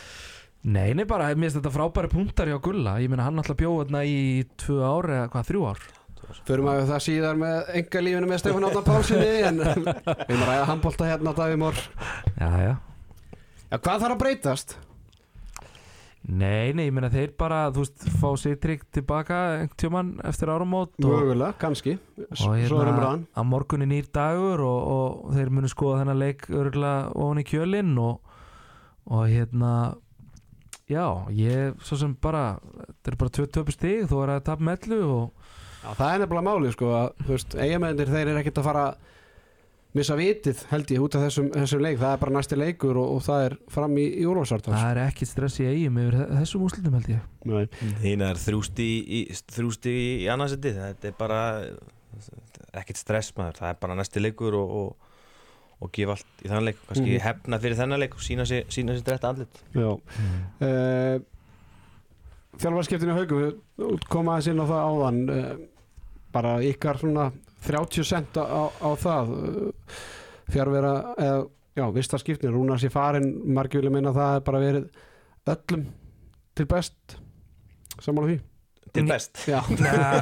Nei, 0.59 0.91
nei 0.91 1.05
bara, 1.07 1.29
mér 1.31 1.47
finnst 1.47 1.61
þetta 1.61 1.71
frábæri 1.71 2.09
punktar 2.11 2.49
hjá 2.51 2.57
Gulla. 2.59 2.97
Ég 2.99 3.11
meina 3.11 3.23
hann 3.29 3.39
alltaf 3.39 3.55
bjóð 3.59 3.85
þarna 3.85 4.01
í 4.03 4.17
tvö 4.59 4.81
ár 4.83 5.07
eða 5.15 5.29
hvað, 5.31 5.47
þrjú 5.47 5.61
ár? 5.69 5.85
Förum 6.45 6.67
að 6.69 6.81
það 6.89 7.05
síðar 7.05 7.39
með 7.39 7.71
enga 7.79 8.01
lífinu 8.03 8.27
með 8.29 8.41
Stefán 8.43 8.67
Átna 8.67 8.81
Pálssoni 8.85 9.29
en 9.47 9.61
við 9.63 9.87
erum 9.87 10.43
að 10.43 10.51
ræða 10.51 10.67
handbólta 10.69 11.07
hérna 11.07 11.33
Davíð 11.37 11.61
Mór 11.61 11.79
Já, 12.35 12.49
já. 12.59 12.73
Já, 13.69 13.77
hvað 13.77 14.03
þarf 14.03 14.13
að 14.13 14.19
breytast? 14.21 14.75
Nei, 16.29 16.75
nei, 16.75 16.83
ég 16.89 16.93
meina 16.93 17.09
þeir 17.09 17.31
bara, 17.39 17.61
þú 17.73 17.85
veist, 17.85 18.03
fá 18.19 18.27
sér 18.37 18.57
trygg 18.61 18.83
tilbaka 18.93 19.37
tjóman 19.79 20.11
eftir 20.27 20.51
áramót 20.51 20.91
og, 20.99 21.07
Mögulega, 21.07 21.55
kannski. 21.61 21.95
Svo 22.35 22.51
er 22.53 22.65
hérna 22.67 22.91
umræðan 22.91 23.23
að 23.31 23.47
morgun 23.49 23.85
er 23.85 23.89
nýr 23.89 24.11
dagur 24.13 24.61
og, 24.67 24.91
og 24.93 25.33
þeir 25.37 25.53
munu 25.55 25.71
skoða 25.71 26.03
þennan 26.03 26.21
leik 26.21 26.45
örgulega 26.51 27.07
ofan 27.15 27.41
í 27.41 27.47
kjölinn 27.47 27.95
og, 28.03 28.35
og 29.07 29.25
hérna 29.31 29.71
já, 30.89 31.05
ég 31.37 31.77
svo 31.85 31.97
sem 32.01 32.15
bara 32.21 32.43
þetta 32.79 33.13
er 33.13 33.19
bara 33.21 33.35
20 33.39 33.75
stig, 33.77 34.07
þú 34.09 34.23
er 34.25 34.33
að 34.37 34.43
tapa 34.49 34.65
mellu 34.71 35.01
og 35.05 35.45
Já, 35.79 35.93
það 35.95 36.09
er 36.11 36.19
nefnilega 36.25 36.43
málið 36.49 36.73
sko 36.75 36.87
að, 36.91 37.05
þú 37.23 37.31
veist, 37.37 37.53
eigamennir 37.55 38.09
þeir 38.11 38.27
eru 38.33 38.39
ekkert 38.41 38.57
að 38.59 38.65
fara 38.67 38.81
missa 39.95 40.15
vitið 40.19 40.59
held 40.69 40.91
ég 40.93 41.01
út 41.05 41.15
af 41.17 41.23
þessum, 41.23 41.47
þessum 41.53 41.79
leik. 41.81 41.95
Það 42.01 42.11
er 42.13 42.19
bara 42.21 42.33
næsti 42.35 42.57
leikur 42.59 42.99
og, 42.99 43.13
og 43.15 43.23
það 43.25 43.45
er 43.47 43.55
fram 43.73 43.95
í, 43.97 44.03
í 44.19 44.25
úrvalsartans 44.29 44.75
það 44.75 44.89
er 44.91 44.99
ekkit 45.07 45.31
stress 45.31 45.55
í 45.63 45.69
eigum 45.71 46.01
yfir 46.03 46.17
þe- 46.19 46.27
þessum 46.41 46.65
úslitum 46.67 46.97
held 46.99 47.09
ég. 47.15 47.23
Nei. 47.49 47.63
Þín 48.03 48.25
er 48.27 48.41
þrjústi 48.43 48.89
í, 49.01 49.21
þrjústi 49.55 49.95
í 50.19 50.27
annarsetti 50.35 50.75
þetta 50.75 51.09
er 51.09 51.15
bara 51.23 51.39
ekkert 52.83 52.99
stress 52.99 53.31
maður, 53.39 53.61
það 53.63 53.71
er 53.71 53.79
bara 53.81 53.97
næsti 53.97 54.21
leikur 54.21 54.59
og, 54.59 54.75
og, 54.83 55.08
og 55.79 55.91
gefa 55.95 56.11
allt 56.17 56.43
í 56.43 56.49
þann 56.51 56.65
leik. 56.67 56.79
Kannski 56.89 57.11
Mhm. 57.13 57.21
hefna 57.23 57.59
fyrir 57.63 57.77
þennan 57.79 57.99
leik 58.03 58.15
og 58.15 58.19
sína 58.25 58.45
sér, 58.49 58.65
sína 58.67 58.95
sér 58.97 59.03
drætt 59.07 59.23
andlit. 59.29 59.61
Já. 59.73 59.91
Uh, 60.59 61.19
Þjálfarskiptinu 62.59 63.13
haugum 63.15 63.43
við 63.43 63.99
koma 64.11 64.33
aðeins 64.35 64.49
inn 64.51 64.59
á 64.59 64.65
það 64.67 64.87
áðan 64.89 65.19
uh, 65.31 65.53
bara 66.33 66.55
ykkar 66.65 66.97
svona 66.99 67.29
30 67.67 68.03
cent 68.09 68.35
á, 68.35 68.67
á 68.67 68.89
það 68.99 69.31
uh, 69.37 69.71
fjárvera 70.51 70.93
eða 71.15 71.47
já, 71.79 71.85
vista 71.95 72.19
skiptinu, 72.19 72.51
Rúnar 72.57 72.81
sér 72.81 72.91
farin 72.91 73.29
margir 73.55 73.79
vilja 73.79 73.93
meina 73.93 74.11
að 74.11 74.19
það 74.19 74.35
er 74.35 74.45
bara 74.49 74.59
verið 74.65 74.89
öllum 75.53 75.85
til 76.59 76.65
best. 76.65 77.15
Samála 78.03 78.27
því 78.33 78.39
til 78.95 79.05
best. 79.09 79.43
Já, 79.49 79.59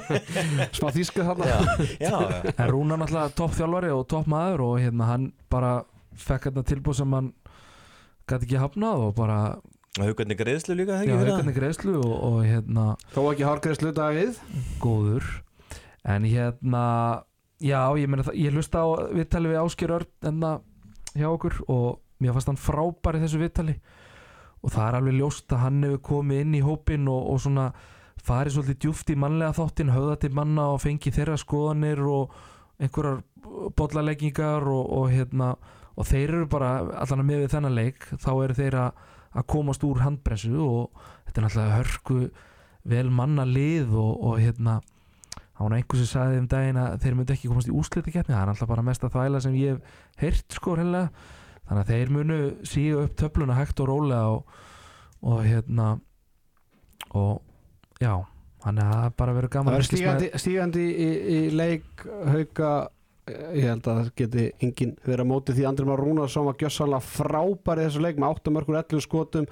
smá 0.77 0.91
þýska 0.95 1.26
þarna. 1.27 1.48
Já, 1.48 2.11
já, 2.11 2.18
en 2.53 2.69
Rúna 2.72 2.99
náttúrulega 2.99 3.35
topp 3.38 3.56
þjálfari 3.57 3.94
og 3.95 4.06
topp 4.11 4.30
maður 4.31 4.65
og 4.68 4.77
hérna 4.84 5.10
hann 5.11 5.31
bara 5.52 5.73
fekk 6.18 6.49
hérna 6.49 6.65
tilbúð 6.68 7.02
sem 7.02 7.18
hann 7.18 7.31
gæti 8.27 8.48
ekki 8.48 8.61
hafnað 8.61 9.03
og 9.07 9.14
bara 9.18 9.39
haugarnir 9.98 10.38
greiðslu 10.38 10.76
líka 10.77 10.99
já, 11.06 11.14
haugarni 11.15 11.53
greiðslu 11.56 11.98
og, 12.02 12.15
og 12.27 12.39
hérna 12.45 12.88
Þó 13.15 13.22
ekki 13.31 13.45
hárgreðslu 13.48 13.94
Davíð? 13.98 14.41
Góður. 14.84 15.30
En 16.07 16.26
hérna 16.27 16.84
já, 17.64 17.81
ég 17.98 18.10
meina 18.10 18.26
það, 18.27 18.41
ég 18.44 18.57
hlusta 18.57 18.84
á 18.84 18.88
viðtali 19.15 19.53
við 19.53 19.61
Áskjör 19.64 19.95
Örn 19.99 20.30
enna 20.30 20.52
hjá 21.18 21.30
okkur 21.31 21.61
og 21.73 21.88
mér 22.22 22.35
fannst 22.35 22.52
hann 22.52 22.61
frábær 22.61 23.18
í 23.18 23.23
þessu 23.23 23.41
viðtali. 23.41 23.77
Og 24.65 24.73
það 24.73 24.88
er 24.88 24.98
alveg 24.99 25.18
ljóst 25.19 25.53
að 25.53 25.64
hann 25.64 25.84
hefur 25.85 26.03
komið 26.11 26.44
inn 26.44 26.57
í 26.57 26.64
hópin 26.65 27.10
og, 27.11 27.27
og 27.34 27.41
svona 27.41 27.68
farið 28.27 28.57
svolítið 28.57 28.79
djúft 28.83 29.11
í 29.13 29.17
mannlega 29.19 29.55
þáttin 29.57 29.93
höfða 29.95 30.19
til 30.21 30.33
manna 30.35 30.69
og 30.73 30.81
fengið 30.83 31.19
þeirra 31.19 31.37
skoðanir 31.41 32.03
og 32.05 32.37
einhverjar 32.77 33.21
bollaleggingar 33.77 34.67
og, 34.69 34.89
og 34.99 35.11
hérna 35.11 35.53
og 35.97 36.05
þeir 36.05 36.29
eru 36.29 36.49
bara 36.51 36.71
allan 37.01 37.23
að 37.23 37.29
með 37.31 37.43
við 37.43 37.53
þennan 37.55 37.77
leik 37.77 38.09
þá 38.21 38.31
eru 38.35 38.57
þeir 38.57 38.81
að 38.83 39.05
að 39.37 39.47
komast 39.51 39.83
úr 39.85 40.01
handbressu 40.01 40.53
og 40.57 41.01
þetta 41.27 41.39
er 41.39 41.45
náttúrulega 41.45 41.79
hörku 41.79 42.19
vel 42.87 43.09
manna 43.13 43.45
lið 43.47 43.91
og, 43.97 44.13
og 44.29 44.39
hérna 44.41 44.77
það 44.77 45.63
var 45.63 45.71
nú 45.73 45.79
einhver 45.79 46.01
sem 46.01 46.09
sagði 46.11 46.39
um 46.41 46.47
daginn 46.51 46.79
að 46.81 46.95
þeir 47.03 47.17
myndi 47.17 47.35
ekki 47.35 47.51
komast 47.51 47.69
í 47.69 47.75
úslitakeppni 47.75 48.33
það 48.33 48.41
er 48.41 48.51
náttúrulega 48.51 48.73
bara 48.73 48.87
mesta 48.87 49.11
þvæla 49.13 49.43
sem 49.43 49.57
ég 49.59 49.75
hef 49.75 49.99
heyrt 50.21 50.57
sko 50.57 50.77
hreinlega. 50.77 51.11
Þannig 51.67 51.81
að 51.81 51.89
þeir 51.91 52.11
munu 52.15 52.37
síga 52.63 52.99
upp 53.03 53.15
töfluna 53.19 53.57
hægt 53.57 53.81
og 53.83 53.89
rólega 53.89 54.35
og, 54.37 54.59
og 55.27 55.41
hérna 55.43 55.87
og 57.11 57.41
já 58.01 58.13
þannig 58.63 58.83
að 58.83 58.93
það 58.93 59.07
er 59.07 59.17
bara 59.21 59.33
verið 59.37 59.53
gaman 59.55 59.73
Það 59.73 59.77
að 59.77 59.81
er 59.83 59.89
stígandi, 59.89 60.29
stígandi 60.43 60.85
í, 60.87 61.09
í 61.37 61.39
leik 61.55 62.05
hauka 62.33 62.71
ég 63.27 63.67
held 63.67 63.87
að 63.87 63.99
það 63.99 64.11
geti 64.21 64.45
enginn 64.63 64.93
verið 65.03 65.23
að 65.23 65.29
móti 65.29 65.55
því 65.55 65.65
Andri 65.67 65.87
Már 65.87 66.03
Rúnarsson 66.03 66.47
var 66.47 66.59
gjössalega 66.61 67.03
frábær 67.03 67.81
í 67.81 67.87
þessu 67.87 68.03
leik 68.03 68.21
með 68.21 68.37
8 68.37 68.53
mörgur 68.55 68.79
11 68.79 69.03
skotum. 69.03 69.49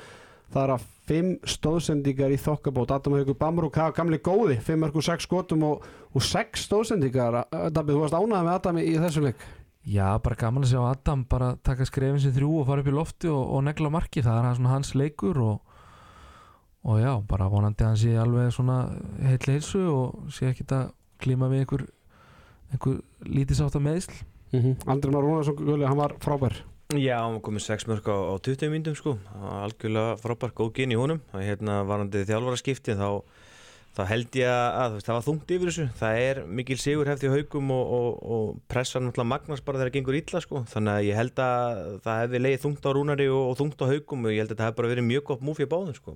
Það 0.53 0.61
er 0.61 0.73
að 0.75 0.85
5 1.09 1.31
stóðsendingar 1.55 2.33
í 2.33 2.39
þokkabót. 2.39 2.93
Adam 2.95 3.17
Haugur 3.17 3.37
Bamrúk 3.39 3.79
hafa 3.81 3.95
gamli 3.97 4.21
góði 4.23 4.57
5 4.63 4.81
mörgur 4.83 5.05
6 5.05 5.27
skotum 5.27 5.65
og, 5.67 5.85
og 6.13 6.23
6 6.23 6.65
stóðsendingar. 6.69 7.41
Dabbi, 7.51 7.95
þú 7.95 8.05
varst 8.05 8.17
ánægð 8.17 8.47
með 8.47 8.53
Adam 8.53 8.79
í, 8.79 8.87
í 8.93 8.97
þessu 9.01 9.25
leik? 9.25 9.45
Já, 9.85 10.07
bara 10.23 10.39
gaman 10.39 10.65
að 10.65 10.71
sjá 10.71 10.81
Adam 10.87 11.25
bara 11.29 11.51
taka 11.61 11.85
skrefin 11.85 12.21
sem 12.23 12.33
þrjú 12.33 12.61
og 12.61 12.69
fara 12.69 12.81
upp 12.81 12.89
í 12.89 12.95
lofti 12.95 13.29
og, 13.29 13.43
og 13.57 13.65
negla 13.67 13.91
marki, 13.93 14.23
það 14.25 14.39
er 14.39 14.63
hans 14.71 14.95
leikur 14.97 15.41
og, 15.43 15.74
og 16.85 17.01
já, 17.01 17.11
bara 17.27 17.49
vonandi 17.49 17.83
að 17.83 17.91
hann 17.91 17.97
sé 17.97 18.13
alveg 18.21 18.53
svona 18.53 18.77
heitli 19.25 19.57
heilsu 19.57 19.81
og 19.89 20.31
sé 20.33 20.51
ekki 20.51 20.67
að 20.69 20.91
klíma 21.23 21.49
við 21.49 21.63
einhver, 21.63 21.85
einhver 22.71 23.01
að 23.65 23.85
meðsl 23.87 24.23
mm 24.51 24.61
-hmm. 24.61 24.75
Andri 24.85 25.11
Már 25.11 25.21
Rúnarsson, 25.21 25.55
Gulli, 25.55 25.85
hann 25.85 25.97
var 25.97 26.15
frábær. 26.19 26.63
Já, 26.93 27.17
hann 27.17 27.33
var 27.33 27.41
komið 27.41 27.61
6 27.61 27.87
mörg 27.87 28.05
á, 28.05 28.17
á 28.31 28.33
20 28.39 28.69
myndum 28.69 28.95
sko, 28.95 29.17
algjörlega 29.41 30.17
frábær 30.17 30.51
góð 30.53 30.73
gyn 30.73 30.91
í 30.91 30.95
honum, 30.95 31.21
það 31.31 31.41
er 31.41 31.47
hérna 31.49 31.83
varandi 31.83 32.25
þjálfara 32.25 32.57
skipti 32.57 32.93
þá, 32.93 33.21
þá 33.95 34.01
held 34.09 34.37
ég 34.39 34.49
að 34.51 34.95
veist, 34.95 35.07
það 35.07 35.15
var 35.15 35.25
þungt 35.25 35.51
yfir 35.55 35.69
þessu, 35.71 35.85
það 35.99 36.19
er 36.21 36.39
mikil 36.59 36.77
sigur 36.81 37.09
hefði 37.09 37.31
haugum 37.31 37.73
og, 37.75 37.91
og, 37.97 38.07
og 38.35 38.61
pressan 38.71 39.05
náttúrulega 39.07 39.31
magnast 39.31 39.65
bara 39.67 39.79
þegar 39.79 39.91
það 39.91 39.97
gengur 39.97 40.17
illa 40.19 40.41
sko, 40.43 40.63
þannig 40.71 40.93
að 40.93 41.07
ég 41.07 41.19
held 41.19 41.43
að 41.45 41.83
það 42.05 42.21
hefði 42.23 42.41
leið 42.43 42.57
þungt 42.65 42.87
á 42.87 42.89
rúnari 42.97 43.27
og, 43.31 43.43
og 43.51 43.59
þungt 43.61 43.83
á 43.83 43.91
haugum 43.91 44.25
og 44.27 44.35
ég 44.35 44.43
held 44.43 44.51
að 44.51 44.59
það 44.59 44.69
hefði 44.69 44.79
bara 44.81 44.91
verið 44.91 45.07
mjög 45.09 45.27
gott 45.31 45.45
múfi 45.47 45.67
á 45.67 45.73
báðum 45.73 45.95
sko, 45.95 46.15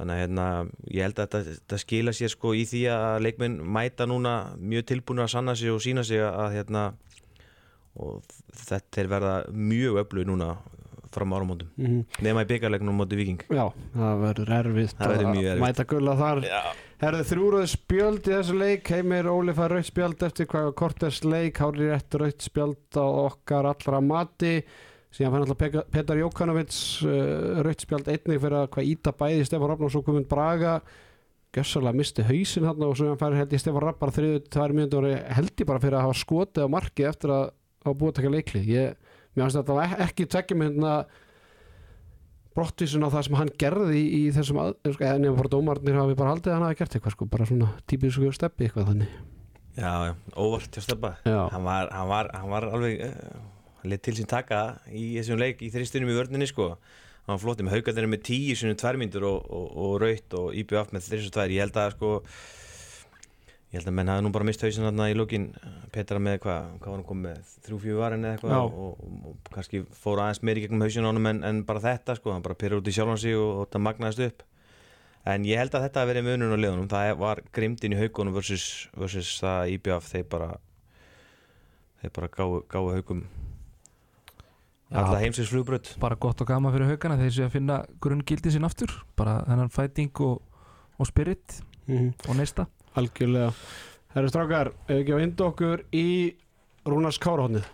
þannig 0.00 0.16
að 0.16 0.22
hérna, 0.24 0.48
ég 0.90 1.08
held 1.08 1.22
að 1.24 1.38
þetta 1.50 1.80
skila 1.84 2.16
sér 2.16 2.34
sko 2.34 2.52
í 2.56 2.66
því 2.68 2.82
að 2.96 3.20
leikminn 3.28 3.60
mæta 3.64 4.08
núna 4.10 4.34
mjög 4.60 4.90
tilbúinur 4.92 5.24
að 5.24 5.34
sanna 5.38 5.56
sig 5.56 5.72
og 5.72 5.80
sína 5.84 6.04
sig 6.04 6.20
að 6.20 6.58
hérna 6.58 6.90
og 8.00 8.20
þetta 8.66 9.02
er 9.02 9.10
verða 9.10 9.34
mjög 9.50 10.04
öflug 10.04 10.28
núna 10.28 10.52
fram 11.14 11.32
á 11.32 11.36
áramóndum 11.38 11.68
mm 11.76 11.86
-hmm. 11.86 12.22
nema 12.22 12.44
í 12.44 12.50
byggarleiknum 12.52 12.94
á 12.94 12.98
móti 13.00 13.18
viking 13.18 13.42
Já, 13.50 13.66
það 13.96 14.22
verður 14.26 14.52
erfitt 14.60 14.96
Það 14.98 15.12
verður 15.14 15.30
mjög 15.34 15.44
að 15.44 15.50
erfitt. 15.50 15.64
mæta 15.66 15.84
Gulla 15.90 16.14
þar. 16.16 16.42
Já. 16.44 16.62
Herðu 17.00 17.24
þrjúröð 17.30 17.66
spjöld 17.72 18.26
í 18.28 18.32
þessu 18.34 18.56
leik. 18.60 18.90
Heimir 18.92 19.28
Óli 19.32 19.52
fær 19.56 19.72
rautt 19.72 19.88
spjöld 19.88 20.22
eftir 20.26 20.48
hvað 20.50 20.74
Kortes 20.76 21.20
leik. 21.24 21.60
Hári 21.62 21.86
rétt 21.88 22.16
rautt 22.20 22.44
spjöld 22.44 22.98
á 23.00 23.06
okkar 23.08 23.68
allra 23.70 24.00
mati. 24.04 24.54
Síðan 25.10 25.32
fann 25.32 25.46
alltaf 25.46 25.86
Petar 25.90 26.20
Jókanovits 26.20 26.80
uh, 27.02 27.62
rautt 27.64 27.86
spjöld 27.86 28.10
einnig 28.10 28.42
fyrir 28.42 28.58
að 28.60 28.68
hvað 28.76 28.90
íta 28.92 29.14
bæði 29.16 29.46
Stefán 29.48 29.72
Raffn 29.72 29.88
og 29.88 29.94
svo 29.94 30.02
komund 30.06 30.28
Braga. 30.28 30.76
Gjössalega 31.56 31.98
misti 31.98 32.26
hausinn 32.28 32.68
hann 32.68 32.84
og 32.86 32.92
svo 33.00 33.16
fær 33.18 33.34
held 33.34 33.56
ég 33.56 33.62
Stefán 33.64 33.86
Raffn 33.86 34.02
bara 34.04 34.14
þriðu 34.14 34.44
tvær 34.52 34.76
og 35.00 35.08
held 35.40 35.54
ég 35.56 35.66
bara 35.66 35.82
fyrir 35.82 35.98
að 35.98 36.04
hafa 36.06 36.20
skotið 36.20 36.68
á 36.68 36.74
marki 36.76 37.08
eftir 37.08 37.32
að 37.34 37.48
hafa 37.80 37.96
búið 37.96 38.12
að 38.12 38.18
taka 38.20 38.34
leikli 38.36 38.62
ég, 38.68 38.94
mér 39.40 39.48
finnst 39.48 39.60
þetta 39.60 39.76
var 39.80 39.96
ekki 40.06 40.28
tvekja 40.30 40.60
myndina 40.60 40.94
brottvísun 42.56 43.06
á 43.06 43.08
það 43.12 43.26
sem 43.26 43.36
hann 43.38 43.52
gerði 43.62 43.98
í, 43.98 44.06
í 44.20 44.22
þessum 44.34 44.58
að, 44.60 44.72
eða 44.90 45.18
nefnum 45.22 45.38
bara 45.38 45.52
dómarnir 45.52 46.00
hafi 46.00 46.16
bara 46.18 46.32
haldið 46.34 46.52
að 46.52 46.56
hann 46.58 46.66
hafi 46.66 46.80
gert 46.80 46.96
eitthvað 46.96 47.14
sko, 47.14 47.28
bara 47.30 47.46
svona 47.48 47.68
típisku 47.90 48.32
steppi 48.34 48.66
eitthvað 48.66 48.90
þannig. 48.90 49.12
Já, 49.78 49.92
já, 50.10 50.14
óvart 50.34 50.74
hjá 50.74 50.82
Steppa 50.82 51.12
hann 51.24 51.64
var, 51.64 51.88
hann 51.94 52.08
var, 52.10 52.28
hann 52.34 52.50
var 52.50 52.66
alveg 52.74 53.04
uh, 53.06 53.36
hann 53.80 53.92
lit 53.92 54.02
til 54.04 54.16
sín 54.18 54.28
taka 54.28 54.80
í 54.90 55.04
þessum 55.14 55.38
leik 55.40 55.62
í 55.62 55.70
þristunum 55.72 56.10
í 56.10 56.16
vörninni 56.18 56.48
sko. 56.50 56.72
Hann 57.24 57.36
var 57.36 57.42
flottið 57.44 57.68
með 57.68 57.76
haugarnir 57.76 58.10
með 58.10 58.24
tíu 58.26 58.56
sinni 58.58 58.76
tværmyndur 58.80 59.24
og, 59.28 59.46
og, 59.46 59.68
og 59.84 59.94
raut 60.02 60.36
og 60.40 60.56
IBF 60.58 60.90
með 60.90 61.06
þriss 61.06 61.30
og 61.30 61.36
tvær. 61.36 61.54
Ég 61.54 61.62
held 61.64 61.78
að 61.78 61.94
sko 61.94 62.12
ég 63.70 63.78
held 63.78 63.86
að 63.86 63.94
menn 63.94 64.10
hafi 64.10 64.22
nú 64.26 64.32
bara 64.34 64.46
mist 64.48 64.62
hausinn 64.66 64.86
þarna 64.88 65.08
í 65.12 65.14
lókin 65.14 65.44
Petra 65.94 66.18
með 66.22 66.40
hvað, 66.42 66.70
hvað 66.80 66.90
var 66.90 66.96
hann 66.96 67.06
komið 67.06 67.26
með? 67.28 67.50
Þrjú-fjú 67.66 67.98
varin 68.00 68.24
eða 68.26 68.36
eitthvað? 68.36 68.54
Og, 68.66 68.78
og, 69.06 69.26
og 69.30 69.50
kannski 69.54 69.82
fór 69.94 70.22
aðeins 70.24 70.40
meir 70.42 70.58
í 70.58 70.64
gegnum 70.64 70.82
hausinn 70.82 71.06
á 71.06 71.10
honum 71.10 71.28
en, 71.30 71.42
en 71.46 71.60
bara 71.68 71.82
þetta 71.84 72.16
sko, 72.18 72.32
hann 72.34 72.42
bara 72.42 72.58
pyrra 72.58 72.80
út 72.80 72.90
í 72.90 72.94
sjálfan 72.96 73.20
sig 73.22 73.36
og, 73.38 73.50
og 73.52 73.68
þetta 73.68 73.82
magnaðist 73.86 74.24
upp. 74.26 74.42
En 75.30 75.46
ég 75.46 75.60
held 75.60 75.76
að 75.76 75.84
þetta 75.86 76.02
hafi 76.02 76.10
verið 76.10 76.26
munun 76.26 76.56
á 76.56 76.58
liðunum. 76.58 76.90
Það 76.90 77.12
var 77.20 77.42
grimdin 77.54 77.94
í 77.94 78.00
haugunum 78.00 78.34
versus, 78.34 78.66
versus 78.98 79.30
það 79.38 79.76
IBF 79.76 80.10
þeir 80.10 80.26
bara 80.34 80.50
þeir 82.00 82.14
bara 82.16 82.32
gáu, 82.34 82.58
gáu 82.66 82.90
haugum 82.96 83.22
alla 84.90 85.20
heimsins 85.22 85.52
flugbrödd 85.52 85.92
bara 86.02 86.16
gott 86.18 86.40
og 86.42 86.48
gaman 86.50 86.72
fyrir 86.74 86.88
haugana 86.90 87.18
þeir 87.20 87.34
séu 87.36 87.46
að 87.46 87.54
finna 87.54 87.78
grunngildi 88.02 88.50
sín 88.50 88.66
aftur. 88.66 88.90
Bara 89.14 89.44
þennan 89.46 89.70
fighting 89.70 90.26
og, 90.26 90.40
og 90.98 91.10
spirit 91.10 91.60
mm 91.86 92.12
og 92.28 92.36
neista 92.38 92.66
algjörlega. 92.98 93.52
Herru 94.14 94.32
strákar, 94.32 94.72
ef 94.88 94.96
ekki 94.96 95.14
að 95.14 95.22
vinda 95.22 95.46
okkur 95.46 95.84
í 95.94 96.08
Rúnars 96.88 97.20
Kárahóðnið 97.22 97.68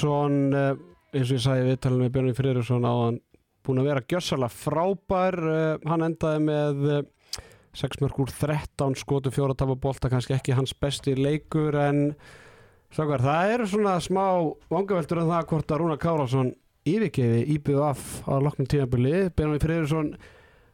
Kárásson 0.00 0.54
eh, 0.54 0.76
eins 1.12 1.28
og 1.28 1.36
ég 1.36 1.42
sagði 1.44 1.64
við 1.66 1.80
talum 1.84 2.00
með 2.00 2.12
Björn 2.14 2.36
Friðriksson 2.38 2.86
á 2.88 2.92
hann 2.96 3.16
búin 3.66 3.80
að 3.82 3.88
vera 3.90 4.02
gjössalega 4.08 4.54
frábær 4.54 5.36
eh, 5.50 5.88
hann 5.90 6.04
endaði 6.06 6.40
með 6.46 6.86
eh, 6.94 7.42
6 7.76 8.00
mörg 8.00 8.20
úr 8.24 8.32
13 8.32 8.96
skotu 8.96 9.32
fjóra 9.34 9.56
tafa 9.58 9.76
bolta 9.76 10.08
kannski 10.10 10.38
ekki 10.38 10.56
hans 10.56 10.72
besti 10.72 11.12
leikur 11.18 11.76
en 11.76 12.00
Sákar, 12.90 13.22
það 13.22 13.52
eru 13.54 13.66
svona 13.70 13.92
smá 14.02 14.24
vangaveltur 14.72 15.20
en 15.20 15.28
það 15.28 15.44
hvort 15.52 15.70
að 15.70 15.78
Rúnar 15.78 16.00
Kárásson 16.02 16.48
yfirgefi 16.90 17.44
IBF 17.54 18.00
á 18.26 18.34
loknum 18.42 18.66
tímabili. 18.66 19.28
Björn 19.36 19.60
Friðriksson 19.62 20.08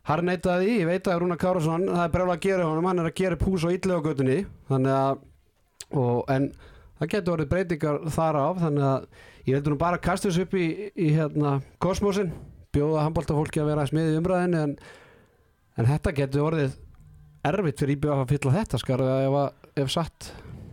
harneitaði 0.08 0.70
í, 0.70 0.78
ég 0.80 0.88
veit 0.88 1.10
að 1.10 1.20
Rúnar 1.24 1.42
Kárásson 1.42 1.84
það 1.90 2.06
er 2.06 2.14
brjálega 2.14 2.38
að 2.38 2.46
gera 2.46 2.70
honum, 2.70 2.88
hann 2.88 3.02
er 3.02 3.10
að 3.10 3.18
gera 3.18 3.36
upp 3.36 3.44
hús 3.50 3.66
á 3.66 3.74
illega 3.74 4.06
göttunni 4.06 4.38
þannig 4.70 4.96
að 4.96 5.20
og, 5.92 6.24
en 6.32 6.48
það 7.00 7.10
getur 7.14 7.34
orðið 7.36 7.50
breytingar 7.52 7.98
þar 8.14 8.38
af 8.42 8.60
þannig 8.64 8.86
að 8.90 9.06
ég 9.46 9.56
veldur 9.58 9.74
nú 9.74 9.78
bara 9.80 9.98
að 10.00 10.04
kasta 10.08 10.28
þessu 10.30 10.46
upp 10.46 10.54
í, 10.58 10.66
í 10.96 11.08
hérna 11.16 11.56
kosmosin 11.82 12.32
bjóða 12.76 13.04
handbóltafólki 13.06 13.60
að 13.62 13.70
vera 13.72 13.84
að 13.86 13.92
smiði 13.92 14.18
umræðinu 14.20 14.62
en, 14.66 14.74
en 15.80 15.90
þetta 15.92 16.12
getur 16.18 16.46
orðið 16.50 16.74
erfitt 17.46 17.78
fyrir 17.84 17.96
IBF 17.96 18.16
að 18.24 18.30
fylla 18.34 18.54
þetta 18.58 18.80
skar 18.82 19.04
ef, 19.06 19.36
að- 19.42 19.82
ef 19.84 19.92
satt 19.92 20.30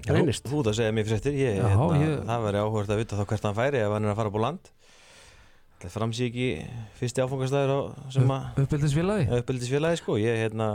reynist. 0.10 0.48
Þú 0.52 0.64
það 0.68 0.74
segja 0.80 0.94
mér 0.96 1.06
fréttir 1.08 1.36
ég, 1.40 1.60
Já, 1.62 1.68
hérna, 1.70 2.00
ég- 2.02 2.24
það 2.28 2.42
væri 2.48 2.64
áhugast 2.64 2.92
að 2.92 2.98
vita 3.04 3.20
þá 3.20 3.26
hvert 3.30 3.46
hann 3.48 3.56
færi 3.60 3.80
ef 3.84 3.94
hann 3.94 4.08
er 4.08 4.12
að 4.12 4.18
fara 4.20 4.32
á 4.34 4.40
land. 4.44 4.72
Það 5.84 5.94
framsí 5.98 6.26
ekki 6.30 6.48
fyrsti 7.00 7.24
áfangastæður 7.24 7.72
sem 8.16 8.30
að 8.32 8.60
uppbyldisfélagi 8.64 9.26
uppbyldisfélagi 9.38 10.00
sko 10.00 10.16
ég 10.20 10.38
hérna 10.40 10.68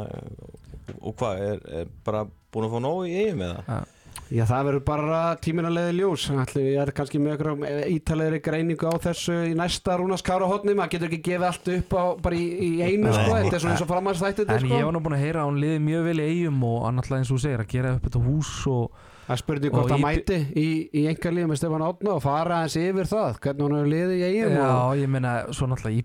og 1.01 1.15
hvað, 1.21 1.41
er, 1.47 1.63
er 1.81 1.87
bara 2.05 2.27
búin 2.53 2.67
að 2.69 2.75
fá 2.75 2.81
nóg 2.85 3.07
í 3.09 3.15
eigum 3.23 3.45
eða? 3.47 3.79
Já, 4.29 4.43
það 4.45 4.67
verður 4.69 4.83
bara 4.85 5.19
tímina 5.41 5.71
leiði 5.73 5.95
ljós. 6.03 6.27
Ætli, 6.37 6.63
ég 6.75 6.83
er 6.83 6.91
kannski 6.93 7.17
með 7.23 7.37
ykkur 7.39 7.63
ítalegri 7.95 8.41
greiningu 8.45 8.91
á 8.93 8.95
þessu 9.01 9.37
í 9.49 9.55
næsta 9.57 9.97
Rúnas 9.97 10.21
Kára 10.27 10.45
hotni 10.51 10.75
maður 10.77 10.93
getur 10.97 11.09
ekki 11.09 11.23
gefið 11.31 11.47
allt 11.49 11.71
upp 11.79 11.97
á, 11.97 12.05
bara 12.27 12.37
í, 12.37 12.45
í 12.69 12.71
einu 12.85 13.09
sko, 13.15 13.33
þetta 13.39 13.57
er 13.57 13.63
svona 13.65 13.75
eins 13.77 13.85
og 13.87 13.91
framhansþættið 13.93 14.53
en 14.53 14.61
sko. 14.67 14.75
ég 14.77 14.85
var 14.85 14.93
nú 14.99 15.01
búin 15.07 15.17
að 15.17 15.25
heyra 15.25 15.41
að 15.45 15.49
hún 15.49 15.61
liði 15.65 15.79
mjög 15.89 16.05
vel 16.11 16.19
í 16.21 16.27
eigum 16.29 16.61
og 16.69 16.79
hann 16.85 17.01
alltaf 17.01 17.17
eins 17.23 17.33
og 17.33 17.41
segir 17.47 17.65
að 17.65 17.73
gera 17.73 17.95
upp 17.97 18.05
þetta 18.11 18.25
hús 18.29 18.53
og 18.69 19.05
Það 19.29 19.41
spurði 19.43 19.69
hvort 19.73 19.91
það 19.93 19.99
í- 19.99 20.05
mæti 20.07 20.37
í, 20.57 20.69
í 20.93 21.03
engarlíðum 21.11 21.51
með 21.53 21.59
Stefán 21.61 21.85
Átna 21.85 22.15
og 22.17 22.23
fara 22.25 22.63
aðeins 22.63 22.77
yfir 22.81 23.09
það 23.11 23.41
hvernig 23.45 23.65
hún 23.67 23.77
hefur 23.77 23.91
liðið 23.93 24.15
í 24.17 24.23
eigum 24.29 24.55
já, 24.57 24.69
og 24.89 24.95
ég 25.03 25.09
meina, 25.13 25.33
svo 25.53 25.69
náttúrulega 25.69 25.99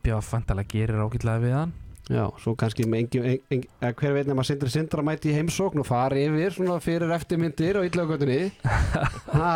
Já, 2.11 2.25
svo 2.43 2.51
kannski 2.59 2.84
engin, 2.84 3.23
engin, 3.47 3.67
hver 3.80 4.15
veit 4.17 4.27
nema 4.27 4.43
Sindri 4.43 4.67
Sindra 4.67 5.03
mæti 5.05 5.30
í 5.31 5.35
heimsókn 5.38 5.80
og 5.80 5.88
fari 5.88 6.25
yfir 6.27 6.51
svona 6.51 6.81
fyrir 6.84 7.13
eftirmyndir 7.15 7.80
og 7.80 7.88
illagötunni 7.88 8.39
ha, 9.38 9.53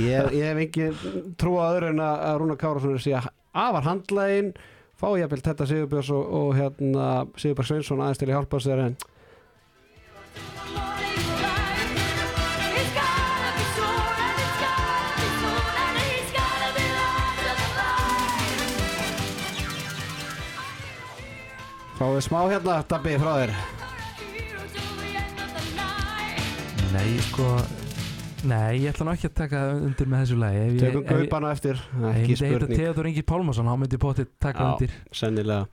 ég, 0.00 0.32
ég 0.32 0.46
hef 0.48 0.62
engin 0.64 1.34
trú 1.36 1.58
á 1.60 1.68
öðru 1.74 1.90
en 1.92 2.00
að 2.00 2.22
að 2.30 2.38
Rúna 2.40 2.56
Kárasson 2.56 2.96
sé 3.04 3.12
að 3.18 3.28
afar 3.52 3.84
handlægin 3.84 4.54
fá 4.96 5.10
jafnvel 5.20 5.42
þetta 5.44 5.68
Sigurbjörns 5.68 6.12
og, 6.16 6.32
og 6.40 6.56
hérna 6.56 7.10
Sigurbjörn 7.36 7.68
Sveinsson 7.68 8.00
aðeins 8.00 8.22
til 8.22 8.30
að 8.30 8.36
hjálpa 8.38 8.62
sér 8.64 8.84
en 8.86 8.96
fáið 22.02 22.24
smá 22.26 22.40
hérna 22.50 22.80
Dabbi 22.90 23.14
frá 23.22 23.32
þér. 23.38 23.52
Nei, 26.92 27.08
sko 27.30 27.46
Nei, 28.42 28.80
ég 28.82 28.90
ætla 28.90 29.04
nú 29.06 29.12
ekki 29.14 29.28
að 29.28 29.34
taka 29.38 29.58
undir 29.78 30.08
með 30.10 30.24
þessu 30.24 30.36
lagi. 30.40 30.62
Tökum 30.80 31.04
gaupana 31.06 31.52
eftir, 31.54 31.78
Ef 31.78 32.00
ég 32.02 32.16
ekki 32.24 32.34
myndi 32.40 32.48
heita 32.50 32.68
Theodor 32.80 33.08
Ingi 33.12 33.22
Pálmarsson, 33.22 33.68
þá 33.70 33.76
myndi 33.78 34.00
potið 34.02 34.32
taka 34.42 34.64
Já, 34.64 34.70
undir. 34.72 34.96
sennilega 35.14 35.68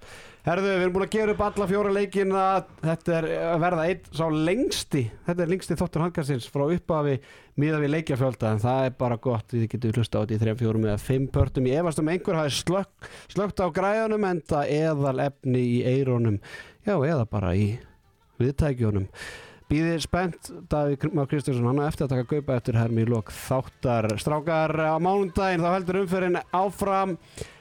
Herðu, 0.46 0.70
við 0.70 0.84
erum 0.86 0.94
búin 0.96 1.06
að 1.06 1.16
gera 1.18 1.34
upp 1.36 1.42
alla 1.44 1.68
fjóra 1.68 1.90
leikina 1.92 2.44
Þetta 2.80 3.16
er 3.18 3.26
að 3.50 3.64
verða 3.66 3.88
einn 3.92 4.06
sá 4.16 4.24
lengsti 4.32 5.02
Þetta 5.28 5.44
er 5.44 5.52
lengsti 5.52 5.78
þáttur 5.82 6.04
handkastins 6.06 6.48
frá 6.50 6.64
upphafi 6.66 7.18
miða 7.60 7.82
við 7.84 7.92
leikjafjölda 7.98 8.54
en 8.54 8.62
það 8.64 8.86
er 8.88 8.96
bara 9.02 9.18
gott, 9.20 9.52
við 9.52 9.66
getum 9.74 9.98
hlusta 10.00 10.22
á 10.22 10.24
þetta 10.24 10.38
í 10.38 10.42
3, 10.46 10.56
4 10.62 10.82
eða 10.86 11.02
5 11.04 11.28
pörtum, 11.36 11.68
ég 11.68 11.82
efast 11.82 12.00
um 12.00 12.12
einhver 12.14 12.40
hafi 12.40 12.56
slökk, 12.56 13.10
slökkt 13.34 13.60
á 13.60 13.68
græðunum 13.76 14.28
en 14.30 14.40
það 14.48 14.72
eðal 14.78 15.26
efni 15.26 15.66
í 15.66 15.78
eirónum 15.84 16.40
já, 16.88 16.96
eða 16.96 17.28
bara 17.28 17.52
í 17.60 17.68
viðtækjónum 18.40 19.10
Býðið 19.70 20.00
spennt, 20.02 20.48
Davíð 20.66 21.12
Már 21.14 21.28
Kristjánsson, 21.30 21.68
hann 21.70 21.84
á 21.86 21.86
eftir 21.86 22.08
að 22.08 22.16
taka 22.16 22.30
gaupa 22.32 22.56
eftir 22.58 22.78
hermi 22.80 23.04
í 23.04 23.10
lok 23.12 23.28
þáttar. 23.30 24.08
Strákar 24.18 24.74
á 24.74 24.98
mánundaginn, 24.98 25.62
þá 25.62 25.76
heldur 25.76 26.00
umferðin 26.00 26.40
áfram. 26.58 27.14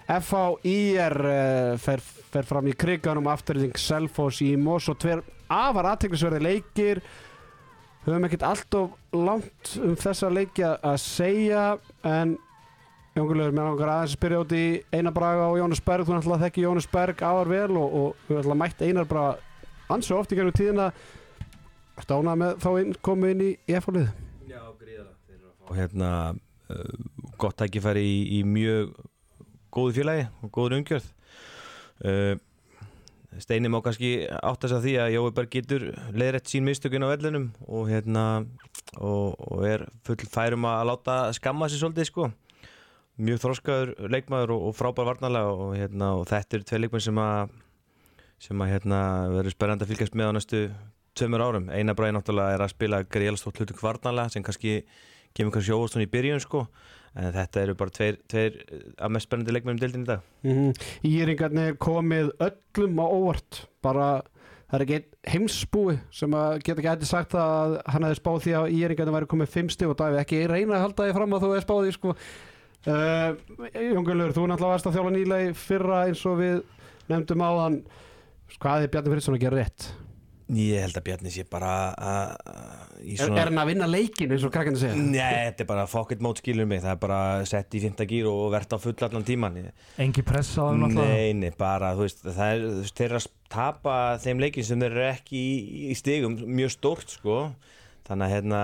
FHIR 0.09 1.17
uh, 1.21 1.79
fer, 1.81 2.03
fer 2.33 2.49
fram 2.49 2.69
í 2.71 2.75
kriganum 2.77 3.29
afturling 3.29 3.77
Selfoss 3.77 4.41
í 4.45 4.55
Mós 4.57 4.89
og 4.89 4.99
tver 5.03 5.23
afar 5.53 5.93
aðteklisverði 5.93 6.43
leikir. 6.45 7.03
Höfum 8.07 8.25
ekkert 8.29 8.47
allt 8.49 8.77
of 8.79 9.17
langt 9.17 9.75
um 9.85 9.97
þessa 9.99 10.31
leiki 10.33 10.65
að 10.65 11.01
segja, 11.03 11.65
en 12.07 12.39
Jóngulegur, 13.19 13.51
mér 13.51 13.67
langar 13.67 13.91
aðeins 13.91 14.13
að 14.13 14.19
spyrja 14.21 14.41
út 14.45 14.53
í 14.55 14.65
Einar 14.95 15.15
Braga 15.17 15.49
og 15.51 15.57
Jónas 15.59 15.81
Berg. 15.83 16.07
Þú 16.07 16.15
náttúrulega 16.15 16.45
þekki 16.47 16.63
Jónas 16.63 16.87
Berg 16.93 17.23
áar 17.27 17.49
vel 17.51 17.71
og, 17.81 17.97
og 17.99 18.29
við 18.29 18.41
ætla 18.45 18.57
mætt 18.61 18.85
Einar 18.87 19.09
Braga 19.11 19.41
ansi 19.93 20.15
oft 20.15 20.33
í 20.33 20.39
gerðum 20.39 20.57
tíðina 20.57 20.91
Ertu 21.99 22.19
ánað 22.21 22.37
með 22.43 22.59
þá 22.63 22.69
inn, 22.79 22.93
komu 23.03 23.31
inn 23.33 23.41
í 23.43 23.51
EF-lið? 23.67 24.11
Já, 24.47 24.61
gríðalega 24.79 25.55
og 25.69 25.73
hérna 25.77 26.11
uh, 26.71 26.93
gott 27.41 27.59
tækifæri 27.59 28.05
í, 28.07 28.19
í 28.39 28.43
mjög 28.47 28.93
góðu 29.75 29.97
félagi 30.01 30.29
og 30.43 30.53
góður 30.55 30.79
umgjörð. 30.79 31.09
Uh, 31.99 32.35
Steini 33.39 33.69
má 33.69 33.79
kannski 33.85 34.25
átta 34.27 34.71
sig 34.71 34.79
að 34.79 34.85
því 34.87 34.93
að 35.03 35.15
Jói 35.15 35.33
Berg 35.37 35.51
getur 35.53 35.83
leiðrætt 36.17 36.49
sín 36.49 36.65
mistökun 36.65 37.05
á 37.05 37.13
vellinum 37.13 37.51
og 37.69 37.91
hérna 37.91 38.25
og, 38.97 39.37
og 39.37 39.65
er 39.69 39.85
full 40.07 40.25
færum 40.33 40.65
að 40.67 40.87
láta 40.89 41.17
skamma 41.37 41.69
sér 41.69 41.83
svolítið 41.83 42.09
sko. 42.09 42.31
Mjög 43.19 43.43
þroskaður 43.43 43.93
leikmaður 44.15 44.55
og, 44.57 44.65
og 44.71 44.77
frábær 44.79 45.11
varnalega 45.11 45.53
og, 45.53 45.75
hérna, 45.77 46.15
og 46.17 46.25
þetta 46.31 46.57
eru 46.57 46.69
tvei 46.71 46.81
leikmenn 46.81 47.05
sem 47.05 47.21
að 47.23 47.57
sem 48.39 48.63
að 48.63 48.73
hérna 48.73 49.01
verður 49.35 49.55
spennandi 49.55 49.85
að 49.85 49.93
fylgjast 49.93 50.17
með 50.17 50.31
á 50.31 50.33
næstu 50.37 50.61
tveimur 51.19 51.43
árum. 51.43 51.71
Einar 51.75 51.99
bræði 51.99 52.15
náttúrulega 52.15 52.55
er 52.55 52.65
að 52.65 52.75
spila 52.75 53.03
greiðlega 53.03 53.43
stótt 53.43 53.61
hlutu 53.61 53.77
kvarnalega 53.77 54.33
sem 54.33 54.45
kannski 54.47 54.81
kemur 55.37 55.57
kannski 55.57 55.75
óvast 55.75 55.99
hún 55.99 56.07
í 56.07 56.11
byrjun 56.11 56.43
sko 56.43 56.65
en 57.15 57.31
þetta 57.35 57.63
eru 57.63 57.77
bara 57.79 57.95
tveir, 57.95 58.19
tveir 58.31 58.59
að 58.99 59.15
mest 59.15 59.29
spennandi 59.29 59.55
leikmennum 59.55 59.81
dildin 59.83 60.05
í 60.05 60.11
dag. 60.11 60.27
Mm 60.45 60.57
-hmm. 60.59 60.91
Íringarnir 61.13 61.79
komið 61.79 62.33
öllum 62.39 63.01
á 63.01 63.07
óvart 63.07 63.63
bara 63.83 64.09
það 64.69 64.77
er 64.77 64.85
ekki 64.85 65.33
heimsbúi 65.33 65.97
sem 66.13 66.35
að 66.37 66.59
geta 66.61 66.81
ekki 66.81 66.91
eitthvað 66.93 67.09
sagt 67.09 67.35
að 67.35 67.79
hann 67.89 68.05
hefði 68.05 68.21
spáð 68.21 68.43
því 68.45 68.55
að 68.59 68.73
Íringarnir 68.77 69.17
væri 69.17 69.31
komið 69.33 69.55
fimm 69.55 69.71
stig 69.73 69.89
og 69.89 69.97
það 69.97 70.11
hefði 70.13 70.25
ekki 70.25 70.41
reyna 70.53 70.77
að 70.77 70.85
halda 70.85 71.07
því 71.07 71.15
fram 71.17 71.33
að 71.33 71.45
þú 71.45 71.53
hefði 71.53 71.65
spáð 71.65 71.85
því 71.85 71.95
sko 71.97 72.17
uh, 72.93 73.31
Jóngulur, 73.89 74.35
þú 74.37 74.45
náttúrulega 74.45 74.75
varst 74.75 74.91
að 74.91 74.99
þjála 74.99 75.15
nýlega 75.17 75.49
í 75.49 75.55
fyrra 75.57 76.03
eins 76.09 76.27
og 76.29 76.37
við 76.43 76.61
nefndum 77.09 77.47
á 77.49 77.51
hann 77.65 77.81
hvað 78.59 78.85
er 78.85 78.93
Bjarni 78.93 79.15
Friðsson 79.15 79.39
að 79.39 79.45
gera 79.47 79.63
rétt? 79.63 79.89
Ég 80.59 80.85
held 80.85 81.01
að 81.01 81.07
Bjarni 81.09 81.33
sé 81.33 81.45
bara 81.49 81.73
að, 81.97 82.37
í 83.03 83.17
Er, 83.19 83.33
er 83.33 83.51
hann 83.51 83.61
að 83.63 83.71
vinna 83.73 83.89
leikin 83.91 84.33
eins 84.35 84.45
og 84.47 84.53
krakkandi 84.55 84.81
segja? 84.83 84.99
Nei, 84.99 85.49
þetta 85.49 85.65
er 85.65 85.69
bara 85.71 85.87
pocket 85.91 86.23
mode 86.25 86.43
skilur 86.43 86.69
mig, 86.69 86.83
það 86.85 86.95
er 86.95 87.01
bara 87.03 87.21
sett 87.49 87.77
í 87.79 87.83
fymta 87.83 88.07
gýr 88.09 88.29
og 88.31 88.49
verðt 88.55 88.75
á 88.75 88.79
full 88.83 88.97
allan 89.07 89.27
tíman 89.27 89.59
Engi 90.01 90.25
pressa 90.27 90.67
á 90.67 90.71
þeim 90.71 90.85
náttúrulega? 90.85 91.19
Nei, 91.19 91.33
nei, 91.43 91.53
bara, 91.59 91.93
þú 91.99 92.07
veist, 92.07 92.25
það 92.27 92.53
er, 92.55 92.65
þú 92.65 92.83
veist, 92.83 92.97
þeir 93.01 93.09
eru 93.09 93.21
að 93.23 93.31
tapa 93.55 93.97
þeim 94.25 94.45
leikin 94.45 94.69
sem 94.69 94.85
þeir 94.85 94.97
eru 94.97 95.07
ekki 95.09 95.41
í, 95.41 95.57
í 95.93 95.99
stigum 95.99 96.39
mjög 96.59 96.75
stórt, 96.77 97.17
sko. 97.19 97.39
Þannig 98.09 98.29
að, 98.29 98.35
hérna, 98.37 98.63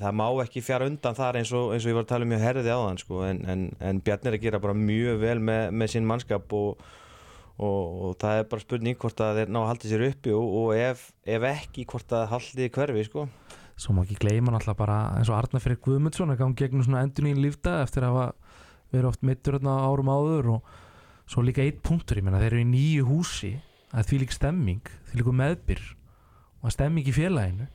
það 0.00 0.16
má 0.18 0.26
ekki 0.44 0.64
fjara 0.64 0.88
undan 0.90 1.18
þar 1.18 1.38
eins 1.40 1.52
og, 1.56 1.72
eins 1.74 1.86
og 1.86 1.92
ég 1.92 1.98
var 1.98 2.06
að 2.06 2.12
tala 2.14 2.26
um 2.26 2.32
mjög 2.32 2.44
herði 2.46 2.72
á 2.72 2.78
þann, 2.80 3.00
sko, 3.02 3.22
en, 3.28 3.44
en, 3.52 3.68
en 3.82 4.02
Bjarni 4.04 4.30
er 4.30 4.38
að 4.38 4.44
gera 4.46 4.62
bara 4.62 4.76
mjög 4.78 5.22
vel 5.22 5.38
með, 5.42 5.64
með 5.76 5.94
sín 5.94 6.08
mannskap 6.08 6.56
og 6.56 6.82
Og, 7.60 7.88
og 8.08 8.14
það 8.20 8.38
er 8.38 8.46
bara 8.48 8.64
spurning 8.64 8.96
hvort 8.98 9.20
að 9.20 9.40
þeir 9.40 9.50
ná 9.52 9.58
að 9.60 9.68
halda 9.70 9.90
sér 9.90 10.06
uppi 10.08 10.32
og, 10.34 10.54
og 10.62 10.70
ef, 10.76 11.02
ef 11.28 11.44
ekki 11.50 11.84
hvort 11.90 12.14
að 12.16 12.30
haldi 12.32 12.70
hverfi 12.72 13.04
sko. 13.08 13.26
Svo 13.76 13.96
má 13.96 14.02
ekki 14.04 14.20
gleyma 14.22 14.54
náttúrulega 14.54 14.78
bara 14.78 14.98
eins 15.18 15.30
og 15.30 15.36
Arnar 15.36 15.62
Freyr 15.64 15.80
Guðmundsson 15.84 16.32
að 16.32 16.40
ganga 16.40 16.58
gegnum 16.58 16.86
svona 16.86 17.02
endur 17.04 17.26
nýjum 17.26 17.42
lífdag 17.44 17.84
eftir 17.84 18.06
að 18.08 18.18
verið 18.92 19.08
oft 19.08 19.26
mittur 19.26 19.58
árum 19.58 20.10
áður 20.12 20.50
og 20.56 20.72
svo 21.28 21.44
líka 21.44 21.64
eitt 21.64 21.80
punktur, 21.84 22.18
ég 22.18 22.26
menna 22.26 22.40
þeir 22.42 22.52
eru 22.52 22.64
í 22.64 22.68
nýju 22.68 23.06
húsi 23.08 23.52
að 23.92 24.08
því 24.08 24.18
lík 24.22 24.34
stemming, 24.34 24.90
því 25.08 25.20
líku 25.20 25.34
meðbyr 25.36 25.82
og 26.60 26.68
að 26.68 26.74
stemming 26.76 27.08
í 27.08 27.14
félaginu 27.16 27.68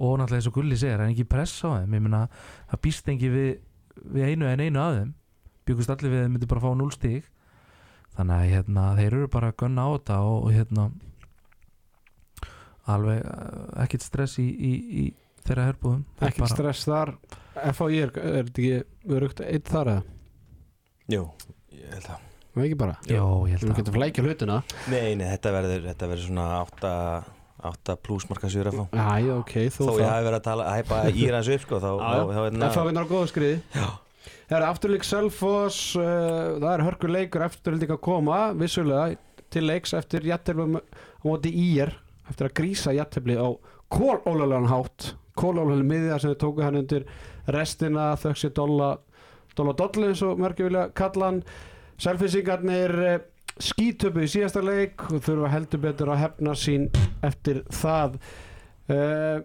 og 0.00 0.16
náttúrulega 0.16 0.40
eins 0.40 0.48
og 0.50 0.56
Gulli 0.56 0.78
segir, 0.78 0.98
það 0.98 1.06
er 1.06 1.14
ekki 1.14 1.28
press 1.28 1.60
á 1.62 1.68
þeim, 1.76 1.96
ég 1.96 2.04
menna 2.06 2.22
það 2.70 2.82
býst 2.86 3.10
engi 3.12 3.30
við, 3.30 3.50
við 4.16 4.30
einu 4.30 4.48
en 4.48 4.64
einu 4.64 4.82
af 4.82 4.96
þeim 4.96 5.12
byggust 5.68 5.92
allir 5.94 6.12
við 6.14 6.20
að 6.20 6.26
þeim 6.26 6.34
myndi 6.36 6.50
bara 6.50 6.64
fá 6.64 6.70
0 6.80 6.94
stig 6.96 7.28
þannig 8.16 8.36
að 8.36 8.52
hérna, 8.54 8.86
þeir 8.98 9.08
eru 9.20 9.28
bara 9.32 9.50
að 9.52 9.58
gunna 9.62 9.86
á 9.86 9.88
þetta 9.94 10.18
og, 10.26 10.38
og 10.44 10.54
hérna 10.56 10.86
alveg 12.90 13.20
uh, 13.26 13.82
ekkert 13.84 14.06
stress 14.06 14.38
í, 14.42 14.46
í, 14.50 14.72
í 15.02 15.04
þeirra 15.46 15.68
herbúðum. 15.70 16.02
Þeir 16.18 16.30
Ekkert 16.30 16.44
bara- 16.46 16.56
stress 16.56 16.88
þar. 16.88 17.14
FHI 17.60 18.00
er, 18.06 18.10
er 18.16 18.48
þetta 18.48 18.64
ekki 18.64 19.14
örugt 19.16 19.44
eitt 19.44 19.70
þar 19.70 19.92
eða? 19.94 20.02
Jú, 21.10 21.22
ég 21.76 21.94
held 21.94 22.10
að 22.14 22.26
Það 22.50 22.64
ekki 22.66 22.76
bara? 22.80 22.94
Jó, 23.06 23.24
ég 23.46 23.52
held 23.54 23.62
Þú 23.62 23.68
að 23.70 23.76
getur 23.78 23.94
flækja 23.94 24.22
hlutina. 24.26 24.54
Nei, 24.90 25.14
nei, 25.14 25.26
þetta 25.30 25.52
verður, 25.54 25.84
þetta 25.86 26.08
verður 26.10 26.24
svona 26.26 26.46
8, 26.64 26.90
8 27.70 27.94
plussmarka 28.02 28.50
sér 28.50 28.70
að 28.72 28.80
fá 28.80 28.96
Æ, 28.98 29.28
ok, 29.36 29.52
þú 29.70 29.86
Þó 29.86 29.92
ég 30.00 30.08
hafi 30.10 30.26
verið 30.26 30.38
að 30.40 30.46
tala, 30.48 30.66
hæpa 30.74 30.98
í 31.14 31.28
hans 31.30 31.50
upp 31.54 31.62
sko, 31.66 31.78
þá, 31.78 31.90
þá, 32.00 32.08
þá, 32.10 32.40
þá, 32.58 32.66
FH 32.72 32.86
vinnar 32.88 33.06
á 33.06 33.10
góða 33.12 33.30
skriði. 33.30 33.60
Já. 33.76 33.86
Það 34.50 34.56
er 34.58 34.66
afturleik 34.66 35.04
Selfoss 35.06 35.96
uh, 35.98 36.58
Það 36.60 36.70
er 36.72 36.86
hörkur 36.86 37.14
leikur 37.14 37.44
eftirleik 37.46 37.94
að 37.94 38.04
koma 38.04 38.38
Vissulega 38.58 39.18
til 39.50 39.66
leiks 39.66 39.94
eftir 39.98 40.26
jættelum 40.26 40.78
á 40.78 40.82
móti 41.26 41.52
ír 41.54 41.92
Eftir 42.30 42.46
að 42.46 42.56
grísa 42.60 42.94
jættefli 42.94 43.34
á 43.34 43.50
kólólulegan 43.90 44.68
hátt. 44.70 45.14
Kólólulegan 45.34 45.88
miðja 45.88 46.18
sem 46.22 46.34
þau 46.34 46.40
tóku 46.44 46.62
hann 46.62 46.78
undir 46.78 47.06
restina 47.50 48.12
þögsi 48.20 48.52
dolla 48.54 48.96
Dolla 49.58 49.74
dollu 49.74 50.06
eins 50.06 50.20
og 50.22 50.38
mörgir 50.38 50.68
vilja 50.68 50.86
kalla 50.94 51.26
hann. 51.26 51.40
Selfissingarnir 52.00 52.94
uh, 53.02 53.16
skítöpu 53.60 54.22
í 54.24 54.30
síðasta 54.30 54.62
leik 54.64 55.02
og 55.10 55.24
þurfa 55.26 55.50
heldur 55.52 55.82
betur 55.82 56.12
að 56.14 56.22
hefna 56.22 56.54
sín 56.56 56.86
eftir 57.26 57.64
það. 57.74 58.20
Uh, 58.86 59.42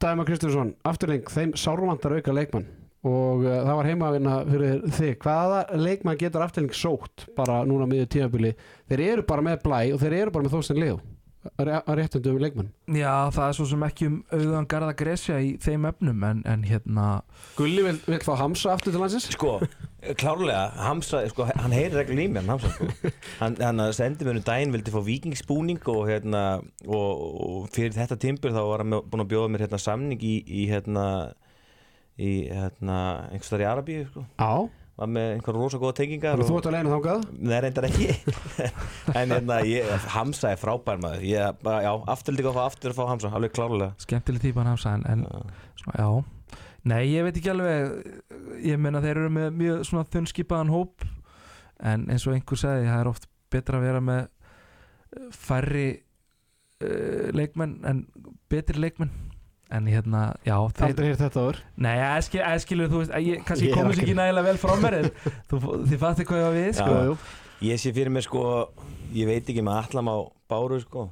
Dæma 0.00 0.24
Kristjánsson, 0.24 0.76
afturleik 0.86 1.28
þeim 1.34 1.52
sárvantar 1.58 2.14
auka 2.16 2.32
leikmann 2.32 2.70
og 3.06 3.46
uh, 3.46 3.60
það 3.64 3.76
var 3.78 3.88
heimavinna 3.88 4.34
fyrir 4.48 4.82
þig. 4.98 5.14
Hvaða 5.22 5.62
leikmann 5.80 6.20
getur 6.20 6.44
afturleik 6.44 6.76
sótt 6.76 7.28
bara 7.38 7.62
núna 7.68 7.88
miður 7.88 8.10
tímabili? 8.16 8.52
Þeir 8.90 9.06
eru 9.06 9.24
bara 9.30 9.46
með 9.46 9.64
blæ 9.64 9.80
og 9.94 10.02
þeir 10.02 10.18
eru 10.24 10.34
bara 10.36 10.48
með 10.48 10.58
þóstin 10.58 10.82
leo 10.82 11.00
að 11.40 11.94
réttundum 11.96 12.36
leikmann 12.40 12.68
Já, 12.92 13.30
það 13.32 13.44
er 13.46 13.54
svo 13.56 13.66
sem 13.70 13.84
ekki 13.86 14.08
um 14.10 14.16
auðan 14.34 14.66
garða 14.68 14.92
gresja 14.98 15.38
í 15.40 15.54
þeim 15.62 15.86
efnum 15.88 16.24
en, 16.28 16.42
en 16.44 16.64
hérna 16.68 17.06
Gulli 17.56 17.84
vil, 17.86 17.96
vil 18.04 18.20
fá 18.24 18.34
Hamsa 18.42 18.74
aftur 18.74 18.92
til 18.92 19.00
landsins? 19.00 19.30
Sko, 19.32 19.54
klárlega, 20.20 20.66
Hamsa, 20.84 21.22
sko, 21.32 21.46
hann 21.48 21.72
heyrir 21.72 22.12
í 22.12 22.26
mér, 22.28 22.44
hann 22.44 22.52
Hamsa, 22.52 22.74
sko. 22.76 23.12
Hann, 23.40 23.56
hann 23.62 23.84
sendi 23.96 24.28
mér 24.28 24.42
um 24.42 24.44
daginn, 24.50 24.74
vildi 24.76 24.92
fá 24.92 25.00
vikingsbúning 25.06 25.80
og, 25.88 26.02
hérna, 26.10 26.44
og, 26.84 27.24
og 27.46 27.70
fyrir 27.72 27.96
þetta 27.96 28.20
tímpur 28.20 28.52
þá 28.52 28.60
var 28.60 28.84
hann 28.84 28.98
búinn 29.00 29.24
að 29.24 29.32
bjóða 29.32 29.54
mér 29.54 29.64
hérna, 29.64 29.80
samning 29.80 30.20
í, 30.20 30.36
í 30.44 30.68
hérna, 30.68 31.06
í 32.20 32.34
hérna, 32.50 33.00
einhvers 33.30 33.50
þar 33.52 33.64
í 33.64 33.68
Arabíu, 33.70 34.04
sko. 34.10 34.24
Já, 34.36 34.52
var 35.00 35.08
með 35.08 35.30
einhver 35.36 35.56
rosa 35.56 35.80
góða 35.80 35.96
tengingar 36.02 36.42
þú 36.44 36.58
ert 36.58 36.68
að 36.68 36.74
leina 36.76 36.92
þangað? 36.92 37.22
Nei, 37.40 37.54
reyndar 37.64 37.86
ekki. 37.88 38.08
En 39.20 39.32
hérna, 39.32 39.60
ég, 39.64 39.88
Hamza 40.14 40.50
er 40.52 40.60
frábær 40.60 41.00
maður. 41.00 41.24
Ég, 41.24 41.62
bara, 41.64 41.80
já, 41.86 41.92
aftur 42.12 42.36
líka 42.36 42.52
að 42.52 42.58
fá 42.58 42.64
aftur 42.66 42.92
að 42.92 42.98
fá 42.98 43.06
Hamza 43.08 43.30
Alveg 43.32 43.54
klárlega. 43.56 43.94
Skemmtileg 44.04 44.44
típan 44.44 44.68
hafsa 44.68 44.92
en, 44.98 45.06
en 45.08 45.24
svona, 45.80 45.96
já. 45.96 46.60
Nei, 46.90 47.00
ég 47.12 47.24
veit 47.26 47.36
ekki 47.36 47.50
alveg 47.52 48.60
ég 48.64 48.80
meina 48.80 49.02
þeir 49.04 49.18
eru 49.18 49.32
með 49.32 49.56
mjög 49.60 49.82
svona 49.88 50.08
þunnskipaðan 50.12 50.72
hóp 50.72 51.04
en 51.90 52.06
eins 52.12 52.24
og 52.28 52.36
einhver 52.36 52.60
sagði 52.60 52.88
það 52.88 53.00
er 53.02 53.10
oft 53.10 53.26
betra 53.52 53.80
að 53.80 53.86
vera 53.88 54.04
með 54.04 54.22
færri 55.34 55.88
uh, 56.84 57.28
leikmenn 57.36 57.80
en 57.88 58.04
betri 58.52 58.80
leikmenn 58.80 59.12
en 59.70 59.86
hérna, 59.90 60.22
já 60.46 60.56
þeir, 60.74 60.86
Aldrei 60.88 61.06
hér 61.10 61.20
þetta 61.20 61.44
áður. 61.44 61.60
Nei, 61.76 61.94
æskil, 62.10 62.40
æskilu, 62.46 62.88
þú 62.90 63.02
veist 63.04 63.14
ég, 63.26 63.44
kannski 63.46 63.68
Ég 63.70 63.76
komist 63.78 64.00
ekki- 64.00 64.08
ekki 64.10 64.18
nægilega 64.18 64.48
vel 64.50 64.58
frá 64.64 64.74
mér 64.82 64.98
en 65.00 65.10
þú, 65.50 65.60
þið 65.86 65.96
fattu 66.02 66.26
hvað 66.26 66.40
ég 66.42 66.48
var 66.48 66.58
við 66.58 66.74
sko. 66.80 66.98
Já. 66.98 67.16
Ég 67.70 67.80
sé 67.82 67.92
fyrir 67.92 68.10
mig 68.10 68.24
sko 68.24 68.42
Ég 69.12 69.26
veit 69.28 69.44
ekki 69.50 69.62
með 69.66 69.82
allam 69.84 70.08
á 70.10 70.16
Báru 70.50 70.78
sko. 70.80 71.10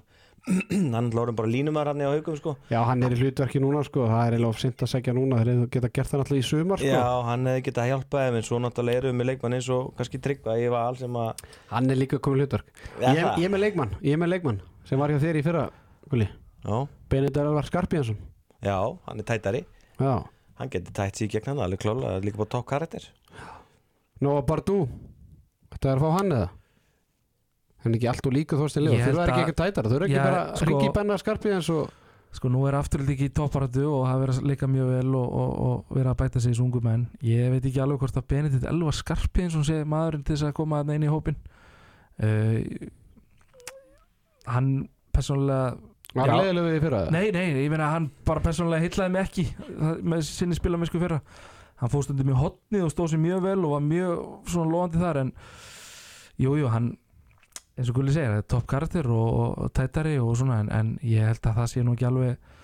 Hann 0.95 1.11
lórum 1.13 1.37
bara 1.37 1.49
línumar 1.51 1.91
hann 1.91 2.01
á 2.01 2.09
haugum 2.09 2.37
sko. 2.39 2.55
Já, 2.71 2.79
hann 2.87 3.03
er 3.05 3.13
í 3.13 3.19
hlutverki 3.21 3.61
núna 3.61 3.83
sko. 3.85 4.07
Það 4.09 4.23
er 4.23 4.37
eiginlega 4.37 4.49
of 4.55 4.61
sint 4.63 4.81
að 4.87 4.89
segja 4.95 5.13
núna. 5.13 5.43
Þeir 5.45 5.67
geta 5.75 5.91
gert 5.93 6.09
það 6.09 6.23
náttúrulega 6.23 6.45
í 6.45 6.49
sumar 6.49 6.81
sko. 6.81 6.89
Já, 6.89 7.03
hann 7.27 7.45
hefði 7.51 7.65
getað 7.67 7.83
að 7.85 7.91
hjálpa 7.93 8.23
þeim 8.23 8.39
en 8.39 8.47
svo 8.49 8.61
náttúrulega 8.65 9.03
erum 9.03 9.13
við 9.13 9.19
með 9.21 9.29
leikmann 9.33 9.57
eins 9.59 9.69
og 9.77 9.91
kannski 9.99 10.21
tryggva. 10.25 10.57
Ég 10.63 10.73
var 10.73 10.87
alls 10.89 11.03
sem 11.05 11.19
að 11.21 11.45
Hann 11.75 11.91
er 11.93 12.01
líka 12.01 12.21
komið 12.23 12.41
hlutverk. 12.47 12.73
Ég, 13.03 13.21
ég 13.43 13.45
er 13.45 13.53
með 13.53 13.65
leikmann. 13.67 13.93
Ég 14.01 14.17
er 14.17 14.23
með 14.25 14.33
leikmann 14.37 14.63
Sem 14.89 15.03
var 15.05 15.13
hjá 15.13 15.21
þér 15.27 15.37
í 15.43 15.45
fyrra 15.45 15.67
Gulli. 16.09 16.31
Já, 16.65 16.79
Benedikt 17.13 17.43
Elvar 17.45 17.69
Skarpíðansson 17.69 18.17
já, 18.65 18.79
hann 19.07 19.23
er 19.23 19.29
tætari. 19.29 19.65
Já. 19.99 20.15
Hann 20.59 20.71
geti 20.73 20.95
tætt 20.95 21.21
sér 21.21 21.31
gegn 21.31 21.53
hann 21.53 21.63
alveg 21.63 21.83
klálega 21.85 22.19
líka 22.25 22.41
bara 22.41 22.53
topp 22.57 22.67
karakter. 22.71 23.05
Nóa 24.25 24.43
Bardú 24.43 24.89
Þetta 25.71 25.93
er 25.93 26.01
að 26.01 26.03
fá 26.03 26.17
hann 26.17 26.35
eða? 26.35 26.49
Hann 27.85 27.93
er 27.95 27.99
ekki 28.01 28.09
allt 28.11 28.27
og 28.27 28.35
líka 28.35 28.59
Ég 28.59 28.73
Þeir 28.75 28.89
held 28.89 29.21
eru 29.23 29.23
ekki 29.23 29.45
ekki 29.45 29.59
tætara 29.61 29.91
Þau 29.91 29.97
eru 29.99 30.07
ekki 30.09 30.17
Já, 30.17 30.25
bara 30.25 30.41
sko-. 30.57 30.67
Ringi 30.67 30.89
Benna 30.97 31.19
Skarpíðans 31.21 31.71
og 31.71 31.93
Sko 32.35 32.51
nú 32.53 32.67
er 32.69 32.77
afturlega 32.77 33.15
ekki 33.15 33.31
í 33.31 33.33
topparatu 33.33 33.87
og 33.89 34.03
hafa 34.05 34.21
verið 34.21 34.41
að 34.43 34.49
leika 34.51 34.67
mjög 34.69 34.89
vel 34.93 35.15
og, 35.17 35.29
og, 35.33 35.53
og 35.65 35.95
verið 35.97 36.11
að 36.11 36.19
bæta 36.21 36.43
sig 36.45 36.53
í 36.53 36.59
sungu 36.59 36.83
menn. 36.85 37.07
Ég 37.25 37.55
veit 37.55 37.65
ekki 37.65 37.81
alveg 37.81 38.03
hvort 38.03 38.19
að 38.21 38.27
Benedikt 38.29 38.67
Elvar 38.69 38.97
Skarpi 38.99 39.47
eins 39.47 39.57
og 39.57 39.65
sé 39.65 39.79
maðurinn 39.89 40.27
til 40.27 40.35
þess 40.35 40.51
að 40.51 40.53
koma 40.59 40.83
að 40.83 40.93
inn 40.93 41.07
í 41.07 41.09
hópin 41.09 41.39
uh, 42.21 42.59
hann 44.53 44.69
persónulega 45.17 45.73
Var 46.19 46.33
Já. 46.33 46.37
leiðilegu 46.43 46.75
í 46.75 46.83
fyrra? 46.83 47.01
Nei, 47.15 47.27
nei, 47.35 47.47
ég 47.65 47.73
meina 47.73 47.93
hann 47.95 48.11
bara 48.27 48.43
persónulega 48.45 48.85
hitlaði 48.85 49.15
mig 49.15 49.29
ekki 49.29 49.47
með 50.03 50.25
sinni 50.29 50.59
spilamennsku 50.59 51.01
fyrra. 51.03 51.21
Hann 51.79 51.93
fór 51.93 52.07
stundum 52.07 52.33
í 52.33 52.39
hotnið 52.39 52.87
og 52.89 52.95
stóð 52.95 53.13
sér 53.13 53.23
mjög 53.23 53.45
vel 53.45 53.59
og 53.63 53.75
var 53.77 53.85
mjög 53.87 54.23
svona 54.51 54.73
loðandi 54.73 55.03
þar 55.03 55.21
en 55.23 55.33
jú, 56.43 56.57
jú, 56.59 56.71
hann 56.73 56.93
eins 57.79 57.91
og 57.93 57.99
Gulli 58.01 58.15
segir, 58.15 58.33
það 58.33 58.43
er 58.43 58.47
topp 58.51 58.67
karakter 58.71 59.09
og, 59.15 59.29
og, 59.39 59.73
tætari 59.75 60.17
og 60.19 60.35
svona 60.39 60.59
en, 60.65 60.71
en 60.75 60.95
ég 61.07 61.29
held 61.31 61.45
að 61.47 61.61
það 61.61 61.69
sé 61.71 61.85
nú 61.87 61.95
ekki 61.95 62.09
alveg 62.09 62.55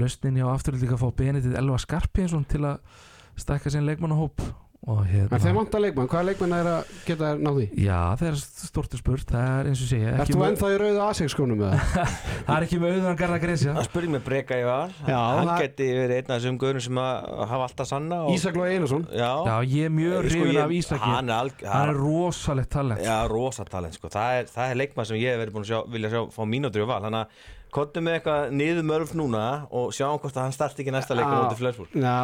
lausnin 0.00 0.38
hjá 0.40 0.46
afturlíka 0.48 0.96
að 0.96 1.02
fá 1.04 1.16
Benedikt 1.20 1.58
Elva 1.60 1.80
Skarpi 1.82 2.24
eins 2.24 2.34
og 2.36 2.46
til 2.48 2.64
að 2.64 3.02
stakka 3.36 3.72
sinn 3.72 3.84
leikmannahóp 3.84 4.40
hérna 4.84 5.32
En 5.32 5.40
þeir 5.40 5.54
vantar 5.56 5.80
leikmann 5.80 6.08
Hvaða 6.12 6.24
leikmann 6.28 6.52
er 6.58 6.66
að 6.68 6.90
geta 7.06 7.30
náði? 7.40 7.64
Já, 7.80 7.98
það 8.20 8.28
er 8.28 8.36
stort 8.42 8.96
spurt, 9.00 9.24
það 9.30 9.46
er 9.60 9.68
eins 9.70 9.80
og 9.84 9.88
segja 9.88 10.10
Ert 10.12 10.22
ekki 10.24 10.34
þú 10.34 10.40
með, 10.42 10.50
ennþá 10.52 10.70
í 10.74 10.78
rauðu 10.82 11.00
A6-skónum 11.06 11.60
með 11.62 11.72
það? 11.94 12.12
það 12.48 12.52
er 12.58 12.66
ekki 12.66 12.80
með 12.82 12.92
auðvitað 12.94 13.16
garða 13.22 13.38
gresja 13.46 13.74
Það 13.78 13.88
spurði 13.88 14.12
mig 14.14 14.24
Breka 14.28 14.58
ég 14.60 14.68
var. 14.68 14.92
Já, 15.08 15.16
Hann 15.24 15.48
það- 15.52 15.62
geti 15.64 15.88
verið 15.98 16.14
einn 16.18 16.28
af 16.28 16.36
þessum 16.44 16.60
gaurum 16.64 16.84
sem 16.88 17.00
að 17.04 17.32
hafa 17.54 17.68
alltaf 17.70 17.90
sanna 17.94 18.20
og... 18.26 18.30
Ísak 18.36 18.60
Lói 18.60 18.68
Einarsson. 18.74 19.08
Já, 19.14 19.30
Já, 19.48 19.56
ég 19.74 19.88
er 19.88 19.94
mjög 19.96 20.14
Sko, 20.20 20.28
hrifin 20.28 20.52
ég- 20.58 20.62
af 20.66 20.76
Ísaki. 20.78 21.10
Hann 21.14 21.32
er, 21.32 21.36
alg, 21.46 21.64
hann 21.72 21.94
er 21.94 22.00
rosalegt 22.04 22.72
talent. 22.76 23.00
Já, 23.08 23.16
rosa 23.32 23.64
talent 23.68 23.96
sko. 23.96 24.12
það, 24.12 24.38
er, 24.42 24.52
það 24.52 24.70
er 24.76 24.80
leikmann 24.84 25.08
sem 25.08 25.20
ég 25.22 25.32
hef 25.34 25.40
verið 25.46 25.56
búin 25.56 25.64
að 25.66 25.72
sjá, 25.72 25.80
vilja 25.96 26.12
sjá 26.12 26.22
fá 26.36 26.42
mínútur 26.48 26.84
í 26.84 26.88
val. 26.92 27.00
Þannig 27.08 27.24
að 27.24 27.52
kontum 27.74 28.04
með 28.06 28.14
eitthvað 28.20 28.52
niður 28.54 28.84
mörf 28.86 29.12
núna 29.18 29.42
og 29.74 29.90
sjáum 29.96 30.20
hvort 30.22 30.36
að 30.38 30.44
hann 30.46 30.54
starti 30.54 30.84
ekki 30.84 30.94
næsta 30.94 31.16
leikur 31.18 31.34
Já. 31.34 31.42
út 31.42 31.54
í 31.54 31.58
Flensburg. 31.58 31.90
Já, 31.98 32.18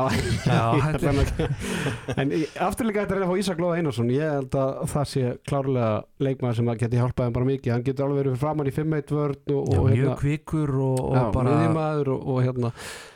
Já, 0.46 0.64
þetta 0.86 1.12
nú 1.16 1.24
ekki- 1.26 1.48
En 2.20 2.34
afturleika 2.68 3.02
þetta 3.04 3.16
er 3.16 3.22
að 3.24 3.30
fá 3.32 3.36
Ísak 3.42 3.58
Lóa 3.62 3.76
Einarsson. 3.80 4.10
Ég 4.14 4.34
held 4.36 4.54
að 4.60 4.70
það 4.94 5.06
sé 5.10 5.22
klárlega 5.50 5.92
leikmaður 6.22 6.56
sem 6.60 6.70
að 6.70 6.80
geti 6.84 7.00
hjálpað 7.00 7.24
þeim 7.26 7.36
bara 7.38 7.48
mikið. 7.50 7.72
Hann 7.74 7.86
getur 7.86 8.06
alveg 8.06 8.20
verið 8.20 8.30
fyrir 8.34 8.42
framann 8.44 8.70
í 8.70 8.74
5-1 8.78 9.14
vörn 9.18 9.54
og, 9.56 9.70
Já, 9.70 9.78
og 9.80 9.90
mjög 9.90 10.12
kvikur 10.22 10.70
og, 10.78 11.00
og 11.10 11.16
já, 11.18 11.24
bara 11.34 11.54
miðjumaður 11.56 12.12
og, 12.14 12.20
og 12.34 12.38
hérna 12.46 12.70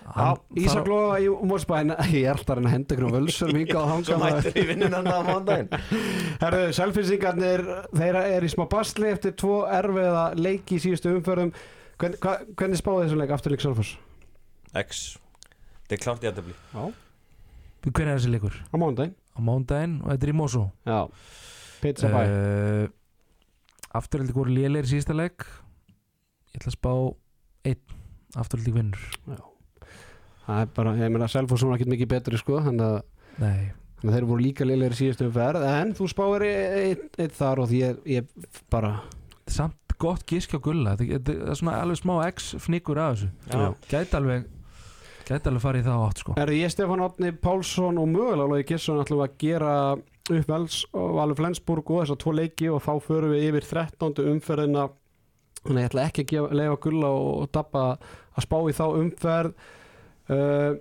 Já, 0.05 0.11
hann 0.19 0.43
Ísak 0.65 0.87
Lóa 0.91 1.15
í 1.23 1.31
Mórsbæn 1.49 1.95
Ég 2.13 2.27
er 2.29 2.35
alltaf 2.35 2.59
að 2.61 2.69
henda 2.75 2.95
ykkur 2.95 3.07
um 3.09 3.15
völsur 3.15 3.55
Minga 3.55 3.79
á 3.85 3.95
Svo 4.05 4.19
hanga 4.19 4.43
selfinsingarnir 6.77 7.63
Þeir 7.95 8.19
eru 8.25 8.45
í 8.45 8.53
smá 8.53 8.67
Hvern, 12.01 12.17
hva, 12.23 12.35
Hvernig 12.59 12.81
spáði 12.81 13.07
þessum 13.07 13.23
leik 13.23 13.35
afturleik 13.37 13.65
Sölfoss? 13.65 13.95
X. 14.75 15.03
Þetta 15.85 15.97
er 15.97 16.03
klárt 16.03 16.25
í 16.25 16.31
aðtöfli 16.31 16.55
Já, 16.57 16.85
Hvernig 17.85 18.09
er 18.09 18.19
þessi 18.19 18.33
leikur? 18.33 18.55
á 18.57 18.75
mánudaginn. 18.81 19.17
Á 19.35 19.41
mándaginn 19.45 19.97
og 20.03 20.13
þetta 20.13 20.27
er 20.27 20.33
í 20.33 20.37
Mosó. 20.39 20.63
Já, 20.89 20.99
pizza 21.83 22.11
bæ 22.11 22.21
uh, 22.25 22.87
Afturhaldi 23.95 24.35
voru 24.35 24.55
lélegir 24.55 24.89
í 24.89 24.93
síðasta 24.95 25.15
leik. 25.15 25.45
Ég 26.55 26.63
ætla 26.63 26.73
að 26.73 26.79
spá 26.79 26.93
einn. 27.69 27.99
Afturhaldi 28.41 28.73
vinnur. 28.75 29.05
Það 30.45 30.61
er 30.61 30.73
bara, 30.77 30.97
ég 30.99 31.13
meina 31.13 31.29
Selfoss 31.31 31.65
var 31.65 31.79
ekki 31.79 31.89
mikið 31.89 32.11
betri 32.11 32.41
sko 32.41 32.59
Þannig 32.65 32.85
að 32.85 32.99
Nei, 33.41 33.71
Þannig 34.01 34.11
að 34.11 34.17
þeir 34.17 34.27
voru 34.29 34.45
líka 34.45 34.67
í 34.67 34.91
síðustu 34.99 35.29
umferð 35.31 35.65
En 35.71 35.95
þú 35.97 36.09
spáir 36.13 36.45
eitt, 36.49 37.07
eitt 37.17 37.39
þar 37.39 37.63
og 37.65 37.71
því 37.71 37.81
ég, 37.81 38.03
ég 38.19 38.51
bara 38.73 38.91
þetta 38.99 39.49
er 39.49 39.57
samt 39.57 39.84
gott 40.05 40.27
gísk 40.29 40.57
á 40.57 40.61
gulla. 40.63 40.97
Þetta 41.01 41.39
er 41.49 41.59
svona 41.59 41.81
alveg 41.83 42.01
smá 42.03 42.15
X 42.29 42.53
fnikur 42.63 43.01
af 43.01 43.17
þessu. 43.17 43.73
Gæti 43.91 44.21
alveg 44.21 44.51
Gæti 45.25 45.49
alveg 45.49 45.63
farið 45.65 45.81
í 45.81 45.85
það 45.87 46.03
átt 46.05 46.21
sko. 46.21 46.35
Er 46.41 46.51
ég 46.53 46.73
Stefán 46.73 47.03
Átni 47.05 47.31
Pálsson 47.41 48.01
og 48.01 48.11
mögulega 48.13 48.49
Lói 48.51 48.65
Gisson 48.69 49.01
ætlum 49.01 49.23
að 49.25 49.39
gera 49.41 49.71
upp 49.95 50.51
Vels 50.51 50.83
og 50.93 51.15
Valur 51.17 51.39
Flensburg 51.39 51.93
og 51.93 52.03
þessar 52.03 52.19
tvo 52.21 52.35
leiki 52.37 52.69
og 52.73 52.83
þá 52.85 52.93
förum 53.07 53.33
við 53.33 53.47
yfir 53.49 53.69
13. 53.71 54.27
umferðina. 54.35 54.89
Þannig 55.63 55.79
að 55.79 55.81
ég 55.81 55.89
ætla 55.89 56.05
ekki 56.11 56.25
að 56.25 56.33
gefa, 56.33 56.59
leifa 56.61 56.81
gulla 56.85 57.13
og, 57.17 57.47
dabba 57.57 57.85
að 58.35 58.45
spá 58.45 58.59
í 58.61 58.75
þá 58.77 58.85
umferð. 58.91 59.71
Uh, 60.25 60.75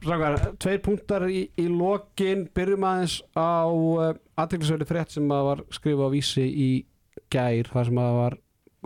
Strákar, 0.00 0.38
tveir 0.62 0.78
punktar 0.86 1.26
í, 1.28 1.42
í 1.60 1.66
lokin. 1.68 2.46
Byrjum 2.56 2.86
aðeins 2.88 3.18
á 3.34 3.66
uh, 3.68 4.12
aðteglisverði 4.38 4.88
frétt 4.88 5.16
sem 5.16 5.34
að 5.34 5.48
var 5.50 5.64
skrifa 5.74 6.06
á 6.06 6.14
vísi 6.14 6.46
í 6.46 6.70
gær 7.30 7.68
þar 7.74 7.90
sem 7.90 8.00
að 8.00 8.14
var 8.20 8.38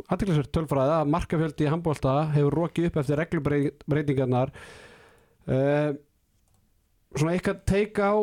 aðteglisverð 0.05 0.51
tölfræða 0.55 1.01
að 1.03 1.13
markafjöldi 1.15 1.67
í 1.67 1.71
handbólta 1.71 2.15
hefur 2.35 2.59
rokið 2.61 2.89
upp 2.91 2.97
eftir 3.03 3.21
reglubreitingarnar. 3.23 4.55
Uh, 5.45 5.95
svona 7.15 7.37
eitthvað 7.37 7.63
teika 7.69 8.11
á 8.11 8.17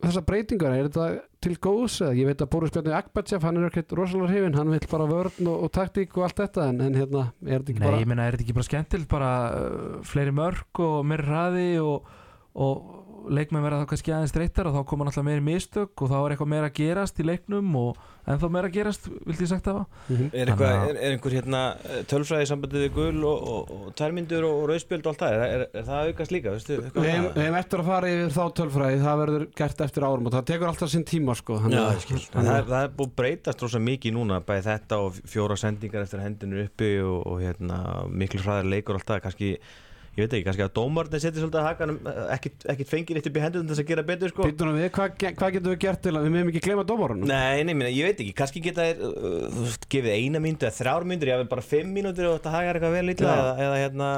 þessar 0.00 0.24
breytingar, 0.28 0.74
er 0.76 0.88
þetta 0.88 1.06
til 1.44 1.56
góðs 1.60 1.98
eða? 2.04 2.16
Ég 2.16 2.28
veit 2.30 2.42
að 2.44 2.50
Boris 2.54 2.72
Bjarni 2.74 2.94
Akbatsef 2.96 3.44
hann 3.44 3.58
er 3.60 3.68
ekkert 3.68 3.92
rosalega 3.96 4.30
hrifin, 4.32 4.56
hann 4.56 4.72
vil 4.72 4.80
bara 4.90 5.08
vörn 5.10 5.50
og, 5.50 5.66
og 5.66 5.72
taktík 5.76 6.16
og 6.16 6.26
allt 6.26 6.40
þetta, 6.40 6.68
en, 6.72 6.80
en 6.86 6.96
hérna 6.96 7.26
er 7.44 7.60
þetta 7.60 7.74
ekki 7.74 7.82
Nei, 7.82 7.86
bara 7.86 8.00
ég 8.00 8.10
meina, 8.10 8.26
er 8.26 8.36
þetta 8.36 8.46
ekki 8.46 8.56
bara 8.56 8.68
skemmtilt 8.68 9.10
bara 9.10 9.32
uh, 9.56 9.98
fleiri 10.08 10.34
mörg 10.36 10.82
og 10.86 10.96
meiri 11.08 11.28
hraði 11.28 11.68
og, 11.84 12.10
og 12.64 12.90
leikmenn 13.28 13.62
verða 13.66 13.82
þá 13.84 13.88
kannski 13.92 14.12
aðeins 14.14 14.32
streytar 14.32 14.68
og 14.70 14.74
þá 14.78 14.84
koma 14.88 15.04
náttúrulega 15.06 15.28
meiri 15.28 15.44
mistök 15.50 16.02
og 16.04 16.10
þá 16.12 16.16
er 16.24 16.34
eitthvað 16.34 16.50
meira 16.54 16.70
að 16.70 16.76
gerast 16.80 17.20
í 17.20 17.26
leiknum 17.28 17.74
og 17.80 17.98
ennþá 18.30 18.48
meira 18.52 18.68
að 18.70 18.74
gerast, 18.76 19.08
vildi 19.26 19.42
ég 19.44 19.50
sagt 19.50 19.64
það? 19.66 19.78
Mhm. 20.12 20.26
Er, 20.32 20.50
eitthvað, 20.52 20.84
er, 20.90 20.98
er 21.00 21.14
einhver 21.16 21.34
hérna 21.34 21.60
tölfræði 22.10 22.48
sambandið 22.50 22.84
við 22.86 22.92
gul 22.94 23.24
og, 23.26 23.48
og, 23.54 23.72
og 23.80 23.94
tærmyndur 23.98 24.46
og, 24.46 24.54
og 24.62 24.68
rauðspjöld 24.70 25.08
og 25.08 25.12
allt 25.14 25.24
það, 25.24 25.34
er, 25.34 25.54
er, 25.56 25.64
er 25.80 25.86
það 25.88 25.98
að 26.00 26.10
aukast 26.12 26.34
líka, 26.36 26.54
Við 26.70 27.00
um 27.00 27.08
hefum- 27.10 27.58
eftir 27.60 27.82
að 27.84 27.90
fara 27.90 28.12
yfir 28.14 28.34
þá 28.36 28.42
tölfræði 28.60 29.02
það 29.04 29.20
verður 29.24 29.46
gert 29.62 29.84
eftir 29.88 30.06
árum 30.06 30.30
og 30.30 30.36
það 30.36 30.46
tekur 30.52 30.70
alltaf 30.70 30.92
sinn 30.94 31.06
tíma 31.10 31.36
sko, 31.40 31.58
þannig 31.64 31.80
Já, 31.80 31.84
það, 32.30 32.44
að- 32.44 32.54
er- 32.60 32.70
það 32.70 32.86
er 32.86 32.94
búið 33.00 33.14
breytast 33.20 33.64
rosa 33.66 33.82
mikið 33.90 34.16
núna 34.20 34.40
bæði 34.46 34.66
þetta 34.68 35.00
og 35.08 35.20
fjóra 35.34 35.56
sendingar 35.60 36.06
eftir 36.06 36.22
hendinu 36.24 36.62
uppi 36.68 36.92
og, 37.02 37.20
og 37.26 37.40
hérna, 37.42 37.80
miklu 38.12 38.44
hraðar 38.44 38.68
leikur 38.70 38.94
og 38.94 39.00
allt 39.02 39.10
það, 39.14 39.24
kannski 39.26 39.52
ég 40.20 40.26
veit 40.26 40.36
ekki, 40.36 40.46
kannski 40.46 40.64
að 40.66 40.72
dómarnir 40.76 41.22
setja 41.22 41.40
svolítið 41.40 41.60
að 41.60 41.66
hakanum 41.66 41.98
ekkit, 42.36 42.66
ekkit 42.74 42.90
fengir 42.90 43.20
eitt 43.20 43.28
upp 43.30 43.38
í 43.40 43.44
hendunum 43.44 43.70
þess 43.70 43.82
að 43.82 43.90
gera 43.90 44.04
betur 44.10 44.32
sko. 44.34 44.46
Býtum 44.50 44.76
við, 44.76 44.86
hvað, 44.96 45.16
hvað 45.40 45.56
getum 45.56 45.72
við 45.72 45.80
gert 45.86 46.02
til 46.04 46.14
að 46.14 46.26
við 46.26 46.34
meðum 46.36 46.52
ekki 46.52 46.62
gleyma 46.66 46.86
dómarunum? 46.90 47.30
Nei, 47.30 47.64
nei, 47.64 47.72
minna, 47.74 47.90
ég 47.90 48.10
veit 48.10 48.22
ekki, 48.22 48.36
kannski 48.38 48.62
geta 48.64 48.86
þér 48.90 49.02
uh, 49.08 49.48
þú 49.56 49.66
veist, 49.66 49.88
gefið 49.96 50.16
eina 50.16 50.44
mínútu 50.44 50.68
eða 50.68 50.78
þrjár 50.78 51.08
mínútur, 51.10 51.32
ég 51.32 51.38
hafði 51.38 51.50
bara 51.56 51.66
fimm 51.72 51.92
mínútur 51.96 52.30
og 52.30 52.38
þetta 52.38 52.54
hagar 52.54 52.78
eitthvað 52.78 52.96
vel 52.98 53.14
illa 53.16 53.34
Já. 53.34 53.40
eða, 53.40 53.54
eða 53.66 53.80
hérna, 53.84 54.10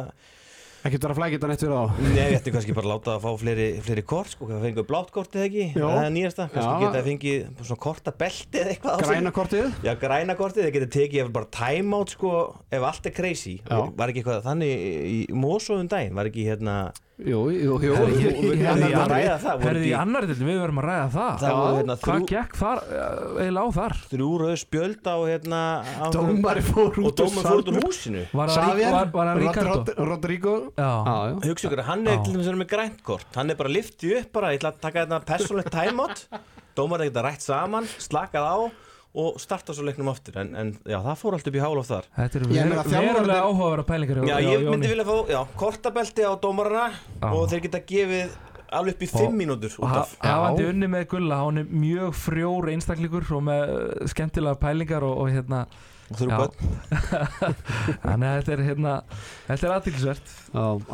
Ekki 0.82 0.98
vera 0.98 1.14
að 1.14 1.18
flækja 1.20 1.38
þetta 1.38 1.48
neitt 1.50 1.60
fyrir 1.62 1.76
á 1.78 1.84
nei, 2.02 2.16
ég 2.18 2.32
ætti 2.40 2.52
kannski 2.54 2.74
bara 2.74 2.88
að 2.88 2.92
láta 2.92 3.12
það 3.12 3.18
að 3.18 3.22
fá 3.22 3.42
fleiri, 3.42 3.66
fleiri 3.86 4.02
kort, 4.12 4.32
sko, 4.32 4.48
það 4.48 4.64
fengið 4.66 4.86
blátt 4.88 5.12
kort 5.14 5.36
eða 5.38 5.44
ekki, 5.46 5.66
Já. 5.76 5.84
það 5.84 5.98
er 6.02 6.10
nýjasta, 6.16 6.46
kannski 6.56 6.72
geta 6.82 6.96
það 6.96 7.06
fengið 7.10 7.44
svona 7.68 7.82
korta 7.84 8.14
belti 8.22 8.62
eða 8.62 8.72
eitthvað 8.72 8.90
á 8.90 8.98
sig. 8.98 9.12
Græna 9.12 9.32
kortið? 9.36 9.68
Já, 9.86 9.92
græna 10.02 10.36
kortið, 10.40 10.66
þeir 10.66 10.74
geta 10.78 10.90
tekið 10.96 11.30
bara 11.38 11.50
timeout 11.54 12.16
sko, 12.16 12.34
ef 12.74 12.88
allt 12.90 13.06
er 13.06 13.14
crazy. 13.14 13.54
Já. 13.62 13.78
var 14.02 14.10
ekki 14.10 14.24
eitthvað 14.24 14.42
þannig 14.48 14.84
í 15.12 15.20
Mosóðum 15.38 15.92
daginn, 15.92 16.18
var 16.18 16.32
ekki 16.32 16.48
hérna 16.50 16.76
Jú, 17.22 17.40
jú, 17.54 17.76
jú. 17.78 17.92
Herði 19.62 19.88
í 19.88 19.92
annar 19.96 20.24
deildin, 20.26 20.48
við 20.48 20.58
verðum 20.62 20.80
að 20.82 20.86
ræða 20.88 21.08
það. 21.14 21.42
Hérna 21.78 21.96
Hvað 22.02 22.24
gekk 22.32 22.56
þar, 22.58 22.78
eh, 22.82 23.42
eiginlega 23.44 23.62
á 23.62 23.70
þar? 23.76 23.94
þrjú 24.12 24.30
rauð 24.42 24.56
spjöld 24.62 25.02
á 25.06 25.16
hérna 25.30 25.60
á- 25.82 26.10
Dómari 26.12 26.62
fór 26.66 26.90
og 26.90 26.98
út 27.10 27.16
dómar 27.22 27.44
fór 27.46 27.58
út 27.62 27.68
úr 27.72 27.78
húsinu? 27.86 28.24
Rod- 29.70 29.94
Rodrigo? 30.08 30.54
Hugsa 31.46 31.68
ykkur, 31.68 31.82
hann 31.86 32.06
er 32.08 32.18
til 32.24 32.32
dæmis 32.34 32.46
að 32.46 32.52
vera 32.52 32.62
með 32.64 32.70
græntkort 32.74 33.34
hann 33.36 33.50
er 33.50 33.54
bara 33.54 33.68
liftið 33.70 34.16
upp 34.22 34.32
bara, 34.32 34.50
ég 34.52 34.58
ætla 34.60 34.72
að 34.72 34.80
taka 34.80 35.06
þetta 35.06 35.24
persónlegt 35.30 35.70
timeout 35.70 36.26
dómar 36.76 37.00
er 37.00 37.10
ekkert 37.10 37.20
að 37.22 37.26
rætt 37.28 37.42
saman, 37.46 37.84
slakað 37.98 38.44
á 38.48 38.56
og 39.12 39.40
starta 39.42 39.74
svo 39.76 39.84
leiknum 39.84 40.08
aftur. 40.12 40.38
En, 40.40 40.54
en 40.56 40.70
já, 40.88 40.96
það 41.04 41.18
fór 41.20 41.36
allt 41.36 41.50
upp 41.50 41.58
í 41.58 41.60
hálof 41.62 41.90
þar. 41.90 42.06
Þetta 42.16 42.38
er 42.38 42.46
Ég 42.56 42.70
verulega 42.72 43.42
áhugaverða 43.44 43.84
pælingar 43.90 44.22
Já, 44.28 44.36
ég 44.40 44.64
myndi 44.70 44.88
vilja 44.92 45.04
fá, 45.08 45.16
já, 45.28 45.40
kortabelti 45.60 46.24
á 46.24 46.32
dómarana 46.40 46.88
Já. 47.20 47.28
og 47.28 47.44
þeir 47.52 47.62
geta 47.66 47.82
gefið 47.92 48.36
alveg 48.72 48.96
upp 48.96 49.04
í 49.04 49.08
fimm 49.12 49.36
mínútur 49.36 49.74
Og 49.82 49.88
af. 50.00 50.14
hafandi 50.24 50.64
unni 50.70 50.88
með 50.90 51.08
Gulla, 51.12 51.42
hann 51.42 51.60
er 51.60 51.66
mjög 51.68 52.14
frjór 52.16 52.70
einstaklingur 52.72 53.26
og 53.36 53.42
með 53.48 53.62
eh, 53.68 54.06
skemmtilega 54.12 54.60
pælingar 54.62 55.04
og, 55.04 55.18
og 55.24 55.32
hérna 55.32 55.66
Þannig 58.02 58.26
að 58.28 58.34
þetta 58.36 58.52
er 58.52 58.62
hérna 58.66 58.94
Þetta 59.46 59.66
er 59.68 59.74
aðtilsvert 59.76 60.32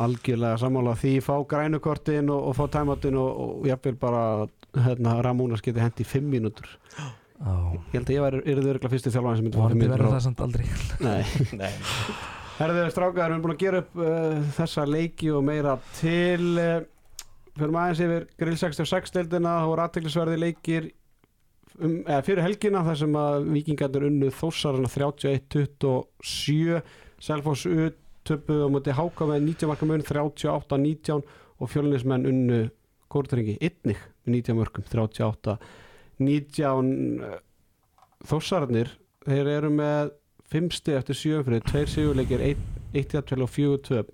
algjörlega 0.05 0.59
sammála 0.61 0.93
því 0.99 1.13
fá 1.25 1.33
grænukortin 1.49 2.31
og, 2.31 2.51
og 2.51 2.55
fá 2.55 2.65
tæmatin 2.77 3.17
og, 3.19 3.41
og 3.43 3.67
jafnvel 3.67 3.97
bara 3.99 4.23
hérna, 4.77 5.17
Ramónas 5.25 5.63
geti 5.65 5.81
hendi 5.83 6.05
í 6.05 6.07
fimm 6.07 6.29
mínútur 6.31 6.69
ég 7.39 7.95
held 7.95 8.09
að 8.09 8.15
ég 8.15 8.23
væri 8.25 8.39
yrði 8.43 8.67
örgulega 8.73 8.91
fyrstu 8.91 9.11
þjálfan 9.13 9.37
sem 9.39 9.45
myndi 9.47 9.87
það 9.95 10.19
samt 10.25 10.41
aldrei. 10.43 10.65
Nei. 11.05 11.23
Nei, 11.55 11.71
Herðu 12.59 12.81
strákar, 12.91 13.15
við 13.15 13.25
erum 13.29 13.43
búin 13.45 13.55
að 13.55 13.61
gera 13.61 13.79
upp 13.79 13.93
uh, 14.03 14.39
þessa 14.57 14.83
leiki 14.89 15.29
og 15.31 15.45
meira 15.47 15.77
til 15.95 16.49
uh, 16.59 16.83
fyrir 17.55 17.71
maður 17.71 17.85
aðeins 17.85 18.03
yfir 18.03 18.25
Grill 18.43 18.59
66 18.59 19.15
deildina, 19.15 19.55
það 19.61 19.71
voru 19.71 19.85
aðteglisverði 19.85 20.37
leikir 20.43 20.89
um, 21.79 21.95
eða, 22.03 22.21
fyrir 22.27 22.43
helgina 22.43 22.83
þar 22.89 22.99
sem 23.05 23.19
að 23.23 23.49
vikingarnir 23.55 24.07
unnu 24.09 24.35
þósarana 24.41 24.91
31-27 24.91 26.81
Selfoss 27.23 27.63
utöpuð 27.67 28.67
á 28.67 28.69
móti 28.71 28.91
háka 28.95 29.23
með 29.31 29.39
19 29.53 29.71
marka 29.71 29.87
mun 29.87 30.03
38-19 30.11 31.23
og 31.59 31.71
fjölunismenn 31.71 32.27
unnu 32.27 32.65
kórtringi 33.11 33.55
einnig 33.63 33.99
með 34.27 34.41
19 34.43 34.59
mörgum 34.59 34.83
38-19 34.91 35.87
þósararnir 38.29 38.91
þeir 39.27 39.51
eru 39.57 39.71
með 39.73 40.11
5 40.49 40.71
stið 40.79 40.97
eftir 40.99 41.19
7 41.19 41.43
fyrir 41.47 41.65
2 41.69 41.83
sigurleikir 41.93 42.43
1 42.49 43.13
jafnvel 43.15 43.45
og 43.45 43.51
4 43.53 43.79
töp 43.85 44.11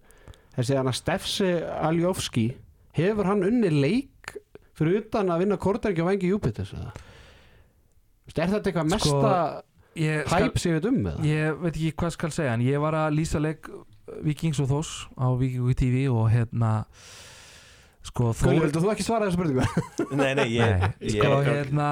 þessi 0.56 0.78
hann 0.78 0.92
að 0.92 1.00
Stefsi 1.00 1.52
Aljofski 1.90 2.48
hefur 2.96 3.30
hann 3.30 3.46
unni 3.48 3.72
leik 3.72 4.36
fyrir 4.76 5.02
utan 5.04 5.32
að 5.32 5.46
vinna 5.46 5.60
kórtringi 5.62 6.04
og 6.04 6.12
vengi 6.12 6.32
Júpiters 6.32 6.74
er 6.76 8.52
þetta 8.52 8.72
eitthvað 8.72 8.98
Sko, 9.00 9.20
mesta 9.22 9.34
hæp 9.96 10.58
sem 10.60 10.76
við 10.76 10.90
um 10.90 10.98
með 11.06 11.20
það? 11.20 11.28
ég 11.30 11.60
veit 11.62 11.76
ekki 11.76 11.92
hvað 12.02 12.16
skal 12.18 12.32
segja 12.36 12.56
En 12.56 12.66
ég 12.66 12.82
var 12.84 12.98
að 13.00 13.16
lýsa 13.16 13.40
leik 13.40 13.70
Vikings 14.26 14.60
og 14.64 14.70
Þós 14.70 14.90
á 15.16 15.28
Vikingu 15.40 15.76
TV 15.78 16.06
og 16.12 16.28
hérna 16.34 16.72
Sko 18.06 18.30
Gulli, 18.38 18.60
Þór 18.60 18.66
vildu 18.68 18.82
þú 18.84 18.90
ekki 18.94 19.06
svara 19.06 19.26
þessu 19.28 19.40
spurningu? 19.40 19.66
nei, 20.20 20.32
nei, 20.38 20.46
ég, 20.54 20.76
Nei, 20.78 20.90
ég, 21.10 21.16
sko 21.18 21.40
hérna 21.48 21.88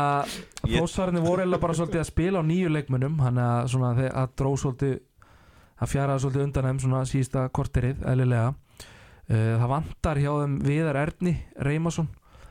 ég- 0.70 0.76
Þósarni 0.78 1.24
voru 1.24 1.46
eða 1.48 1.60
bara 1.64 1.76
svolítið 1.78 2.04
að 2.04 2.10
spila 2.12 2.44
á 2.44 2.44
nýju 2.46 2.70
leikmönnum 2.76 3.16
hann 3.24 3.40
að 3.42 3.72
svona 3.74 3.94
að 4.12 4.36
dró 4.38 4.52
svolítið 4.62 5.00
að 5.84 5.90
fjara 5.96 6.20
svolítið 6.22 6.46
undan 6.46 6.68
þeim 6.70 6.82
svona 6.84 7.02
síðasta 7.10 7.48
korterið, 7.58 8.04
eðlilega. 8.08 8.54
Uh, 9.24 9.56
það 9.58 9.70
vantar 9.72 10.20
hjá 10.22 10.30
þeim 10.38 10.54
Viðar 10.68 11.00
Erni 11.02 11.34
Reymason, 11.66 12.08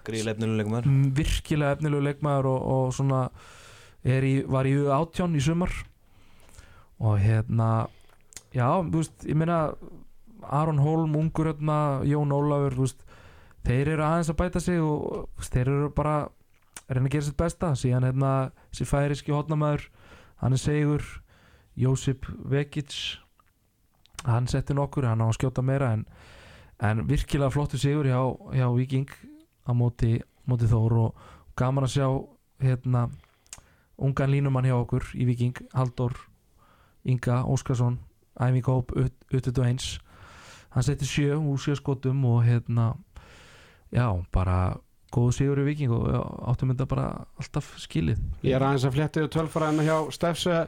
gríðlefnilegum 0.08 0.74
þar 0.78 0.86
mm, 0.90 1.06
virkilega 1.16 1.76
efnilegu 1.76 2.06
leikmaður 2.08 2.48
og, 2.50 2.62
og 2.74 2.92
svona 2.96 3.22
er 4.02 4.24
í, 4.26 4.34
var 4.48 4.66
í 4.66 4.74
átján 4.90 5.36
í 5.38 5.42
sumar. 5.44 5.72
Og 7.02 7.18
hérna 7.22 7.68
já, 8.56 8.66
þú 8.88 8.98
veist, 8.98 9.16
ég 9.28 9.38
meina 9.38 9.60
Aron 10.50 10.80
Holm, 10.82 11.14
Ungur 11.20 11.52
hérna, 11.52 11.78
Jón 12.08 12.32
Ólafur, 12.34 12.74
þú 12.80 12.86
veist 12.88 13.04
þeir 13.66 13.94
eru 13.94 14.06
aðeins 14.06 14.30
að 14.32 14.38
bæta 14.42 14.62
sig 14.62 14.80
og 14.82 15.26
þeir 15.48 15.68
eru 15.68 15.90
bara 15.96 16.14
að 16.22 16.96
reyna 16.96 17.08
að 17.08 17.14
gera 17.16 17.26
sitt 17.28 17.40
besta. 17.40 17.74
Síðan 17.78 18.06
hérna, 18.08 18.30
þessi 18.70 18.88
færiski 18.88 19.34
hotnamaður 19.34 19.88
hann 20.42 20.56
er 20.56 20.60
segur 20.60 21.04
Jósip 21.78 22.26
Vekic 22.50 23.18
hann 24.26 24.46
setti 24.50 24.74
nokkur, 24.74 25.06
hann 25.06 25.22
á 25.22 25.26
að 25.26 25.36
skjóta 25.38 25.64
meira 25.66 25.92
en, 25.96 26.04
en 26.82 27.04
virkilega 27.08 27.50
flottu 27.54 27.78
sigur 27.80 28.06
hjá, 28.06 28.20
hjá 28.54 28.68
Viking 28.74 29.10
á 29.66 29.72
móti, 29.74 30.18
móti 30.46 30.68
Þór 30.70 30.98
og 31.06 31.22
gaman 31.58 31.86
að 31.86 31.94
sjá 31.96 32.06
hérna 32.62 33.08
ungan 34.02 34.30
línumann 34.30 34.66
hjá 34.68 34.76
okkur 34.78 35.08
í 35.14 35.26
Viking 35.28 35.58
Halldór 35.74 36.14
Inga 37.04 37.42
Óskarsson 37.50 37.98
Æming 38.40 38.66
Hóp 38.66 38.94
21 39.30 39.98
hann 40.72 40.86
setti 40.86 41.06
sjö 41.06 41.36
úr 41.36 41.58
sjö 41.60 41.76
skotum 41.78 42.22
og 42.30 42.44
hérna 42.46 42.92
já, 43.92 44.08
bara 44.34 44.56
góð 45.12 45.30
sigur 45.36 45.60
í 45.60 45.66
Viking 45.68 45.92
og 45.92 46.08
áttum 46.48 46.72
þetta 46.72 46.88
bara 46.88 47.06
alltaf 47.40 47.74
skilið. 47.82 48.20
Ég 48.46 48.56
er 48.56 48.64
aðeins 48.64 48.88
að 48.88 48.96
flétta 48.96 49.22
yfir 49.22 49.32
tölfræðina 49.36 49.86
hjá 49.86 49.96
Stefse 50.16 50.58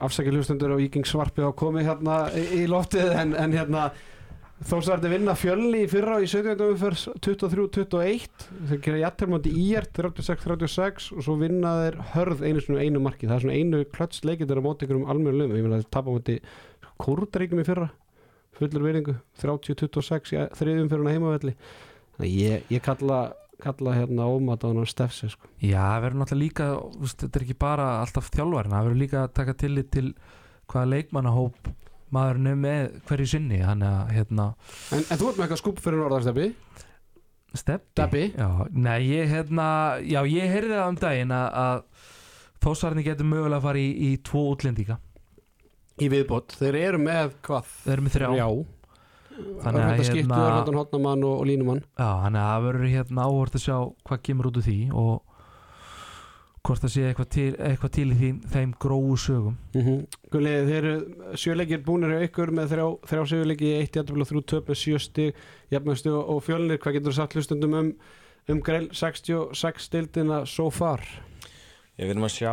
afsækja 0.00 0.32
hlustendur 0.34 0.74
og 0.74 0.80
Víking 0.80 1.08
Svarpi 1.08 1.44
á 1.44 1.50
komið 1.56 1.88
hérna 1.88 2.22
í, 2.36 2.64
loftið 2.70 3.12
en, 3.16 3.34
en 3.36 3.54
hérna 3.56 3.90
þósarði 4.68 5.14
vinna 5.14 5.32
fjölni 5.40 5.84
í 5.86 5.88
fyrra 5.88 6.18
í 6.20 6.28
17. 6.28 6.60
umferð 6.66 7.06
23-21 7.24 8.48
þeir 8.68 8.82
gera 8.84 9.02
jættelmóti 9.06 9.52
í 9.56 9.66
ír 9.72 9.88
36-36 9.96 11.08
og 11.16 11.24
svo 11.24 11.36
vinna 11.40 11.74
þeir 11.84 11.98
hörð 12.14 12.44
einu 12.44 12.64
svona 12.64 12.84
einu 12.84 13.00
marki. 13.04 13.28
Það 13.28 13.36
er 13.38 13.46
svona 13.46 13.56
einu 13.56 13.82
klöts 13.92 14.24
leikið 14.28 14.52
þeirra 14.52 14.66
móti 14.66 14.84
ykkur 14.86 15.00
um 15.00 15.08
almennu 15.08 15.40
lögum 15.40 15.56
ég 15.56 15.64
meina 15.64 15.80
þeir 15.80 15.92
tapa 15.96 16.12
móti 16.12 16.36
kúrdaríkum 17.00 17.62
í 17.62 17.68
fyrra 17.68 17.88
fullur 18.60 18.84
veringu 18.84 19.16
30-26 19.40 20.34
í 20.36 20.42
þriðum 20.58 20.90
fyrir 20.92 21.04
hana 21.04 21.14
heimavelli 21.16 21.56
ég, 22.26 22.64
ég 22.72 22.82
kalla, 22.84 23.20
kalla 23.62 23.94
hérna 23.96 24.28
ómat 24.30 24.64
á 24.66 24.70
Stefse 24.88 25.30
sko. 25.32 25.50
Já, 25.60 25.80
það 25.80 26.02
verður 26.06 26.22
náttúrulega 26.22 26.44
líka 26.44 26.68
veist, 27.00 27.20
þetta 27.24 27.40
er 27.40 27.46
ekki 27.46 27.58
bara 27.60 27.88
alltaf 28.00 28.30
þjálfarinn 28.34 28.76
það 28.76 28.88
verður 28.88 29.02
líka 29.04 29.22
að 29.24 29.34
taka 29.40 29.56
tillit 29.64 29.90
til 29.94 30.06
hvaða 30.70 30.90
leikmannahóp 30.94 31.72
maðurinn 32.10 32.50
er 32.50 32.58
með 32.58 32.86
hverju 33.06 33.28
sinni 33.30 33.60
þannig 33.62 33.90
að 33.90 34.14
hérna. 34.16 34.46
En, 34.90 35.04
en 35.04 35.20
þú 35.20 35.28
ert 35.30 35.38
með 35.38 35.44
eitthvað 35.46 35.62
skúp 35.62 35.82
fyrir 35.84 36.02
norðarsteppi 36.02 36.48
steppi? 37.56 38.24
Já, 38.36 38.66
nei, 38.70 38.98
ég 39.10 39.30
hérna 39.30 39.68
já, 40.06 40.20
ég 40.28 40.50
heyrði 40.50 40.76
það 40.76 40.90
um 40.90 40.98
daginn 41.00 41.32
að, 41.34 41.46
að 41.64 42.10
þósarni 42.64 43.06
getur 43.06 43.26
mögulega 43.30 43.58
að 43.58 43.66
fara 43.66 43.80
í, 43.82 43.88
í 43.90 44.10
tvo 44.26 44.44
útlendinga. 44.52 44.98
Í 46.00 46.08
viðbót, 46.12 46.54
þeir 46.60 46.78
eru 46.80 47.00
með 47.02 47.34
hvað? 47.44 47.72
þeir 47.84 47.94
eru 47.96 48.06
með 48.06 48.14
þrjá. 48.16 48.30
Já 48.38 48.48
Þannig 49.60 49.80
að, 49.80 49.88
Örfenda 49.90 50.04
skiptu, 50.04 50.28
hérna- 50.28 50.44
örfendan 50.50 50.78
hotnamann 50.80 51.24
og, 51.24 51.34
og 51.40 51.48
línumann 51.48 51.82
Já, 51.84 52.10
þannig 52.24 52.40
að 52.40 52.50
það 52.50 52.66
verður 52.68 52.94
hérna 52.94 53.26
áhvert 53.26 53.58
að 53.58 53.66
sjá 53.66 53.76
hvað 54.08 54.22
kemur 54.28 54.50
út 54.50 54.60
úr 54.60 54.66
því 54.68 54.78
og 54.92 55.14
hvort 56.66 56.82
það 56.84 56.92
sé 56.92 57.04
eitthvað 57.08 57.28
til, 57.32 57.48
eitthvað 57.56 57.92
til 57.96 58.06
í 58.10 58.16
því, 58.20 58.30
þeim 58.52 58.72
gróu 58.84 59.16
sögum 59.16 59.56
mm 59.72 59.82
-hmm. 59.86 60.00
Gulli, 60.32 60.52
þeir 60.68 60.84
eru 60.90 61.36
sjöleikir 61.40 61.84
búnir 61.84 62.12
hjá 62.12 62.26
ykkur 62.28 62.52
með 62.52 62.74
þrjá, 62.74 62.86
þrjá 63.08 63.22
sjöleiki 63.32 63.70
jættafélag 63.80 64.28
þrjú 64.28 64.42
töp 64.46 64.68
með 64.68 64.80
sjö 64.82 64.98
stig 64.98 65.34
jafnmæstu 65.70 66.12
og 66.12 66.42
fjölnir, 66.44 66.78
hvað 66.78 66.92
getur 66.92 67.12
þú 67.12 67.16
sagt 67.16 67.34
hlustundum 67.34 67.74
um, 67.74 67.92
um 68.48 68.60
greil 68.60 68.88
66 68.92 69.80
stildina 69.88 70.44
so 70.46 70.70
far? 70.70 71.00
Ég 72.00 72.08
verðum 72.08 72.24
að 72.24 72.32
sjá 72.32 72.52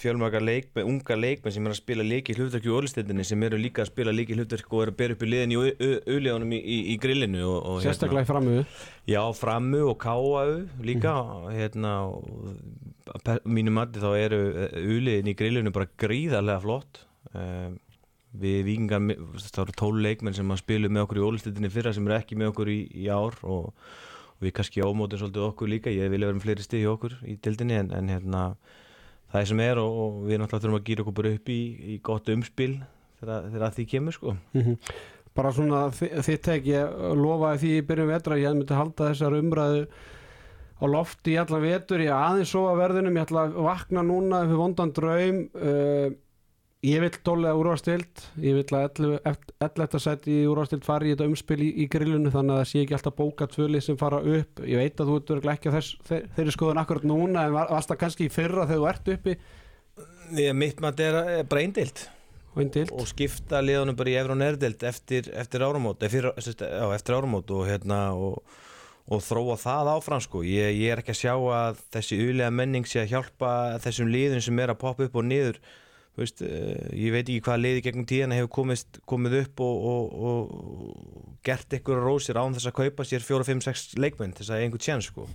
fjölmarga 0.00 0.40
leikmenn, 0.40 0.86
unga 0.88 1.16
leikmenn 1.18 1.52
sem 1.52 1.66
er 1.66 1.74
að 1.74 1.80
spila 1.82 2.04
leiki 2.06 2.32
hlutverki 2.38 2.70
í 2.70 2.72
orðstendinni 2.72 3.26
sem 3.28 3.42
eru 3.44 3.58
líka 3.60 3.82
að 3.84 3.90
spila 3.90 4.14
leiki 4.14 4.38
hlutverki 4.38 4.70
og 4.70 4.84
eru 4.86 4.94
að 4.94 5.00
bera 5.02 5.16
upp 5.16 5.24
í 5.26 5.28
liðin 5.28 5.52
í 5.52 5.58
auðlegunum 5.58 6.54
í, 6.56 6.60
í, 6.62 6.78
í 6.94 6.96
grillinu 7.02 7.42
og, 7.50 7.58
og, 7.58 7.80
Sérstaklega 7.84 8.24
í 8.24 8.30
framöðu 8.30 8.62
Já, 9.12 9.20
frammu 9.36 9.82
og 9.90 9.98
káau 10.00 10.54
líka 10.88 11.12
hérna, 11.52 11.92
og 12.08 13.18
að 13.28 13.44
mínu 13.44 13.74
mati 13.76 14.00
þá 14.00 14.10
eru 14.16 14.40
uliðin 14.80 15.28
í 15.28 15.36
grillinu 15.36 15.74
bara 15.74 15.90
gríðarlega 16.00 16.62
flott. 16.64 17.02
Um, 17.36 17.76
við 18.32 18.62
vikingar 18.70 19.04
það 19.36 19.62
eru 19.66 19.76
tól 19.76 19.92
leikmenn 20.00 20.38
sem 20.38 20.48
að 20.48 20.62
spilu 20.62 20.88
með 20.88 21.04
okkur 21.04 21.20
í 21.20 21.26
ólistildinni 21.26 21.72
fyrra 21.72 21.92
sem 21.92 22.08
eru 22.08 22.16
ekki 22.16 22.40
með 22.40 22.54
okkur 22.54 22.72
í, 22.72 22.78
í 23.04 23.10
ár 23.12 23.36
og 23.44 23.74
við 24.42 24.54
kannski 24.58 24.82
ámótum 24.84 25.20
svolítið 25.22 25.46
okkur 25.48 25.70
líka, 25.70 25.92
ég 25.94 26.10
vilja 26.12 26.28
vera 26.30 26.36
með 26.38 26.46
fleiri 26.46 26.66
stið 26.66 26.82
í 26.84 26.90
okkur 26.92 27.16
í 27.30 27.36
dildinni 27.44 27.78
en, 27.78 27.90
en 27.96 28.10
hérna 28.12 28.42
það 29.32 29.40
er 29.44 29.48
sem 29.52 29.62
er 29.64 29.80
og, 29.82 29.98
og 30.04 30.16
við 30.28 30.42
náttúrulega 30.42 30.64
þurfum 30.66 30.78
að 30.80 30.86
gýra 30.90 31.04
okkur 31.06 31.16
bara 31.20 31.34
upp 31.38 31.52
í, 31.54 31.60
í 31.94 31.98
gott 32.04 32.28
umspil 32.34 32.72
þegar, 33.22 33.66
að 33.68 33.76
því 33.78 33.88
kemur 33.96 34.18
sko. 34.18 34.36
Mm 34.58 34.76
Bara 35.32 35.48
svona 35.56 35.86
þi- 35.96 36.10
þitt 36.26 36.42
tek 36.44 36.66
ég 36.68 36.90
lofaði 37.16 37.60
því 37.62 37.68
í 37.78 37.84
byrjun 37.88 38.10
vetra 38.10 38.36
ég 38.36 38.52
myndi 38.58 38.76
halda 38.76 39.06
þessar 39.08 39.36
umræðu 39.38 39.86
á 40.76 40.84
lofti 40.92 41.32
í 41.32 41.38
allan 41.40 41.62
vetur, 41.64 42.02
ég 42.04 42.12
aðeins 42.12 42.50
svo 42.52 42.66
að 42.68 42.82
verðunum, 42.82 43.16
ég 43.16 43.24
ætla 43.24 43.46
að 43.46 43.54
vakna 43.64 44.02
núna 44.04 44.42
fyrir 44.44 44.60
vondan 44.60 44.92
draum 44.92 45.38
uh, 45.56 46.10
ég 46.82 46.98
vil 47.04 47.10
tólega 47.22 47.54
úrvastild 47.54 48.22
ég 48.42 48.56
vil 48.58 48.64
að 48.74 49.02
11. 49.62 49.98
sæti 50.02 50.32
í 50.42 50.46
úrvastild 50.50 50.82
fari 50.86 51.12
í 51.12 51.14
þetta 51.14 51.28
umspil 51.30 51.60
í, 51.62 51.68
í 51.84 51.86
grillinu 51.90 52.32
þannig 52.34 52.56
að 52.56 52.62
það 52.62 52.70
sé 52.72 52.80
ekki 52.82 52.96
alltaf 52.96 53.14
bóka 53.20 53.46
tvölið 53.52 53.84
sem 53.86 53.98
fara 54.00 54.18
upp 54.18 54.62
ég 54.66 54.80
veit 54.80 55.02
að 55.02 55.12
þú 55.12 55.18
ert 55.36 55.50
ekki 55.54 55.70
á 55.70 55.76
þess, 55.76 55.92
þeir, 56.08 56.24
þeirri 56.38 56.54
skoðun 56.56 56.80
akkurat 56.82 57.06
núna 57.06 57.44
en 57.46 57.54
var- 57.54 57.70
varst 57.70 57.92
það 57.92 58.00
kannski 58.02 58.26
í 58.26 58.32
fyrra 58.34 58.66
þegar 58.66 58.82
þú 58.82 58.88
ert 58.90 59.12
uppi 59.14 59.36
Ég, 60.32 60.54
mitt 60.56 60.80
maður 60.80 61.04
er, 61.06 61.16
er 61.42 61.46
bara 61.50 61.62
eindild 61.62 62.02
og 62.92 63.06
skipta 63.08 63.60
liðunum 63.64 63.96
bara 63.96 64.10
í 64.12 64.16
Efra 64.20 64.34
og 64.34 64.40
Nerdild 64.42 64.82
eftir, 64.84 65.28
eftir 65.40 65.62
áramót 65.64 66.02
eftir, 66.04 66.26
já, 66.34 66.84
eftir 66.96 67.14
áramót 67.16 67.48
og, 67.54 67.62
hérna, 67.68 68.00
og, 68.12 68.42
og 69.08 69.22
þróa 69.24 69.54
það 69.60 69.92
áfram 69.94 70.20
sko. 70.24 70.42
ég, 70.44 70.74
ég 70.82 70.92
er 70.92 71.00
ekki 71.00 71.14
að 71.14 71.20
sjá 71.22 71.32
að 71.36 71.80
þessi 71.94 72.18
ulega 72.26 72.50
menning 72.52 72.88
sé 72.88 73.04
að 73.04 73.14
hjálpa 73.14 73.52
þessum 73.86 74.10
liðun 74.12 74.44
sem 74.44 74.60
er 74.64 74.74
að 74.74 74.82
poppa 74.82 75.06
upp 75.08 75.16
og 75.22 75.24
niður 75.30 75.62
veist, 76.18 76.42
eh, 76.44 76.92
ég 76.92 77.14
veit 77.14 77.24
ekki 77.24 77.40
hvað 77.46 77.62
liði 77.62 77.86
gegnum 77.86 78.06
tíðana 78.08 78.38
hefur 78.40 78.52
komist, 78.58 79.00
komið 79.08 79.38
upp 79.42 79.64
og, 79.64 79.88
og, 79.92 80.28
og 80.28 81.40
gert 81.46 81.72
ykkur 81.78 82.02
rósir 82.04 82.40
án 82.40 82.56
þess 82.56 82.68
að 82.68 82.78
kaupa 82.82 83.08
sér 83.08 83.24
4-5-6 83.24 83.98
leikmenn 84.00 84.34
þess 84.36 84.52
að 84.52 84.60
eiga 84.60 84.68
einhvern 84.68 84.84
tjens 84.84 85.08
sko. 85.08 85.26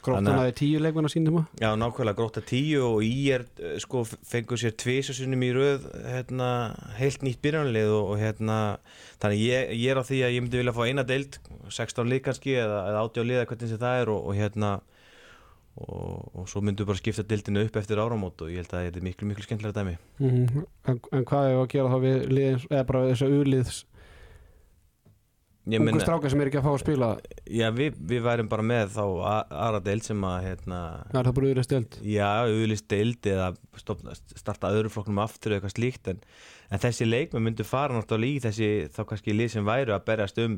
gróttan 0.00 0.30
aðeins 0.32 0.58
tíu 0.60 0.78
leikmenn 0.80 1.10
á 1.10 1.12
sínum 1.12 1.40
Já, 1.58 1.74
nákvæmlega 1.76 2.16
gróta 2.16 2.44
tíu 2.46 2.84
og 2.86 3.02
í 3.04 3.10
er 3.34 3.44
sko 3.82 4.04
fengur 4.06 4.60
sér 4.60 4.76
tvisasunum 4.78 5.42
í 5.44 5.50
röð 5.56 5.90
hérna, 6.06 6.50
heilt 6.96 7.26
nýtt 7.26 7.42
byrjanlið 7.42 7.90
og, 7.98 8.14
og 8.14 8.22
hérna 8.22 8.60
þannig 9.18 9.42
ég, 9.42 9.74
ég 9.82 9.90
er 9.90 10.00
á 10.00 10.06
því 10.06 10.22
að 10.24 10.36
ég 10.36 10.46
myndi 10.46 10.62
vilja 10.62 10.76
fá 10.78 10.86
eina 10.86 11.04
deild 11.04 11.42
16 11.68 12.06
lið 12.06 12.24
kannski 12.28 12.54
eða, 12.54 12.86
eða 12.92 13.04
80 13.10 13.28
lið 13.28 13.42
eða 13.42 13.50
hvernig 13.50 13.74
sem 13.74 13.82
það 13.82 14.04
er 14.04 14.14
og 14.14 14.32
hérna 14.38 14.72
og, 15.80 16.30
og 16.36 16.48
svo 16.50 16.62
myndum 16.64 16.84
við 16.84 16.92
bara 16.92 17.00
skipta 17.00 17.26
deildinu 17.26 17.64
upp 17.66 17.78
eftir 17.80 18.00
áramót 18.02 18.42
og 18.44 18.52
ég 18.52 18.64
held 18.64 18.74
að 18.74 18.88
þetta 18.88 19.00
er 19.00 19.06
miklu 19.06 19.30
miklu 19.30 19.46
skemmtilega 19.46 19.80
dæmi. 19.80 19.96
Mm 20.20 20.66
en, 20.90 20.98
en 21.12 21.24
hvað 21.28 21.46
er 21.50 21.60
að 21.60 21.70
gera 21.74 21.92
þá 21.92 22.02
við 22.04 22.26
liðins, 22.34 22.66
eða 22.70 22.84
bara 22.88 23.06
þessu 23.10 23.30
uliðs? 23.40 23.84
Ungu 25.70 26.00
stráka 26.00 26.30
sem 26.32 26.40
er 26.40 26.48
ekki 26.48 26.58
að 26.58 26.64
fá 26.64 26.70
að 26.70 26.80
spila? 26.80 27.08
Já, 27.52 27.66
við, 27.76 27.98
við 28.10 28.22
værum 28.24 28.48
bara 28.50 28.64
með 28.64 28.94
þá 28.94 29.02
aðra 29.44 29.80
deild 29.84 30.06
sem 30.06 30.24
að 30.26 30.38
hérna, 30.46 30.78
það 31.10 31.18
er 31.20 31.28
það 31.28 31.36
bara 31.36 31.50
uliðs 31.50 31.70
deild? 31.70 31.98
Já, 32.10 32.28
auðvist 32.46 32.86
deild 32.90 33.28
eða 33.30 33.48
stofna, 33.82 34.16
starta 34.40 34.72
öðru 34.74 34.92
flokknum 34.94 35.20
aftur 35.22 35.52
eða 35.52 35.60
eitthvað 35.60 35.74
slíkt 35.76 36.10
en, 36.14 36.22
en 36.72 36.82
þessi 36.82 37.06
leikmenn 37.06 37.44
myndu 37.46 37.66
fara 37.68 37.94
náttúrulega 37.94 38.40
í 38.40 38.44
þessi 38.48 38.70
þá 38.96 39.02
kannski 39.12 39.36
lið 39.36 39.52
sem 39.54 39.68
væru 39.68 39.94
að 39.94 40.06
berjast 40.08 40.40
um 40.42 40.56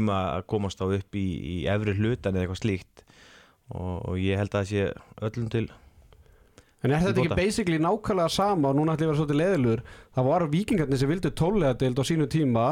um 0.00 0.10
að 0.16 0.42
komast 0.50 0.82
á 0.82 0.86
upp 0.88 1.20
í, 1.20 1.28
í 1.38 1.56
efri 1.70 1.94
hlutan 2.00 2.34
eða 2.34 2.48
eitthvað 2.48 2.62
slíkt 2.64 3.04
og, 3.74 3.94
og 4.08 4.16
ég 4.20 4.40
held 4.40 4.54
að 4.54 4.62
það 4.62 4.72
sé 4.72 5.28
öllum 5.28 5.52
til 5.52 5.68
En 6.78 6.92
er 6.94 7.02
þetta 7.02 7.24
ekki 7.24 7.34
basically 7.34 7.78
nákvæmlega 7.82 8.30
sama 8.30 8.70
og 8.70 8.76
núna 8.78 8.94
ætlum 8.94 9.08
ég 9.08 9.10
að 9.10 9.10
vera 9.10 9.18
svolítið 9.18 9.40
leðilur 9.40 9.80
það 10.14 10.28
var 10.28 10.44
vikingarnir 10.52 11.00
sem 11.00 11.10
vildu 11.10 11.32
tónlega 11.34 11.74
deild 11.80 11.98
á 11.98 12.04
sínu 12.06 12.28
tíma 12.30 12.66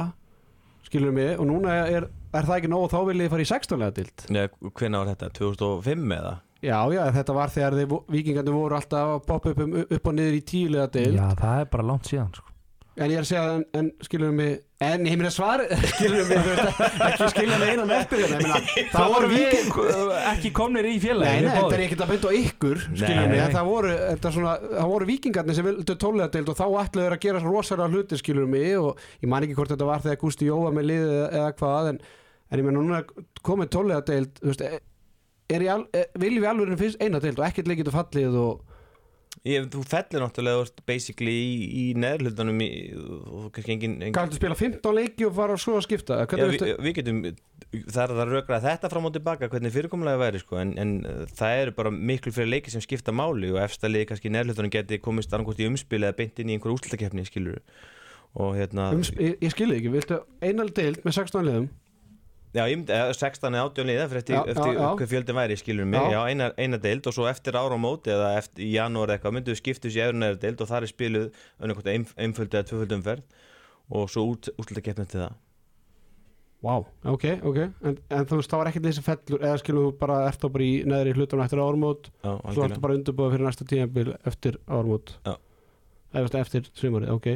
skilur 0.87 1.15
mig 1.15 1.33
og 1.41 1.49
núna 1.51 1.75
er, 1.91 2.07
er 2.31 2.47
það 2.47 2.61
ekki 2.61 2.71
nóg 2.71 2.87
og 2.87 2.93
þá 2.95 2.99
vil 3.11 3.25
ég 3.25 3.33
fara 3.33 3.47
í 3.47 3.51
16 3.51 3.83
lega 3.83 3.97
deild 3.99 4.27
Nei, 4.31 4.45
hvenær 4.79 5.03
var 5.03 5.11
þetta? 5.11 5.33
2005 5.41 6.15
eða? 6.21 6.35
Já, 6.65 6.79
já, 6.95 7.03
þetta 7.19 7.35
var 7.37 7.53
þegar 7.53 7.79
vikingarnir 8.15 8.55
voru 8.57 8.79
alltaf 8.79 9.17
að 9.17 9.25
poppa 9.27 9.53
upp, 9.53 9.65
um, 9.67 9.75
upp 9.83 10.11
og 10.11 10.17
niður 10.17 10.39
í 10.39 10.45
tíu 10.53 10.71
lega 10.73 10.87
deild 10.95 11.19
Já, 11.19 11.27
það 11.43 11.65
er 11.65 11.73
bara 11.75 11.89
langt 11.91 12.11
síðan 12.11 12.31
sko. 12.39 12.56
En 12.97 13.11
ég 13.13 13.19
er 13.19 13.25
að 13.27 13.29
segja, 13.29 13.57
en, 13.59 13.65
en 13.77 13.89
skilur 14.07 14.31
mig 14.33 14.55
En 14.81 15.05
ég 15.09 15.17
meina 15.17 15.29
svar, 15.33 15.61
skilur 15.93 16.25
mig 16.29 16.39
þú 16.41 16.53
veist, 16.53 17.01
Ekki 17.07 17.29
skilja 17.33 17.59
mig 17.61 17.73
einan 17.75 17.93
eftir 17.93 18.23
hérna 18.23 18.61
Það 18.95 19.13
voru 19.13 19.29
viking 19.33 19.81
ekki 20.33 20.53
komnir 20.57 20.89
í 20.89 20.95
félagi 21.01 21.43
nei, 21.45 21.51
þetta 21.59 21.77
er 21.77 21.83
ekkert 21.87 22.05
að 22.07 22.13
bynda 22.13 22.31
á 22.33 22.39
ykkur 22.41 22.81
skilur 22.87 23.19
Nei, 23.21 23.27
mig, 23.29 23.35
nei. 23.35 23.43
en 23.45 23.57
það 23.57 23.69
voru, 23.71 23.95
svona, 24.27 24.55
það 24.71 24.93
voru 24.93 25.09
vikingarnir 25.11 25.59
sem 25.59 25.69
vildu 25.69 25.97
tónlega 26.01 26.33
deild 26.37 26.53
og 26.53 26.59
þá 26.61 26.65
ætluðu 26.67 27.07
þeir 27.07 27.17
að 27.17 27.25
gera 27.27 27.43
rosalega 27.45 27.91
hluti 27.93 28.21
skilur 28.21 28.49
mig 28.53 28.77
og 28.81 29.03
ég 29.21 29.33
man 29.33 29.45
ekki 29.49 29.59
hvort 29.59 29.75
þetta 29.75 29.91
var 29.91 30.05
þegar 30.05 30.21
Gústi 30.25 30.49
Jóa 30.49 30.73
með 30.77 30.89
liðið 30.93 31.19
eða, 31.27 31.51
hvað 31.61 31.91
en, 31.93 32.01
en 32.49 32.63
ég 32.63 32.69
meina 32.69 32.79
núna 32.81 33.03
komið 33.45 33.73
tónlega 33.77 34.07
deild 34.09 34.41
þú 34.41 34.53
veist, 34.55 34.65
al, 35.77 35.85
er, 35.93 36.09
viljum 36.21 36.47
við 36.47 36.53
alveg 36.55 36.97
eina 37.01 37.21
deild 37.21 37.41
og 37.41 37.49
ekkert 37.51 37.73
leikið 37.73 37.93
fallið 37.97 38.41
og 38.45 38.76
Ég, 39.47 39.67
þú 39.71 39.83
fellir 39.87 40.23
náttúrulega 40.25 40.85
basically 40.89 41.33
í, 41.33 41.51
í 41.67 41.85
neðrhlutanum 42.03 42.63
í, 42.65 42.69
og 42.97 43.45
kannski 43.55 43.77
engin, 43.77 43.95
engin 44.01 44.17
gældu 44.17 44.39
spila 44.41 44.57
15 44.59 44.97
leiki 44.97 45.27
og 45.29 45.37
fara 45.37 45.59
svo 45.61 45.77
að 45.79 45.85
skipta 45.87 46.19
Já, 46.19 46.27
hvernig 46.33 46.57
við, 46.57 46.73
við 46.83 46.97
getum, 46.97 47.21
það 47.85 48.01
er 48.03 48.15
það 48.19 48.33
rökra 48.33 48.61
þetta 48.65 48.91
fram 48.91 49.07
og 49.07 49.15
tilbaka 49.15 49.51
hvernig 49.53 49.75
fyrirkomlega 49.77 50.21
væri 50.25 50.43
sko, 50.43 50.59
en, 50.63 50.73
en 50.83 50.97
uh, 51.07 51.23
það 51.39 51.61
eru 51.63 51.77
bara 51.79 51.95
miklu 51.95 52.35
fyrir 52.35 52.51
leiki 52.57 52.75
sem 52.75 52.83
skipta 52.83 53.15
máli 53.15 53.53
og 53.55 53.61
efsta 53.63 53.91
liði 53.93 54.11
kannski 54.11 54.35
nærlutunum 54.35 54.73
geti 54.75 54.99
komist 55.05 55.31
annarkort 55.31 55.63
í 55.63 55.71
umspil 55.71 56.03
eða 56.03 56.19
beint 56.19 56.43
inn 56.43 56.51
í 56.51 56.59
einhver 56.59 56.75
úslutakefni 56.75 57.29
skilur 57.29 57.63
og 58.35 58.57
hérna 58.59 58.91
um, 58.97 59.07
ég, 59.15 59.39
ég 59.47 59.55
skilði 59.55 59.79
ekki, 59.79 59.95
viltu 59.95 60.23
einal 60.43 60.73
deild 60.75 61.07
með 61.07 61.21
16 61.23 61.47
liðum 61.47 61.71
já, 62.57 62.63
ég 62.73 62.79
myndi, 62.81 62.95
eða 62.97 63.15
16 63.15 63.55
eða 63.59 63.65
18 63.71 63.89
liða 63.91 64.07
fyrir 64.11 64.23
eftir, 64.23 64.37
Já, 64.37 64.41
já, 64.43 64.53
eftir 64.57 64.73
já. 64.81 64.85
hvað 64.99 65.11
fjöldin 65.13 65.39
væri 65.39 65.57
skilur 65.61 65.89
mig, 65.93 66.01
Já. 66.01 66.13
já, 66.17 66.21
eina, 66.33 66.51
eina 66.57 66.79
deild 66.83 67.07
og 67.11 67.17
svo 67.17 67.27
eftir 67.31 67.59
ára 67.61 67.77
á 67.77 67.81
móti 67.81 68.13
eða 68.15 68.31
eftir, 68.41 68.65
í 68.65 68.71
janúar 68.77 69.13
eitthvað 69.15 69.37
myndu 69.39 69.53
við 69.55 69.61
skiptus 69.63 69.97
í 69.99 70.03
öðru 70.07 70.21
næri 70.23 70.41
deild 70.43 70.63
og 70.65 70.71
það 70.73 70.87
er 70.89 70.93
spiluð 70.93 71.43
önnarkort 71.61 71.91
einföld 71.93 72.55
eða 72.57 72.69
tvöföld 72.73 72.97
umferð 72.99 73.43
og 73.97 74.09
svo 74.11 74.25
út, 74.33 74.49
úslutakefni 74.59 75.07
til 75.13 75.21
það 75.27 75.37
Vá, 76.65 76.79
ok, 77.13 77.25
ok 77.47 77.59
en, 77.85 77.99
en 78.11 78.25
þú 78.27 78.39
veist, 78.41 78.51
það 78.51 78.59
var 78.63 78.69
ekkert 78.71 78.87
sem 78.97 79.05
fellur 79.05 79.43
eða 79.45 79.59
skilur 79.61 79.85
þú 79.87 79.91
bara 80.01 80.15
ert 80.27 80.41
þá 80.41 80.47
bara 80.55 80.65
í 80.65 80.71
neðri 80.89 81.13
hlutunum 81.15 81.45
eftir 81.45 81.61
ármót 81.63 82.09
já, 82.09 82.31
svo 82.33 82.33
algjörlega. 82.49 82.71
ertu 82.73 82.83
bara 82.87 82.97
undirbúið 82.97 83.35
fyrir 83.35 83.47
næsta 83.47 83.67
tíðanbíl 83.69 84.15
eftir 84.27 84.57
ármót 84.67 85.13
Já. 85.29 85.35
eða 86.17 86.23
veist, 86.25 86.39
eftir 86.41 86.71
sumarið, 86.81 87.13
ok 87.13 87.29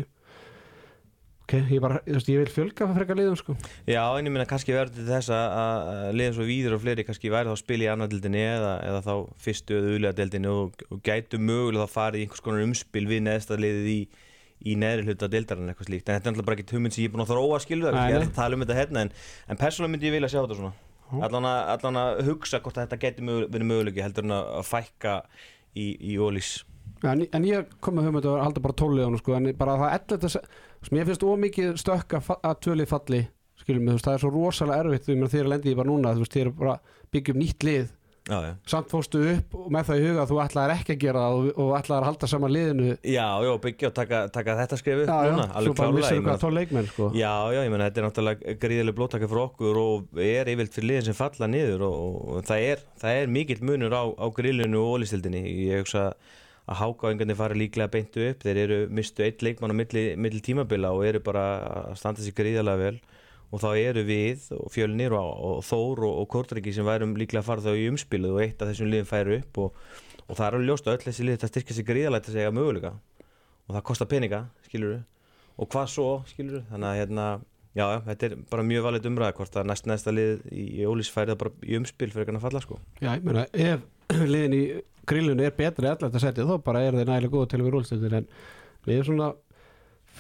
ok, 1.51 1.55
ég 1.74 1.81
bara, 1.82 1.98
þú 2.06 2.14
veist, 2.14 2.28
ég 2.31 2.39
vil 2.44 2.51
fjölga 2.55 2.86
fyrir 2.86 2.97
frekar 3.01 3.18
liðum 3.18 3.39
sko. 3.40 3.55
Já, 3.90 4.01
en 4.20 4.28
ég 4.28 4.35
minna 4.35 4.47
kannski 4.47 4.70
verður 4.77 4.94
til 5.01 5.06
þess 5.09 5.32
að- 5.35 5.55
að 5.60 6.14
liðan 6.20 6.36
svo 6.39 6.47
víður 6.47 6.77
og 6.77 6.82
fleiri 6.85 7.05
kannski 7.09 7.32
væri 7.35 7.51
þá 7.51 7.55
að 7.56 7.60
spila 7.64 7.85
í 7.86 7.90
annardildinni 7.90 8.43
eða, 8.47 8.72
eða 8.86 9.01
þá 9.02 9.14
fyrstu 9.43 9.78
eða 9.81 9.90
auðlega 9.97 10.16
dildinni 10.20 10.52
og, 10.55 10.85
og 10.94 11.02
gætu 11.02 11.40
mögulega 11.43 11.86
þá 11.89 11.94
farið 11.98 12.20
í 12.20 12.24
einhvers 12.28 12.44
konar 12.47 12.62
umspil 12.68 13.06
við 13.10 13.24
neðsta 13.27 13.59
liðið 13.59 13.90
í, 13.90 13.98
í 14.70 14.77
neðri 14.78 15.06
hluta 15.10 15.28
dildarinn 15.32 15.72
eitthvað 15.74 15.90
slíkt. 15.90 16.06
En 16.09 16.14
þetta 16.20 16.31
er 16.31 16.32
náttúrulega 16.36 16.48
bara 16.52 16.60
ekki 16.60 16.77
hugmynd 16.77 16.94
sem 16.94 17.02
ég 17.05 17.10
er 17.10 17.14
búin 17.16 17.24
að 17.27 17.32
þróa 17.35 17.60
skilu 17.64 17.86
það, 17.89 17.98
Nei, 17.98 18.06
ég 18.12 18.16
er 18.20 18.27
að 18.28 18.35
tala 18.39 18.55
um 18.59 18.64
þetta 18.64 18.78
hérna 18.78 19.05
en, 19.06 19.12
en 19.51 19.60
persónulega 19.60 19.93
myndi 19.97 20.06
ég 20.10 20.14
vilja 20.18 20.31
sjá 20.31 20.40
þetta 20.44 20.59
svona. 20.60 20.72
Allan 21.10 21.47
að, 21.51 21.60
allan 21.74 21.97
að 21.98 22.20
hugsa 22.28 22.60
hvort 22.62 22.77
að 22.78 22.85
þetta 22.86 22.98
geti 23.02 23.24
möguleg, 23.27 23.48
verið 23.51 23.66
möguleiki 23.72 24.02
heldur 24.05 24.28
en 24.28 24.35
að 24.36 24.51
að 24.60 24.66
fækka 24.68 25.14
í, 25.74 25.86
í 26.12 26.18
ólís 26.22 26.51
en, 27.02 27.24
en 27.35 27.47
ég 27.48 27.72
kom 27.82 27.97
með 27.98 28.06
hugmynd 28.06 28.28
að 28.31 28.36
halda 28.44 28.62
bara 28.62 28.77
tóliðan 28.78 29.16
sko, 29.18 29.35
en 29.35 29.48
bara 29.59 29.74
það 29.81 29.94
ellet 29.97 30.27
að 30.28 30.36
mér 30.89 31.11
finnst 31.11 31.28
ómikið 31.28 31.77
stökk 31.81 32.16
að, 32.16 32.32
að 32.40 32.59
tvölið 32.65 32.90
falli 32.90 33.23
skilum 33.61 33.86
mig, 33.86 33.94
þú 33.94 33.98
veist, 33.98 34.09
það 34.09 34.16
er 34.16 34.24
svo 34.24 34.35
rosalega 34.35 34.85
erfitt 34.85 35.07
þú 35.07 35.16
meina 35.16 35.32
þér 35.36 35.55
lendi 35.55 35.73
ég 35.73 35.81
bara 35.81 35.90
núna, 35.90 36.12
þú 36.16 36.24
veist, 36.24 36.36
þér 36.36 36.51
er 36.51 36.61
bara 36.61 36.77
byggja 37.12 37.35
upp 37.35 37.40
nýtt 37.40 37.66
lið. 37.69 37.89
Já, 38.31 38.36
já. 38.44 38.51
Samt 38.69 38.90
fóstu 38.93 39.20
upp 39.27 39.55
og 39.59 39.70
með 39.74 39.86
það 39.89 40.01
í 40.01 40.02
huga 40.05 40.20
að 40.23 40.31
þú 40.31 40.36
ætlaðir 40.44 40.73
ekki 40.77 40.94
að 40.94 40.98
gera 41.02 41.23
það 41.24 41.36
og, 41.36 41.47
og 41.65 41.70
ætlaðir 41.78 42.05
að 42.05 42.09
halda 42.11 42.28
saman 42.31 42.52
liðinu. 42.55 42.89
Já, 43.01 43.27
já, 43.43 43.51
byggja 43.65 43.89
og 43.89 43.94
taka, 43.97 44.20
taka 44.35 44.57
þetta 44.61 44.78
skrif 44.78 45.01
upp 45.01 45.11
já, 45.11 45.16
já, 45.16 45.31
núna, 45.32 45.47
alveg 45.59 46.44
leikmenn 46.59 46.90
sko. 46.93 47.09
Já, 47.16 47.32
já, 47.57 47.61
ég 47.65 47.73
menna 47.73 47.89
þetta 47.89 48.02
er 48.02 48.07
náttúrulega 48.07 48.55
gríðileg 48.62 48.98
blóttaka 49.01 49.31
fyrir 49.32 49.43
okkur 49.47 49.81
og 49.82 50.23
er 50.28 50.52
yfirlt 50.52 50.77
fyrir 50.77 50.90
liðin 50.93 51.09
sem 51.09 51.19
falla 51.19 51.51
niður 51.51 51.86
og, 51.89 52.20
og 52.36 52.47
það, 52.52 52.69
er, 52.69 52.85
er 53.16 53.35
mikill 53.39 53.65
munur 53.66 53.97
á, 53.98 54.05
á 54.15 54.27
grillinu 54.36 54.85
og 54.85 55.01
ólistildinni 55.01 55.43
ég 55.73 55.82
hugsa 55.82 56.11
að 56.12 56.39
hákáingarnir 56.78 57.38
fara 57.38 57.56
líklega 57.56 57.90
beintu 57.90 58.22
upp, 58.28 58.44
þeir 58.44 58.60
eru 58.64 58.78
mistu 58.94 59.24
eitt 59.24 59.42
leikmann 59.42 59.74
á 59.74 59.80
milli, 59.80 60.05
milli 60.20 60.42
tímabila 60.44 60.92
og 60.94 61.02
eru 61.09 61.22
bara 61.24 61.44
að 61.82 61.98
standa 61.98 62.22
sér 62.22 62.36
gríðilega 62.38 62.80
vel. 62.80 62.98
Og 63.51 63.59
þá 63.59 63.70
eru 63.80 64.05
við 64.06 64.44
og 64.55 64.68
fjölnir 64.70 65.14
og, 65.18 65.30
og 65.48 65.64
Þór 65.66 66.05
og, 66.06 66.18
og 66.22 66.28
Kortryggi 66.30 66.74
sem 66.76 66.86
værum 66.86 67.16
líklega 67.18 67.42
að 67.42 67.48
fara 67.48 67.64
þá 67.64 67.72
í 67.74 67.88
umspilið 67.90 68.36
og 68.36 68.42
eitt 68.44 68.62
af 68.62 68.70
þessum 68.70 68.90
liðin 68.92 69.09
færi 69.10 69.40
upp 69.40 69.59
og, 69.64 69.80
og 70.28 70.38
það 70.38 70.44
er 70.47 70.56
alveg 70.59 70.68
ljóst 70.68 70.86
að 70.86 70.94
öll 70.94 71.06
þessi 71.09 71.26
lið 71.26 71.38
þetta 71.38 71.51
styrkja 71.51 71.76
sér 71.80 71.88
gríðilega 71.88 72.26
til 72.26 72.30
að 72.30 72.38
segja 72.38 72.52
möguleika. 72.55 72.92
Og 73.66 73.74
það 73.74 73.86
kostar 73.90 74.10
peninga, 74.12 74.44
skilur 74.68 75.01
og 75.60 75.68
hvað 75.72 75.90
svo, 75.92 76.06
skilur 76.30 76.62
þannig 76.70 76.88
að 76.92 77.01
hérna, 77.01 77.26
já, 77.76 77.86
þetta 78.06 78.28
er 78.28 78.36
bara 78.55 78.66
mjög 78.70 78.86
valið 78.86 79.09
umræða 79.10 79.36
hvort 79.40 79.59
að 79.59 79.66
næst 79.70 79.90
næsta 79.90 80.14
lið 80.14 80.47
í, 80.55 80.64
Ólís 80.86 81.10
færi 81.12 81.34
það 81.34 81.40
bara 81.42 81.52
í 81.66 81.80
umspil 81.80 82.10
fyrir 82.14 82.38
að 82.38 82.47
falla 82.47 82.62
sko. 82.64 82.78
Já, 83.02 83.10
ég 83.10 83.26
meina, 83.26 83.44
ef 83.51 83.84
liðin 84.32 84.56
í 84.56 84.62
grillinu 85.11 85.47
er 85.47 85.55
betri 85.59 85.91
allar 85.91 86.09
þetta 86.09 86.24
setja 86.24 86.49
þá 86.49 86.57
bara 86.66 86.82
er 86.87 86.99
þeir 86.99 87.12
nægilega 87.12 87.35
góð 87.37 87.49
til 87.51 87.61
að 87.61 87.69
vera 87.69 87.77
rúlstildir 87.77 88.19
en 88.20 88.28
við 88.87 88.97
erum 88.97 89.09
svona 89.11 89.31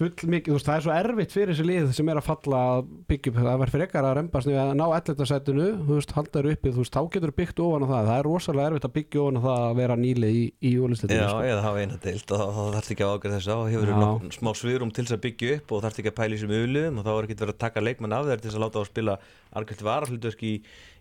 full 0.00 0.30
mikið, 0.32 0.52
þú 0.52 0.56
veist, 0.56 0.68
það 0.68 0.76
er 0.76 0.84
svo 0.84 0.92
erfitt 0.94 1.34
fyrir 1.34 1.50
þessi 1.52 1.66
lið 1.66 1.88
sem 1.96 2.10
er 2.10 2.18
að 2.20 2.26
falla 2.28 2.60
að 2.70 2.90
byggja 3.10 3.32
upp 3.32 3.38
það 3.40 3.58
var 3.60 3.72
frekar 3.74 4.06
að 4.06 4.14
rembast 4.16 4.48
við 4.48 4.58
að 4.62 4.70
ná 4.78 4.84
allar 4.86 5.28
setinu 5.28 5.66
þú 5.76 5.96
veist, 5.98 6.14
halda 6.16 6.36
þér 6.36 6.48
uppi, 6.54 6.72
þú 6.72 6.84
veist, 6.84 6.94
þá 6.94 7.10
getur 7.16 7.32
byggt 7.40 7.62
ofan 7.64 7.84
á 7.84 7.88
það, 7.90 8.08
það 8.08 8.20
er 8.20 8.28
rosalega 8.28 8.70
erfitt 8.70 8.86
að 8.88 8.94
byggja 8.96 9.24
ofan 9.24 9.40
á 9.40 9.42
það 9.46 9.64
að 9.66 9.80
vera 9.80 9.96
nýlið 10.00 10.38
í, 10.38 10.44
í 10.70 10.72
úlistildinu 10.80 11.20
Já, 11.20 11.28
sko. 11.32 11.42
eða 11.50 11.64
hafa 11.66 11.82
eina 11.84 11.98
deilt 12.06 12.34
og 12.36 12.40
þá 12.40 12.62
þarfst 12.76 12.94
ekki 12.94 13.06
að 13.06 13.14
ágæða 13.16 13.34
þess 13.34 13.50
og 13.56 13.64
hefur 13.74 13.92
nokkuð 14.00 14.38
smá 14.38 14.50
sviðrum 14.60 14.94
til 14.94 15.04
þess 15.04 15.16
að 15.18 15.24
byggja 15.26 15.58
upp 15.58 15.74
og 15.74 15.84
þarfst 15.84 16.00
ekki 16.00 16.12
að 16.12 16.18
pæla 16.20 16.30
í 16.30 16.38
þessum 16.38 16.56
auðliðum 16.56 17.02
og 17.02 17.08
þá 17.08 17.12
er 17.16 17.28
ekki 17.28 17.40
verið 17.42 17.56
að 17.56 17.60
taka 17.66 17.84
leikmann 17.84 18.16
af 18.16 18.30
þér 18.30 18.40
til 18.40 18.50
þess 18.50 18.60
að 18.60 18.64
láta 18.64 18.80
á 18.80 18.82
að 18.84 18.90
spila 18.90 19.18
algjört 19.60 19.84
varahluturk 19.90 20.46
í, 20.46 20.54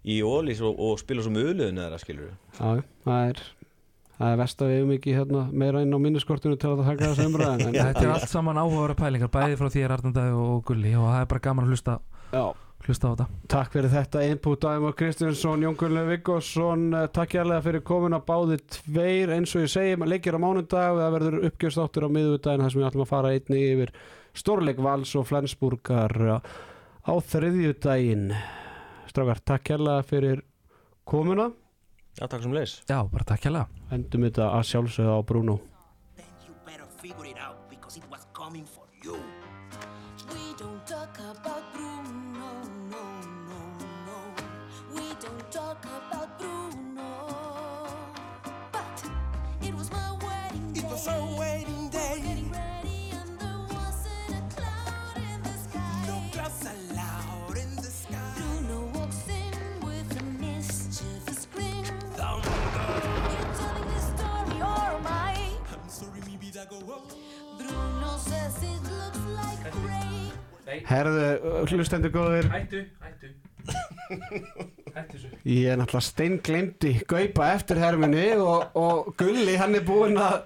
í 0.09 0.19
Ólís 0.25 0.63
og, 0.65 0.75
og 0.75 0.99
spila 0.99 1.25
sem 1.25 1.39
auðliðun 1.39 1.83
eða 1.85 2.01
skilur 2.01 2.33
Já, 2.59 2.83
það 3.05 3.23
er 3.29 3.43
það 4.19 4.33
er 4.33 4.39
vest 4.41 4.63
að 4.63 4.71
við 4.73 4.81
um 4.83 4.95
ekki 4.95 5.13
hérna, 5.15 5.43
meira 5.63 5.81
inn 5.85 5.95
á 5.95 5.99
minniskortinu 6.03 6.57
til 6.59 6.73
að 6.73 6.81
taka 6.85 7.11
þessu 7.11 7.27
umræðin 7.29 7.69
en 7.69 7.77
Þetta 7.79 8.01
er 8.05 8.15
allt 8.15 8.31
saman 8.31 8.59
áhugaðara 8.59 8.97
pælingar 8.99 9.31
bæði 9.33 9.59
frá 9.59 9.69
þér 9.75 9.93
Arnandæði 9.95 10.41
og 10.43 10.65
Gulli 10.67 10.95
og 10.99 11.07
það 11.07 11.21
er 11.21 11.29
bara 11.33 11.45
gaman 11.47 11.67
að 11.67 11.73
hlusta, 11.73 11.95
Já, 12.33 12.43
hlusta 12.85 13.07
á 13.07 13.11
þetta. 13.13 13.27
Takk 13.55 13.75
fyrir 13.77 13.93
þetta 13.93 14.23
input 14.27 14.65
Dæmur 14.65 14.97
Kristjánsson, 14.99 15.63
Jón 15.65 15.79
Gunni 15.79 16.03
Viggosson 16.09 16.85
eh, 16.99 17.07
takk 17.15 17.37
hérlega 17.39 17.65
fyrir 17.69 17.85
komin 17.87 18.17
að 18.17 18.27
báði 18.27 18.59
tveir 18.75 19.33
eins 19.37 19.55
og 19.55 19.65
ég 19.65 19.73
segi, 19.73 19.95
maður 19.99 20.13
leikir 20.17 20.39
á 20.39 20.43
mánudag 20.43 20.93
og 20.93 21.01
það 21.03 21.15
verður 21.17 21.39
uppgjörstáttur 21.49 22.07
á 22.07 22.15
miðvudaginn 22.19 22.65
þar 22.65 22.75
sem 22.75 22.83
við 22.83 22.89
ætlum 22.91 23.05
að 23.07 23.13
fara 23.13 23.33
einni 23.35 23.63
yfir 23.71 23.95
Stórleik 24.39 24.83
Vals 24.83 25.15
og 25.17 25.25
Flensburgar 25.31 26.15
eh, 26.35 26.53
á 27.07 27.13
þriðjudaginn. 27.31 28.29
Strákar, 29.09 29.41
takk 29.55 29.73
hérlega 29.73 30.05
fyrir 30.05 30.43
komuna. 31.09 31.49
Já, 32.19 32.27
takk 32.27 32.43
sem 32.43 32.53
leis 32.55 32.79
Já, 32.89 32.99
bara 33.07 33.25
takk 33.25 33.47
hérlega 33.47 33.78
endum 33.95 34.27
þetta 34.27 34.51
að 34.57 34.67
sjálfsögða 34.71 35.17
á 35.17 35.21
Bruno 35.25 35.59
Herðu, 70.89 71.23
hlustendur 71.69 72.11
góðir. 72.13 72.49
Hættu, 72.53 72.83
hættu. 73.01 73.31
Hættu 74.93 75.17
þessu. 75.19 75.31
Ég 75.45 75.69
er 75.71 75.79
náttúrulega 75.79 76.05
steinglemdi 76.05 76.91
Gaupa 77.09 77.49
eftir 77.55 77.79
herminni 77.81 78.25
og, 78.37 78.69
og 78.77 79.11
Gulli 79.19 79.55
hann 79.59 79.77
er 79.77 79.85
búinn 79.85 80.17
að 80.21 80.41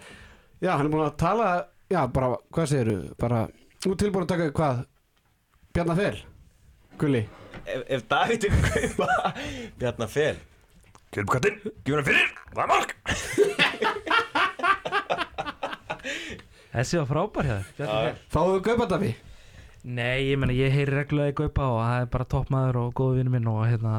Já, 0.64 0.74
hann 0.78 0.88
er 0.88 0.94
búinn 0.94 1.06
að 1.08 1.18
tala 1.20 1.50
Já, 1.92 2.02
bara, 2.12 2.34
hvað 2.56 2.70
segirðu? 2.72 3.14
Bara, 3.20 3.44
nú 3.86 3.96
tilbúin 4.00 4.26
að 4.26 4.32
taka 4.34 4.50
hvað? 4.58 4.82
Bjarnar 5.74 6.00
Fel? 6.00 6.24
Gulli. 7.02 7.24
Ef, 7.64 7.84
ef 7.88 8.08
Davíð 8.10 8.48
ykkur 8.50 8.72
kaupa 8.98 9.34
Bjarnar 9.82 10.12
Fel. 10.12 10.42
Kjölpkattinn, 11.14 11.60
gjur 11.86 12.00
hann 12.00 12.08
fyrir, 12.08 12.32
það 12.56 12.64
er 12.64 12.72
mark 12.72 12.96
Þessi 16.74 17.00
var 17.02 17.10
frábær 17.12 17.50
hjá 17.50 17.58
þér. 17.78 18.18
Fáðu 18.34 18.60
Gaupa 18.66 18.90
Daví? 18.90 19.14
Nei, 19.84 20.30
ég 20.32 20.40
meina, 20.40 20.56
ég 20.56 20.72
heyri 20.74 20.96
reglulega 20.96 21.34
í 21.34 21.38
Gaupa 21.38 21.70
og 21.70 21.80
það 21.84 22.02
er 22.02 22.12
bara 22.14 22.28
toppmaður 22.34 22.80
og 22.82 22.94
góðu 22.98 23.18
vinnu 23.20 23.34
minn 23.34 23.50
og 23.52 23.66
hérna 23.68 23.98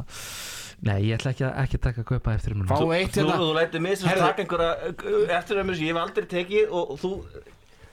Nei, 0.85 0.97
ég 1.07 1.19
ætla 1.19 1.33
ekki 1.33 1.45
að, 1.47 1.53
ekki 1.63 1.81
taka 1.85 2.05
Gaupa 2.09 2.35
eftir 2.35 2.57
mér 2.57 2.71
Fáðu 2.73 2.95
eitt 2.97 3.13
Þú, 3.15 3.21
hérna. 3.21 3.37
þú 3.41 3.51
lætið 3.59 3.85
mig 3.85 3.99
sem 4.01 4.09
taka 4.19 4.45
einhverja 4.45 4.71
eftirömmur 5.39 5.79
sem 5.79 5.87
ég 5.87 5.93
hef 5.95 6.01
aldrei 6.03 6.27
tekið 6.33 6.73
og, 6.73 6.95
og 6.95 7.03
þú 7.05 7.13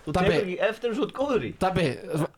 Þú 0.02 0.16
tekur 0.18 0.34
ekki 0.40 0.56
eftir 0.66 0.96
svo 0.98 1.08
góður 1.14 1.44
í. 1.46 1.52
Dabbi, 1.62 1.84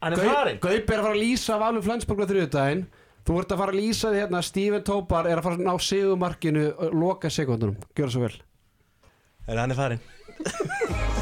Hann 0.04 0.16
er 0.18 0.20
er 0.20 0.28
að 0.28 0.90
fara 0.90 1.14
að 1.14 1.22
lýsa 1.22 1.56
Valur 1.62 1.86
Flensborg 1.86 2.26
á 2.26 2.28
þriðjudaginn. 2.28 2.84
Þú 3.24 3.38
ert 3.40 3.54
að 3.56 3.62
fara 3.64 3.72
að 3.72 3.80
lýsa 3.80 4.12
því 4.12 4.20
hérna 4.20 4.42
Steven 4.44 4.84
Tópar 4.84 5.30
er 5.32 5.40
að 5.40 5.48
fara 5.48 5.60
að 5.62 5.64
ná 5.70 5.74
sigumarkinu 5.88 6.66
og 6.76 6.98
loka 7.06 7.32
sekundunum 7.32 7.80
Gjör 7.96 8.10
það 8.10 8.16
svo 8.18 8.26
vel. 8.28 8.36
En 9.48 9.64
hann 9.64 9.72
er 9.72 9.80
farinn 9.80 10.04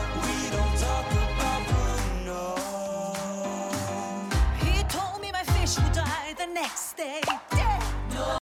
Bruno. 7.02 7.61